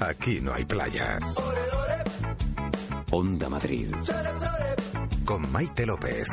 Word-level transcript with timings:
Aquí 0.00 0.40
no 0.40 0.54
hay 0.54 0.64
playa. 0.64 1.18
Onda 3.10 3.48
Madrid. 3.48 3.92
Con 5.24 5.50
Maite 5.50 5.86
López. 5.86 6.28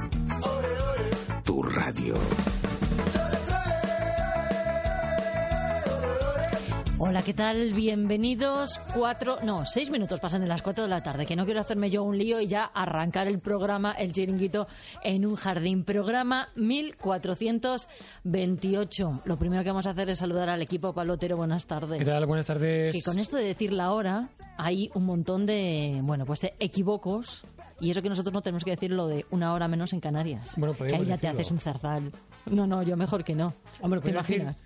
Tu 1.44 1.64
radio. 1.64 2.14
Hola, 7.08 7.22
¿qué 7.22 7.36
tal? 7.36 7.72
Bienvenidos. 7.74 8.80
Cuatro, 8.96 9.38
no, 9.44 9.64
seis 9.64 9.92
minutos 9.92 10.20
pasan 10.20 10.42
de 10.42 10.48
las 10.48 10.64
cuatro 10.64 10.86
de 10.86 10.90
la 10.90 11.04
tarde, 11.04 11.28
que 11.28 11.36
no 11.36 11.46
quiero 11.46 11.62
hacerme 11.62 11.92
yo 11.92 12.02
un 12.02 12.18
lío 12.18 12.42
y 12.42 12.48
ya 12.48 12.64
arrancar 12.66 13.28
el 13.28 13.38
programa, 13.38 13.92
el 13.92 14.12
chiringuito, 14.12 14.68
en 15.04 15.24
un 15.24 15.36
jardín. 15.36 15.84
Programa 15.84 16.48
1428. 16.56 19.22
Lo 19.24 19.38
primero 19.38 19.62
que 19.64 19.70
vamos 19.70 19.86
a 19.86 19.92
hacer 19.92 20.10
es 20.10 20.18
saludar 20.18 20.50
al 20.50 20.64
equipo 20.64 20.94
palotero. 20.94 21.38
Buenas 21.38 21.68
tardes. 21.68 22.00
¿Qué 22.00 22.06
tal? 22.06 22.26
Buenas 22.26 22.48
tardes. 22.48 22.96
Que 22.96 23.04
con 23.04 23.20
esto 23.20 23.38
de 23.38 23.44
decir 23.44 23.72
la 23.72 23.92
hora, 23.92 24.30
hay 24.58 24.90
un 24.96 25.06
montón 25.06 25.46
de, 25.46 26.00
bueno, 26.02 26.26
pues 26.26 26.42
de 26.42 26.56
equívocos. 26.60 27.44
Y 27.80 27.92
eso 27.92 28.02
que 28.02 28.10
nosotros 28.10 28.34
no 28.34 28.42
tenemos 28.42 28.64
que 28.64 28.72
decir 28.72 28.90
lo 28.90 29.06
de 29.06 29.28
una 29.30 29.54
hora 29.54 29.68
menos 29.68 29.94
en 29.94 30.00
Canarias. 30.00 30.54
Bueno, 30.58 30.76
que 30.76 30.96
ahí 30.96 31.06
ya 31.06 31.18
te 31.18 31.28
haces 31.28 31.52
un 31.52 31.60
zarzal. 31.60 32.12
No, 32.50 32.66
no, 32.66 32.82
yo 32.84 32.98
mejor 32.98 33.24
que 33.24 33.36
no. 33.36 33.54
Hombre, 33.82 34.02
¿Te 34.02 34.12
decir, 34.12 34.38
imaginas? 34.38 34.64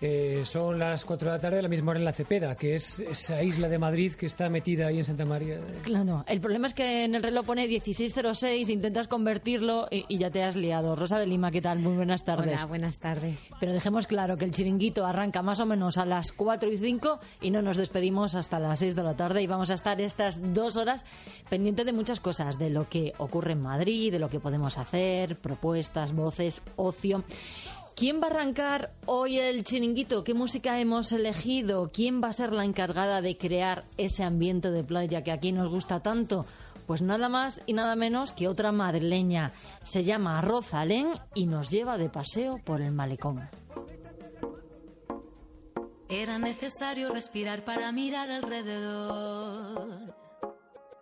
Eh, 0.00 0.42
son 0.44 0.78
las 0.78 1.04
4 1.04 1.30
de 1.30 1.36
la 1.36 1.40
tarde, 1.40 1.58
a 1.58 1.62
la 1.62 1.68
misma 1.68 1.90
hora 1.90 1.98
en 1.98 2.04
la 2.04 2.12
Cepeda, 2.12 2.56
que 2.56 2.74
es 2.74 3.00
esa 3.00 3.42
isla 3.42 3.68
de 3.68 3.78
Madrid 3.78 4.14
que 4.14 4.26
está 4.26 4.48
metida 4.48 4.86
ahí 4.86 4.98
en 4.98 5.04
Santa 5.04 5.24
María. 5.24 5.60
Claro, 5.82 6.24
el 6.26 6.40
problema 6.40 6.66
es 6.66 6.74
que 6.74 7.04
en 7.04 7.14
el 7.14 7.22
reloj 7.22 7.44
pone 7.44 7.66
16.06, 7.66 8.70
intentas 8.70 9.08
convertirlo 9.08 9.88
y, 9.90 10.06
y 10.08 10.18
ya 10.18 10.30
te 10.30 10.42
has 10.42 10.56
liado. 10.56 10.96
Rosa 10.96 11.18
de 11.18 11.26
Lima, 11.26 11.50
¿qué 11.50 11.60
tal? 11.60 11.80
Muy 11.80 11.94
buenas 11.94 12.24
tardes. 12.24 12.60
Hola, 12.60 12.66
buenas 12.66 12.98
tardes. 12.98 13.46
Pero 13.60 13.72
dejemos 13.72 14.06
claro 14.06 14.36
que 14.36 14.44
el 14.44 14.52
chiringuito 14.52 15.06
arranca 15.06 15.42
más 15.42 15.60
o 15.60 15.66
menos 15.66 15.98
a 15.98 16.06
las 16.06 16.32
4 16.32 16.72
y 16.72 16.78
5 16.78 17.20
y 17.42 17.50
no 17.50 17.60
nos 17.60 17.76
despedimos 17.76 18.34
hasta 18.34 18.58
las 18.58 18.78
6 18.78 18.96
de 18.96 19.02
la 19.02 19.16
tarde 19.16 19.42
y 19.42 19.46
vamos 19.46 19.70
a 19.70 19.74
estar 19.74 20.00
estas 20.00 20.40
dos 20.54 20.76
horas 20.76 21.04
pendientes 21.48 21.84
de 21.86 21.92
muchas 21.92 22.20
cosas, 22.20 22.58
de 22.58 22.70
lo 22.70 22.88
que 22.88 23.12
ocurre 23.18 23.52
en 23.52 23.60
Madrid, 23.60 24.12
de 24.12 24.18
lo 24.18 24.28
que 24.28 24.40
podemos 24.40 24.78
hacer, 24.78 25.36
propuestas, 25.36 26.12
voces, 26.14 26.62
ocio. 26.76 27.22
¿Quién 28.00 28.22
va 28.22 28.28
a 28.28 28.30
arrancar 28.30 28.94
hoy 29.04 29.38
el 29.38 29.62
chiringuito? 29.62 30.24
¿Qué 30.24 30.32
música 30.32 30.80
hemos 30.80 31.12
elegido? 31.12 31.90
¿Quién 31.92 32.22
va 32.22 32.28
a 32.28 32.32
ser 32.32 32.50
la 32.50 32.64
encargada 32.64 33.20
de 33.20 33.36
crear 33.36 33.84
ese 33.98 34.24
ambiente 34.24 34.70
de 34.70 34.82
playa 34.82 35.22
que 35.22 35.30
aquí 35.30 35.52
nos 35.52 35.68
gusta 35.68 36.00
tanto? 36.00 36.46
Pues 36.86 37.02
nada 37.02 37.28
más 37.28 37.60
y 37.66 37.74
nada 37.74 37.96
menos 37.96 38.32
que 38.32 38.48
otra 38.48 38.72
madrileña. 38.72 39.52
Se 39.84 40.02
llama 40.02 40.40
Rosalén 40.40 41.08
y 41.34 41.44
nos 41.44 41.68
lleva 41.68 41.98
de 41.98 42.08
paseo 42.08 42.56
por 42.64 42.80
el 42.80 42.92
malecón. 42.92 43.42
Era 46.08 46.38
necesario 46.38 47.10
respirar 47.10 47.66
para 47.66 47.92
mirar 47.92 48.30
alrededor. 48.30 50.19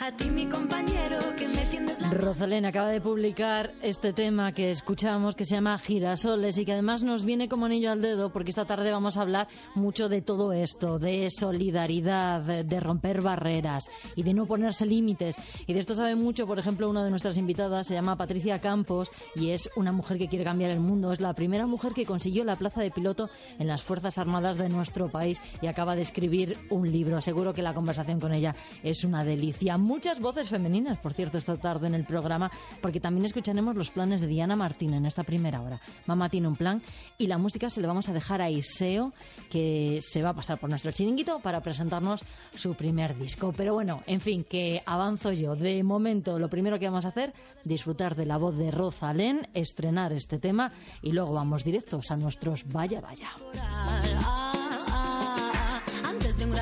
A 0.00 0.10
ti 0.16 0.28
mi 0.28 0.46
compañero 0.46 1.18
que 1.36 1.48
me 1.48 1.64
tiendes 1.66 2.00
la 2.00 2.10
Rosalén 2.10 2.64
acaba 2.66 2.88
de 2.88 3.00
publicar 3.00 3.72
este 3.80 4.12
tema 4.12 4.52
que 4.52 4.70
escuchamos 4.70 5.34
que 5.34 5.44
se 5.44 5.54
llama 5.54 5.78
Girasoles 5.78 6.58
y 6.58 6.64
que 6.64 6.72
además 6.72 7.02
nos 7.02 7.24
viene 7.24 7.48
como 7.48 7.66
anillo 7.66 7.90
al 7.90 8.02
dedo 8.02 8.32
porque 8.32 8.50
esta 8.50 8.64
tarde 8.64 8.90
vamos 8.90 9.16
a 9.16 9.22
hablar 9.22 9.48
mucho 9.74 10.08
de 10.08 10.20
todo 10.20 10.52
esto, 10.52 10.98
de 10.98 11.28
solidaridad, 11.30 12.42
de, 12.42 12.80
romper 12.80 13.22
barreras 13.22 13.88
y 14.16 14.22
de 14.24 14.34
no 14.34 14.46
ponerse 14.46 14.84
límites. 14.84 15.36
Y 15.66 15.72
de 15.74 15.80
esto 15.80 15.94
sabe 15.94 16.16
mucho, 16.16 16.46
por 16.46 16.58
ejemplo, 16.58 16.90
una 16.90 17.04
de 17.04 17.10
nuestras 17.10 17.38
invitadas 17.38 17.86
se 17.86 17.94
llama 17.94 18.16
Patricia 18.16 18.58
Campos 18.58 19.10
y 19.36 19.50
es 19.50 19.70
una 19.76 19.92
mujer 19.92 20.18
que 20.18 20.28
quiere 20.28 20.44
cambiar 20.44 20.70
el 20.70 20.80
mundo. 20.80 21.12
Es 21.12 21.20
la 21.20 21.34
primera 21.34 21.66
mujer 21.66 21.92
que 21.92 22.04
consiguió 22.04 22.44
la 22.44 22.56
plaza 22.56 22.80
de 22.80 22.90
piloto 22.90 23.30
en 23.58 23.68
las 23.68 23.82
Fuerzas 23.82 24.18
Armadas 24.18 24.58
de 24.58 24.68
nuestro 24.68 25.08
país 25.08 25.40
y 25.62 25.66
acaba 25.68 25.96
de 25.96 26.02
escribir 26.02 26.58
un 26.70 26.90
libro. 26.90 27.20
Seguro 27.20 27.54
que 27.54 27.62
la 27.62 27.74
conversación 27.74 28.20
con 28.20 28.32
ella 28.32 28.54
es 28.82 29.04
una 29.04 29.24
delicia. 29.24 29.78
Muchas 29.84 30.18
voces 30.18 30.48
femeninas, 30.48 30.96
por 30.96 31.12
cierto, 31.12 31.36
esta 31.36 31.58
tarde 31.58 31.86
en 31.88 31.94
el 31.94 32.06
programa, 32.06 32.50
porque 32.80 33.00
también 33.00 33.26
escucharemos 33.26 33.76
los 33.76 33.90
planes 33.90 34.22
de 34.22 34.26
Diana 34.26 34.56
Martín 34.56 34.94
en 34.94 35.04
esta 35.04 35.24
primera 35.24 35.60
hora. 35.60 35.78
Mamá 36.06 36.30
tiene 36.30 36.48
un 36.48 36.56
plan 36.56 36.80
y 37.18 37.26
la 37.26 37.36
música 37.36 37.68
se 37.68 37.82
le 37.82 37.86
vamos 37.86 38.08
a 38.08 38.14
dejar 38.14 38.40
a 38.40 38.48
Iseo, 38.48 39.12
que 39.50 39.98
se 40.00 40.22
va 40.22 40.30
a 40.30 40.34
pasar 40.34 40.56
por 40.56 40.70
nuestro 40.70 40.90
chiringuito 40.90 41.38
para 41.40 41.60
presentarnos 41.60 42.22
su 42.54 42.72
primer 42.74 43.14
disco. 43.18 43.52
Pero 43.54 43.74
bueno, 43.74 44.02
en 44.06 44.22
fin, 44.22 44.42
que 44.42 44.82
avanzo 44.86 45.32
yo. 45.32 45.54
De 45.54 45.84
momento, 45.84 46.38
lo 46.38 46.48
primero 46.48 46.78
que 46.78 46.88
vamos 46.88 47.04
a 47.04 47.08
hacer, 47.08 47.34
disfrutar 47.62 48.14
de 48.14 48.24
la 48.24 48.38
voz 48.38 48.56
de 48.56 48.70
Rosalén, 48.70 49.48
estrenar 49.52 50.14
este 50.14 50.38
tema 50.38 50.72
y 51.02 51.12
luego 51.12 51.34
vamos 51.34 51.62
directos 51.62 52.10
a 52.10 52.16
nuestros 52.16 52.66
Vaya 52.72 53.02
Vaya. 53.02 53.28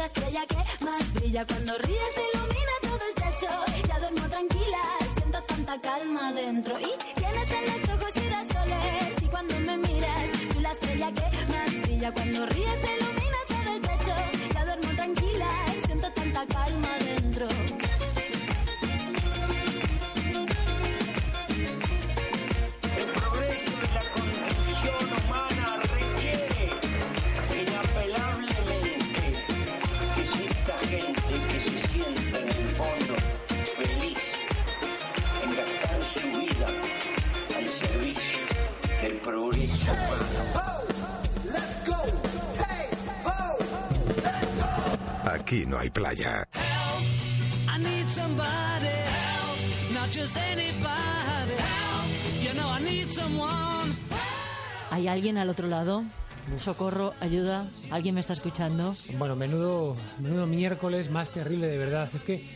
la 0.00 0.06
estrella 0.06 0.46
que 0.46 0.84
más 0.84 1.12
brilla. 1.12 1.44
Cuando 1.44 1.76
ríes 1.76 2.14
ilumina 2.32 2.74
todo 2.80 3.00
el 3.08 3.14
techo, 3.22 3.48
ya 3.86 3.98
duermo 3.98 4.28
tranquila, 4.30 4.82
siento 5.14 5.42
tanta 5.42 5.80
calma 5.80 6.32
dentro. 6.32 6.80
Y 6.80 6.92
tienes 7.20 7.50
en 7.50 7.64
los 7.70 7.82
ojos 7.94 8.12
girasoles 8.14 9.22
y 9.22 9.26
cuando 9.26 9.54
me 9.60 9.76
miras 9.76 10.30
soy 10.52 10.62
la 10.62 10.70
estrella 10.70 11.12
que 11.12 11.52
más 11.52 11.82
brilla. 11.82 12.12
Cuando 12.12 12.46
ríes 12.46 12.99
Aquí 45.50 45.66
no 45.66 45.80
hay 45.80 45.90
playa. 45.90 46.46
¿Hay 54.92 55.08
alguien 55.08 55.38
al 55.38 55.50
otro 55.50 55.66
lado? 55.66 56.04
Socorro, 56.56 57.14
ayuda. 57.18 57.66
¿Alguien 57.90 58.14
me 58.14 58.20
está 58.20 58.32
escuchando? 58.32 58.94
Bueno, 59.18 59.34
menudo, 59.34 59.96
menudo 60.20 60.46
miércoles 60.46 61.10
más 61.10 61.30
terrible 61.30 61.66
de 61.66 61.78
verdad. 61.78 62.08
Es 62.14 62.22
que 62.22 62.46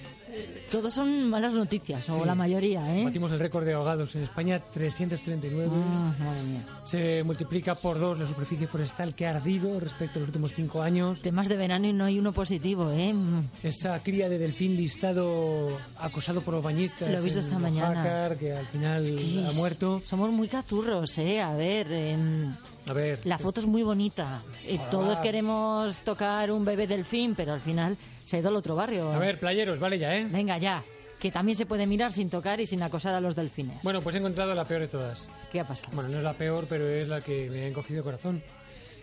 Todos 0.71 0.93
son 0.95 1.29
malas 1.31 1.53
noticias, 1.55 2.09
o 2.11 2.17
Sí. 2.17 2.23
la 2.25 2.35
mayoría, 2.35 2.97
¿eh? 2.97 3.05
batimos 3.05 3.31
el 3.33 3.39
récord 3.39 3.65
de 3.65 3.75
ahogados 3.75 4.15
en 4.17 4.23
España, 4.25 4.59
339. 4.59 5.71
Ah, 5.73 6.15
madre 6.19 6.43
mía. 6.43 6.67
Se 6.85 7.23
multiplica 7.23 7.75
por 7.75 7.99
dos 7.99 8.19
la 8.19 8.27
superficie 8.27 8.67
forestal 8.67 9.15
que 9.15 9.27
ha 9.27 9.31
ardido 9.37 9.79
respecto 9.79 10.19
a 10.19 10.21
los 10.21 10.29
últimos 10.31 10.53
cinco 10.53 10.83
años. 10.83 11.21
Temas 11.23 11.49
de 11.49 11.57
verano 11.57 11.87
y 11.87 11.93
no 11.93 12.05
hay 12.05 12.19
uno 12.19 12.33
positivo, 12.33 12.91
¿eh? 12.93 13.15
Esa 13.63 13.99
cría 14.01 14.29
de 14.29 14.39
delfín 14.39 14.77
listado 14.77 15.69
acosado 15.99 16.41
por 16.41 16.55
los 16.55 16.65
bañistas. 16.65 17.11
Lo 17.11 17.19
he 17.19 17.23
visto 17.23 17.39
en 17.41 17.45
esta 17.47 17.59
mañana. 17.59 18.31
Que 18.39 18.53
al 18.55 18.67
final 18.67 19.03
Que 19.05 19.45
ha 19.49 19.53
muerto. 19.53 20.01
Somos 20.05 20.31
muy 20.31 20.49
cazurros, 20.49 21.17
¿eh? 21.19 21.41
A 21.41 21.55
ver, 21.55 21.91
em, 21.93 22.55
A 22.89 22.93
ver. 22.93 23.21
la 23.25 23.39
foto 23.39 23.61
es 23.61 23.67
muy 23.67 23.83
bonita. 23.83 24.43
Eh, 24.67 24.79
todos 24.91 25.19
queremos 25.21 25.99
tocar 26.01 26.51
un 26.51 26.65
bebé 26.65 26.87
delfín, 26.87 27.35
pero 27.35 27.53
al 27.53 27.61
final 27.61 27.97
se 28.25 28.37
ha 28.37 28.41
ido 28.41 28.49
al 28.49 28.57
otro 28.57 28.75
barrio. 28.75 29.13
A 29.13 29.19
ver, 29.19 29.39
playeros, 29.39 29.79
vale 29.79 29.99
ya, 29.99 30.17
¿eh? 30.17 30.27
Venga, 30.31 30.59
ya. 30.59 30.85
Que 31.21 31.31
también 31.31 31.57
se 31.57 31.67
puede 31.67 31.87
mirar 31.87 32.13
sin 32.13 32.29
tocar 32.29 32.61
y 32.61 32.67
sin 32.67 32.83
acosar 32.83 33.15
a 33.15 33.21
los 33.21 33.35
delfines. 33.35 33.81
Bueno, 33.83 34.03
pues 34.03 34.17
he 34.17 34.19
encontrado 34.19 34.55
la 34.55 34.67
peor 34.67 34.83
de 34.83 34.89
todas. 34.89 35.29
¿Qué 35.51 35.61
ha 35.61 35.67
pasado? 35.67 35.95
Bueno, 35.95 36.11
no 36.11 36.19
es 36.19 36.25
la 36.25 36.35
peor, 36.35 36.67
pero 36.69 36.87
es 36.89 37.09
la 37.09 37.21
que 37.21 37.49
me 37.51 37.63
ha 37.63 37.69
encogido 37.69 37.99
el 37.99 38.05
corazón. 38.05 38.43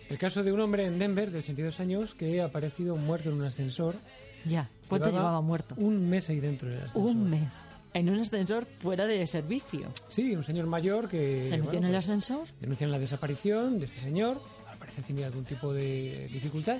El 0.08 0.18
caso 0.18 0.42
de 0.42 0.52
un 0.52 0.60
hombre 0.60 0.84
en 0.84 0.98
Denver 0.98 1.30
de 1.30 1.38
82 1.38 1.80
años 1.80 2.14
que 2.14 2.40
ha 2.40 2.46
aparecido 2.46 2.96
muerto 2.96 3.30
en 3.30 3.36
un 3.36 3.44
ascensor. 3.44 3.96
Ya. 4.44 4.68
¿Cuánto 4.88 5.10
llevaba 5.10 5.40
muerto? 5.40 5.74
Un 5.78 6.08
mes 6.08 6.28
ahí 6.28 6.38
dentro 6.38 6.68
del 6.68 6.78
ascensor. 6.78 7.02
Un 7.02 7.30
mes. 7.30 7.64
En 7.94 8.10
un 8.10 8.20
ascensor 8.20 8.66
fuera 8.80 9.06
de 9.06 9.26
servicio. 9.26 9.92
Sí, 10.08 10.36
un 10.36 10.44
señor 10.44 10.66
mayor 10.66 11.08
que... 11.08 11.40
¿Se 11.40 11.56
metió 11.56 11.64
bueno, 11.64 11.78
en 11.78 11.84
el 11.86 11.92
pues, 11.92 12.04
ascensor? 12.04 12.46
Denuncian 12.60 12.90
la 12.90 12.98
desaparición 12.98 13.78
de 13.78 13.86
este 13.86 14.00
señor. 14.00 14.40
Al 14.70 14.78
parecer 14.78 15.04
tenía 15.04 15.26
algún 15.26 15.44
tipo 15.44 15.72
de 15.72 16.28
dificultad. 16.32 16.78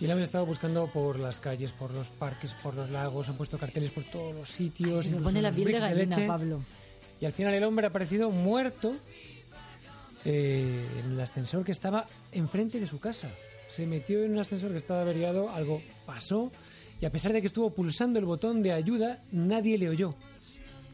Y 0.00 0.06
le 0.06 0.12
han 0.12 0.20
estado 0.20 0.46
buscando 0.46 0.86
por 0.86 1.18
las 1.18 1.40
calles, 1.40 1.72
por 1.72 1.90
los 1.92 2.08
parques, 2.08 2.54
por 2.54 2.74
los 2.74 2.88
lagos. 2.90 3.28
Han 3.28 3.36
puesto 3.36 3.58
carteles 3.58 3.90
por 3.90 4.04
todos 4.04 4.34
los 4.34 4.48
sitios. 4.48 5.04
Se 5.06 5.10
me 5.10 5.20
pone 5.20 5.42
la 5.42 5.50
piel 5.50 5.66
de 5.66 5.78
gallina, 5.80 6.16
leche. 6.16 6.26
Pablo. 6.26 6.60
Y 7.20 7.24
al 7.24 7.32
final 7.32 7.52
el 7.54 7.64
hombre 7.64 7.86
ha 7.86 7.88
aparecido 7.90 8.30
muerto 8.30 8.94
eh, 10.24 10.84
en 11.04 11.12
el 11.12 11.20
ascensor 11.20 11.64
que 11.64 11.72
estaba 11.72 12.06
enfrente 12.32 12.78
de 12.78 12.86
su 12.86 13.00
casa. 13.00 13.28
Se 13.70 13.86
metió 13.86 14.22
en 14.24 14.32
un 14.32 14.38
ascensor 14.38 14.70
que 14.70 14.76
estaba 14.78 15.00
averiado, 15.02 15.50
algo 15.50 15.82
pasó 16.06 16.50
y 17.00 17.06
a 17.06 17.10
pesar 17.10 17.32
de 17.32 17.40
que 17.40 17.46
estuvo 17.46 17.70
pulsando 17.70 18.18
el 18.18 18.24
botón 18.24 18.62
de 18.62 18.72
ayuda, 18.72 19.18
nadie 19.32 19.78
le 19.78 19.88
oyó. 19.88 20.14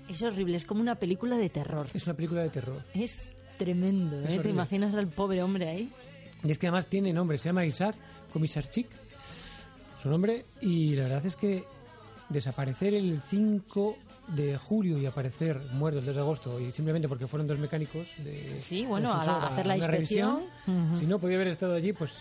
Es 0.09 0.23
horrible, 0.23 0.57
es 0.57 0.65
como 0.65 0.81
una 0.81 0.97
película 0.97 1.37
de 1.37 1.49
terror. 1.49 1.87
Es 1.95 2.05
una 2.07 2.15
película 2.15 2.43
de 2.43 2.51
terror. 2.51 2.83
Es 2.95 3.33
tremendo, 3.59 4.19
Es 4.21 4.25
¿eh? 4.25 4.29
¿Te 4.29 4.33
horrible. 4.35 4.51
imaginas 4.51 4.95
al 4.95 5.09
pobre 5.09 5.43
hombre 5.43 5.69
ahí? 5.69 5.91
Y 6.45 6.51
es 6.51 6.59
que 6.59 6.67
además 6.67 6.87
tiene 6.87 7.13
nombre, 7.13 7.39
se 7.39 7.49
llama 7.49 7.65
Isaac 7.65 7.97
Komisarchik, 8.33 8.87
su 10.01 10.09
nombre, 10.11 10.45
y 10.61 10.95
la 10.95 11.05
verdad 11.05 11.27
es 11.27 11.37
que 11.37 11.65
desaparecer 12.29 12.95
el 12.95 13.21
5 13.29 13.97
de 14.29 14.57
julio 14.59 14.99
y 14.99 15.07
aparecer 15.07 15.61
muerto 15.73 16.01
el 16.01 16.07
2 16.07 16.15
de 16.17 16.21
agosto, 16.21 16.61
y 16.61 16.71
simplemente 16.71 17.09
porque 17.09 17.27
fueron 17.27 17.47
dos 17.47 17.59
mecánicos 17.59 18.09
de 18.19 18.61
Sí, 18.63 18.85
bueno, 18.87 19.13
a 19.13 19.25
la- 19.25 19.47
hacer 19.47 19.67
la 19.67 19.77
inspección. 19.77 20.41
revisión, 20.67 20.99
si 20.99 21.07
no 21.07 21.19
podía 21.19 21.37
haber 21.37 21.49
estado 21.49 21.75
allí, 21.75 21.93
pues 21.93 22.19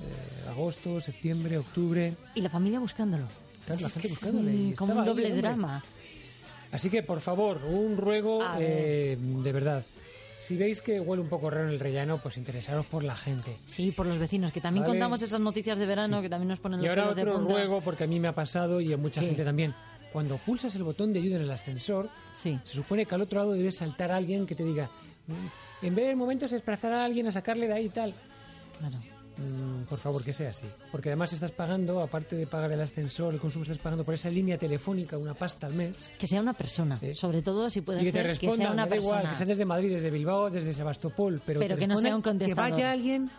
eh, 0.00 0.48
agosto, 0.50 1.00
septiembre, 1.00 1.58
octubre, 1.58 2.14
Y 2.34 2.40
la 2.40 2.48
familia 2.50 2.78
buscándolo. 2.80 3.24
Claro, 3.66 3.80
la 3.82 3.90
gente 3.90 4.08
buscándole, 4.08 4.50
un- 4.52 4.72
como 4.74 4.94
un 4.94 5.04
doble 5.04 5.30
drama. 5.34 5.82
Así 6.70 6.88
que, 6.90 7.02
por 7.02 7.20
favor, 7.20 7.60
un 7.64 7.96
ruego 7.96 8.40
eh, 8.58 9.18
de 9.18 9.52
verdad. 9.52 9.84
Si 10.40 10.56
veis 10.56 10.80
que 10.80 11.00
huele 11.00 11.22
un 11.22 11.28
poco 11.28 11.50
raro 11.50 11.64
en 11.68 11.74
el 11.74 11.80
rellano, 11.80 12.18
pues 12.22 12.38
interesaros 12.38 12.86
por 12.86 13.02
la 13.04 13.14
gente. 13.16 13.56
Sí, 13.66 13.90
por 13.92 14.06
los 14.06 14.18
vecinos, 14.18 14.52
que 14.52 14.60
también 14.60 14.82
Vale. 14.84 14.92
contamos 14.94 15.20
esas 15.22 15.40
noticias 15.40 15.76
de 15.78 15.84
verano 15.86 16.22
que 16.22 16.28
también 16.30 16.48
nos 16.48 16.60
ponen 16.60 16.80
Y 16.80 16.82
los 16.84 16.90
ahora 16.90 17.02
pelos 17.02 17.16
de 17.16 17.22
otro 17.22 17.34
punta. 17.34 17.54
ruego, 17.54 17.80
porque 17.80 18.04
a 18.04 18.06
mí 18.06 18.18
me 18.20 18.28
ha 18.28 18.34
pasado 18.34 18.80
y 18.80 18.92
a 18.92 18.96
mucha 18.96 19.20
¿Qué? 19.20 19.26
gente 19.28 19.44
también. 19.44 19.74
Cuando 20.12 20.38
pulsas 20.38 20.74
el 20.76 20.84
botón 20.84 21.12
de 21.12 21.18
ayuda 21.20 21.36
en 21.36 21.42
el 21.42 21.50
ascensor, 21.50 22.08
Sí. 22.32 22.58
se 22.62 22.72
supone 22.74 23.04
que 23.04 23.14
al 23.14 23.20
otro 23.22 23.40
lado 23.40 23.52
debe 23.52 23.70
saltar 23.72 24.10
alguien 24.12 24.46
que 24.46 24.54
te 24.54 24.64
diga, 24.64 24.88
"Mm, 25.26 25.86
en 25.86 25.94
vez 25.94 26.06
del 26.06 26.16
momento 26.16 26.46
es 26.46 26.52
desplazar 26.52 26.92
a 26.92 27.04
alguien 27.04 27.26
a 27.26 27.32
sacarle 27.32 27.66
de 27.66 27.74
ahí 27.74 27.86
y 27.86 27.90
tal. 27.90 28.14
Claro. 28.78 28.96
Mm, 29.38 29.84
por 29.88 29.98
favor, 29.98 30.24
que 30.24 30.32
sea 30.32 30.50
así. 30.50 30.66
Porque 30.90 31.10
además 31.10 31.32
estás 31.32 31.52
pagando, 31.52 32.00
aparte 32.00 32.36
de 32.36 32.46
pagar 32.46 32.72
el 32.72 32.80
ascensor, 32.80 33.34
el 33.34 33.40
consumo, 33.40 33.62
estás 33.62 33.78
pagando 33.78 34.04
por 34.04 34.14
esa 34.14 34.30
línea 34.30 34.58
telefónica 34.58 35.16
una 35.16 35.34
pasta 35.34 35.66
al 35.66 35.74
mes. 35.74 36.08
Que 36.18 36.26
sea 36.26 36.40
una 36.40 36.54
persona, 36.54 37.00
sobre 37.14 37.42
todo 37.42 37.70
si 37.70 37.80
puede 37.80 38.02
y 38.02 38.06
que 38.06 38.12
te 38.12 38.22
ser 38.22 38.38
que 38.38 38.52
sea 38.52 38.70
una 38.70 38.84
me 38.84 38.90
da 38.90 38.96
igual, 38.96 39.16
persona. 39.16 39.30
que 39.30 39.36
sea 39.36 39.46
desde 39.46 39.64
Madrid, 39.64 39.90
desde 39.90 40.10
Bilbao, 40.10 40.50
desde 40.50 40.72
Sebastopol, 40.72 41.40
pero, 41.44 41.60
que 41.76 41.86
no 41.86 41.96
sea 41.96 42.14
un 42.14 42.22
contestador. 42.22 42.70
Que 42.70 42.72
vaya 42.72 42.92
alguien 42.92 43.30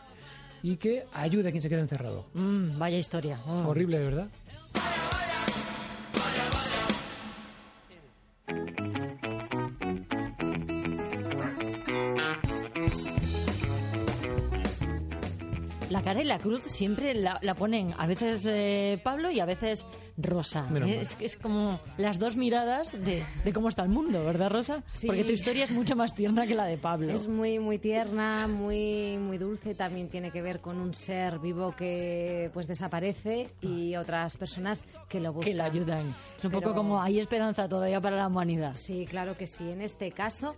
y 0.64 0.76
que 0.78 1.06
ayude 1.14 1.50
a 1.50 1.52
quien 1.52 1.62
se 1.62 1.70
queda 1.70 1.82
encerrado. 1.82 2.26
Mm, 2.34 2.78
vaya 2.78 2.98
historia. 2.98 3.40
Mm. 3.46 3.66
Horrible, 3.66 4.00
verdad. 4.00 4.28
Cara 16.10 16.22
y 16.22 16.26
la 16.26 16.40
cruz 16.40 16.64
siempre 16.64 17.14
la, 17.14 17.40
la 17.42 17.54
ponen 17.56 17.94
a 17.98 18.08
veces 18.08 18.46
eh, 18.48 19.00
Pablo 19.04 19.30
y 19.32 19.40
a 19.40 19.46
veces 19.46 19.86
Rosa. 20.18 20.68
Es, 20.86 21.16
que 21.16 21.26
es 21.26 21.38
como 21.38 21.80
las 21.98 22.20
dos 22.20 22.36
miradas 22.36 22.92
de, 22.92 23.24
de 23.46 23.54
cómo 23.54 23.70
está 23.70 23.84
el 23.84 23.90
mundo, 23.90 24.24
¿verdad, 24.26 24.50
Rosa? 24.50 24.84
Sí. 24.88 25.08
Porque 25.08 25.24
tu 25.24 25.32
historia 25.32 25.64
es 25.64 25.72
mucho 25.72 25.96
más 25.96 26.14
tierna 26.14 26.46
que 26.46 26.56
la 26.56 26.66
de 26.66 26.78
Pablo. 26.78 27.12
Es 27.14 27.28
muy, 27.28 27.60
muy 27.60 27.78
tierna, 27.78 28.48
muy, 28.48 29.18
muy 29.18 29.38
dulce. 29.38 29.76
También 29.76 30.10
tiene 30.10 30.32
que 30.32 30.42
ver 30.42 30.60
con 30.60 30.78
un 30.80 30.94
ser 30.94 31.40
vivo 31.40 31.74
que 31.76 32.50
pues 32.54 32.68
desaparece 32.68 33.50
y 33.62 33.96
otras 33.96 34.36
personas 34.36 34.88
que 35.08 35.20
lo 35.22 35.32
buscan. 35.32 35.52
que 35.52 35.56
la 35.58 35.66
ayudan. 35.66 36.14
Es 36.38 36.44
un 36.44 36.52
poco 36.52 36.64
Pero- 36.64 36.76
como 36.76 37.02
hay 37.02 37.20
esperanza 37.20 37.70
todavía 37.70 38.02
para 38.02 38.18
la 38.18 38.28
humanidad. 38.28 38.74
Sí, 38.74 39.06
claro 39.10 39.38
que 39.38 39.48
sí. 39.48 39.70
En 39.72 39.82
este 39.82 40.12
caso 40.12 40.56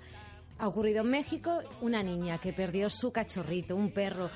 ha 0.58 0.68
ocurrido 0.68 1.02
en 1.02 1.10
México 1.12 1.60
una 1.82 2.02
niña 2.04 2.38
que 2.40 2.52
perdió 2.54 2.90
su 2.90 3.12
cachorrito, 3.12 3.76
un 3.76 3.92
perro. 3.92 4.30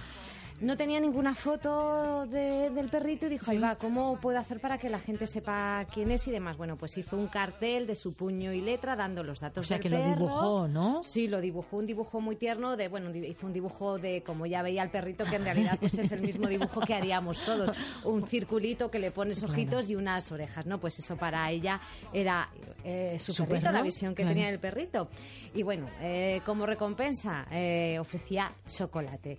No 0.62 0.78
tenía 0.78 1.02
ninguna 1.02 1.36
foto 1.36 2.26
de- 2.28 2.70
del 2.70 2.88
perrito 2.88 3.26
y 3.26 3.30
dijo, 3.30 3.52
ahí 3.52 3.58
va, 3.58 3.76
¿cómo 3.76 4.20
puedo 4.22 4.40
hacer 4.40 4.62
para 4.62 4.78
que 4.78 4.90
la 4.90 5.00
gente 5.00 5.28
sepa 5.28 5.86
quién 5.94 6.12
es 6.12 6.26
y 6.28 6.32
demás? 6.32 6.56
Bueno, 6.56 6.78
pues 6.78 6.98
hizo 6.98 7.18
un 7.18 7.28
cartel 7.28 7.86
de 7.86 7.94
su 7.96 8.16
puño 8.16 8.54
y 8.54 8.62
letra 8.62 8.96
dando 8.96 9.22
los 9.22 9.42
datos 9.42 9.66
O 9.66 9.68
sea, 9.68 9.78
del 9.78 9.84
que 9.84 9.90
lo 9.90 10.02
dibujó, 10.02 10.68
¿no? 10.70 11.04
Sí, 11.04 11.28
lo 11.28 11.42
dibujó, 11.42 11.76
un 11.78 11.86
dibujo 11.86 12.22
muy 12.22 12.38
tierno 12.38 12.78
de, 12.78 12.88
bueno, 12.88 13.14
hizo 13.14 13.46
un 13.48 13.52
dibujo 13.52 13.98
de 13.98 14.24
como 14.24 14.46
ya 14.46 14.62
veía 14.62 14.82
el 14.84 14.92
perrito, 14.92 15.26
que 15.26 15.36
en 15.36 15.44
realidad 15.44 15.78
pues 15.78 15.94
es 16.00 16.10
el 16.14 16.22
mismo 16.22 16.48
dibujo 16.48 16.80
que 16.82 16.94
haríamos 16.94 17.44
todos. 17.44 17.76
Un 18.06 18.26
circulito 18.26 18.90
que 18.90 19.00
le 19.00 19.12
pones 19.12 19.44
ojitos 19.44 19.90
y 19.90 19.96
unas 19.96 20.32
orejas, 20.32 20.66
¿no? 20.66 20.80
Pues 20.80 20.98
eso 21.00 21.18
para 21.18 21.52
ella 21.52 21.82
era 22.14 22.50
eh, 22.86 23.18
su, 23.20 23.34
¿Su 23.34 23.46
perrito, 23.46 23.72
la 23.74 23.82
visión 23.82 24.16
que 24.16 24.24
Claro. 24.24 24.34
tenía 24.36 24.50
del 24.52 24.60
perrito. 24.60 25.10
Y 25.54 25.64
bueno, 25.64 25.88
eh, 26.00 26.40
como 26.46 26.66
recompensa 26.66 27.46
eh, 27.52 27.98
ofrecía 28.00 28.54
chocolate. 28.66 29.38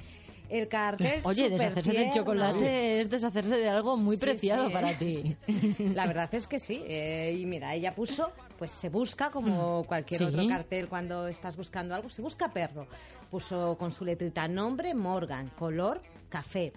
El 0.48 0.68
cartel 0.68 1.20
Oye, 1.24 1.50
deshacerse 1.50 1.92
del 1.92 2.10
chocolate 2.10 3.00
es 3.00 3.10
deshacerse 3.10 3.56
de 3.56 3.68
algo 3.68 3.96
muy 3.96 4.16
Sí, 4.16 4.20
preciado 4.22 4.68
sí, 4.68 4.72
para 4.72 4.92
¿eh? 4.92 4.96
ti. 4.98 5.36
La 5.94 6.06
verdad 6.06 6.28
es 6.32 6.46
que 6.46 6.58
sí. 6.58 6.82
eh, 6.86 7.36
y 7.38 7.46
mira, 7.46 7.74
ella 7.74 7.94
puso, 7.94 8.30
pues 8.58 8.70
se 8.70 8.88
busca 8.88 9.30
como 9.30 9.84
cualquier 9.84 10.22
Hmm. 10.22 10.28
Sí. 10.28 10.34
otro 10.34 10.48
cartel 10.48 10.88
cuando 10.88 11.26
estás 11.28 11.56
buscando 11.56 11.94
algo, 11.94 12.08
se 12.10 12.22
busca 12.22 12.52
perro. 12.52 12.86
Puso 13.30 13.76
con 13.78 13.90
su 13.90 14.04
letrita 14.04 14.46
nombre 14.48 14.94
Morgan, 14.94 15.50
color 15.58 16.00
café, 16.28 16.72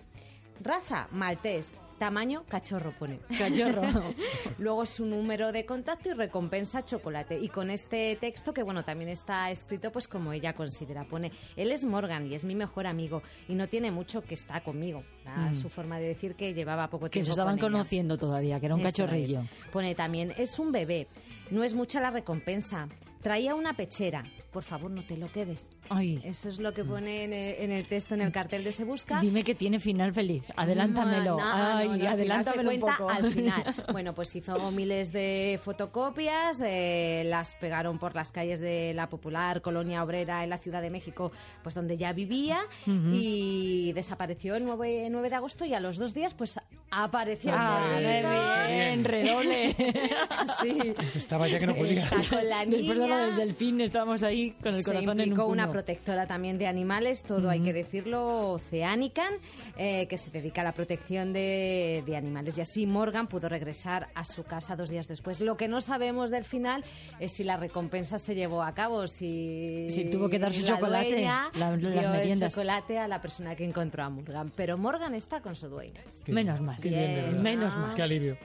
raza 0.61 1.07
maltés, 1.11 1.73
tamaño 1.99 2.43
cachorro 2.49 2.93
pone. 2.97 3.19
Cachorro. 3.37 3.83
Luego 4.57 4.85
su 4.87 5.05
número 5.05 5.51
de 5.51 5.65
contacto 5.65 6.09
y 6.09 6.13
recompensa 6.13 6.83
chocolate. 6.83 7.37
Y 7.39 7.49
con 7.49 7.69
este 7.69 8.17
texto, 8.19 8.53
que 8.53 8.63
bueno, 8.63 8.83
también 8.83 9.09
está 9.09 9.51
escrito 9.51 9.91
pues 9.91 10.07
como 10.07 10.33
ella 10.33 10.53
considera. 10.53 11.03
Pone, 11.03 11.31
él 11.55 11.71
es 11.71 11.85
Morgan 11.85 12.25
y 12.31 12.33
es 12.35 12.43
mi 12.45 12.55
mejor 12.55 12.87
amigo 12.87 13.21
y 13.47 13.53
no 13.55 13.67
tiene 13.67 13.91
mucho 13.91 14.23
que 14.23 14.33
está 14.33 14.61
conmigo. 14.61 15.03
Era 15.21 15.53
Su 15.55 15.69
forma 15.69 15.99
de 15.99 16.07
decir 16.07 16.33
que 16.35 16.53
llevaba 16.53 16.89
poco 16.89 17.05
Hmm. 17.05 17.09
que 17.09 17.11
tiempo 17.11 17.25
se 17.25 17.31
estaban 17.31 17.57
con 17.57 17.69
ella. 17.71 17.77
conociendo 17.79 18.17
todavía, 18.17 18.59
que 18.59 18.65
era 18.65 18.75
un 18.75 18.81
Eso 18.81 18.89
cachorrillo. 19.05 19.41
es. 19.41 19.67
Pone 19.71 19.93
también, 19.93 20.33
es 20.37 20.57
un 20.57 20.71
bebé, 20.71 21.07
no 21.51 21.63
es 21.63 21.73
mucha 21.75 22.01
la 22.01 22.09
recompensa. 22.09 22.87
Traía 23.21 23.53
una 23.53 23.73
pechera, 23.73 24.23
por 24.51 24.63
favor 24.63 24.89
no 24.91 25.03
te 25.05 25.15
lo 25.17 25.31
quedes. 25.31 25.69
Ay, 25.89 26.19
Eso 26.23 26.49
es 26.49 26.59
lo 26.59 26.73
que 26.73 26.83
pone 26.83 27.23
en 27.23 27.33
el, 27.33 27.55
en 27.63 27.71
el 27.71 27.85
texto, 27.87 28.13
en 28.15 28.21
el 28.21 28.31
cartel 28.31 28.63
de 28.63 28.71
Se 28.73 28.83
Busca. 28.83 29.19
dime 29.21 29.43
que 29.43 29.55
tiene 29.55 29.79
final 29.79 30.13
feliz. 30.13 30.43
Adelántamelo. 30.55 31.37
No, 31.37 31.37
no, 31.37 31.77
Ay, 31.77 31.89
no, 31.89 32.09
adelántamelo 32.09 32.69
un 32.71 32.79
poco. 32.79 33.09
al 33.09 33.31
final. 33.31 33.63
Bueno, 33.91 34.13
pues 34.13 34.35
hizo 34.35 34.71
miles 34.71 35.11
de 35.11 35.59
fotocopias, 35.61 36.61
eh, 36.65 37.23
las 37.25 37.55
pegaron 37.55 37.97
por 37.99 38.15
las 38.15 38.31
calles 38.31 38.59
de 38.59 38.93
la 38.93 39.09
popular 39.09 39.61
colonia 39.61 40.03
obrera 40.03 40.43
en 40.43 40.49
la 40.49 40.57
Ciudad 40.57 40.81
de 40.81 40.89
México, 40.89 41.31
pues 41.63 41.75
donde 41.75 41.97
ya 41.97 42.13
vivía, 42.13 42.61
y 42.85 43.91
desapareció 43.93 44.55
el 44.55 44.63
9, 44.63 45.07
9 45.09 45.29
de 45.29 45.35
agosto 45.35 45.65
y 45.65 45.73
a 45.73 45.79
los 45.79 45.97
dos 45.97 46.13
días 46.13 46.33
pues 46.33 46.59
apareció 46.91 47.51
el 47.51 47.57
Ah, 47.59 47.89
perrito. 47.91 48.29
qué 48.29 48.73
bien, 48.75 49.03
redoble. 49.03 49.75
Sí. 50.61 50.93
Estaba 51.15 51.47
ya 51.47 51.59
que 51.59 51.67
no 51.67 51.75
podía. 51.75 52.03
Está 52.03 52.17
con 52.29 52.47
la 52.49 52.59
Después 52.65 52.87
de 52.87 52.95
lo 52.95 53.01
niña. 53.03 53.25
del 53.27 53.35
delfín 53.35 53.81
estábamos 53.81 54.23
ahí 54.23 54.38
con 54.61 54.73
el 54.73 54.79
Se 54.79 54.83
corazón 54.83 55.09
en 55.09 55.09
un 55.11 55.19
implicó 55.29 55.45
una 55.47 55.69
protectora 55.71 56.27
también 56.27 56.57
de 56.57 56.67
animales, 56.67 57.23
todo 57.23 57.49
hay 57.49 57.59
que 57.61 57.73
decirlo, 57.73 58.51
Oceanican, 58.53 59.33
eh, 59.77 60.07
que 60.07 60.17
se 60.17 60.31
dedica 60.31 60.61
a 60.61 60.63
la 60.63 60.71
protección 60.73 61.33
de, 61.33 62.03
de 62.05 62.15
animales. 62.15 62.57
Y 62.57 62.61
así 62.61 62.85
Morgan 62.85 63.27
pudo 63.27 63.49
regresar 63.49 64.07
a 64.15 64.23
su 64.23 64.43
casa 64.43 64.75
dos 64.75 64.89
días 64.89 65.07
después. 65.07 65.39
Lo 65.41 65.57
que 65.57 65.67
no 65.67 65.81
sabemos 65.81 66.31
del 66.31 66.43
final 66.43 66.83
es 67.19 67.33
si 67.33 67.43
la 67.43 67.57
recompensa 67.57 68.17
se 68.19 68.35
llevó 68.35 68.63
a 68.63 68.73
cabo, 68.73 69.07
si, 69.07 69.87
Si 69.89 70.09
tuvo 70.09 70.29
que 70.29 70.39
dar 70.39 70.53
su 70.53 70.61
la 70.61 70.67
chocolate, 70.67 71.09
dueña 71.11 71.49
la- 71.55 71.69
las 71.71 71.79
dio 71.79 71.89
el 72.01 72.09
meriendas. 72.11 72.53
chocolate 72.53 72.97
a 72.97 73.07
la 73.07 73.21
persona 73.21 73.55
que 73.55 73.65
encontró 73.65 74.03
a 74.03 74.09
Morgan. 74.09 74.51
Pero 74.55 74.77
Morgan 74.77 75.13
está 75.13 75.41
con 75.41 75.55
su 75.55 75.67
dueña. 75.69 76.01
Menos 76.27 76.61
mal. 76.61 76.77
Qué 76.81 76.89
bien. 76.89 77.41
Menos 77.41 77.75
mal. 77.77 77.95
Qué 77.95 78.01
alivio. 78.01 78.37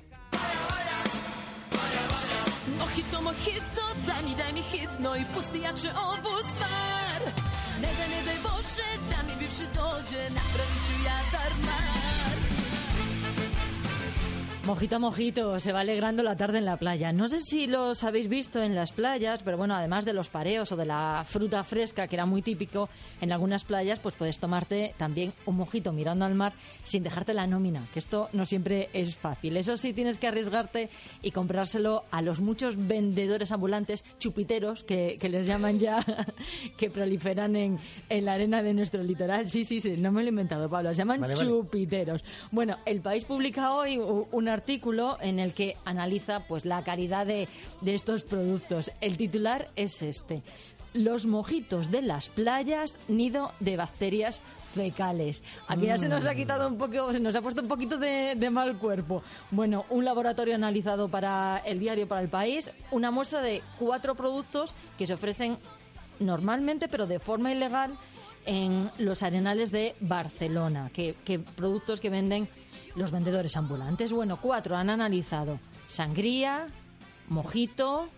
Mojito, 2.67 3.21
mojito, 3.21 3.85
daj 4.07 4.23
mi, 4.25 4.35
daj 4.35 4.53
mi 4.53 4.63
hit, 4.63 4.91
no 4.99 5.17
i 5.17 5.25
pusty 5.35 5.59
jaczy 5.59 5.91
obóz 5.91 6.47
bar. 6.61 7.23
Ne 7.81 7.91
daj, 7.99 8.09
ne 8.09 8.21
daj 8.25 8.39
Boże, 8.43 8.89
da 9.11 9.23
mi 9.27 9.37
bivši 9.39 9.67
dođe, 9.75 10.23
napravit 10.31 11.05
ja 11.05 11.19
dar 11.33 11.53
mar. 11.67 12.44
Mojito, 14.67 14.99
mojito, 14.99 15.61
se 15.61 15.73
va 15.73 15.81
alegrando 15.81 16.23
la 16.23 16.37
tarde 16.37 16.57
en 16.57 16.65
la 16.65 16.79
playa. 16.79 17.13
No 17.13 17.29
sé 17.29 17.41
si 17.43 17.67
los 17.67 18.03
habéis 18.03 18.29
visto 18.29 18.63
en 18.63 18.75
las 18.75 18.93
playas, 18.93 19.43
pero 19.43 19.59
bueno, 19.59 19.75
además 19.75 20.07
de 20.07 20.15
los 20.15 20.31
pareos 20.31 20.73
o 20.73 20.77
de 20.77 20.87
la 20.87 21.23
fruta 21.29 21.63
fresca, 21.65 22.09
que 22.09 22.17
era 22.17 22.25
muy 22.25 22.41
típico, 22.41 22.89
en 23.21 23.31
algunas 23.31 23.65
playas 23.65 23.99
pues 23.99 24.15
puedes 24.15 24.39
tomarte 24.39 24.95
también 24.97 25.35
un 25.45 25.57
mojito 25.59 25.93
mirando 25.93 26.25
al 26.25 26.35
mar 26.35 26.55
sin 26.83 27.03
dejarte 27.03 27.35
la 27.35 27.47
nómina, 27.47 27.87
que 27.93 27.99
esto 27.99 28.31
no 28.33 28.47
siempre 28.47 28.89
es 28.95 29.15
fácil. 29.17 29.59
Eso 29.59 29.77
sí, 29.77 29.93
tienes 29.93 30.17
que 30.17 30.29
arriesgarte 30.29 30.89
y 31.21 31.31
comprárselo 31.31 32.05
a 32.11 32.23
los 32.23 32.41
muchos 32.41 32.77
vendedores 32.89 33.53
ambulantes, 33.53 34.03
chupiteros, 34.19 34.83
que, 34.83 35.19
que 35.21 35.29
les 35.29 35.47
llaman 35.47 35.79
ya, 35.79 36.03
que 36.79 36.89
proliferan 36.89 37.55
en, 37.57 37.79
en 38.09 38.25
la 38.25 38.33
arena 38.33 38.63
de 38.63 38.73
nuestro 38.73 39.03
litoral. 39.03 39.51
Sí, 39.51 39.67
sí, 39.67 39.83
sí, 39.83 39.97
no 39.99 40.11
me 40.11 40.23
lo 40.23 40.29
he 40.29 40.31
inventado, 40.31 40.71
Pablo, 40.71 40.89
se 40.89 40.97
llaman 40.97 41.21
Vale, 41.21 41.35
vale. 41.35 41.47
chupiteros. 41.51 42.25
Bueno, 42.51 42.79
el 42.87 43.03
país 43.03 43.27
publica 43.27 43.75
hoy 43.75 43.99
u- 43.99 44.27
un 44.33 44.54
artículo 44.55 45.19
en 45.21 45.39
el 45.39 45.53
que 45.53 45.77
analiza 45.85 46.41
pues 46.41 46.65
la 46.65 46.83
calidad 46.83 47.27
de, 47.27 47.49
de 47.83 47.95
estos 47.95 48.23
productos. 48.23 48.91
El 49.01 49.19
titular 49.19 49.69
es 49.77 50.01
este. 50.01 50.43
Los 50.95 51.27
mojitos 51.27 51.91
de 51.91 52.03
las 52.03 52.29
playas, 52.29 52.99
nido 53.09 53.53
de 53.61 53.77
bacterias 53.77 54.41
fecales. 54.75 55.43
Aquí 55.69 55.87
ya 55.87 55.99
se 55.99 56.09
nos 56.09 56.25
ha 56.25 56.35
quitado 56.35 56.69
un 56.69 56.79
poco, 56.79 57.13
se 57.13 57.21
nos 57.21 57.35
ha 57.37 57.43
puesto 57.43 57.63
un 57.63 57.69
poquito 57.69 57.99
de, 57.99 58.35
de 58.37 58.51
mal 58.51 58.79
cuerpo. 58.79 59.23
Bueno, 59.51 59.85
un 59.91 60.05
laboratorio 60.05 60.55
analizado 60.55 61.09
para 61.09 61.59
el 61.67 61.79
diario 61.79 62.09
para 62.09 62.23
el 62.23 62.29
país, 62.29 62.71
una 62.91 63.11
muestra 63.11 63.41
de 63.43 63.63
cuatro 63.79 64.15
productos 64.15 64.75
que 64.97 65.07
se 65.07 65.15
ofrecen 65.15 65.59
normalmente, 66.21 66.89
pero 66.89 67.07
de 67.07 67.19
forma 67.19 67.53
ilegal, 67.53 67.97
en 68.47 68.91
los 68.99 69.23
arenales 69.23 69.71
de 69.71 69.95
Barcelona, 70.01 70.91
que, 70.93 71.17
que 71.25 71.39
productos 71.39 71.99
que 72.01 72.11
venden 72.11 72.49
los 72.95 73.11
vendedores 73.11 73.57
ambulantes. 73.57 74.13
Bueno, 74.13 74.39
cuatro 74.41 74.77
han 74.77 74.91
analizado 74.91 75.59
sangría, 75.89 76.67
mojito, 77.29 78.09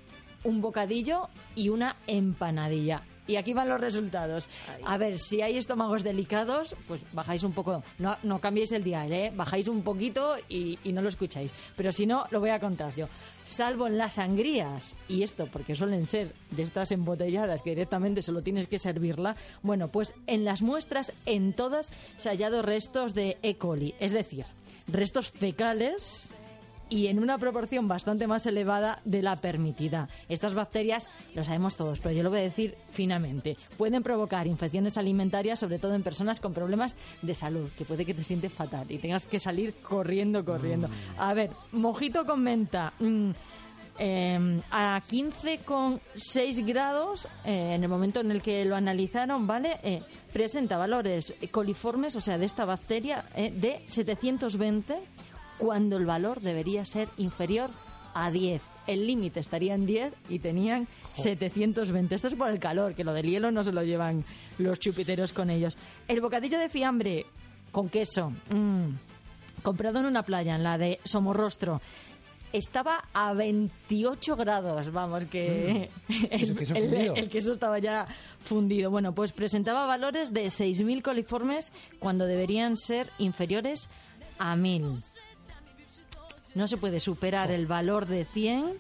un 0.45 0.61
bocadillo 0.61 1.28
y 1.54 1.68
una 1.68 1.97
empanadilla. 2.06 3.02
Y 3.26 3.37
aquí 3.37 3.54
van 3.54 3.68
los 3.68 3.80
resultados. 3.80 4.49
A 4.85 4.97
ver, 4.99 5.18
si 5.18 5.42
hay 5.42 5.56
estómagos 5.56 6.04
delicados, 6.04 6.76
pues 6.87 7.00
bajáis 7.12 7.42
un 7.42 7.52
poco. 7.52 7.83
No, 7.99 8.16
no 8.23 8.40
cambiéis 8.40 8.73
el 8.73 8.85
dial, 8.85 9.12
¿eh? 9.12 9.33
Bajáis 9.35 9.68
un 9.68 9.83
poquito 9.83 10.37
y, 10.49 10.78
no 10.92 11.02
lo 11.02 11.09
escucháis. 11.09 11.50
Pero 11.76 11.92
si 11.92 12.06
no, 12.06 12.26
lo 12.30 12.40
voy 12.40 12.50
a 12.50 12.61
contar 12.61 12.95
yo. 12.95 13.09
Salvo 13.45 13.87
en 13.87 13.99
las 13.99 14.14
sangrías, 14.14 14.97
y 15.09 15.23
esto 15.23 15.47
porque 15.47 15.75
suelen 15.75 16.06
ser 16.06 16.33
de 16.50 16.62
estas 16.62 16.90
embotelladas 16.92 17.62
que 17.62 17.71
directamente 17.71 18.23
solo 18.23 18.42
tienes 18.42 18.66
que 18.68 18.78
servirla, 18.78 19.37
bueno, 19.62 19.88
pues 19.88 20.14
en 20.26 20.45
las 20.45 20.62
muestras, 20.62 21.12
en 21.26 21.52
todas, 21.52 21.90
se 22.16 22.28
ha 22.28 22.33
hallado 22.33 22.62
restos 22.62 23.14
de 23.14 23.38
E. 23.42 23.56
coli. 23.56 23.95
Es 24.00 24.12
decir, 24.12 24.47
restos 24.88 25.30
fecales 25.30 26.30
y 26.88 27.09
en 27.09 27.19
una 27.19 27.38
proporción 27.38 27.88
bastante 27.88 28.26
más 28.26 28.47
elevada 28.47 29.00
de 29.05 29.23
la 29.23 29.37
permitida. 29.37 30.09
Estas 30.28 30.55
bacterias, 30.55 31.09
lo 31.35 31.45
sabemos 31.45 31.76
todos, 31.76 32.00
pero 32.00 32.14
yo 32.14 32.23
lo 32.23 32.31
voy 32.31 32.40
a 32.40 32.43
decir 32.43 32.76
finamente, 32.90 33.57
pueden 33.76 34.02
provocar 34.02 34.47
infecciones 34.47 34.97
alimentarias, 34.97 35.59
sobre 35.59 35.78
todo 35.78 35.95
en 35.95 36.02
personas 36.02 36.40
con 36.40 36.52
problemas 36.52 36.97
de 37.23 37.35
salud, 37.35 37.71
que 37.76 37.85
puede 37.85 38.05
que 38.05 38.14
te 38.14 38.25
sientes 38.25 38.52
fatal 38.52 38.87
y 38.90 38.99
tengas 38.99 39.26
que 39.26 39.40
salir 39.40 39.75
corriendo, 39.75 40.45
corriendo. 40.45 40.88
A 41.19 41.35
ver, 41.35 41.50
mojito 41.73 42.25
con 42.25 42.43
menta. 42.43 42.93
mm, 42.99 43.31
eh, 43.99 44.61
a 44.71 45.00
15,6 45.00 46.66
grados, 46.66 47.26
eh, 47.45 47.73
en 47.75 47.83
el 47.83 47.88
momento 47.88 48.21
en 48.21 48.31
el 48.31 48.43
que 48.43 48.64
lo 48.64 48.76
analizaron, 48.76 49.47
¿vale? 49.47 49.78
Eh, 49.83 50.02
presenta 50.33 50.76
valores 50.76 51.35
coliformes, 51.50 52.14
o 52.16 52.21
sea, 52.21 52.37
de 52.38 52.45
esta 52.47 52.64
bacteria, 52.64 53.25
eh, 53.35 53.50
de 53.50 53.83
720, 53.87 54.99
cuando 55.59 55.97
el 55.97 56.07
valor 56.07 56.41
debería 56.41 56.85
ser 56.85 57.09
inferior 57.17 57.71
a 58.15 58.31
10. 58.31 58.61
El 58.87 59.07
límite 59.07 59.41
estaría 59.41 59.75
en 59.75 59.85
10 59.85 60.13
y 60.29 60.39
tenían 60.39 60.87
720. 61.15 62.15
Esto 62.15 62.29
es 62.29 62.35
por 62.35 62.51
el 62.51 62.59
calor, 62.61 62.95
que 62.95 63.03
lo 63.05 63.13
del 63.13 63.27
hielo 63.27 63.51
no 63.51 63.65
se 63.65 63.73
lo 63.73 63.83
llevan 63.83 64.25
los 64.59 64.79
chupiteros 64.79 65.33
con 65.33 65.51
ellos. 65.51 65.77
El 66.07 66.21
bocadillo 66.21 66.59
de 66.59 66.69
fiambre 66.69 67.27
con 67.73 67.89
queso, 67.89 68.31
mm, 68.51 69.63
comprado 69.63 69.99
en 69.99 70.07
una 70.07 70.23
playa, 70.23 70.55
en 70.55 70.63
la 70.63 70.79
de 70.79 71.01
Somorrostro, 71.03 71.81
estaba 72.53 73.03
a 73.13 73.35
28 73.35 74.37
grados, 74.37 74.93
vamos, 74.93 75.27
que 75.27 75.91
Queso- 76.31 76.53
el, 76.53 76.57
queso 76.57 76.75
el- 76.77 76.95
el 76.95 77.29
queso 77.29 77.53
estaba 77.53 77.79
ya 77.81 78.07
fundido. 78.39 78.91
Bueno, 78.91 79.13
pues 79.15 79.33
presentaba 79.33 79.85
valores 79.87 80.33
de 80.33 80.47
6.000 80.47 81.03
coliformes 81.03 81.73
cuando 81.99 82.25
deberían 82.27 82.77
ser 82.77 83.11
inferiores 83.19 83.91
a 84.39 84.55
1.000. 84.55 85.03
No 86.57 86.67
se 86.67 86.79
puede 86.79 87.01
superar 87.01 87.51
el 87.51 87.67
valor 87.67 88.07
de 88.07 88.25
100, 88.25 88.73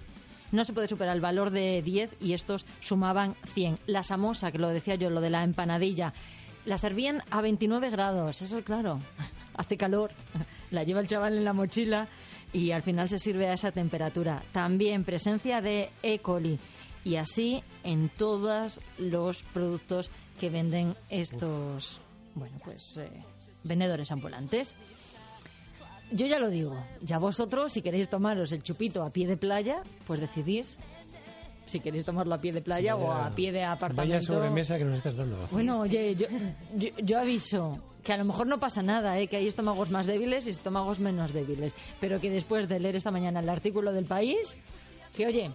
no 0.50 0.64
se 0.64 0.72
puede 0.72 0.88
superar 0.88 1.14
el 1.14 1.20
valor 1.20 1.50
de 1.50 1.82
10 1.82 2.10
y 2.22 2.32
estos 2.32 2.64
sumaban 2.80 3.36
100. 3.52 3.78
La 3.86 4.02
samosa, 4.02 4.50
que 4.50 4.56
lo 4.56 4.68
decía 4.70 4.94
yo, 4.94 5.10
lo 5.10 5.20
de 5.20 5.28
la 5.28 5.44
empanadilla, 5.44 6.14
la 6.64 6.78
servían 6.78 7.22
a 7.30 7.42
29 7.42 7.90
grados, 7.90 8.40
eso 8.40 8.62
claro, 8.62 8.98
hace 9.58 9.76
calor, 9.76 10.10
la 10.70 10.84
lleva 10.84 11.00
el 11.00 11.06
chaval 11.06 11.36
en 11.36 11.44
la 11.44 11.52
mochila 11.52 12.08
y 12.50 12.70
al 12.70 12.80
final 12.80 13.10
se 13.10 13.18
sirve 13.18 13.48
a 13.48 13.52
esa 13.52 13.72
temperatura. 13.72 14.42
También 14.52 15.04
presencia 15.04 15.60
de 15.60 15.90
E. 16.02 16.20
coli 16.20 16.58
y 17.04 17.16
así 17.16 17.62
en 17.84 18.08
todos 18.08 18.80
los 18.96 19.42
productos 19.42 20.10
que 20.40 20.48
venden 20.48 20.96
estos, 21.10 22.00
bueno, 22.34 22.58
pues 22.64 22.96
eh, 22.96 23.10
vendedores 23.64 24.10
ambulantes. 24.10 24.76
Yo 26.12 26.26
ya 26.26 26.38
lo 26.38 26.48
digo, 26.50 26.76
ya 27.00 27.18
vosotros, 27.18 27.72
si 27.72 27.82
queréis 27.82 28.08
tomaros 28.08 28.52
el 28.52 28.62
chupito 28.62 29.02
a 29.02 29.10
pie 29.10 29.26
de 29.26 29.36
playa, 29.36 29.82
pues 30.06 30.20
decidís 30.20 30.78
si 31.66 31.80
queréis 31.80 32.04
tomarlo 32.04 32.32
a 32.34 32.38
pie 32.38 32.52
de 32.52 32.62
playa 32.62 32.94
o 32.94 33.10
a 33.10 33.30
pie 33.30 33.50
de 33.50 33.64
apartamento. 33.64 34.14
Vaya 34.14 34.22
sobremesa 34.22 34.78
que 34.78 34.84
nos 34.84 34.94
estás 34.96 35.16
dando. 35.16 35.36
Bueno, 35.50 35.80
oye, 35.80 36.14
yo, 36.14 36.26
yo, 36.76 36.90
yo 36.98 37.18
aviso 37.18 37.80
que 38.04 38.12
a 38.12 38.16
lo 38.16 38.24
mejor 38.24 38.46
no 38.46 38.60
pasa 38.60 38.82
nada, 38.82 39.18
¿eh? 39.18 39.26
que 39.26 39.36
hay 39.36 39.48
estómagos 39.48 39.90
más 39.90 40.06
débiles 40.06 40.46
y 40.46 40.50
estómagos 40.50 41.00
menos 41.00 41.32
débiles, 41.32 41.72
pero 42.00 42.20
que 42.20 42.30
después 42.30 42.68
de 42.68 42.78
leer 42.78 42.94
esta 42.94 43.10
mañana 43.10 43.40
el 43.40 43.48
artículo 43.48 43.92
del 43.92 44.04
país, 44.04 44.56
que 45.12 45.26
oye, 45.26 45.50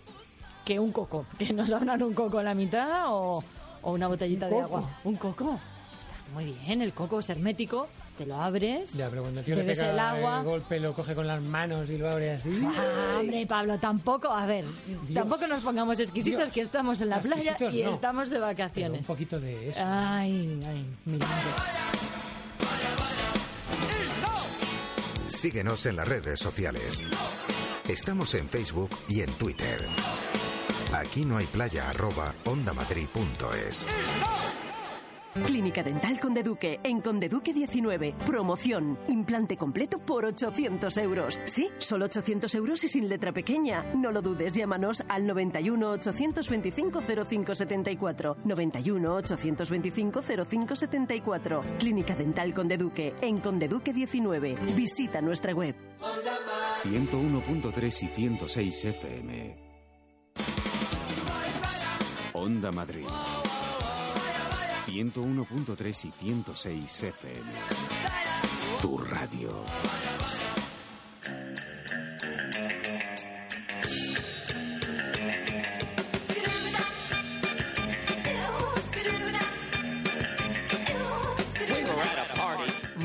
que 0.65 0.77
un 0.79 0.91
coco, 0.91 1.25
que 1.37 1.53
nos 1.53 1.71
abran 1.71 2.03
un 2.03 2.13
coco 2.13 2.39
a 2.39 2.43
la 2.43 2.53
mitad 2.53 3.05
o, 3.07 3.41
o 3.83 3.91
una 3.93 4.09
botellita 4.09 4.49
de 4.49 4.59
agua. 4.59 4.99
Un 5.05 5.15
coco. 5.15 5.57
Está 5.97 6.13
muy 6.33 6.51
bien, 6.51 6.81
el 6.81 6.91
coco 6.91 7.19
es 7.19 7.29
hermético, 7.29 7.87
te 8.21 8.27
lo 8.27 8.35
abres, 8.41 8.93
Ya, 8.93 9.09
pero 9.09 9.23
cuando 9.23 9.39
el 9.39 9.45
tío 9.45 9.55
le 9.55 9.63
pega 9.63 9.91
el 9.91 9.99
agua. 9.99 10.37
el 10.39 10.43
golpe, 10.45 10.79
lo 10.79 10.93
coge 10.93 11.15
con 11.15 11.25
las 11.27 11.41
manos 11.41 11.89
y 11.89 11.97
lo 11.97 12.09
abre 12.09 12.31
así. 12.31 12.61
Ah, 12.65 13.17
hombre, 13.19 13.45
Pablo, 13.47 13.79
tampoco, 13.79 14.29
a 14.31 14.45
ver, 14.45 14.65
tampoco 15.13 15.47
nos 15.47 15.61
pongamos 15.61 15.99
exquisitos 15.99 16.39
Dios. 16.41 16.51
que 16.51 16.61
estamos 16.61 17.01
en 17.01 17.09
la 17.09 17.19
playa 17.21 17.57
y 17.71 17.83
no. 17.83 17.89
estamos 17.89 18.29
de 18.29 18.35
Pero 18.35 18.45
un 18.47 18.51
vacaciones. 18.51 19.07
poquito 19.07 19.39
de 19.39 19.69
eso. 19.69 19.79
Ay, 19.83 20.61
ay, 20.67 20.85
mi 21.05 21.17
madre. 21.17 21.51
Síguenos 25.27 25.85
en 25.87 25.95
las 25.95 26.07
redes 26.07 26.39
sociales. 26.39 26.99
Estamos 27.87 28.35
en 28.35 28.47
Facebook 28.47 28.89
y 29.07 29.21
en 29.21 29.31
Twitter. 29.33 29.79
Aquí 30.93 31.25
no 31.25 31.37
hay 31.37 31.45
playa 31.45 31.89
arroba 31.89 32.33
ondamadrid.es. 32.45 33.85
Clínica 35.33 35.81
Dental 35.81 36.19
Conde 36.19 36.43
Duque, 36.43 36.79
en 36.83 37.01
Conde 37.01 37.29
Duque 37.29 37.53
19. 37.53 38.15
Promoción. 38.25 38.97
Implante 39.07 39.57
completo 39.57 39.99
por 39.99 40.25
800 40.25 40.97
euros. 40.97 41.39
Sí, 41.45 41.69
solo 41.77 42.05
800 42.05 42.53
euros 42.55 42.83
y 42.83 42.87
sin 42.87 43.07
letra 43.07 43.31
pequeña. 43.31 43.83
No 43.95 44.11
lo 44.11 44.21
dudes, 44.21 44.53
llámanos 44.53 45.03
al 45.07 45.25
91 45.25 45.89
825 45.91 47.01
0574. 47.01 48.37
91 48.43 49.15
825 49.15 50.21
0574. 50.21 51.63
Clínica 51.79 52.15
Dental 52.15 52.53
Conde 52.53 52.77
Duque, 52.77 53.13
en 53.21 53.37
Conde 53.37 53.67
Duque 53.67 53.93
19. 53.93 54.55
Visita 54.75 55.21
nuestra 55.21 55.53
web. 55.53 55.75
101.3 56.83 58.03
y 58.03 58.07
106 58.07 58.85
FM. 58.85 59.57
Onda 62.33 62.71
Madrid. 62.71 63.05
101.3 64.87 66.05
y 66.05 66.11
106 66.11 67.03
FM. 67.03 67.51
Tu 68.81 68.97
radio. 68.97 69.49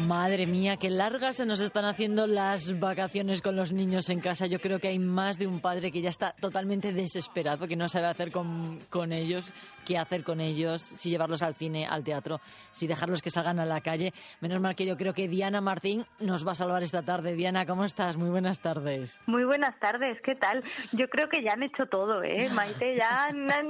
Madre 0.07 0.47
mía, 0.47 0.77
qué 0.77 0.89
largas 0.89 1.37
se 1.37 1.47
nos 1.47 1.59
están 1.61 1.85
haciendo 1.85 2.27
las 2.27 2.79
vacaciones 2.79 3.43
con 3.43 3.57
los 3.57 3.73
niños 3.73 4.09
en 4.09 4.21
casa. 4.21 4.47
Yo 4.47 4.61
creo 4.61 4.79
que 4.79 4.89
hay 4.89 4.99
más 4.99 5.37
de 5.37 5.47
un 5.47 5.61
padre 5.61 5.91
que 5.91 6.01
ya 6.01 6.11
está 6.11 6.33
totalmente 6.33 6.93
desesperado, 6.93 7.67
que 7.67 7.77
no 7.77 7.89
sabe 7.89 8.07
hacer 8.07 8.31
con, 8.31 8.81
con 8.89 9.13
ellos, 9.13 9.47
qué 9.87 9.97
hacer 9.97 10.23
con 10.23 10.41
ellos, 10.43 10.83
si 10.83 11.09
llevarlos 11.09 11.43
al 11.43 11.55
cine, 11.55 11.87
al 11.87 12.05
teatro, 12.05 12.41
si 12.73 12.87
dejarlos 12.87 13.23
que 13.23 13.31
salgan 13.31 13.59
a 13.61 13.65
la 13.65 13.81
calle. 13.81 14.13
Menos 14.41 14.61
mal 14.61 14.75
que 14.77 14.85
yo 14.85 14.97
creo 14.99 15.15
que 15.15 15.29
Diana 15.29 15.63
Martín 15.63 16.05
nos 16.21 16.47
va 16.47 16.53
a 16.53 16.55
salvar 16.57 16.83
esta 16.83 17.01
tarde. 17.03 17.35
Diana, 17.35 17.65
¿cómo 17.65 17.85
estás? 17.87 18.17
Muy 18.19 18.29
buenas 18.29 18.61
tardes. 18.61 19.19
Muy 19.27 19.45
buenas 19.45 19.79
tardes, 19.81 20.19
¿qué 20.23 20.35
tal? 20.35 20.63
Yo 20.93 21.09
creo 21.09 21.29
que 21.31 21.43
ya 21.43 21.53
han 21.53 21.63
hecho 21.63 21.87
todo, 21.87 22.23
¿eh? 22.23 22.51
Maite, 22.53 22.97
ya 22.97 23.25
han, 23.25 23.51
han- 23.51 23.67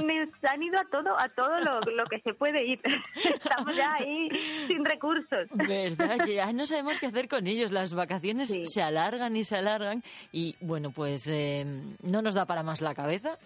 han 0.51 0.63
ido 0.63 0.81
a 0.81 0.85
todo, 0.91 1.17
a 1.21 1.29
todo 1.29 1.61
lo, 1.61 1.81
lo 1.81 2.05
que 2.07 2.19
se 2.23 2.35
puede 2.35 2.65
ir. 2.67 2.81
Estamos 3.17 3.77
ya 3.77 3.95
ahí 3.95 4.29
sin 4.69 4.85
recursos. 4.85 5.47
¿Verdad? 5.53 6.19
Que 6.25 6.35
ya 6.35 6.53
no 6.53 6.67
sabemos 6.67 6.99
qué 6.99 7.07
hacer 7.07 7.29
con 7.29 7.47
ellos. 7.47 7.71
Las 7.71 7.93
vacaciones 7.95 8.49
Sí. 8.49 8.65
se 8.65 8.83
alargan 8.83 9.37
y 9.37 9.45
se 9.45 9.57
alargan 9.57 10.03
y 10.33 10.57
bueno, 10.61 10.91
pues 10.91 11.27
eh, 11.27 11.67
no 12.03 12.23
nos 12.23 12.35
da 12.35 12.47
para 12.47 12.63
más 12.63 12.81
la 12.81 12.95
cabeza. 12.95 13.37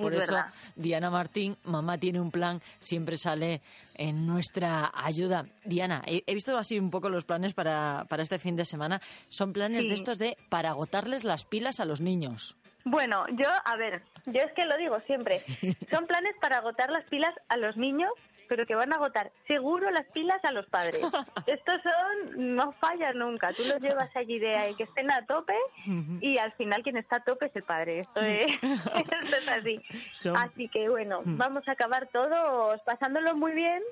Por 0.00 0.14
Es 0.14 0.24
eso 0.24 0.34
verdad. 0.34 0.50
Diana 0.76 1.10
Martín, 1.10 1.56
mamá 1.64 1.98
tiene 1.98 2.20
un 2.20 2.30
plan, 2.30 2.60
siempre 2.80 3.16
sale 3.16 3.60
en 3.94 4.26
nuestra 4.26 4.90
ayuda. 4.94 5.46
Diana, 5.64 6.02
he, 6.06 6.22
he 6.26 6.34
visto 6.34 6.56
así 6.56 6.78
un 6.78 6.90
poco 6.90 7.08
los 7.08 7.24
planes 7.24 7.54
para, 7.54 8.06
para 8.08 8.22
este 8.22 8.38
fin 8.38 8.56
de 8.56 8.64
semana. 8.64 9.00
Son 9.28 9.52
planes 9.52 9.82
Sí. 9.82 9.88
de 9.88 9.94
estos 9.94 10.18
de 10.18 10.36
para 10.48 10.70
agotarles 10.70 11.24
las 11.24 11.44
pilas 11.44 11.80
a 11.80 11.84
los 11.84 12.00
niños. 12.00 12.56
Bueno, 12.84 13.26
yo, 13.32 13.46
a 13.66 13.76
ver, 13.76 14.02
yo 14.24 14.40
es 14.40 14.52
que 14.54 14.64
lo 14.64 14.74
digo 14.78 14.98
siempre. 15.06 15.44
Son 15.90 16.06
planes 16.06 16.32
para 16.40 16.56
agotar 16.56 16.88
las 16.90 17.04
pilas 17.10 17.30
a 17.50 17.58
los 17.58 17.76
niños, 17.76 18.08
pero 18.50 18.66
que 18.66 18.74
van 18.74 18.92
a 18.92 18.96
agotar 18.96 19.30
seguro 19.46 19.90
las 19.92 20.04
pilas 20.08 20.44
a 20.44 20.50
los 20.50 20.66
padres. 20.66 20.96
Estos 21.46 21.80
son, 21.82 22.56
no 22.56 22.72
fallan 22.72 23.16
nunca. 23.16 23.52
Tú 23.52 23.62
los 23.64 23.80
llevas 23.80 24.10
allí 24.16 24.40
de 24.40 24.74
que 24.76 24.82
estén 24.82 25.08
a 25.12 25.24
tope 25.24 25.54
y 26.20 26.36
al 26.38 26.50
final 26.54 26.82
quien 26.82 26.96
está 26.96 27.16
a 27.16 27.24
tope 27.24 27.46
es 27.46 27.54
el 27.56 27.62
padre. 27.62 28.00
Esto 28.00 28.20
es, 28.20 28.46
esto 28.62 29.36
es 29.40 29.48
así. 29.48 29.80
Así 30.36 30.68
que 30.68 30.88
bueno, 30.88 31.22
vamos 31.24 31.62
a 31.68 31.72
acabar 31.72 32.08
todos 32.12 32.80
pasándolo 32.82 33.36
muy 33.36 33.52
bien 33.52 33.82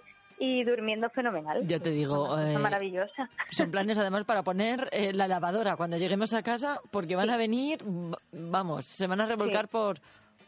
y 0.41 0.65
durmiendo 0.65 1.09
fenomenal. 1.11 1.67
Ya 1.67 1.79
te 1.81 1.91
digo, 1.91 2.37
eh, 2.39 2.59
maravillosa. 2.59 3.29
Son 3.51 3.71
planes 3.71 3.97
además 3.99 4.25
para 4.25 4.43
poner 4.43 4.89
eh, 4.93 5.13
la 5.13 5.29
lavadora 5.29 5.77
cuando 5.77 5.97
lleguemos 5.99 6.33
a 6.35 6.43
casa, 6.43 6.81
porque 6.91 7.17
van 7.17 7.31
a 7.31 7.37
venir, 7.37 7.79
v- 7.85 8.17
vamos, 8.33 8.87
se 8.87 9.07
van 9.07 9.21
a 9.21 9.27
revolcar 9.27 9.67
Sí. 9.67 9.71
por, 9.73 9.99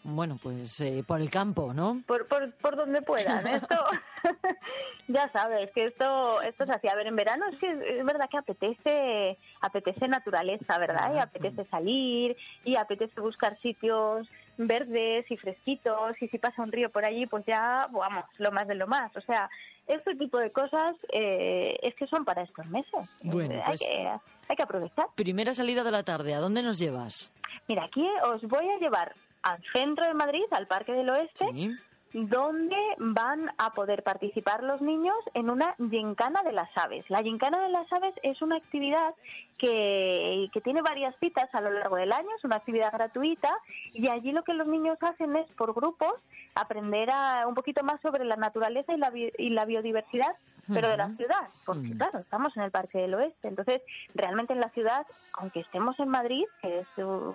bueno, 0.03 0.39
pues 0.43 0.81
eh, 0.81 1.05
por 1.07 1.21
el 1.21 1.31
campo, 1.31 1.73
¿no? 1.75 2.03
por, 2.07 2.27
por, 2.27 2.53
por 2.55 2.77
donde 2.77 3.03
puedan. 3.03 3.47
Esto, 3.47 3.77
ya 5.09 5.31
sabes, 5.33 5.71
que 5.73 5.87
esto, 5.87 6.41
esto 6.43 6.65
es 6.65 6.71
así. 6.71 6.89
A 6.89 6.95
ver, 6.95 7.07
en 7.07 7.17
verano 7.17 7.45
es 7.53 7.59
que 7.59 7.71
es 7.71 8.05
verdad 8.05 8.29
que 8.31 8.39
apetece, 8.39 9.39
apetece 9.61 10.09
naturaleza, 10.09 10.79
¿verdad? 10.79 11.15
Y 11.15 11.19
apetece 11.19 11.65
salir, 11.67 12.37
y 12.65 12.77
apetece 12.77 13.21
buscar 13.21 13.59
sitios 13.61 14.29
verdes 14.57 15.25
y 15.31 15.37
fresquitos, 15.37 16.21
y 16.21 16.29
si 16.29 16.39
pasa 16.39 16.63
un 16.63 16.71
río 16.73 16.91
por 16.91 17.05
allí, 17.05 17.27
pues 17.27 17.45
ya, 17.47 17.89
vamos, 17.91 18.25
lo 18.39 18.53
más 18.53 18.69
de 18.69 18.75
lo 18.75 18.87
más. 18.87 19.15
O 19.17 19.21
sea, 19.23 19.49
este 19.87 20.15
tipo 20.17 20.39
de 20.39 20.53
cosas 20.53 20.97
eh, 21.13 21.79
es 21.83 21.95
que 21.95 22.07
son 22.07 22.25
para 22.25 22.43
estos 22.43 22.67
meses. 22.67 23.09
Bueno, 23.23 23.55
Eh, 23.55 23.63
pues- 23.67 23.83
hay, 23.83 23.89
que, 23.89 24.09
hay 24.49 24.57
que 24.57 24.63
aprovechar. 24.63 25.07
Primera 25.15 25.55
salida 25.55 25.83
de 25.83 25.91
la 25.91 26.03
tarde, 26.05 26.35
¿a 26.35 26.41
dónde 26.41 26.63
nos 26.63 26.79
llevas? 26.79 27.33
Mira, 27.69 27.85
aquí 27.85 28.07
os 28.25 28.43
voy 28.43 28.69
a 28.69 28.79
llevar 28.79 29.15
al 29.43 29.63
centro 29.75 30.07
de 30.07 30.15
Madrid, 30.15 30.45
al 30.51 30.67
Parque 30.67 30.93
del 30.93 31.11
Oeste, 31.11 31.47
Sí. 31.53 31.77
donde 32.13 32.77
van 32.99 33.53
a 33.59 33.73
poder 33.73 34.03
participar 34.03 34.63
los 34.65 34.81
niños 34.81 35.15
en 35.35 35.49
una 35.49 35.77
gincana 35.91 36.43
de 36.43 36.53
las 36.53 36.69
aves. 36.77 37.05
La 37.09 37.23
gincana 37.23 37.61
de 37.61 37.69
las 37.69 37.91
aves 37.93 38.15
es 38.23 38.43
una 38.43 38.57
actividad 38.57 39.15
que, 39.61 40.49
que 40.53 40.61
tiene 40.61 40.81
varias 40.83 41.15
citas 41.21 41.49
a 41.55 41.61
lo 41.61 41.71
largo 41.71 41.97
del 41.97 42.13
año, 42.13 42.29
es 42.37 42.45
una 42.45 42.57
actividad 42.57 42.93
gratuita 42.93 43.51
y 43.93 44.09
allí 44.09 44.33
lo 44.33 44.43
que 44.43 44.55
los 44.55 44.67
niños 44.67 44.97
hacen 45.03 45.37
es 45.37 45.47
por 45.53 45.75
grupos 45.75 46.15
aprender 46.55 47.11
a, 47.13 47.47
un 47.47 47.55
poquito 47.55 47.85
más 47.85 48.01
sobre 48.01 48.25
la 48.25 48.37
naturaleza 48.37 48.93
y 48.93 48.97
la, 48.97 49.11
bi- 49.11 49.33
y 49.39 49.51
la 49.51 49.65
biodiversidad, 49.67 50.35
pero 50.73 50.89
de 50.89 50.97
la 50.97 51.09
ciudad, 51.17 51.49
porque 51.65 51.91
claro, 51.97 52.21
estamos 52.21 52.57
en 52.57 52.63
el 52.63 52.71
Parque 52.71 52.99
del 52.99 53.15
Oeste, 53.15 53.49
entonces 53.49 53.83
realmente 54.15 54.53
en 54.53 54.61
la 54.61 54.69
ciudad, 54.71 55.05
aunque 55.33 55.61
estemos 55.61 55.99
en 55.99 56.09
Madrid, 56.09 56.45
que 56.63 56.81
es 56.81 56.89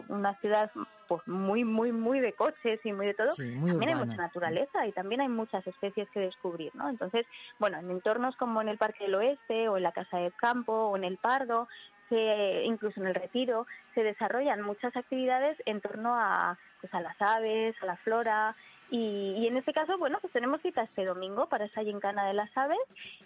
una 0.10 0.34
ciudad 0.40 0.72
pues 1.08 1.22
muy, 1.28 1.64
muy, 1.64 1.92
muy 1.92 2.20
de 2.20 2.34
coches 2.34 2.80
y 2.84 2.92
muy 2.94 3.06
de 3.08 3.14
todo, 3.14 3.36
Sí, 3.36 3.44
muy 3.56 3.72
también 3.72 3.90
hay 3.90 3.96
mucha 4.06 4.18
naturaleza 4.18 4.88
y 4.88 4.92
también 4.94 5.22
hay 5.22 5.28
muchas 5.28 5.66
especies 5.68 6.10
que 6.12 6.20
descubrir, 6.22 6.74
¿no? 6.76 6.90
Entonces, 6.90 7.28
bueno, 7.60 7.78
en 7.78 7.92
entornos 7.92 8.36
como 8.38 8.62
en 8.62 8.70
el 8.70 8.78
Parque 8.78 9.04
del 9.04 9.16
Oeste 9.16 9.68
o 9.70 9.78
en 9.78 9.84
la 9.84 9.92
Casa 9.92 10.18
del 10.18 10.34
Campo 10.34 10.72
o 10.74 10.96
en 10.98 11.04
el 11.04 11.18
Pardo, 11.18 11.68
se, 12.10 12.64
incluso 12.66 13.00
en 13.02 13.08
el 13.08 13.16
Retiro, 13.16 13.68
se 13.94 14.04
desarrollan 14.04 14.62
muchas 14.62 14.96
actividades 14.96 15.58
en 15.66 15.82
torno 15.82 16.16
a, 16.16 16.58
pues, 16.82 16.94
a 16.94 17.02
las 17.02 17.20
aves, 17.20 17.76
a 17.82 17.86
la 17.86 17.98
flora. 17.98 18.56
Y, 18.92 19.36
y 19.40 19.48
en 19.48 19.58
este 19.58 19.74
caso, 19.74 19.98
bueno, 19.98 20.20
pues 20.22 20.32
tenemos 20.32 20.62
cita 20.62 20.84
este 20.84 21.06
domingo 21.06 21.48
para 21.50 21.66
esa 21.66 21.82
gincana 21.82 22.28
de 22.28 22.34
las 22.34 22.56
aves 22.56 22.78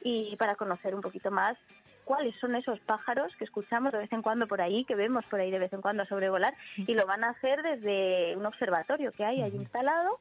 y 0.01 0.35
para 0.37 0.55
conocer 0.55 0.95
un 0.95 1.01
poquito 1.01 1.31
más 1.31 1.57
cuáles 2.09 2.35
son 2.39 2.55
esos 2.55 2.79
pájaros 2.79 3.31
que 3.35 3.43
escuchamos 3.43 3.91
de 3.91 3.99
vez 3.99 4.11
en 4.11 4.23
cuando 4.23 4.47
por 4.47 4.61
ahí, 4.61 4.83
que 4.85 4.95
vemos 4.95 5.23
por 5.25 5.39
ahí 5.39 5.51
de 5.51 5.59
vez 5.59 5.71
en 5.73 5.81
cuando 5.81 6.05
sobrevolar, 6.07 6.55
y 6.75 6.95
lo 6.95 7.05
van 7.05 7.23
a 7.23 7.29
hacer 7.29 7.61
desde 7.61 8.35
un 8.35 8.47
observatorio 8.47 9.11
que 9.11 9.23
hay 9.23 9.43
ahí 9.43 9.55
instalado, 9.55 10.17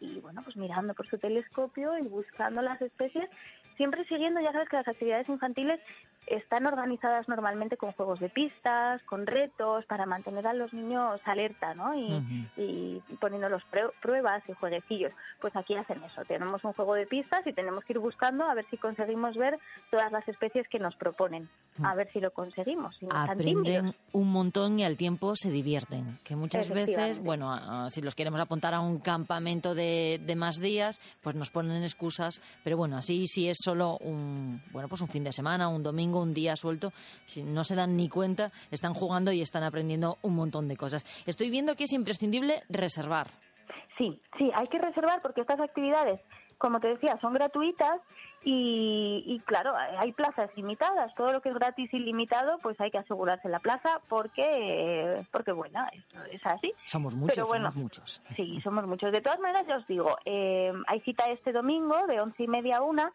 y 0.00 0.20
bueno, 0.20 0.42
pues 0.44 0.56
mirando 0.56 0.94
por 0.94 1.08
su 1.08 1.18
telescopio 1.18 1.98
y 1.98 2.02
buscando 2.02 2.62
las 2.62 2.80
especies, 2.80 3.28
siempre 3.76 4.04
siguiendo, 4.06 4.40
ya 4.40 4.52
sabes 4.52 4.68
que 4.68 4.76
las 4.76 4.88
actividades 4.88 5.28
infantiles 5.28 5.80
están 6.28 6.66
organizadas 6.66 7.28
normalmente 7.28 7.76
con 7.76 7.90
juegos 7.92 8.20
de 8.20 8.28
pistas, 8.28 9.02
con 9.02 9.26
retos, 9.26 9.84
para 9.86 10.06
mantener 10.06 10.46
a 10.46 10.54
los 10.54 10.72
niños 10.72 11.20
alerta, 11.24 11.74
¿no? 11.74 11.94
Y, 11.96 12.12
Ujú. 12.12 12.60
y 12.62 13.02
poniéndolos 13.20 13.62
prue- 13.72 13.92
pruebas 14.00 14.40
y 14.48 14.52
jueguecillos. 14.52 15.12
Pues 15.40 15.54
aquí 15.56 15.74
hacen 15.74 16.00
eso, 16.04 16.22
tenemos 16.24 16.62
un 16.62 16.74
juego 16.74 16.94
de 16.94 17.06
pistas 17.06 17.44
y 17.44 17.52
tenemos 17.52 17.84
que 17.84 17.94
ir 17.94 17.98
buscando 17.98 18.44
a 18.44 18.54
ver 18.54 18.64
si 18.70 18.76
conseguimos 18.76 19.36
ver 19.36 19.58
todas 19.90 20.12
las 20.12 20.26
especies 20.28 20.68
que 20.68 20.78
nos 20.78 20.94
proponen. 20.94 21.48
A 21.82 21.94
ver 21.94 22.08
si 22.12 22.20
lo 22.20 22.30
conseguimos. 22.32 22.94
si 22.98 23.06
no. 23.06 23.16
Aprenden 23.16 23.94
un 24.12 24.30
montón 24.30 24.78
y 24.78 24.84
al 24.84 24.96
tiempo 24.98 25.34
se 25.34 25.50
divierten. 25.50 26.18
Que 26.22 26.36
muchas 26.36 26.68
veces, 26.68 27.18
bueno, 27.22 27.50
a- 27.50 27.86
a- 27.86 27.90
si 27.90 28.02
los 28.02 28.14
queremos 28.14 28.38
apuntar 28.40 28.74
a 28.74 28.80
un 28.80 28.98
campamento 29.00 29.74
de, 29.74 30.20
de 30.22 30.36
más 30.36 30.56
días, 30.60 31.00
pues 31.22 31.34
nos 31.34 31.50
ponen 31.50 31.82
excusas. 31.82 32.40
Pero 32.62 32.76
bueno, 32.76 32.96
así 32.98 33.26
si 33.26 33.48
es 33.48 33.56
solo 33.62 33.98
un, 33.98 34.62
bueno, 34.72 34.88
pues 34.88 35.00
un 35.00 35.08
fin 35.08 35.24
de 35.24 35.32
semana, 35.32 35.68
un 35.68 35.82
domingo, 35.82 36.20
un 36.20 36.34
día 36.34 36.56
suelto, 36.56 36.92
si 37.24 37.42
no 37.42 37.64
se 37.64 37.74
dan 37.74 37.96
ni 37.96 38.08
cuenta, 38.08 38.50
están 38.70 38.94
jugando 38.94 39.32
y 39.32 39.40
están 39.40 39.62
aprendiendo 39.62 40.18
un 40.22 40.34
montón 40.34 40.68
de 40.68 40.76
cosas. 40.76 41.04
Estoy 41.26 41.50
viendo 41.50 41.76
que 41.76 41.84
es 41.84 41.92
imprescindible 41.92 42.62
reservar. 42.68 43.28
Sí, 43.98 44.20
sí, 44.38 44.50
hay 44.54 44.66
que 44.66 44.78
reservar 44.78 45.20
porque 45.22 45.42
estas 45.42 45.60
actividades, 45.60 46.20
como 46.58 46.80
te 46.80 46.88
decía, 46.88 47.18
son 47.20 47.34
gratuitas 47.34 48.00
y, 48.44 49.22
y, 49.26 49.38
claro, 49.40 49.74
hay 49.76 50.12
plazas 50.12 50.50
limitadas. 50.56 51.14
Todo 51.14 51.32
lo 51.32 51.40
que 51.40 51.50
es 51.50 51.54
gratis 51.54 51.92
y 51.92 51.98
limitado, 51.98 52.58
pues 52.58 52.80
hay 52.80 52.90
que 52.90 52.98
asegurarse 52.98 53.48
la 53.48 53.60
plaza 53.60 54.00
porque, 54.08 55.24
porque 55.30 55.52
bueno, 55.52 55.80
es 56.30 56.44
así. 56.44 56.72
Somos 56.86 57.14
muchos, 57.14 57.36
Pero 57.36 57.46
bueno, 57.46 57.70
somos 57.70 57.82
muchos. 57.84 58.22
Sí, 58.34 58.60
somos 58.60 58.86
muchos. 58.86 59.12
De 59.12 59.20
todas 59.20 59.38
maneras, 59.38 59.66
ya 59.68 59.76
os 59.76 59.86
digo, 59.86 60.16
eh, 60.24 60.72
hay 60.88 61.00
cita 61.00 61.30
este 61.30 61.52
domingo 61.52 62.06
de 62.08 62.20
once 62.20 62.42
y 62.42 62.48
media 62.48 62.78
a 62.78 62.82
una, 62.82 63.12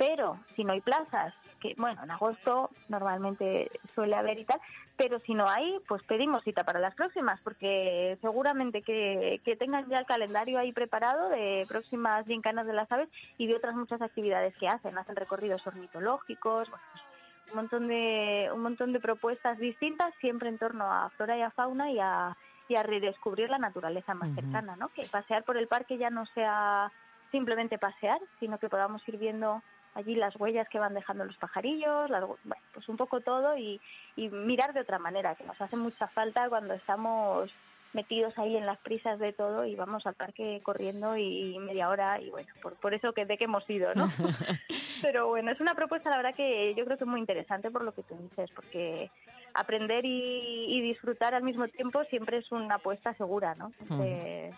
pero 0.00 0.38
si 0.56 0.64
no 0.64 0.72
hay 0.72 0.80
plazas 0.80 1.34
que, 1.60 1.74
bueno, 1.76 2.02
en 2.02 2.10
agosto 2.10 2.70
normalmente 2.88 3.70
suele 3.94 4.16
haber 4.16 4.38
y 4.38 4.46
tal, 4.46 4.58
pero 4.96 5.20
si 5.20 5.34
no 5.34 5.46
hay, 5.46 5.78
pues 5.86 6.02
pedimos 6.04 6.42
cita 6.42 6.64
para 6.64 6.80
las 6.80 6.94
próximas, 6.94 7.38
porque 7.44 8.16
seguramente 8.22 8.80
que, 8.80 9.42
que 9.44 9.56
tengan 9.56 9.86
ya 9.90 9.98
el 9.98 10.06
calendario 10.06 10.58
ahí 10.58 10.72
preparado 10.72 11.28
de 11.28 11.66
próximas 11.68 12.24
gincanas 12.26 12.66
de 12.66 12.72
las 12.72 12.90
aves 12.90 13.10
y 13.36 13.46
de 13.46 13.56
otras 13.56 13.74
muchas 13.74 14.00
actividades 14.00 14.56
que 14.56 14.68
hacen. 14.68 14.96
Hacen 14.96 15.16
recorridos 15.16 15.66
ornitológicos, 15.66 16.70
bueno, 16.70 16.84
pues, 16.92 17.04
un 17.50 17.56
montón 17.56 17.88
de 17.88 18.50
un 18.54 18.62
montón 18.62 18.94
de 18.94 19.00
propuestas 19.00 19.58
distintas 19.58 20.14
siempre 20.18 20.48
en 20.48 20.56
torno 20.56 20.90
a 20.90 21.10
flora 21.10 21.36
y 21.36 21.42
a 21.42 21.50
fauna 21.50 21.90
y 21.90 21.98
a, 22.00 22.34
y 22.68 22.76
a 22.76 22.82
redescubrir 22.82 23.50
la 23.50 23.58
naturaleza 23.58 24.14
más 24.14 24.34
cercana, 24.34 24.76
¿no? 24.76 24.88
Que 24.88 25.02
pasear 25.12 25.44
por 25.44 25.58
el 25.58 25.68
parque 25.68 25.98
ya 25.98 26.08
no 26.08 26.24
sea 26.24 26.90
simplemente 27.30 27.76
pasear, 27.78 28.18
sino 28.38 28.56
que 28.56 28.70
podamos 28.70 29.06
ir 29.06 29.18
viendo 29.18 29.62
allí 30.00 30.14
las 30.14 30.38
huellas 30.38 30.68
que 30.68 30.78
van 30.78 30.94
dejando 30.94 31.24
los 31.24 31.36
pajarillos, 31.36 32.10
las, 32.10 32.24
bueno, 32.26 32.62
pues 32.74 32.88
un 32.88 32.96
poco 32.96 33.20
todo 33.20 33.56
y, 33.56 33.80
y 34.16 34.28
mirar 34.28 34.72
de 34.72 34.80
otra 34.80 34.98
manera, 34.98 35.34
que 35.34 35.44
nos 35.44 35.60
hace 35.60 35.76
mucha 35.76 36.08
falta 36.08 36.48
cuando 36.48 36.74
estamos 36.74 37.50
metidos 37.92 38.38
ahí 38.38 38.56
en 38.56 38.66
las 38.66 38.78
prisas 38.78 39.18
de 39.18 39.32
todo 39.32 39.64
y 39.64 39.74
vamos 39.74 40.06
al 40.06 40.14
parque 40.14 40.60
corriendo 40.62 41.16
y, 41.16 41.58
media 41.58 41.88
hora 41.88 42.20
y 42.20 42.30
bueno, 42.30 42.48
por, 42.62 42.74
por 42.76 42.94
eso 42.94 43.12
que 43.12 43.26
de 43.26 43.36
que 43.36 43.44
hemos 43.44 43.68
ido, 43.68 43.94
¿no? 43.94 44.08
Pero 45.02 45.28
bueno, 45.28 45.50
es 45.50 45.60
una 45.60 45.74
propuesta 45.74 46.10
la 46.10 46.16
verdad 46.16 46.34
que 46.34 46.74
yo 46.74 46.84
creo 46.84 46.96
que 46.96 47.04
es 47.04 47.10
muy 47.10 47.20
interesante 47.20 47.70
por 47.70 47.82
lo 47.82 47.92
que 47.92 48.02
tú 48.02 48.16
dices, 48.16 48.50
porque 48.54 49.10
aprender 49.54 50.04
y, 50.04 50.66
y 50.68 50.80
disfrutar 50.80 51.34
al 51.34 51.42
mismo 51.42 51.66
tiempo 51.68 52.04
siempre 52.04 52.38
es 52.38 52.52
una 52.52 52.76
apuesta 52.76 53.14
segura, 53.14 53.54
¿no? 53.56 53.72
Entonces, 53.80 54.54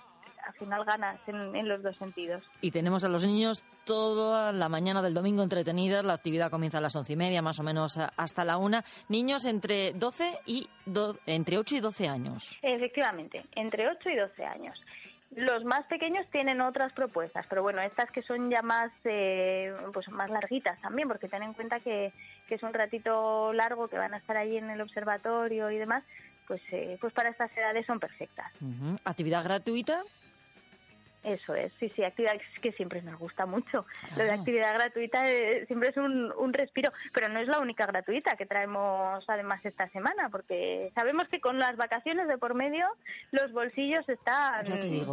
al 0.46 0.55
final 0.55 0.85
ganas 0.85 1.18
en, 1.26 1.55
en 1.57 1.68
los 1.68 1.83
dos 1.83 1.96
sentidos. 1.96 2.42
Y 2.61 2.70
tenemos 2.70 3.05
a 3.05 3.09
los 3.09 3.24
niños 3.26 3.64
toda 3.85 4.52
la 4.52 4.68
mañana 4.68 5.02
del 5.02 5.14
domingo 5.14 5.42
entretenidas. 5.42 6.05
La 6.05 6.14
actividad 6.14 6.50
comienza 6.50 6.78
a 6.78 6.81
las 6.81 6.94
once 6.96 7.12
y 7.12 7.16
media, 7.16 7.42
más 7.42 7.59
o 7.61 7.62
menos 7.62 7.98
hasta 8.16 8.44
la 8.44 8.57
una. 8.59 8.85
Niños 9.09 9.44
entre 9.44 9.92
12 9.92 10.38
y 10.46 10.68
do- 10.87 11.18
entre 11.26 11.59
8 11.59 11.76
y 11.76 11.81
12 11.81 12.09
años. 12.09 12.59
Efectivamente, 12.62 13.44
entre 13.57 13.88
8 13.88 14.11
y 14.11 14.16
12 14.16 14.44
años. 14.44 14.78
Los 15.35 15.64
más 15.64 15.87
pequeños 15.87 16.26
tienen 16.31 16.61
otras 16.61 16.92
propuestas, 16.92 17.46
pero 17.48 17.62
bueno, 17.62 17.81
estas 17.81 18.11
que 18.11 18.22
son 18.22 18.50
ya 18.50 18.61
más, 18.61 18.92
eh, 19.05 19.72
pues 19.94 20.07
más 20.11 20.28
larguitas 20.28 20.78
también, 20.83 21.09
porque 21.09 21.26
ten 21.26 21.42
en 21.42 21.55
cuenta 21.55 21.81
que, 21.81 22.12
que 22.46 22.57
es 22.57 22.62
un 22.62 22.74
ratito 22.74 23.50
largo, 23.55 23.88
que 23.88 23.96
van 23.96 24.12
a 24.12 24.18
estar 24.18 24.37
ahí 24.37 24.59
en 24.59 24.68
el 24.68 24.83
observatorio 24.83 25.70
y 25.70 25.78
demás, 25.78 26.05
pues, 26.46 26.61
eh, 26.70 26.98
pues 27.00 27.14
para 27.14 27.31
estas 27.31 27.50
edades 27.57 27.87
son 27.87 27.98
perfectas. 27.98 28.52
Actividad 29.07 29.42
gratuita. 29.42 30.02
Eso 31.22 31.54
es, 31.54 31.72
sí, 31.78 31.90
sí, 31.94 32.02
actividad 32.02 32.35
que 32.61 32.72
siempre 32.72 33.00
nos 33.02 33.18
gusta 33.18 33.46
mucho. 33.46 33.87
Lo 34.16 34.24
de 34.24 34.32
actividad 34.32 34.74
gratuita 34.74 35.30
eh, 35.30 35.66
siempre 35.66 35.90
es 35.90 35.96
un, 35.96 36.32
un 36.32 36.52
respiro, 36.52 36.92
pero 37.14 37.28
no 37.28 37.38
es 37.38 37.46
la 37.46 37.61
única 37.61 37.87
gratuita 37.87 38.37
que 38.37 38.44
traemos 38.44 39.24
además 39.28 39.64
esta 39.64 39.88
semana, 39.90 40.28
porque 40.30 40.90
sabemos 40.94 41.28
que 41.28 41.40
con 41.40 41.58
las 41.58 41.76
vacaciones 41.76 42.26
de 42.26 42.38
por 42.38 42.54
medio 42.54 42.87
los 43.30 43.52
bolsillos 43.52 44.08
están 44.08 44.64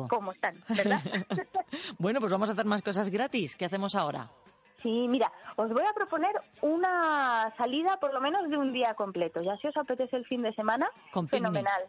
como 0.07 0.31
están, 0.31 0.63
¿verdad? 0.69 1.01
Bueno, 1.99 2.19
pues 2.19 2.31
vamos 2.31 2.49
a 2.49 2.53
hacer 2.53 2.65
más 2.65 2.81
cosas 2.81 3.09
gratis. 3.09 3.55
¿Qué 3.55 3.65
hacemos 3.65 3.93
ahora? 3.93 4.29
Sí, 4.81 5.07
mira, 5.09 5.31
os 5.57 5.69
voy 5.71 5.83
a 5.83 5.93
proponer 5.93 6.31
una 6.61 7.53
salida 7.57 7.97
por 7.97 8.13
lo 8.13 8.21
menos 8.21 8.49
de 8.49 8.57
un 8.57 8.71
día 8.71 8.93
completo. 8.93 9.41
Ya 9.41 9.57
si 9.57 9.67
os 9.67 9.75
apetece 9.75 10.15
el 10.15 10.25
fin 10.25 10.41
de 10.41 10.53
semana, 10.53 10.89
Con 11.11 11.27
fenomenal. 11.27 11.83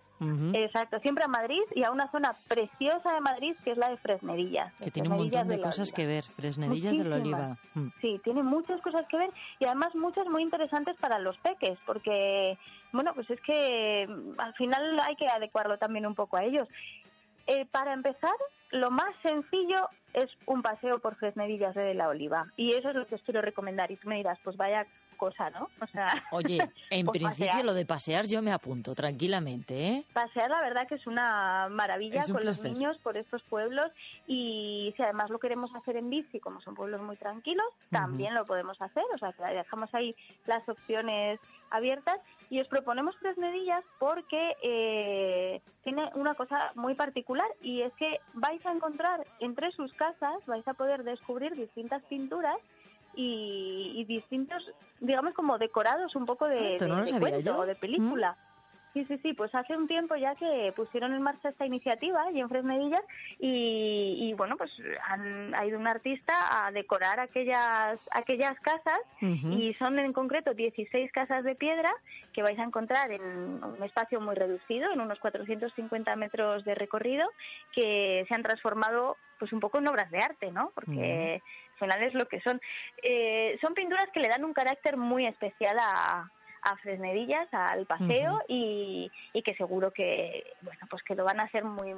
Exacto, 0.55 0.99
siempre 1.01 1.25
a 1.25 1.29
Madrid 1.29 1.63
y 1.75 1.85
a 1.85 1.91
una 1.91 2.11
zona 2.11 2.35
preciosa 2.49 3.15
de 3.15 3.21
Madrid 3.21 3.55
que 3.65 3.73
es 3.73 3.79
la 3.79 3.89
de 3.89 3.97
Fresnedillas. 3.99 4.73
Que 4.75 4.91
tiene 4.91 5.09
un 5.09 5.19
montón 5.19 5.49
de 5.49 5.61
cosas 5.61 5.93
que 5.93 6.07
ver. 6.07 6.25
Fresnedillas 6.25 6.93
de 6.97 7.05
la 7.05 7.17
Muchísimas. 7.17 7.41
Oliva. 7.41 7.59
Mm. 7.75 7.89
Sí, 8.01 8.21
tiene 8.25 8.43
muchas 8.43 8.81
cosas 8.81 9.07
que 9.09 9.17
ver 9.17 9.31
y 9.59 9.65
además 9.65 9.95
muchas 9.95 10.27
muy 10.27 10.43
interesantes 10.43 10.97
para 10.97 11.19
los 11.19 11.37
peques, 11.39 11.79
porque, 11.87 12.59
bueno, 12.93 13.13
pues 13.15 13.31
es 13.31 13.41
que 13.41 14.07
mm, 14.09 14.41
al 14.41 14.55
final 14.55 15.01
hay 15.01 15.17
que 15.17 15.29
adecuarlo 15.29 15.79
también 15.79 16.07
un 16.07 16.15
poco 16.15 16.37
a 16.37 16.45
ellos. 16.45 16.69
Eh, 17.53 17.67
para 17.67 17.93
empezar, 17.93 18.37
lo 18.71 18.93
más 18.93 19.13
sencillo 19.25 19.89
es 20.15 20.31
un 20.47 20.63
paseo 20.63 21.01
por 21.01 21.17
Fresnedillas 21.17 21.75
de 21.75 21.95
la 21.95 22.09
Oliva. 22.09 22.47
Y 22.57 22.75
eso 22.75 22.91
es 22.91 22.95
lo 22.95 23.09
que 23.09 23.17
os 23.17 23.23
quiero 23.23 23.43
recomendar. 23.43 23.91
Y 23.91 23.97
tú 23.97 24.09
me 24.09 24.19
dirás, 24.19 24.39
pues 24.45 24.57
vaya 24.57 24.87
cosa, 25.21 25.51
¿no? 25.51 25.69
O 25.81 25.87
sea, 25.87 26.09
Oye, 26.33 26.59
en 26.89 27.07
pues 27.07 27.19
principio 27.19 27.47
pasear. 27.47 27.65
lo 27.65 27.75
de 27.75 27.85
pasear 27.85 28.27
yo 28.27 28.41
me 28.41 28.53
apunto 28.53 28.95
tranquilamente, 28.95 29.87
¿eh? 29.87 30.05
Pasear, 30.15 30.51
la 30.51 30.63
verdad 30.63 30.89
que 30.89 30.95
es 30.95 31.07
una 31.07 31.69
maravilla 31.71 32.21
Es 32.21 32.31
un 32.31 32.37
con 32.37 32.47
los 32.47 32.63
niños 32.63 32.97
por 33.03 33.19
estos 33.19 33.43
pueblos 33.43 33.93
y 34.27 34.95
si 34.97 35.03
además 35.03 35.29
lo 35.29 35.39
queremos 35.39 35.71
hacer 35.77 35.97
en 35.97 36.09
bici, 36.09 36.41
como 36.41 36.63
son 36.63 36.75
pueblos 36.75 37.03
muy 37.03 37.17
tranquilos, 37.17 37.67
también 37.91 38.35
lo 38.35 38.47
podemos 38.47 38.81
hacer, 38.81 39.05
o 39.15 39.19
sea, 39.19 39.33
que 39.33 39.43
dejamos 39.55 39.95
ahí 39.95 40.17
las 40.47 40.67
opciones 40.67 41.39
abiertas 41.71 42.19
y 42.49 42.61
os 42.61 42.67
proponemos 42.67 43.15
tres 43.21 43.37
medillas 43.39 43.85
porque 43.99 44.57
eh, 44.63 45.61
tiene 45.85 46.11
una 46.15 46.35
cosa 46.35 46.73
muy 46.75 46.95
particular 46.95 47.47
y 47.63 47.83
es 47.83 47.93
que 47.95 48.21
vais 48.33 48.65
a 48.67 48.73
encontrar 48.73 49.27
entre 49.39 49.71
sus 49.73 49.93
casas, 49.93 50.45
vais 50.47 50.67
a 50.67 50.75
poder 50.75 51.05
descubrir 51.05 51.55
distintas 51.55 52.03
pinturas 52.05 52.57
y, 53.15 53.93
y 53.97 54.05
distintos, 54.05 54.63
digamos, 55.01 55.35
como 55.35 55.59
decorados 55.59 56.15
un 56.17 56.27
poco 56.27 56.47
de, 56.47 56.69
Esto 56.69 56.89
no 56.89 57.03
de- 57.05 57.19
cuento 57.19 57.59
o 57.59 57.67
de 57.67 57.75
película. 57.77 58.37
Sí, 58.93 59.05
sí, 59.05 59.19
sí, 59.23 59.35
pues 59.35 59.55
hace 59.55 59.77
un 59.77 59.87
tiempo 59.87 60.17
ya 60.17 60.35
que 60.35 60.73
pusieron 60.75 61.15
en 61.15 61.23
marcha 61.23 61.51
esta 61.51 61.65
iniciativa 61.65 62.29
y 62.33 62.41
en 62.41 62.49
Fresnedillas 62.49 63.03
y, 63.39 64.17
y, 64.19 64.33
bueno, 64.35 64.57
pues 64.57 64.73
han, 65.09 65.55
ha 65.55 65.65
ido 65.65 65.79
un 65.79 65.87
artista 65.87 66.67
a 66.67 66.73
decorar 66.73 67.21
aquellas, 67.21 68.01
aquellas 68.11 68.59
casas 68.59 68.99
y 69.21 69.75
son 69.75 69.97
en 70.01 70.13
concreto 70.13 70.55
16 70.55 71.13
casas 71.13 71.45
de 71.45 71.55
piedra 71.55 71.93
que 72.33 72.43
vais 72.43 72.59
a 72.59 72.65
encontrar 72.65 73.13
en 73.13 73.23
un 73.63 73.81
espacio 73.85 74.21
muy 74.21 74.35
reducido, 74.35 74.91
en 74.91 75.01
unos 75.01 75.21
450 75.21 76.17
metros 76.17 76.65
de 76.65 76.75
recorrido, 76.75 77.29
que 77.73 78.25
se 78.29 78.35
han 78.35 78.43
transformado 78.43 79.17
pues 79.39 79.53
un 79.53 79.61
poco 79.61 79.79
en 79.79 79.87
obras 79.87 80.11
de 80.11 80.19
arte, 80.19 80.51
¿no? 80.51 80.73
Porque 80.75 81.43
final 81.81 82.03
es 82.05 82.15
lo 82.15 82.29
que 82.29 82.41
son. 82.43 82.61
Eh, 83.03 83.59
son 83.61 83.75
pinturas 83.75 84.09
que 84.13 84.21
le 84.21 84.29
dan 84.29 84.45
un 84.45 84.53
carácter 84.53 84.97
muy 84.97 85.27
especial 85.27 85.77
a, 85.81 86.31
a 86.63 86.77
Fresnedillas, 86.79 87.49
al 87.53 87.87
paseo 87.87 88.43
y, 88.49 89.11
y 89.33 89.43
que 89.43 89.55
seguro 89.55 89.93
que 89.93 90.45
bueno 90.63 90.81
pues 90.89 91.03
que 91.03 91.15
lo 91.15 91.25
van 91.25 91.41
a 91.41 91.45
hacer 91.45 91.65
muy 91.65 91.95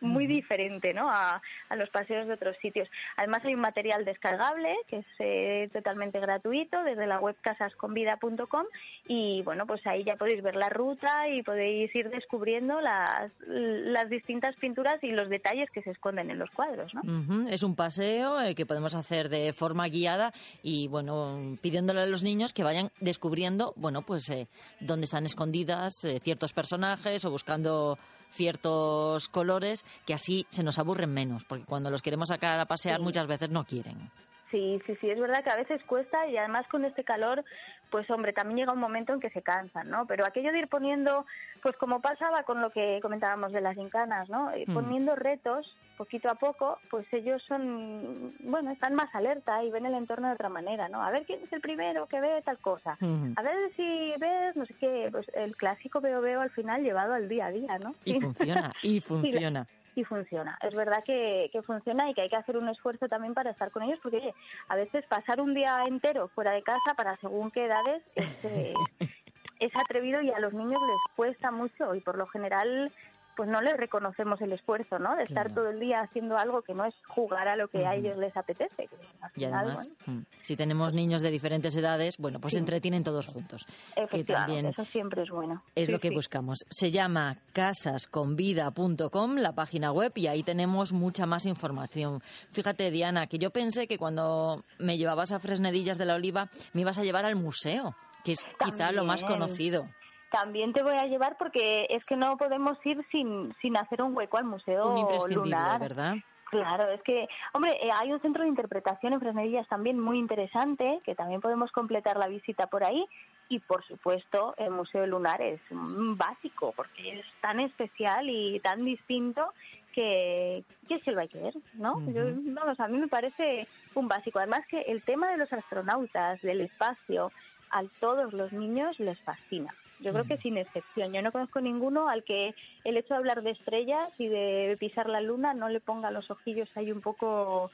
muy 0.00 0.26
diferente 0.26 0.92
¿no? 0.94 1.10
a, 1.10 1.40
a 1.68 1.76
los 1.76 1.88
paseos 1.90 2.26
de 2.26 2.34
otros 2.34 2.56
sitios. 2.60 2.88
Además 3.16 3.44
hay 3.44 3.54
un 3.54 3.60
material 3.60 4.04
descargable 4.04 4.74
que 4.88 4.98
es 4.98 5.06
eh, 5.18 5.70
totalmente 5.72 6.20
gratuito 6.20 6.82
desde 6.84 7.06
la 7.06 7.18
web 7.20 7.36
casasconvida.com 7.40 8.64
y 9.08 9.42
bueno 9.42 9.66
pues 9.66 9.86
ahí 9.86 10.04
ya 10.04 10.16
podéis 10.16 10.42
ver 10.42 10.56
la 10.56 10.68
ruta 10.68 11.28
y 11.28 11.42
podéis 11.42 11.94
ir 11.94 12.10
descubriendo 12.10 12.80
las, 12.80 13.30
las 13.46 14.08
distintas 14.08 14.56
pinturas 14.56 14.98
y 15.02 15.10
los 15.10 15.28
detalles 15.28 15.70
que 15.70 15.82
se 15.82 15.90
esconden 15.90 16.30
en 16.30 16.38
los 16.38 16.50
cuadros. 16.50 16.92
¿no? 16.94 17.00
Ujú, 17.02 17.48
Es 17.48 17.62
un 17.62 17.76
paseo 17.76 18.40
eh, 18.40 18.54
que 18.54 18.66
podemos 18.66 18.94
hacer 18.94 19.28
de 19.28 19.52
forma 19.52 19.88
guiada 19.88 20.32
y, 20.62 20.88
bueno, 20.88 21.56
pidiéndole 21.60 22.00
a 22.00 22.06
los 22.06 22.22
niños 22.22 22.52
que 22.52 22.64
vayan 22.64 22.90
descubriendo, 23.00 23.74
bueno, 23.84 24.00
pues 24.00 24.30
eh, 24.30 24.48
dónde 24.80 25.04
están 25.04 25.26
escondidas 25.26 25.92
eh, 26.04 26.18
ciertos 26.22 26.54
personajes 26.54 27.22
o 27.26 27.30
buscando 27.30 27.98
ciertos 28.32 29.28
colores 29.28 29.84
que 30.06 30.14
así 30.14 30.46
se 30.48 30.62
nos 30.62 30.78
aburren 30.78 31.12
menos, 31.12 31.44
porque 31.44 31.66
cuando 31.66 31.90
los 31.90 32.00
queremos 32.00 32.30
sacar 32.30 32.58
a 32.58 32.64
pasear 32.64 32.96
Sí. 33.00 33.02
muchas 33.04 33.26
veces 33.26 33.50
no 33.50 33.64
quieren. 33.64 34.10
Sí, 34.50 34.80
sí, 34.86 34.96
sí, 35.00 35.10
es 35.10 35.18
verdad 35.18 35.42
que 35.42 35.50
a 35.50 35.56
veces 35.56 35.82
cuesta 35.84 36.26
y 36.26 36.36
además 36.36 36.66
con 36.68 36.84
este 36.84 37.02
calor, 37.02 37.44
pues 37.90 38.08
hombre, 38.10 38.32
también 38.32 38.58
llega 38.58 38.72
un 38.72 38.78
momento 38.78 39.12
en 39.12 39.20
que 39.20 39.30
se 39.30 39.42
cansan, 39.42 39.88
¿no? 39.90 40.06
Pero 40.06 40.24
aquello 40.26 40.52
de 40.52 40.60
ir 40.60 40.68
poniendo, 40.68 41.26
pues 41.62 41.76
como 41.76 42.00
pasaba 42.00 42.42
con 42.44 42.60
lo 42.60 42.70
que 42.70 42.98
comentábamos 43.02 43.52
de 43.52 43.60
las 43.60 43.74
gincanas, 43.74 44.28
¿no? 44.28 44.50
Eh, 44.52 44.64
Mm. 44.66 44.74
Poniendo 44.74 45.16
retos 45.16 45.76
poquito 45.96 46.28
a 46.30 46.34
poco, 46.34 46.78
pues 46.90 47.06
ellos 47.12 47.42
son, 47.48 48.34
bueno, 48.40 48.70
están 48.70 48.94
más 48.94 49.12
alerta 49.14 49.62
y 49.62 49.70
ven 49.70 49.86
el 49.86 49.94
entorno 49.94 50.28
de 50.28 50.34
otra 50.34 50.48
manera, 50.48 50.88
¿no? 50.88 51.02
A 51.02 51.10
ver 51.10 51.24
quién 51.24 51.40
es 51.42 51.52
el 51.52 51.60
primero 51.60 52.06
que 52.06 52.20
ve 52.20 52.42
tal 52.44 52.58
cosa. 52.58 52.96
A 53.36 53.42
ver 53.42 53.72
si 53.76 54.12
ves, 54.18 54.56
no 54.56 54.66
sé 54.66 54.74
qué, 54.74 55.08
pues 55.10 55.26
el 55.34 55.56
clásico 55.56 56.00
veo 56.00 56.20
veo 56.20 56.40
al 56.40 56.50
final 56.50 56.82
llevado 56.82 57.14
al 57.14 57.28
día 57.28 57.46
a 57.46 57.50
día, 57.50 57.78
¿no? 57.78 57.94
Y 58.04 58.20
funciona, 58.20 58.72
y 58.82 59.00
funciona. 59.00 59.66
y 59.70 59.83
funciona. 60.02 60.58
Es 60.60 60.74
verdad 60.74 61.04
que, 61.04 61.48
que 61.52 61.62
funciona 61.62 62.10
y 62.10 62.14
que 62.14 62.22
hay 62.22 62.28
que 62.28 62.36
hacer 62.36 62.56
un 62.56 62.68
esfuerzo 62.68 63.06
también 63.08 63.34
para 63.34 63.50
estar 63.50 63.70
con 63.70 63.84
ellos, 63.84 64.00
porque 64.02 64.16
oye, 64.16 64.34
a 64.68 64.74
veces 64.74 65.06
pasar 65.06 65.40
un 65.40 65.54
día 65.54 65.84
entero 65.86 66.26
fuera 66.28 66.50
de 66.50 66.64
casa 66.64 66.94
para 66.96 67.16
según 67.18 67.52
qué 67.52 67.66
edades 67.66 68.02
es, 68.16 68.44
eh, 68.46 68.74
es 69.60 69.76
atrevido 69.76 70.20
y 70.22 70.30
a 70.30 70.40
los 70.40 70.52
niños 70.52 70.80
les 70.80 71.16
cuesta 71.16 71.50
mucho 71.52 71.94
y 71.94 72.00
por 72.00 72.16
lo 72.18 72.26
general 72.26 72.90
pues 73.36 73.48
no 73.48 73.60
les 73.62 73.76
reconocemos 73.76 74.40
el 74.40 74.52
esfuerzo, 74.52 74.98
¿no? 74.98 75.16
De 75.16 75.24
estar 75.24 75.46
Claro. 75.46 75.62
todo 75.62 75.70
el 75.70 75.80
día 75.80 76.00
haciendo 76.00 76.36
algo 76.38 76.62
que 76.62 76.74
no 76.74 76.84
es 76.84 76.94
jugar 77.08 77.48
a 77.48 77.56
lo 77.56 77.68
que 77.68 77.86
a 77.86 77.94
ellos 77.94 78.16
les 78.18 78.36
apetece. 78.36 78.88
al 79.20 79.30
Y 79.34 79.40
final, 79.40 79.66
además, 79.66 79.90
bueno, 80.06 80.20
mm, 80.20 80.24
si 80.42 80.56
tenemos 80.56 80.92
niños 80.92 81.22
de 81.22 81.30
diferentes 81.30 81.76
edades, 81.76 82.16
bueno, 82.18 82.40
pues 82.40 82.52
se 82.54 82.58
entretienen 82.58 83.02
todos 83.04 83.26
juntos. 83.26 83.66
Que 84.10 84.24
también 84.24 84.66
eso 84.66 84.84
siempre 84.84 85.22
es 85.22 85.30
bueno. 85.30 85.62
es 85.74 85.86
Sí, 85.86 85.92
lo 85.92 85.98
que 86.00 86.08
sí. 86.08 86.14
buscamos. 86.14 86.58
Se 86.70 86.90
llama 86.90 87.36
casasconvida.com, 87.52 89.36
la 89.36 89.52
página 89.52 89.92
web, 89.92 90.12
y 90.16 90.26
ahí 90.26 90.42
tenemos 90.42 90.92
mucha 90.92 91.26
más 91.26 91.46
información. 91.46 92.20
Fíjate, 92.50 92.90
Diana, 92.90 93.26
que 93.26 93.38
yo 93.38 93.50
pensé 93.50 93.86
que 93.86 93.98
cuando 93.98 94.62
me 94.78 94.98
llevabas 94.98 95.32
a 95.32 95.38
Fresnedillas 95.40 95.98
de 95.98 96.04
la 96.04 96.14
Oliva 96.14 96.48
me 96.72 96.82
ibas 96.82 96.98
a 96.98 97.04
llevar 97.04 97.24
al 97.24 97.36
museo, 97.36 97.94
que 98.24 98.32
es 98.32 98.44
quizá 98.64 98.92
lo 98.92 99.04
más 99.04 99.24
conocido. 99.24 99.88
También 100.34 100.72
te 100.72 100.82
voy 100.82 100.96
a 100.96 101.06
llevar 101.06 101.36
porque 101.38 101.86
es 101.90 102.04
que 102.04 102.16
no 102.16 102.36
podemos 102.36 102.76
ir 102.84 103.06
sin, 103.12 103.54
sin 103.62 103.76
hacer 103.76 104.02
un 104.02 104.16
hueco 104.16 104.36
al 104.36 104.44
Museo 104.44 104.90
Un 104.90 104.98
imprescindible, 104.98 105.50
Lunar. 105.50 105.80
¿verdad? 105.80 106.16
Claro, 106.50 106.90
es 106.90 107.00
que, 107.02 107.28
hombre, 107.52 107.72
eh, 107.80 107.90
hay 107.94 108.12
un 108.12 108.20
centro 108.20 108.42
de 108.42 108.48
interpretación 108.48 109.12
en 109.12 109.20
Fresnedillas 109.20 109.68
también 109.68 110.00
muy 110.00 110.18
interesante, 110.18 111.00
que 111.04 111.14
también 111.14 111.40
podemos 111.40 111.70
completar 111.70 112.16
la 112.16 112.26
visita 112.26 112.66
por 112.66 112.82
ahí. 112.82 113.06
Y, 113.48 113.60
por 113.60 113.84
supuesto, 113.84 114.54
el 114.56 114.70
Museo 114.70 115.06
Lunar 115.06 115.40
es 115.40 115.60
básico, 115.70 116.72
porque 116.74 117.20
es 117.20 117.26
tan 117.40 117.60
especial 117.60 118.28
y 118.28 118.58
tan 118.58 118.84
distinto 118.84 119.52
que, 119.92 120.64
que 120.88 120.98
se 121.00 121.12
lo 121.12 121.20
hay 121.20 121.28
que 121.28 121.38
ver, 121.38 121.54
¿no? 121.74 121.92
Ujú. 121.98 122.10
Yo- 122.12 122.24
vamos, 122.54 122.80
a 122.80 122.88
mí 122.88 122.98
me 122.98 123.06
parece 123.08 123.68
un 123.94 124.08
básico. 124.08 124.40
Además 124.40 124.66
que 124.68 124.80
el 124.80 125.00
tema 125.04 125.30
de 125.30 125.36
los 125.36 125.52
astronautas, 125.52 126.40
del 126.42 126.60
espacio, 126.62 127.30
a 127.70 127.82
todos 128.00 128.32
los 128.32 128.52
niños 128.52 128.98
les 128.98 129.20
fascina. 129.20 129.72
Yo 130.00 130.12
creo 130.12 130.24
que 130.24 130.36
sin 130.38 130.58
excepción. 130.58 131.12
Yo 131.12 131.22
no 131.22 131.32
conozco 131.32 131.60
ninguno 131.60 132.08
al 132.08 132.24
que 132.24 132.54
el 132.84 132.96
hecho 132.96 133.14
de 133.14 133.18
hablar 133.18 133.42
de 133.42 133.50
estrellas 133.52 134.10
y 134.18 134.26
de 134.28 134.76
pisar 134.78 135.08
la 135.08 135.20
luna 135.20 135.54
no 135.54 135.68
le 135.68 135.80
ponga 135.80 136.10
los 136.10 136.30
ojillos 136.30 136.68
ahí 136.76 136.90
un 136.92 137.00
poco, 137.00 137.70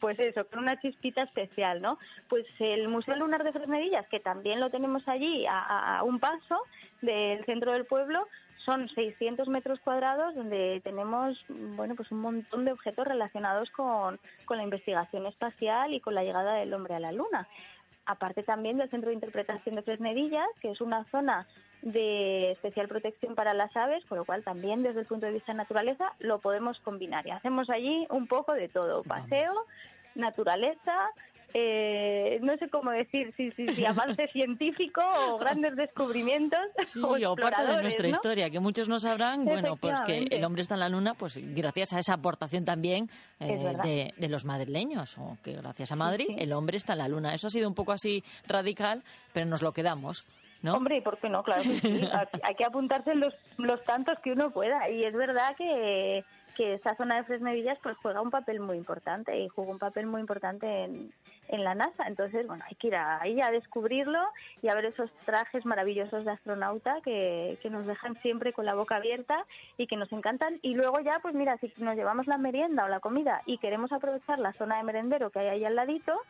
pues 0.00 0.18
eso, 0.18 0.46
con 0.48 0.60
una 0.60 0.80
chispita 0.80 1.22
especial, 1.22 1.80
¿no? 1.82 1.98
Pues 2.28 2.46
el 2.58 2.88
Museo 2.88 3.16
Lunar 3.16 3.44
de 3.44 3.52
Fresnedillas, 3.52 4.06
que 4.08 4.20
también 4.20 4.60
lo 4.60 4.70
tenemos 4.70 5.06
allí 5.08 5.46
a, 5.46 5.58
a- 5.58 5.98
a 5.98 6.02
un 6.02 6.18
paso 6.18 6.58
del 7.02 7.44
centro 7.44 7.72
del 7.72 7.84
pueblo, 7.84 8.26
son 8.64 8.88
600 8.88 9.48
metros 9.48 9.78
cuadrados 9.80 10.34
donde 10.34 10.80
tenemos, 10.84 11.42
bueno, 11.48 11.94
pues 11.94 12.10
un 12.10 12.20
montón 12.20 12.64
de 12.64 12.72
objetos 12.72 13.06
relacionados 13.06 13.70
con, 13.70 14.18
con 14.44 14.56
la 14.58 14.62
investigación 14.64 15.24
espacial 15.26 15.94
y 15.94 16.00
con 16.00 16.14
la 16.14 16.22
llegada 16.24 16.54
del 16.54 16.74
hombre 16.74 16.94
a 16.94 17.00
la 17.00 17.12
luna 17.12 17.46
aparte 18.08 18.42
también 18.42 18.78
del 18.78 18.90
Centro 18.90 19.10
de 19.10 19.14
Interpretación 19.14 19.76
de 19.76 19.82
Fresnedillas, 19.82 20.48
que 20.60 20.70
es 20.70 20.80
una 20.80 21.04
zona 21.10 21.46
de 21.82 22.52
especial 22.52 22.88
protección 22.88 23.34
para 23.34 23.52
las 23.52 23.76
aves, 23.76 24.04
con 24.06 24.16
lo 24.18 24.24
cual 24.24 24.42
también 24.42 24.82
desde 24.82 25.00
el 25.00 25.06
punto 25.06 25.26
de 25.26 25.32
vista 25.32 25.52
de 25.52 25.58
naturaleza 25.58 26.14
lo 26.18 26.40
podemos 26.40 26.80
combinar. 26.80 27.26
Y 27.26 27.30
hacemos 27.30 27.68
allí 27.68 28.06
un 28.10 28.26
poco 28.26 28.54
de 28.54 28.68
todo, 28.68 29.02
paseo, 29.04 29.52
naturaleza, 30.14 31.10
eh, 31.54 32.38
no 32.42 32.56
sé 32.58 32.68
cómo 32.68 32.90
decir, 32.90 33.32
si, 33.36 33.50
si, 33.52 33.68
si 33.68 33.84
avance 33.86 34.28
científico 34.32 35.00
o 35.30 35.38
grandes 35.38 35.76
descubrimientos 35.76 36.60
Sí, 36.84 37.00
o 37.02 37.32
o 37.32 37.36
parte 37.36 37.66
de 37.66 37.82
nuestra 37.82 38.02
¿no? 38.04 38.08
historia, 38.10 38.50
que 38.50 38.60
muchos 38.60 38.88
no 38.88 38.98
sabrán, 39.00 39.44
bueno, 39.44 39.76
pues 39.76 39.98
que 40.06 40.24
el 40.30 40.44
hombre 40.44 40.62
está 40.62 40.74
en 40.74 40.80
la 40.80 40.88
luna, 40.88 41.14
pues 41.14 41.38
gracias 41.54 41.92
a 41.92 41.98
esa 42.00 42.14
aportación 42.14 42.64
también 42.64 43.08
eh, 43.40 43.56
de, 43.82 44.14
de 44.16 44.28
los 44.28 44.44
madrileños, 44.44 45.16
o 45.18 45.36
que 45.42 45.52
gracias 45.54 45.92
a 45.92 45.96
Madrid 45.96 46.26
sí. 46.28 46.36
el 46.38 46.52
hombre 46.52 46.76
está 46.76 46.92
en 46.92 46.98
la 46.98 47.08
luna. 47.08 47.34
Eso 47.34 47.46
ha 47.46 47.50
sido 47.50 47.68
un 47.68 47.74
poco 47.74 47.92
así 47.92 48.22
radical, 48.46 49.02
pero 49.32 49.46
nos 49.46 49.62
lo 49.62 49.72
quedamos, 49.72 50.24
¿no? 50.62 50.74
Hombre, 50.74 50.96
¿y 50.98 51.00
por 51.00 51.18
qué 51.18 51.28
no? 51.28 51.42
Claro 51.42 51.62
que 51.62 51.78
sí. 51.78 52.00
Hay- 52.12 52.40
Hay 52.42 52.54
que 52.56 52.64
apuntarse 52.64 53.14
los, 53.14 53.34
los 53.58 53.82
tantos 53.84 54.18
que 54.22 54.32
uno 54.32 54.50
pueda. 54.50 54.88
Y 54.90 55.04
es 55.04 55.14
verdad 55.14 55.54
que, 55.56 56.24
que 56.58 56.74
esta 56.74 56.96
zona 56.96 57.16
de 57.16 57.22
Fresnedillas 57.22 57.78
pues 57.84 57.96
juega 58.02 58.20
un 58.20 58.32
papel 58.32 58.58
muy 58.58 58.76
importante 58.76 59.38
y 59.38 59.48
jugó 59.48 59.70
un 59.70 59.78
papel 59.78 60.06
muy 60.06 60.20
importante 60.20 60.66
en, 60.66 61.12
en 61.46 61.62
la 61.62 61.76
NASA. 61.76 62.08
Entonces, 62.08 62.48
bueno, 62.48 62.64
hay 62.68 62.74
que 62.74 62.88
ir 62.88 62.96
ahí 62.96 63.40
a 63.40 63.52
descubrirlo 63.52 64.18
y 64.60 64.68
a 64.68 64.74
ver 64.74 64.86
esos 64.86 65.08
trajes 65.24 65.64
maravillosos 65.64 66.24
de 66.24 66.32
astronauta 66.32 66.96
que, 67.04 67.58
que 67.62 67.70
nos 67.70 67.86
dejan 67.86 68.20
siempre 68.22 68.52
con 68.52 68.66
la 68.66 68.74
boca 68.74 68.96
abierta 68.96 69.46
y 69.76 69.86
que 69.86 69.96
nos 69.96 70.10
encantan. 70.10 70.58
Y 70.62 70.74
luego 70.74 70.98
ya, 70.98 71.20
pues 71.22 71.34
mira, 71.34 71.56
si 71.58 71.72
nos 71.78 71.94
llevamos 71.94 72.26
la 72.26 72.38
merienda 72.38 72.84
o 72.84 72.88
la 72.88 72.98
comida 72.98 73.40
y 73.46 73.58
queremos 73.58 73.92
aprovechar 73.92 74.40
la 74.40 74.52
zona 74.54 74.78
de 74.78 74.82
merendero 74.82 75.30
que 75.30 75.38
hay 75.38 75.46
ahí 75.46 75.64
al 75.64 75.76
ladito, 75.76 76.20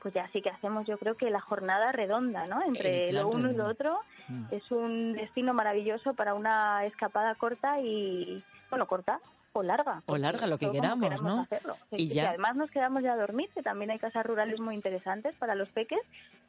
pues 0.00 0.14
ya 0.14 0.26
sí 0.32 0.40
que 0.40 0.48
hacemos 0.50 0.86
yo 0.86 0.96
creo 0.96 1.16
que 1.16 1.28
la 1.28 1.40
jornada 1.40 1.92
redonda, 1.92 2.46
¿no? 2.46 2.62
Entre 2.62 3.12
lo 3.12 3.28
uno 3.28 3.50
y 3.50 3.54
lo 3.54 3.66
otro 3.66 4.00
Mm. 4.28 4.44
es 4.50 4.70
un 4.70 5.14
destino 5.14 5.54
maravilloso 5.54 6.14
para 6.14 6.34
una 6.34 6.84
escapada 6.84 7.34
corta 7.34 7.80
y, 7.80 8.44
bueno, 8.70 8.86
corta 8.86 9.20
o 9.52 9.62
larga. 9.62 10.02
O 10.06 10.16
larga, 10.16 10.46
lo 10.46 10.58
que 10.58 10.70
queramos, 10.70 11.22
¿no? 11.22 11.40
hacerlo. 11.42 11.76
Sí, 11.90 11.96
Y 11.96 12.08
sí, 12.08 12.14
ya. 12.14 12.30
además 12.30 12.56
nos 12.56 12.70
quedamos 12.70 13.02
ya 13.02 13.12
a 13.12 13.16
dormir, 13.16 13.48
que 13.54 13.62
también 13.62 13.90
hay 13.90 13.98
casas 13.98 14.24
rurales 14.24 14.60
muy 14.60 14.74
interesantes 14.74 15.34
para 15.36 15.54
los 15.54 15.68
peques, 15.70 16.00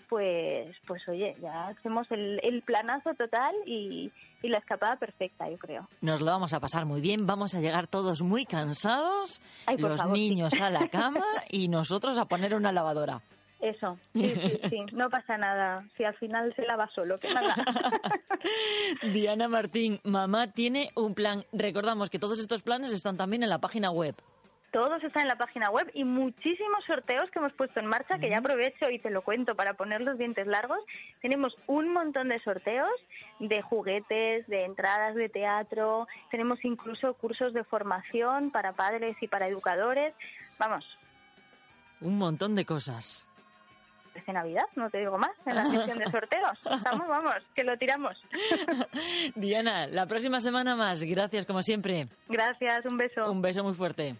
pues, 0.09 0.75
pues 0.87 1.07
oye, 1.07 1.35
ya 1.41 1.67
hacemos 1.67 2.09
el, 2.11 2.39
el 2.43 2.61
planazo 2.63 3.13
total 3.13 3.53
y, 3.65 4.11
y 4.41 4.47
la 4.49 4.57
escapada 4.57 4.95
perfecta, 4.95 5.47
yo 5.49 5.57
creo. 5.57 5.87
Nos 6.01 6.19
lo 6.21 6.27
vamos 6.27 6.53
a 6.53 6.59
pasar 6.59 6.85
muy 6.85 6.99
bien, 6.99 7.27
vamos 7.27 7.53
a 7.53 7.59
llegar 7.59 7.87
todos 7.87 8.21
muy 8.23 8.45
cansados, 8.45 9.39
Ay, 9.67 9.77
los 9.77 9.99
favor, 9.99 10.15
sí. 10.15 10.29
niños 10.29 10.59
a 10.59 10.69
la 10.71 10.87
cama 10.87 11.23
y 11.49 11.67
nosotros 11.67 12.17
a 12.17 12.25
poner 12.25 12.55
una 12.55 12.71
lavadora. 12.71 13.21
Eso, 13.59 13.99
sí, 14.13 14.29
sí, 14.29 14.59
sí, 14.69 14.85
no 14.93 15.09
pasa 15.09 15.37
nada, 15.37 15.85
si 15.97 16.03
al 16.03 16.15
final 16.15 16.53
se 16.55 16.63
lava 16.63 16.89
solo, 16.95 17.19
que 17.19 17.33
nada. 17.33 17.55
Diana 19.13 19.49
Martín, 19.49 19.99
mamá 20.03 20.51
tiene 20.51 20.91
un 20.95 21.13
plan. 21.13 21.43
Recordamos 21.51 22.09
que 22.09 22.19
todos 22.19 22.39
estos 22.39 22.63
planes 22.63 22.91
están 22.93 23.17
también 23.17 23.43
en 23.43 23.49
la 23.49 23.59
página 23.59 23.91
web. 23.91 24.15
Todos 24.71 25.03
están 25.03 25.23
en 25.23 25.29
la 25.29 25.37
página 25.37 25.71
web 25.71 25.89
y 25.95 26.03
muchísimos 26.03 26.85
sorteos 26.85 27.29
que 27.31 27.39
hemos 27.39 27.53
puesto 27.53 27.79
en 27.79 27.87
marcha, 27.87 28.19
que 28.19 28.29
ya 28.29 28.37
aprovecho 28.37 28.89
y 28.91 28.99
te 28.99 29.09
lo 29.09 29.23
cuento 29.23 29.55
para 29.55 29.73
poner 29.73 30.01
los 30.01 30.17
dientes 30.17 30.45
largos. 30.45 30.79
Tenemos 31.21 31.57
un 31.65 31.91
montón 31.91 32.29
de 32.29 32.39
sorteos 32.41 32.91
de 33.39 33.61
juguetes, 33.63 34.45
de 34.47 34.65
entradas 34.65 35.15
de 35.15 35.27
teatro, 35.27 36.07
tenemos 36.29 36.63
incluso 36.63 37.15
cursos 37.15 37.51
de 37.53 37.63
formación 37.63 38.51
para 38.51 38.73
padres 38.73 39.17
y 39.21 39.27
para 39.27 39.47
educadores. 39.47 40.13
Vamos, 40.59 40.85
Un 42.01 42.17
montón 42.17 42.55
de 42.55 42.65
cosas. 42.65 43.28
De 44.13 44.33
Navidad, 44.33 44.65
no 44.75 44.89
te 44.89 44.99
digo 44.99 45.17
más, 45.17 45.31
en 45.45 45.55
la 45.55 45.65
sección 45.65 45.97
de 45.99 46.05
sorteos. 46.11 46.57
Estamos, 46.71 47.07
vamos, 47.07 47.35
que 47.55 47.63
lo 47.63 47.77
tiramos. 47.77 48.17
Diana, 49.35 49.87
la 49.87 50.05
próxima 50.05 50.39
semana 50.39 50.75
más. 50.75 51.03
Gracias, 51.03 51.45
como 51.45 51.63
siempre. 51.63 52.07
Gracias, 52.27 52.85
un 52.85 52.97
beso. 52.97 53.31
Un 53.31 53.41
beso 53.41 53.63
muy 53.63 53.73
fuerte. 53.73 54.15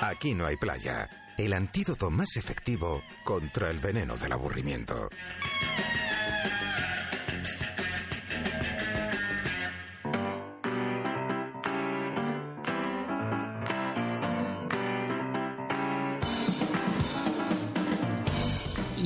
Aquí 0.00 0.34
no 0.34 0.46
hay 0.46 0.56
playa. 0.56 1.08
El 1.36 1.52
antídoto 1.52 2.10
más 2.10 2.36
efectivo 2.36 3.02
contra 3.24 3.70
el 3.70 3.78
veneno 3.78 4.16
del 4.16 4.32
aburrimiento. 4.32 5.08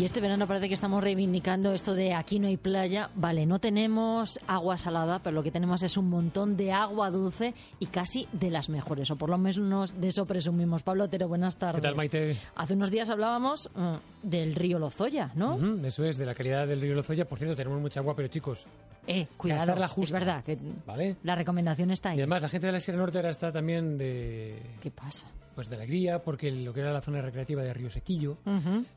Y 0.01 0.05
este 0.07 0.23
verano 0.23 0.47
parece 0.47 0.67
que 0.69 0.73
estamos 0.73 1.05
reivindicando 1.05 1.75
esto 1.75 1.95
de 1.95 2.15
aquí 2.15 2.39
no 2.39 2.47
hay 2.49 2.57
playa. 2.57 3.11
Vale, 3.17 3.45
no 3.45 3.59
tenemos 3.59 4.41
agua 4.47 4.79
salada, 4.79 5.19
pero 5.19 5.35
lo 5.35 5.43
que 5.43 5.51
tenemos 5.51 5.83
es 5.83 5.99
un 5.99 6.09
montón 6.09 6.57
de 6.57 6.73
agua 6.73 7.11
dulce 7.11 7.53
y 7.79 7.85
casi 7.85 8.27
de 8.33 8.51
las 8.51 8.71
mejores, 8.71 9.11
o 9.11 9.17
por 9.17 9.29
lo 9.29 9.37
menos 9.37 10.01
de 10.01 10.09
eso 10.09 10.25
presumimos. 10.25 10.83
Pablo 10.83 11.05
Otero, 11.05 11.29
buenas 11.29 11.57
tardes. 11.57 11.83
¿Qué 11.83 11.87
tal, 11.87 11.97
Maite? 11.97 12.35
Hace 12.57 12.73
unos 12.73 12.91
días 12.91 13.11
hablábamos 13.11 13.69
mm, 13.75 14.27
del 14.27 14.55
río 14.55 14.79
Lozoya, 14.79 15.33
¿no? 15.35 15.57
Ujú, 15.57 15.85
eso 15.85 16.03
es, 16.07 16.17
de 16.17 16.25
la 16.25 16.35
calidad 16.35 16.67
del 16.67 16.81
río 16.81 16.95
Lozoya. 16.95 17.27
Por 17.27 17.37
cierto, 17.39 17.55
tenemos 17.55 17.79
mucha 17.79 18.01
agua, 18.01 18.17
pero 18.17 18.29
chicos, 18.29 18.65
Eh, 19.07 19.27
cuidado, 19.37 19.61
Gastarla 19.61 19.85
es 19.85 19.93
justa. 19.93 20.19
verdad 20.19 20.45
que 20.45 20.57
¿vale? 20.87 21.17
la 21.25 21.35
recomendación 21.35 21.91
está 21.91 22.09
Y 22.09 22.13
ahí. 22.13 22.19
además, 22.21 22.41
la 22.41 22.49
gente 22.49 22.69
de 22.69 22.73
la 22.73 22.81
Sierra 22.81 23.01
Norte 23.01 23.19
ahora 23.19 23.29
está 23.31 23.53
también 23.53 23.99
de... 23.99 24.63
¿Qué 24.81 24.91
pasa? 24.91 25.27
Pues 25.55 25.69
de 25.69 25.77
alegría, 25.77 26.23
porque 26.23 26.51
lo 26.53 26.73
que 26.73 26.81
era 26.81 26.93
la 26.93 27.01
zona 27.03 27.21
recreativa 27.21 27.63
de 27.63 27.75
Río 27.75 27.91
Sequillo, 27.91 28.39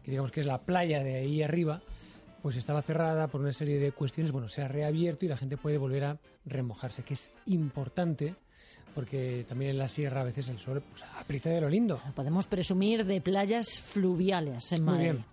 que 0.03 0.11
digamos 0.11 0.31
que 0.31 0.39
es 0.41 0.45
la 0.45 0.59
playa 0.59 1.03
de 1.03 1.15
ahí 1.17 1.41
arriba, 1.41 1.81
pues 2.41 2.55
estaba 2.57 2.81
cerrada 2.81 3.27
por 3.27 3.41
una 3.41 3.51
serie 3.51 3.79
de 3.79 3.91
cuestiones. 3.91 4.31
Bueno, 4.31 4.47
se 4.47 4.61
ha 4.61 4.67
reabierto 4.67 5.25
y 5.25 5.29
la 5.29 5.37
gente 5.37 5.57
puede 5.57 5.77
volver 5.77 6.03
a 6.05 6.17
remojarse, 6.45 7.03
que 7.03 7.15
es 7.15 7.31
importante, 7.47 8.35
porque 8.93 9.45
también 9.49 9.71
en 9.71 9.77
la 9.79 9.87
sierra 9.87 10.21
a 10.21 10.25
veces 10.25 10.47
el 10.49 10.59
sol 10.59 10.83
pues, 10.91 11.03
aprieta 11.17 11.49
de 11.49 11.61
lo 11.61 11.69
lindo. 11.69 11.99
Podemos 12.15 12.45
presumir 12.47 13.05
de 13.05 13.19
playas 13.19 13.79
fluviales 13.79 14.71
en 14.71 14.83
Muy 14.83 14.93
Madrid. 14.93 15.11
bien. 15.11 15.25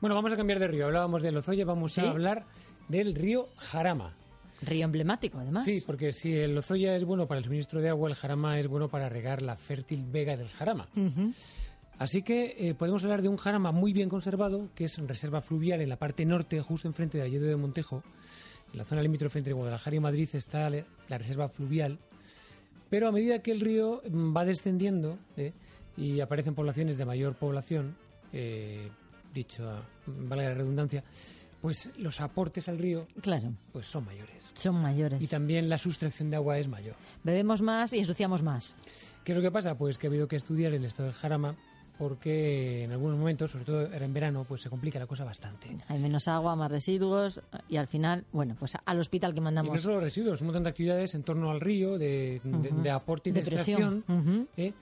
Bueno, 0.00 0.14
vamos 0.14 0.32
a 0.32 0.36
cambiar 0.36 0.58
de 0.60 0.68
río. 0.68 0.86
Hablábamos 0.86 1.22
de 1.22 1.32
Lozoya, 1.32 1.64
vamos 1.64 1.94
¿Sí? 1.94 2.00
a 2.00 2.10
hablar 2.10 2.44
del 2.88 3.14
río 3.14 3.48
Jarama. 3.56 4.14
Río 4.62 4.84
emblemático, 4.84 5.38
además. 5.38 5.64
Sí, 5.64 5.82
porque 5.86 6.12
si 6.12 6.34
el 6.34 6.54
Lozoya 6.54 6.96
es 6.96 7.04
bueno 7.04 7.26
para 7.26 7.38
el 7.38 7.44
suministro 7.44 7.80
de 7.80 7.88
agua, 7.88 8.08
el 8.08 8.14
Jarama 8.14 8.58
es 8.58 8.66
bueno 8.66 8.88
para 8.88 9.08
regar 9.08 9.42
la 9.42 9.56
fértil 9.56 10.04
vega 10.04 10.36
del 10.36 10.48
Jarama. 10.48 10.88
Así 11.98 12.22
que 12.22 12.54
eh, 12.58 12.74
podemos 12.74 13.02
hablar 13.02 13.22
de 13.22 13.28
un 13.28 13.36
jarama 13.36 13.72
muy 13.72 13.92
bien 13.92 14.08
conservado, 14.08 14.68
que 14.74 14.84
es 14.84 14.98
reserva 14.98 15.40
fluvial 15.40 15.80
en 15.80 15.88
la 15.88 15.96
parte 15.96 16.24
norte, 16.24 16.60
justo 16.60 16.86
enfrente 16.86 17.18
de 17.18 17.24
Alledo 17.24 17.46
de 17.46 17.56
Montejo, 17.56 18.04
En 18.72 18.78
la 18.78 18.84
zona 18.84 19.02
limítrofe 19.02 19.38
entre 19.38 19.52
Guadalajara 19.52 19.96
y 19.96 20.00
Madrid 20.00 20.28
está 20.32 20.70
la 20.70 20.84
la 21.08 21.18
reserva 21.18 21.48
fluvial, 21.48 21.98
pero 22.90 23.08
a 23.08 23.12
medida 23.12 23.40
que 23.40 23.50
el 23.50 23.60
río 23.60 24.02
mm, 24.08 24.36
va 24.36 24.44
descendiendo 24.44 25.18
¿eh? 25.36 25.52
y 25.96 26.20
aparecen 26.20 26.54
poblaciones 26.54 26.96
de 26.96 27.04
mayor 27.04 27.34
población, 27.34 27.96
eh, 28.32 28.88
dicho, 29.34 29.64
mm, 30.06 30.28
valga 30.28 30.48
la 30.50 30.54
redundancia, 30.54 31.04
pues 31.60 31.90
los 31.98 32.20
aportes 32.20 32.68
al 32.68 32.78
río 32.78 33.06
Claro, 33.20 33.52
pues 33.72 33.86
son 33.86 34.04
mayores. 34.04 34.50
son 34.54 34.76
mayores. 34.80 35.20
Y 35.20 35.26
también 35.26 35.68
la 35.68 35.78
sustracción 35.78 36.30
de 36.30 36.36
agua 36.36 36.58
es 36.58 36.68
mayor. 36.68 36.94
Bebemos 37.24 37.62
más 37.62 37.92
y 37.92 37.98
ensuciamos 37.98 38.42
más. 38.42 38.76
¿Qué 39.24 39.32
es 39.32 39.36
lo 39.38 39.42
que 39.42 39.50
pasa? 39.50 39.76
Pues 39.76 39.98
que 39.98 40.06
ha 40.06 40.10
habido 40.10 40.28
que 40.28 40.36
estudiar 40.36 40.72
el 40.72 40.84
estado 40.84 41.08
del 41.08 41.16
Jarama 41.18 41.54
porque 41.98 42.84
en 42.84 42.92
algunos 42.92 43.18
momentos, 43.18 43.50
sobre 43.50 43.64
todo 43.64 43.92
en 43.92 44.14
verano, 44.14 44.44
pues 44.48 44.62
se 44.62 44.70
complica 44.70 45.00
la 45.00 45.06
cosa 45.08 45.24
bastante. 45.24 45.66
Hay 45.88 45.98
menos 45.98 46.28
agua, 46.28 46.54
más 46.54 46.70
residuos 46.70 47.40
y 47.68 47.76
al 47.76 47.88
final, 47.88 48.24
bueno, 48.32 48.54
pues 48.56 48.72
al 48.84 49.00
hospital 49.00 49.34
que 49.34 49.40
Y 49.40 49.42
mandamos. 49.42 49.74
no 49.74 49.80
solo 49.80 50.00
residuos, 50.00 50.40
un 50.40 50.46
montón 50.46 50.62
de 50.62 50.70
actividades 50.70 51.14
en 51.16 51.24
torno 51.24 51.50
al 51.50 51.60
río, 51.60 51.98
de, 51.98 52.40
de- 52.44 52.90
aporte 52.90 53.30
y 53.30 53.32
de, 53.32 53.40
De 53.42 53.46
presión. 53.50 54.04
¿eh? 54.56 54.72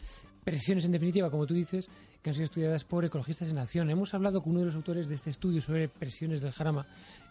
presiones 0.44 0.84
en 0.84 0.92
definitiva, 0.92 1.30
como 1.30 1.46
tú 1.46 1.54
dices, 1.54 1.88
que 2.26 2.30
han 2.30 2.34
sido 2.34 2.46
estudiadas 2.46 2.82
por 2.82 3.04
ecologistas 3.04 3.52
en 3.52 3.58
acción. 3.58 3.88
Hemos 3.88 4.12
hablado 4.12 4.42
con 4.42 4.50
uno 4.50 4.58
de 4.58 4.66
los 4.66 4.74
autores 4.74 5.08
de 5.08 5.14
este 5.14 5.30
estudio 5.30 5.62
sobre 5.62 5.88
presiones 5.88 6.40
del 6.40 6.50
Jarama, 6.50 6.84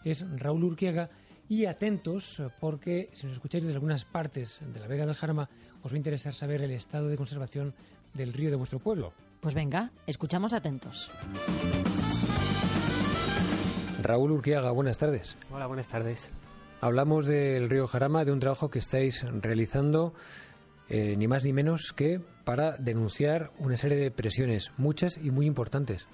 es 0.05 0.25
Raúl 0.39 0.63
Urquiaga, 0.63 1.09
y 1.49 1.65
atentos, 1.65 2.41
porque 2.61 3.09
si 3.11 3.27
nos 3.27 3.35
escucháis 3.35 3.65
desde 3.65 3.75
algunas 3.75 4.05
partes 4.05 4.57
de 4.73 4.79
la 4.79 4.87
Vega 4.87 5.05
del 5.05 5.13
Jarama, 5.13 5.49
os 5.83 5.91
va 5.91 5.95
a 5.95 5.97
interesar 5.97 6.33
saber 6.33 6.61
el 6.61 6.71
estado 6.71 7.09
de 7.09 7.17
conservación 7.17 7.73
del 8.13 8.31
río 8.31 8.49
de 8.49 8.55
vuestro 8.55 8.79
pueblo. 8.79 9.11
Pues 9.41 9.53
venga, 9.53 9.91
escuchamos 10.07 10.53
atentos. 10.53 11.11
Raúl 14.01 14.31
Urquiaga, 14.31 14.71
buenas 14.71 14.97
tardes. 14.97 15.35
Hola, 15.51 15.67
buenas 15.67 15.87
tardes. 15.87 16.31
Hablamos 16.79 17.25
del 17.25 17.69
río 17.69 17.87
Jarama, 17.87 18.23
de 18.23 18.31
un 18.31 18.39
trabajo 18.39 18.69
que 18.69 18.79
estáis 18.79 19.25
realizando 19.41 20.13
eh, 20.89 21.15
ni 21.17 21.27
más 21.27 21.43
ni 21.45 21.53
menos 21.53 21.93
que 21.93 22.19
para 22.43 22.77
denunciar 22.77 23.51
una 23.59 23.77
serie 23.77 23.97
de 23.97 24.11
presiones, 24.11 24.71
muchas 24.77 25.17
y 25.17 25.31
muy 25.31 25.45
importantes. 25.45 26.07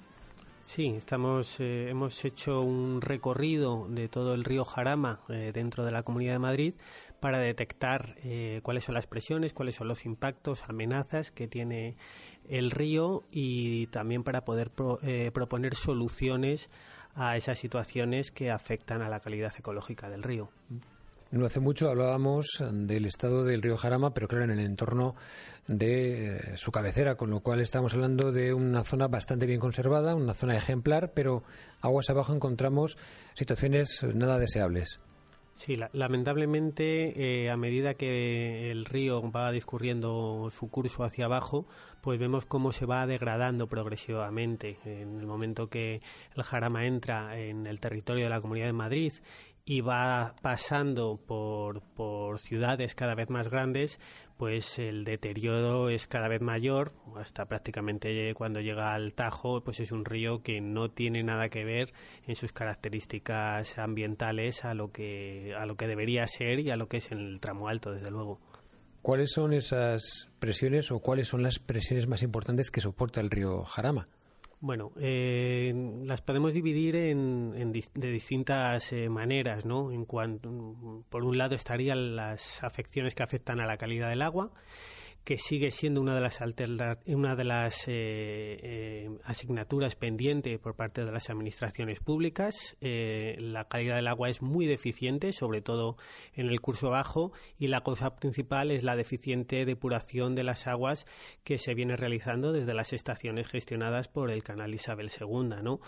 Sí, 0.60 0.86
estamos, 0.96 1.58
eh, 1.60 1.88
hemos 1.90 2.24
hecho 2.24 2.60
un 2.62 3.00
recorrido 3.00 3.88
de 3.88 4.08
todo 4.08 4.32
el 4.34 4.44
río 4.44 4.64
Jarama 4.64 5.20
eh, 5.28 5.50
dentro 5.52 5.84
de 5.84 5.90
la 5.90 6.04
Comunidad 6.04 6.34
de 6.34 6.38
Madrid 6.38 6.74
para 7.20 7.38
detectar 7.38 8.16
cuáles 8.62 8.82
son 8.82 8.96
las 8.96 9.06
presiones, 9.06 9.52
cuáles 9.52 9.76
son 9.76 9.86
los 9.86 10.06
impactos, 10.06 10.64
amenazas 10.66 11.30
que 11.30 11.46
tiene 11.46 11.94
el 12.48 12.72
río 12.72 13.22
y 13.30 13.86
también 13.88 14.24
para 14.24 14.44
poder 14.44 14.70
pro- 14.70 14.98
proponer 15.32 15.76
soluciones 15.76 16.68
a 17.14 17.36
esas 17.36 17.60
situaciones 17.60 18.32
que 18.32 18.50
afectan 18.50 19.02
a 19.02 19.08
la 19.08 19.20
calidad 19.20 19.52
ecológica 19.56 20.10
del 20.10 20.24
río. 20.24 20.48
No 21.32 21.46
hace 21.46 21.60
mucho 21.60 21.88
hablábamos 21.88 22.62
del 22.70 23.06
estado 23.06 23.42
del 23.44 23.62
río 23.62 23.76
Jarama, 23.78 24.12
pero 24.12 24.28
claro, 24.28 24.44
en 24.44 24.50
el 24.50 24.60
entorno 24.60 25.14
de 25.66 26.36
eh, 26.36 26.56
su 26.56 26.70
cabecera, 26.70 27.14
con 27.16 27.30
lo 27.30 27.40
cual 27.40 27.60
estamos 27.60 27.94
hablando 27.94 28.32
de 28.32 28.52
una 28.52 28.84
zona 28.84 29.08
bastante 29.08 29.46
bien 29.46 29.58
conservada, 29.58 30.14
una 30.14 30.34
zona 30.34 30.56
ejemplar, 30.56 31.12
pero 31.14 31.42
aguas 31.80 32.10
abajo 32.10 32.34
encontramos 32.34 32.98
situaciones 33.32 34.04
nada 34.14 34.38
deseables. 34.38 35.00
Sí, 35.52 35.76
la- 35.76 35.90
lamentablemente, 35.92 37.44
eh, 37.44 37.50
a 37.50 37.56
medida 37.58 37.94
que 37.94 38.70
el 38.70 38.84
río 38.86 39.30
va 39.30 39.52
discurriendo 39.52 40.48
su 40.50 40.68
curso 40.70 41.04
hacia 41.04 41.26
abajo, 41.26 41.66
pues 42.00 42.18
vemos 42.18 42.46
cómo 42.46 42.72
se 42.72 42.86
va 42.86 43.06
degradando 43.06 43.66
progresivamente. 43.68 44.78
En 44.84 45.18
el 45.20 45.26
momento 45.26 45.68
que 45.68 46.00
el 46.36 46.42
Jarama 46.42 46.86
entra 46.86 47.38
en 47.38 47.66
el 47.66 47.80
territorio 47.80 48.24
de 48.24 48.30
la 48.30 48.40
Comunidad 48.40 48.66
de 48.66 48.72
Madrid 48.72 49.12
y 49.64 49.80
va 49.80 50.34
pasando 50.42 51.20
por, 51.24 51.82
por 51.94 52.38
ciudades 52.40 52.94
cada 52.94 53.14
vez 53.14 53.30
más 53.30 53.48
grandes, 53.48 54.00
pues 54.36 54.78
el 54.80 55.04
deterioro 55.04 55.88
es 55.88 56.08
cada 56.08 56.26
vez 56.26 56.40
mayor, 56.40 56.92
hasta 57.16 57.46
prácticamente 57.46 58.34
cuando 58.34 58.60
llega 58.60 58.92
al 58.92 59.14
Tajo, 59.14 59.62
pues 59.62 59.78
es 59.78 59.92
un 59.92 60.04
río 60.04 60.42
que 60.42 60.60
no 60.60 60.90
tiene 60.90 61.22
nada 61.22 61.48
que 61.48 61.64
ver 61.64 61.92
en 62.26 62.34
sus 62.34 62.52
características 62.52 63.78
ambientales 63.78 64.64
a 64.64 64.74
lo 64.74 64.90
que 64.90 65.54
a 65.56 65.64
lo 65.64 65.76
que 65.76 65.86
debería 65.86 66.26
ser 66.26 66.58
y 66.58 66.70
a 66.70 66.76
lo 66.76 66.88
que 66.88 66.96
es 66.96 67.12
en 67.12 67.18
el 67.18 67.40
tramo 67.40 67.68
alto, 67.68 67.92
desde 67.92 68.10
luego. 68.10 68.40
¿Cuáles 69.00 69.32
son 69.32 69.52
esas 69.52 70.28
presiones 70.38 70.90
o 70.90 71.00
cuáles 71.00 71.28
son 71.28 71.42
las 71.42 71.58
presiones 71.58 72.06
más 72.08 72.22
importantes 72.22 72.70
que 72.70 72.80
soporta 72.80 73.20
el 73.20 73.30
río 73.30 73.64
Jarama? 73.64 74.06
Bueno, 74.62 74.92
eh, 75.00 75.74
las 76.04 76.22
podemos 76.22 76.54
dividir 76.54 76.94
en, 76.94 77.52
en 77.56 77.72
de 77.72 78.10
distintas 78.12 78.92
eh, 78.92 79.08
maneras, 79.08 79.66
¿no? 79.66 79.90
En 79.90 80.04
cuanto, 80.04 81.04
por 81.10 81.24
un 81.24 81.36
lado 81.36 81.56
estarían 81.56 82.14
las 82.14 82.62
afecciones 82.62 83.16
que 83.16 83.24
afectan 83.24 83.58
a 83.58 83.66
la 83.66 83.76
calidad 83.76 84.08
del 84.08 84.22
agua, 84.22 84.52
que 85.24 85.38
sigue 85.38 85.70
siendo 85.70 86.00
una 86.00 86.14
de 86.14 86.20
las 86.20 86.40
una 87.06 87.36
de 87.36 87.44
las 87.44 87.86
eh, 87.86 88.58
eh, 88.62 89.10
asignaturas 89.24 89.94
pendiente 89.94 90.58
por 90.58 90.74
parte 90.74 91.04
de 91.04 91.12
las 91.12 91.30
administraciones 91.30 92.00
públicas. 92.00 92.76
Eh, 92.80 93.36
la 93.38 93.68
calidad 93.68 93.96
del 93.96 94.08
agua 94.08 94.28
es 94.28 94.42
muy 94.42 94.66
deficiente, 94.66 95.32
sobre 95.32 95.62
todo 95.62 95.96
en 96.34 96.48
el 96.48 96.60
curso 96.60 96.90
bajo, 96.90 97.32
y 97.58 97.68
la 97.68 97.82
causa 97.82 98.16
principal 98.16 98.72
es 98.72 98.82
la 98.82 98.96
deficiente 98.96 99.64
depuración 99.64 100.34
de 100.34 100.42
las 100.42 100.66
aguas 100.66 101.06
que 101.44 101.58
se 101.58 101.74
viene 101.74 101.96
realizando 101.96 102.52
desde 102.52 102.74
las 102.74 102.92
estaciones 102.92 103.46
gestionadas 103.46 104.08
por 104.08 104.30
el 104.30 104.42
canal 104.42 104.74
Isabel 104.74 105.08
II. 105.08 105.62
¿no? 105.62 105.80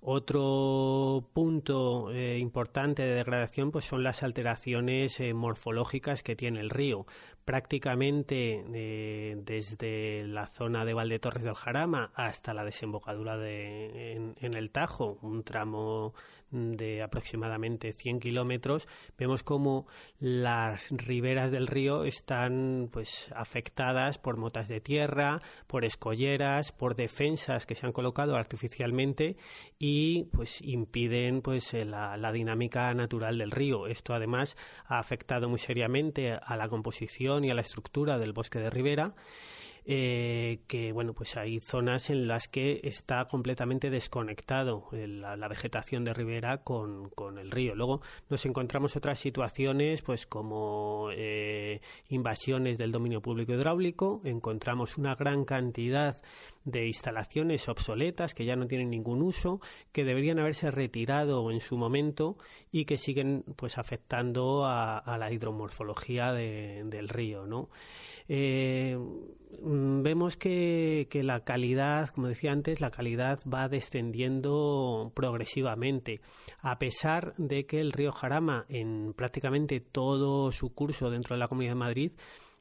Otro 0.00 1.28
punto 1.32 2.12
importante 2.12 3.02
de 3.02 3.14
degradación 3.14 3.70
pues 3.70 3.84
son 3.84 4.02
las 4.02 4.22
alteraciones 4.22 5.20
morfológicas 5.32 6.22
que 6.22 6.34
tiene 6.34 6.60
el 6.60 6.70
río. 6.70 7.06
Prácticamente 7.50 8.64
eh, 8.72 9.36
desde 9.44 10.24
la 10.24 10.46
zona 10.46 10.84
de 10.84 10.94
Valdetorres 10.94 11.42
del 11.42 11.56
Jarama 11.56 12.12
hasta 12.14 12.54
la 12.54 12.64
desembocadura 12.64 13.36
de, 13.38 14.12
en, 14.12 14.36
en 14.40 14.54
el 14.54 14.70
Tajo, 14.70 15.18
un 15.20 15.42
tramo 15.42 16.14
de 16.50 17.02
aproximadamente 17.02 17.92
100 17.92 18.20
kilómetros, 18.20 18.88
vemos 19.18 19.42
como 19.42 19.86
las 20.18 20.90
riberas 20.90 21.50
del 21.50 21.66
río 21.66 22.04
están 22.04 22.88
pues 22.92 23.30
afectadas 23.34 24.18
por 24.18 24.36
motas 24.36 24.68
de 24.68 24.80
tierra, 24.80 25.40
por 25.66 25.84
escolleras, 25.84 26.72
por 26.72 26.94
defensas 26.94 27.66
que 27.66 27.74
se 27.74 27.86
han 27.86 27.92
colocado 27.92 28.36
artificialmente 28.36 29.36
y 29.78 30.24
pues 30.24 30.60
impiden 30.62 31.42
pues 31.42 31.72
eh, 31.74 31.84
la, 31.84 32.16
la 32.16 32.32
dinámica 32.32 32.92
natural 32.94 33.38
del 33.38 33.50
río. 33.50 33.86
Esto 33.86 34.14
además 34.14 34.56
ha 34.86 34.98
afectado 34.98 35.48
muy 35.48 35.58
seriamente 35.58 36.32
a 36.32 36.56
la 36.56 36.68
composición 36.68 37.44
y 37.44 37.50
a 37.50 37.54
la 37.54 37.60
estructura 37.60 38.18
del 38.18 38.32
bosque 38.32 38.58
de 38.58 38.70
ribera 38.70 39.14
eh, 39.84 40.60
que 40.66 40.92
bueno 40.92 41.14
pues 41.14 41.36
hay 41.36 41.60
zonas 41.60 42.10
en 42.10 42.26
las 42.28 42.48
que 42.48 42.80
está 42.84 43.24
completamente 43.24 43.90
desconectado 43.90 44.88
la, 44.92 45.36
la 45.36 45.48
vegetación 45.48 46.04
de 46.04 46.14
ribera 46.14 46.58
con, 46.58 47.10
con 47.10 47.38
el 47.38 47.50
río. 47.50 47.74
Luego 47.74 48.00
nos 48.28 48.44
encontramos 48.46 48.96
otras 48.96 49.18
situaciones 49.18 50.02
pues 50.02 50.26
como 50.26 51.08
eh, 51.12 51.80
invasiones 52.08 52.78
del 52.78 52.92
dominio 52.92 53.20
público 53.20 53.52
hidráulico. 53.52 54.20
Encontramos 54.24 54.98
una 54.98 55.14
gran 55.14 55.44
cantidad 55.44 56.16
de 56.64 56.86
instalaciones 56.86 57.68
obsoletas 57.68 58.34
que 58.34 58.44
ya 58.44 58.56
no 58.56 58.66
tienen 58.66 58.90
ningún 58.90 59.22
uso, 59.22 59.60
que 59.92 60.04
deberían 60.04 60.38
haberse 60.38 60.70
retirado 60.70 61.50
en 61.50 61.60
su 61.60 61.76
momento 61.76 62.36
y 62.70 62.84
que 62.84 62.98
siguen 62.98 63.44
pues 63.56 63.78
afectando 63.78 64.64
a, 64.66 64.98
a 64.98 65.18
la 65.18 65.32
hidromorfología 65.32 66.32
de- 66.32 66.82
del 66.84 67.08
río, 67.08 67.46
¿no? 67.46 67.68
Eh, 68.28 68.96
mm, 69.62 70.02
vemos 70.02 70.36
que, 70.36 71.08
que 71.10 71.22
la 71.24 71.40
calidad, 71.44 72.10
como 72.10 72.28
decía 72.28 72.52
antes, 72.52 72.80
la 72.80 72.90
calidad 72.90 73.40
va 73.52 73.68
descendiendo 73.68 75.10
progresivamente, 75.14 76.20
a 76.60 76.78
pesar 76.78 77.34
de 77.38 77.66
que 77.66 77.80
el 77.80 77.92
río 77.92 78.12
Jarama, 78.12 78.66
en 78.68 79.14
prácticamente 79.14 79.80
todo 79.80 80.52
su 80.52 80.72
curso 80.74 81.10
dentro 81.10 81.34
de 81.34 81.40
la 81.40 81.48
Comunidad 81.48 81.72
de 81.72 81.76
Madrid, 81.80 82.12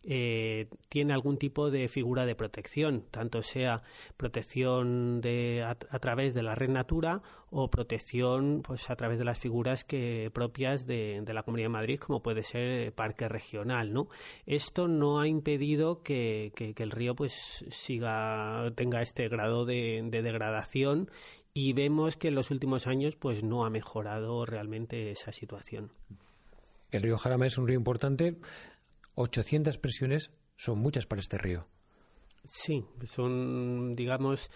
eh, 0.03 0.67
tiene 0.87 1.13
algún 1.13 1.37
tipo 1.37 1.69
de 1.69 1.87
figura 1.87 2.25
de 2.25 2.35
protección, 2.35 3.03
tanto 3.11 3.41
sea 3.41 3.83
protección 4.15 5.19
de, 5.19 5.61
a, 5.63 5.71
a 5.71 5.99
través 5.99 6.33
de 6.33 6.41
la 6.41 6.55
red 6.55 6.69
Natura 6.69 7.21
o 7.51 7.69
protección 7.69 8.61
pues 8.63 8.89
a 8.89 8.95
través 8.95 9.19
de 9.19 9.25
las 9.25 9.39
figuras 9.39 9.83
que 9.83 10.31
propias 10.33 10.85
de, 10.85 11.21
de 11.23 11.33
la 11.33 11.43
Comunidad 11.43 11.65
de 11.65 11.73
Madrid, 11.73 11.99
como 11.99 12.21
puede 12.21 12.43
ser 12.43 12.87
eh, 12.87 12.91
parque 12.91 13.27
regional, 13.27 13.91
¿no? 13.91 14.07
Esto 14.45 14.87
no 14.87 15.19
ha 15.19 15.27
impedido 15.27 16.01
que, 16.01 16.53
el 16.57 16.91
río 16.91 17.15
pues 17.15 17.65
siga 17.69 18.71
tenga 18.75 19.01
este 19.01 19.27
grado 19.27 19.65
de, 19.65 20.01
de 20.05 20.21
degradación 20.21 21.09
y 21.53 21.73
vemos 21.73 22.15
que 22.15 22.29
en 22.29 22.35
los 22.35 22.51
últimos 22.51 22.87
años 22.87 23.15
pues 23.17 23.43
no 23.43 23.65
ha 23.65 23.69
mejorado 23.69 24.45
realmente 24.45 25.11
esa 25.11 25.31
situación. 25.31 25.91
El 26.91 27.03
río 27.03 27.17
Jarama 27.17 27.45
es 27.45 27.57
un 27.57 27.67
río 27.67 27.77
importante. 27.77 28.37
800 29.15 29.77
presiones 29.77 30.31
son 30.55 30.79
muchas 30.79 31.05
para 31.05 31.21
este 31.21 31.37
río. 31.37 31.65
Sí, 32.45 32.85
son, 33.05 33.95
digamos, 33.95 34.49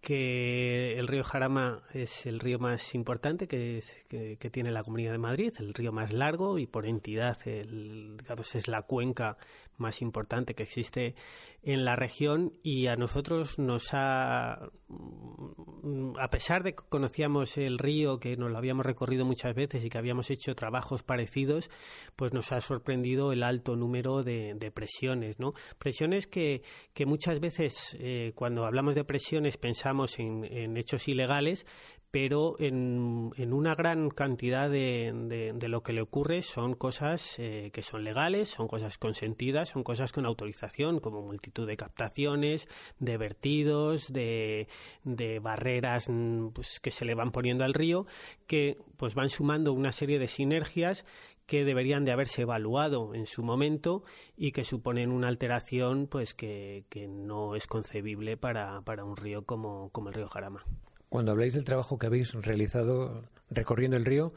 que 0.00 0.98
el 0.98 1.06
río 1.06 1.22
Jarama 1.22 1.82
es 1.92 2.24
el 2.26 2.40
río 2.40 2.58
más 2.58 2.94
importante 2.94 3.46
que, 3.46 3.78
es- 3.78 4.04
que- 4.08 4.36
tiene 4.50 4.70
la 4.72 4.82
Comunidad 4.82 5.12
de 5.12 5.18
Madrid, 5.18 5.52
el 5.58 5.74
río 5.74 5.92
más 5.92 6.12
largo 6.12 6.58
y 6.58 6.66
por 6.66 6.86
entidad 6.86 7.36
el, 7.46 8.16
digamos, 8.16 8.54
es 8.54 8.66
la 8.68 8.82
cuenca 8.82 9.36
más 9.80 10.02
importante 10.02 10.54
que 10.54 10.62
existe 10.62 11.14
en 11.62 11.84
la 11.84 11.94
región 11.94 12.54
y 12.62 12.86
a 12.86 12.96
nosotros 12.96 13.58
nos 13.58 13.92
ha, 13.92 14.52
a 14.54 16.30
pesar 16.30 16.62
de 16.62 16.74
que 16.74 16.82
conocíamos 16.88 17.58
el 17.58 17.78
río, 17.78 18.18
que 18.18 18.36
nos 18.36 18.50
lo 18.50 18.56
habíamos 18.56 18.86
recorrido 18.86 19.26
muchas 19.26 19.54
veces 19.54 19.84
y 19.84 19.90
que 19.90 19.98
habíamos 19.98 20.30
hecho 20.30 20.54
trabajos 20.54 21.02
parecidos, 21.02 21.70
pues 22.16 22.32
nos 22.32 22.52
ha 22.52 22.60
sorprendido 22.60 23.32
el 23.32 23.42
alto 23.42 23.76
número 23.76 24.22
de, 24.22 24.54
de 24.54 24.70
presiones, 24.70 25.38
¿no? 25.38 25.52
Presiones 25.78 26.26
que, 26.26 26.62
que 26.94 27.04
muchas 27.04 27.40
veces 27.40 27.96
eh, 28.00 28.32
cuando 28.34 28.64
hablamos 28.64 28.94
de 28.94 29.04
presiones 29.04 29.58
pensamos 29.58 30.18
en, 30.18 30.44
en 30.44 30.78
hechos 30.78 31.08
ilegales, 31.08 31.66
pero 32.10 32.56
en, 32.58 33.30
una 33.52 33.74
gran 33.74 34.10
cantidad 34.10 34.68
de, 34.68 35.12
de- 35.54 35.68
lo 35.68 35.82
que 35.82 35.92
le 35.92 36.02
ocurre 36.02 36.42
son 36.42 36.74
cosas 36.74 37.38
eh, 37.38 37.70
que 37.72 37.82
son 37.82 38.02
legales, 38.02 38.48
son 38.48 38.66
cosas 38.66 38.98
consentidas, 38.98 39.68
son 39.68 39.84
cosas 39.84 40.10
con 40.12 40.26
autorización, 40.26 40.98
como 40.98 41.22
multitud 41.22 41.66
de 41.66 41.76
captaciones, 41.76 42.68
de 42.98 43.16
vertidos, 43.16 44.12
de, 44.12 44.66
de 45.04 45.38
barreras 45.38 46.08
mm, 46.08 46.48
pues, 46.48 46.80
que 46.80 46.90
se 46.90 47.04
le 47.04 47.14
van 47.14 47.30
poniendo 47.30 47.64
al 47.64 47.74
río, 47.74 48.06
que 48.48 48.78
pues 48.96 49.14
van 49.14 49.28
sumando 49.28 49.72
una 49.72 49.92
serie 49.92 50.18
de 50.18 50.26
sinergias 50.28 51.06
que 51.46 51.64
deberían 51.64 52.04
de 52.04 52.12
haberse 52.12 52.42
evaluado 52.42 53.14
en 53.14 53.26
su 53.26 53.42
momento 53.42 54.02
y 54.36 54.52
que 54.52 54.62
suponen 54.64 55.10
una 55.10 55.28
alteración 55.28 56.06
pues 56.08 56.32
que, 56.34 56.84
que 56.88 57.06
no 57.08 57.54
es 57.56 57.66
concebible 57.66 58.36
para, 58.36 58.82
para 58.82 59.04
un 59.04 59.16
río 59.16 59.44
como, 59.44 59.90
como 59.90 60.08
el 60.08 60.14
río 60.14 60.28
Jarama. 60.28 60.64
Cuando 61.10 61.32
habláis 61.32 61.54
del 61.54 61.64
trabajo 61.64 61.98
que 61.98 62.06
habéis 62.06 62.32
realizado 62.34 63.24
recorriendo 63.50 63.96
el 63.96 64.04
río, 64.04 64.32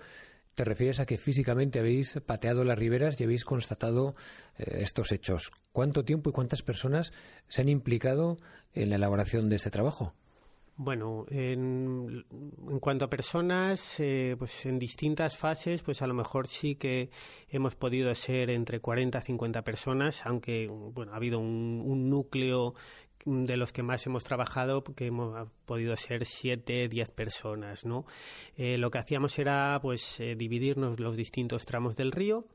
te 0.56 0.64
refieres 0.64 1.00
a 1.00 1.06
que 1.06 1.20
físicamente 1.20 1.78
habéis 1.78 2.20
pateado 2.26 2.64
las 2.64 2.80
riberas 2.80 3.22
y 3.22 3.24
habéis 3.24 3.46
constatado 3.46 4.16
eh, 4.58 4.80
estos 4.82 5.12
hechos. 5.12 5.52
¿Cuánto 5.72 6.04
tiempo 6.04 6.32
y 6.32 6.34
cuántas 6.34 6.64
personas 6.64 7.14
se 7.48 7.62
han 7.62 7.70
implicado 7.70 8.38
en 8.74 8.90
la 8.90 8.96
elaboración 8.96 9.50
de 9.50 9.58
este 9.58 9.70
trabajo? 9.70 10.16
Bueno, 10.76 11.28
en, 11.30 12.26
cuanto 12.82 13.06
a 13.06 13.10
personas, 13.10 14.00
eh, 14.00 14.36
pues 14.40 14.66
en 14.66 14.80
distintas 14.80 15.38
fases, 15.38 15.84
pues 15.84 16.02
a 16.02 16.08
lo 16.08 16.16
mejor 16.16 16.48
sí 16.48 16.74
que 16.74 17.12
hemos 17.50 17.76
podido 17.76 18.14
ser 18.16 18.50
entre 18.50 18.80
40 18.80 19.20
a 19.20 19.22
50 19.22 19.62
personas, 19.62 20.26
aunque 20.26 20.68
bueno, 20.68 21.14
ha 21.14 21.18
habido 21.18 21.38
un 21.38 22.10
núcleo 22.10 22.74
de 23.26 23.58
los 23.58 23.72
que 23.72 23.84
más 23.84 24.06
hemos 24.06 24.24
trabajado, 24.24 24.84
que 24.84 25.08
hemos 25.08 25.50
podido 25.66 25.96
ser 25.96 26.26
7, 26.26 26.88
10 26.90 27.12
personas, 27.12 27.86
¿no? 27.86 28.06
Eh, 28.56 28.78
lo 28.78 28.92
que 28.92 29.00
hacíamos 29.00 29.38
era, 29.40 29.80
pues, 29.82 30.20
eh, 30.20 30.36
dividirnos 30.36 31.00
los 31.00 31.16
distintos 31.16 31.66
tramos 31.66 31.96
del 31.96 32.12
río, 32.12 32.46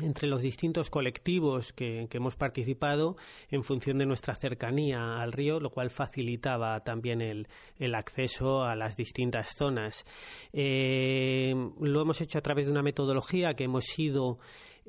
entre 0.00 0.28
los 0.28 0.42
distintos 0.42 0.90
colectivos 0.90 1.72
que, 1.72 2.06
que 2.08 2.18
hemos 2.18 2.36
participado 2.36 3.16
en 3.50 3.64
función 3.64 3.98
de 3.98 4.06
nuestra 4.06 4.34
cercanía 4.34 5.20
al 5.20 5.32
río, 5.32 5.58
lo 5.58 5.70
cual 5.70 5.90
facilitaba 5.90 6.80
también 6.84 7.20
el, 7.20 7.48
el 7.78 7.94
acceso 7.94 8.62
a 8.62 8.76
las 8.76 8.96
distintas 8.96 9.56
zonas. 9.56 10.04
Eh, 10.52 11.52
lo 11.80 12.00
hemos 12.00 12.20
hecho 12.20 12.38
a 12.38 12.42
través 12.42 12.66
de 12.66 12.72
una 12.72 12.82
metodología 12.82 13.54
que 13.54 13.64
hemos 13.64 13.98
ido 13.98 14.38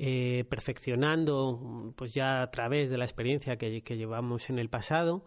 eh, 0.01 0.45
perfeccionando 0.49 1.93
pues 1.97 2.13
ya 2.13 2.41
a 2.41 2.51
través 2.51 2.89
de 2.89 2.97
la 2.97 3.03
experiencia 3.03 3.57
que, 3.57 3.81
que 3.83 3.97
llevamos 3.97 4.49
en 4.49 4.57
el 4.57 4.69
pasado. 4.69 5.25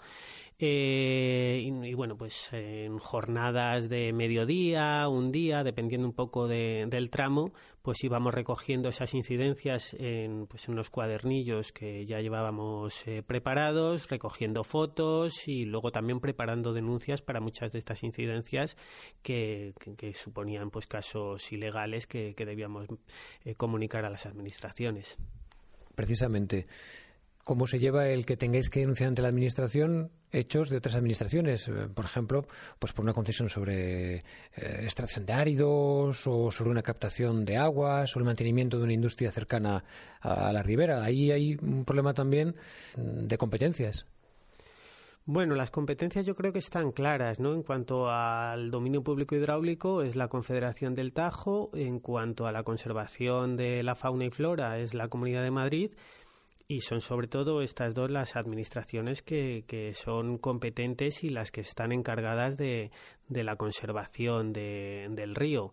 Eh, 0.65 1.61
y, 1.83 1.95
bueno, 1.95 2.17
pues 2.17 2.53
en 2.53 2.97
jornadas 2.99 3.89
de 3.89 4.13
mediodía, 4.13 5.09
un 5.09 5.33
día, 5.33 5.65
dependiendo 5.65 6.07
un 6.07 6.15
poco 6.15 6.47
de- 6.47 6.87
del 6.89 7.11
tramo, 7.11 7.53
pues 7.83 8.05
íbamos 8.05 8.33
recogiendo 8.33 8.89
esas 8.89 9.13
incidencias 9.13 9.93
en, 9.99 10.47
pues 10.47 10.69
en 10.69 10.77
los 10.77 10.89
cuadernillos 10.89 11.73
que 11.73 12.07
ya 12.07 12.21
llevábamos 12.21 13.05
eh, 13.09 13.25
preparados, 13.27 14.09
recogiendo 14.09 14.63
fotos 14.63 15.49
y 15.49 15.65
luego 15.65 15.91
también 15.91 16.21
preparando 16.21 16.73
denuncias 16.73 17.23
para 17.23 17.41
muchas 17.41 17.73
de 17.73 17.81
estas 17.81 18.05
incidencias 18.05 18.77
que, 19.21 19.75
que- 19.81 19.97
que 19.97 20.15
suponían 20.15 20.71
pues 20.71 20.87
casos 20.87 21.51
ilegales 21.51 22.07
que, 22.07 22.35
que 22.37 22.47
debíamos 22.47 22.87
eh, 23.45 23.57
comunicar 23.57 24.05
a 24.05 24.11
las 24.11 24.27
administraciones. 24.27 25.17
Precisamente, 25.97 26.69
¿cómo 27.45 27.67
se 27.67 27.79
lleva 27.79 28.09
el 28.09 28.25
que 28.25 28.37
tengáis 28.37 28.71
que 28.71 28.81
denunciar 28.81 29.09
ante 29.09 29.23
la 29.23 29.29
Administración 29.29 30.11
hechos 30.31 30.71
de 30.71 30.79
otras 30.79 30.95
administraciones? 30.95 31.69
Eh, 31.69 31.89
Por 31.95 32.05
ejemplo, 32.05 32.47
pues 32.79 32.93
por 32.93 33.05
una 33.05 33.13
concesión 33.13 33.49
sobre 33.49 34.17
eh, 34.17 34.23
extracción 34.55 35.27
de 35.27 35.33
áridos 35.33 36.27
o 36.27 36.51
sobre 36.51 36.71
una 36.71 36.83
captación 36.83 37.45
de 37.45 37.57
agua, 37.57 38.07
sobre 38.07 38.23
el 38.23 38.27
mantenimiento 38.27 38.79
de 38.79 38.85
una 38.85 38.93
industria 38.93 39.31
cercana 39.31 39.85
a 40.21 40.53
la 40.53 40.63
ribera. 40.63 41.03
Ahí 41.05 41.31
hay 41.31 41.57
un 41.61 41.85
problema 41.85 42.15
también 42.15 42.55
de 42.97 43.39
competencias. 43.39 44.07
Bueno, 45.25 45.55
las 45.55 45.71
competencias 45.71 46.27
yo 46.27 46.35
creo 46.35 46.53
que 46.53 46.59
están 46.59 46.91
claras, 46.91 47.39
¿no? 47.39 47.55
En 47.55 47.63
cuanto 47.63 48.11
al 48.11 48.73
dominio 48.73 49.05
público 49.05 49.37
hidráulico 49.37 50.03
es 50.03 50.17
la 50.17 50.27
Confederación 50.27 50.95
del 50.95 51.13
Tajo, 51.13 51.71
en 51.75 52.01
cuanto 52.01 52.49
a 52.49 52.53
la 52.53 52.65
conservación 52.65 53.57
de 53.57 53.85
la 53.85 53.95
fauna 53.95 54.25
y 54.25 54.31
flora 54.31 54.81
es 54.81 54.95
la 54.95 55.07
Comunidad 55.07 55.45
de 55.45 55.53
Madrid 55.53 55.93
y 56.75 56.81
son 56.81 57.01
sobre 57.01 57.29
todo 57.29 57.63
estas 57.63 57.95
dos 57.95 58.11
las 58.11 58.37
administraciones 58.37 59.23
que, 59.23 59.65
que 59.67 59.93
son 59.95 60.39
competentes 60.39 61.23
y 61.25 61.29
las 61.29 61.51
que 61.51 61.61
están 61.61 61.93
encargadas 61.93 62.57
de, 62.57 62.91
de 63.29 63.45
la 63.45 63.57
conservación 63.57 64.53
de- 64.53 65.09
del 65.11 65.35
río. 65.35 65.73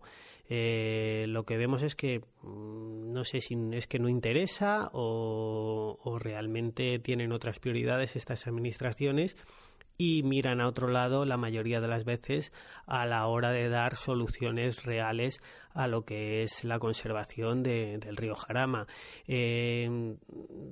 Eh, 0.52 1.26
lo 1.28 1.44
que 1.44 1.56
vemos 1.56 1.82
es 1.84 1.94
que 1.94 2.20
mm, 2.42 3.12
no 3.12 3.24
sé 3.24 3.40
si 3.40 3.56
es 3.72 3.86
que 3.86 4.00
no 4.00 4.08
interesa 4.08 4.90
o, 4.92 5.96
o 6.02 6.18
realmente 6.18 6.98
tienen 6.98 7.30
otras 7.32 7.60
prioridades 7.60 8.16
estas 8.16 8.46
administraciones 8.48 9.36
y 10.02 10.22
miran 10.22 10.62
a 10.62 10.66
otro 10.66 10.88
lado 10.88 11.26
la 11.26 11.36
mayoría 11.36 11.78
de 11.82 11.86
las 11.88 12.04
veces 12.06 12.54
a 12.86 13.04
la 13.04 13.26
hora 13.26 13.50
de 13.50 13.68
dar 13.68 13.96
soluciones 13.96 14.86
reales 14.86 15.42
a 15.74 15.88
lo 15.88 16.06
que 16.06 16.42
es 16.42 16.64
la 16.64 16.78
conservación 16.78 17.62
de- 17.62 17.98
del 17.98 18.16
río 18.16 18.34
Jarama. 18.34 18.86
Eh, 19.26 20.16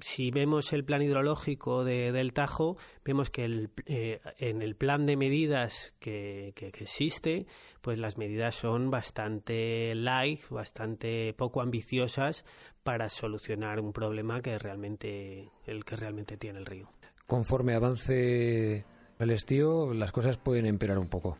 si 0.01 0.31
vemos 0.31 0.73
el 0.73 0.83
plan 0.85 1.03
hidrológico 1.03 1.85
de- 1.85 2.11
del 2.11 2.33
Tajo, 2.33 2.79
vemos 3.05 3.29
que 3.29 3.69
eh, 3.85 4.21
en 4.39 4.63
el 4.63 4.77
plan 4.77 5.05
de 5.05 5.19
medidas 5.19 5.95
que, 6.01 6.53
que- 6.57 6.73
que 6.73 6.85
existe, 6.85 7.47
pues 7.83 7.99
las 7.99 8.17
medidas 8.17 8.55
son 8.55 8.91
bastante 8.91 9.95
light, 9.95 10.41
bastante 10.49 11.35
poco 11.35 11.61
ambiciosas 11.61 12.47
para 12.83 13.11
solucionar 13.11 13.79
un 13.79 13.93
problema 13.93 14.41
que 14.41 14.59
realmente 14.59 15.51
el 15.67 15.85
que 15.85 15.97
realmente 15.97 16.39
tiene 16.39 16.61
el 16.61 16.65
río. 16.67 16.89
Conforme 17.27 17.75
avance 17.75 18.87
el 19.19 19.31
estío, 19.31 19.93
las 19.95 20.13
cosas 20.13 20.37
pueden 20.37 20.67
empeorar 20.67 20.99
un 20.99 21.09
poco. 21.09 21.37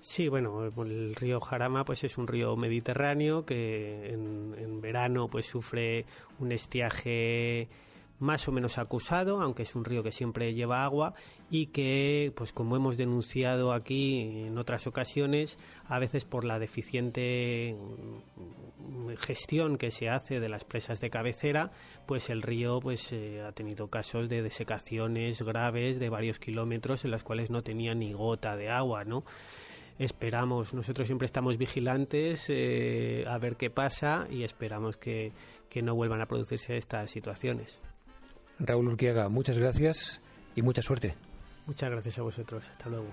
Sí, 0.00 0.28
bueno, 0.28 0.64
el 0.64 1.14
río 1.14 1.40
Jarama 1.40 1.84
pues 1.84 2.02
es 2.02 2.18
un 2.18 2.26
río 2.26 2.56
mediterráneo 2.56 3.44
que 3.44 4.12
en, 4.12 4.54
en 4.58 4.80
verano 4.80 5.28
pues 5.28 5.46
sufre 5.46 6.06
un 6.40 6.50
estiaje 6.50 7.68
más 8.22 8.46
o 8.46 8.52
menos 8.52 8.78
acusado, 8.78 9.40
aunque 9.42 9.64
es 9.64 9.74
un 9.74 9.84
río 9.84 10.04
que 10.04 10.12
siempre 10.12 10.54
lleva 10.54 10.84
agua 10.84 11.14
y 11.50 11.66
que, 11.66 12.32
pues 12.36 12.52
como 12.52 12.76
hemos 12.76 12.96
denunciado 12.96 13.72
aquí 13.72 14.44
en 14.46 14.56
otras 14.58 14.86
ocasiones, 14.86 15.58
a 15.86 15.98
veces 15.98 16.24
por 16.24 16.44
la 16.44 16.60
deficiente 16.60 17.76
gestión 19.18 19.76
que 19.76 19.90
se 19.90 20.08
hace 20.08 20.38
de 20.38 20.48
las 20.48 20.64
presas 20.64 21.00
de 21.00 21.10
cabecera, 21.10 21.72
pues 22.06 22.30
el 22.30 22.42
río 22.42 22.78
pues 22.80 23.12
eh, 23.12 23.42
ha 23.42 23.50
tenido 23.50 23.88
casos 23.88 24.28
de 24.28 24.40
desecaciones 24.40 25.42
graves 25.42 25.98
de 25.98 26.08
varios 26.08 26.38
kilómetros 26.38 27.04
en 27.04 27.10
las 27.10 27.24
cuales 27.24 27.50
no 27.50 27.62
tenía 27.62 27.92
ni 27.94 28.12
gota 28.12 28.56
de 28.56 28.70
agua, 28.70 29.04
¿no? 29.04 29.24
esperamos, 29.98 30.74
nosotros 30.74 31.06
siempre 31.06 31.26
estamos 31.26 31.58
vigilantes 31.58 32.46
eh, 32.48 33.24
a 33.28 33.38
ver 33.38 33.56
qué 33.56 33.68
pasa 33.68 34.26
y 34.30 34.42
esperamos 34.42 34.96
que, 34.96 35.32
que 35.68 35.82
no 35.82 35.94
vuelvan 35.94 36.20
a 36.20 36.26
producirse 36.26 36.76
estas 36.76 37.10
situaciones. 37.10 37.80
Raúl 38.64 38.86
Urquiaga, 38.86 39.28
muchas 39.28 39.58
gracias 39.58 40.20
y 40.54 40.62
mucha 40.62 40.82
suerte. 40.82 41.16
Muchas 41.66 41.90
gracias 41.90 42.18
a 42.18 42.22
vosotros. 42.22 42.64
Hasta 42.70 42.90
luego. 42.90 43.06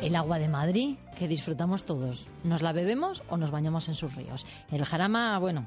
El 0.00 0.14
agua 0.14 0.38
de 0.38 0.48
Madrid, 0.48 0.96
que 1.18 1.26
disfrutamos 1.26 1.84
todos. 1.84 2.28
¿Nos 2.44 2.62
la 2.62 2.72
bebemos 2.72 3.24
o 3.28 3.36
nos 3.36 3.50
bañamos 3.50 3.88
en 3.88 3.96
sus 3.96 4.14
ríos? 4.14 4.46
El 4.70 4.84
jarama, 4.84 5.36
bueno, 5.40 5.66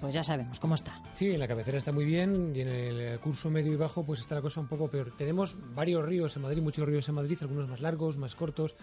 pues 0.00 0.14
ya 0.14 0.22
sabemos 0.22 0.58
cómo 0.60 0.74
está. 0.74 1.00
Sí, 1.14 1.30
en 1.30 1.40
la 1.40 1.48
cabecera 1.48 1.78
está 1.78 1.92
muy 1.92 2.04
bien 2.04 2.52
y 2.54 2.60
en 2.60 2.68
el 2.68 3.18
curso 3.20 3.50
medio 3.50 3.72
y 3.72 3.76
bajo 3.76 4.04
pues 4.04 4.20
está 4.20 4.34
la 4.34 4.42
cosa 4.42 4.60
un 4.60 4.68
poco 4.68 4.88
peor. 4.88 5.12
Tenemos 5.16 5.56
varios 5.74 6.04
ríos 6.04 6.36
en 6.36 6.42
Madrid, 6.42 6.62
muchos 6.62 6.86
ríos 6.86 7.08
en 7.08 7.14
Madrid, 7.14 7.38
algunos 7.40 7.68
más 7.68 7.80
largos, 7.80 8.16
más 8.16 8.34
cortos, 8.34 8.76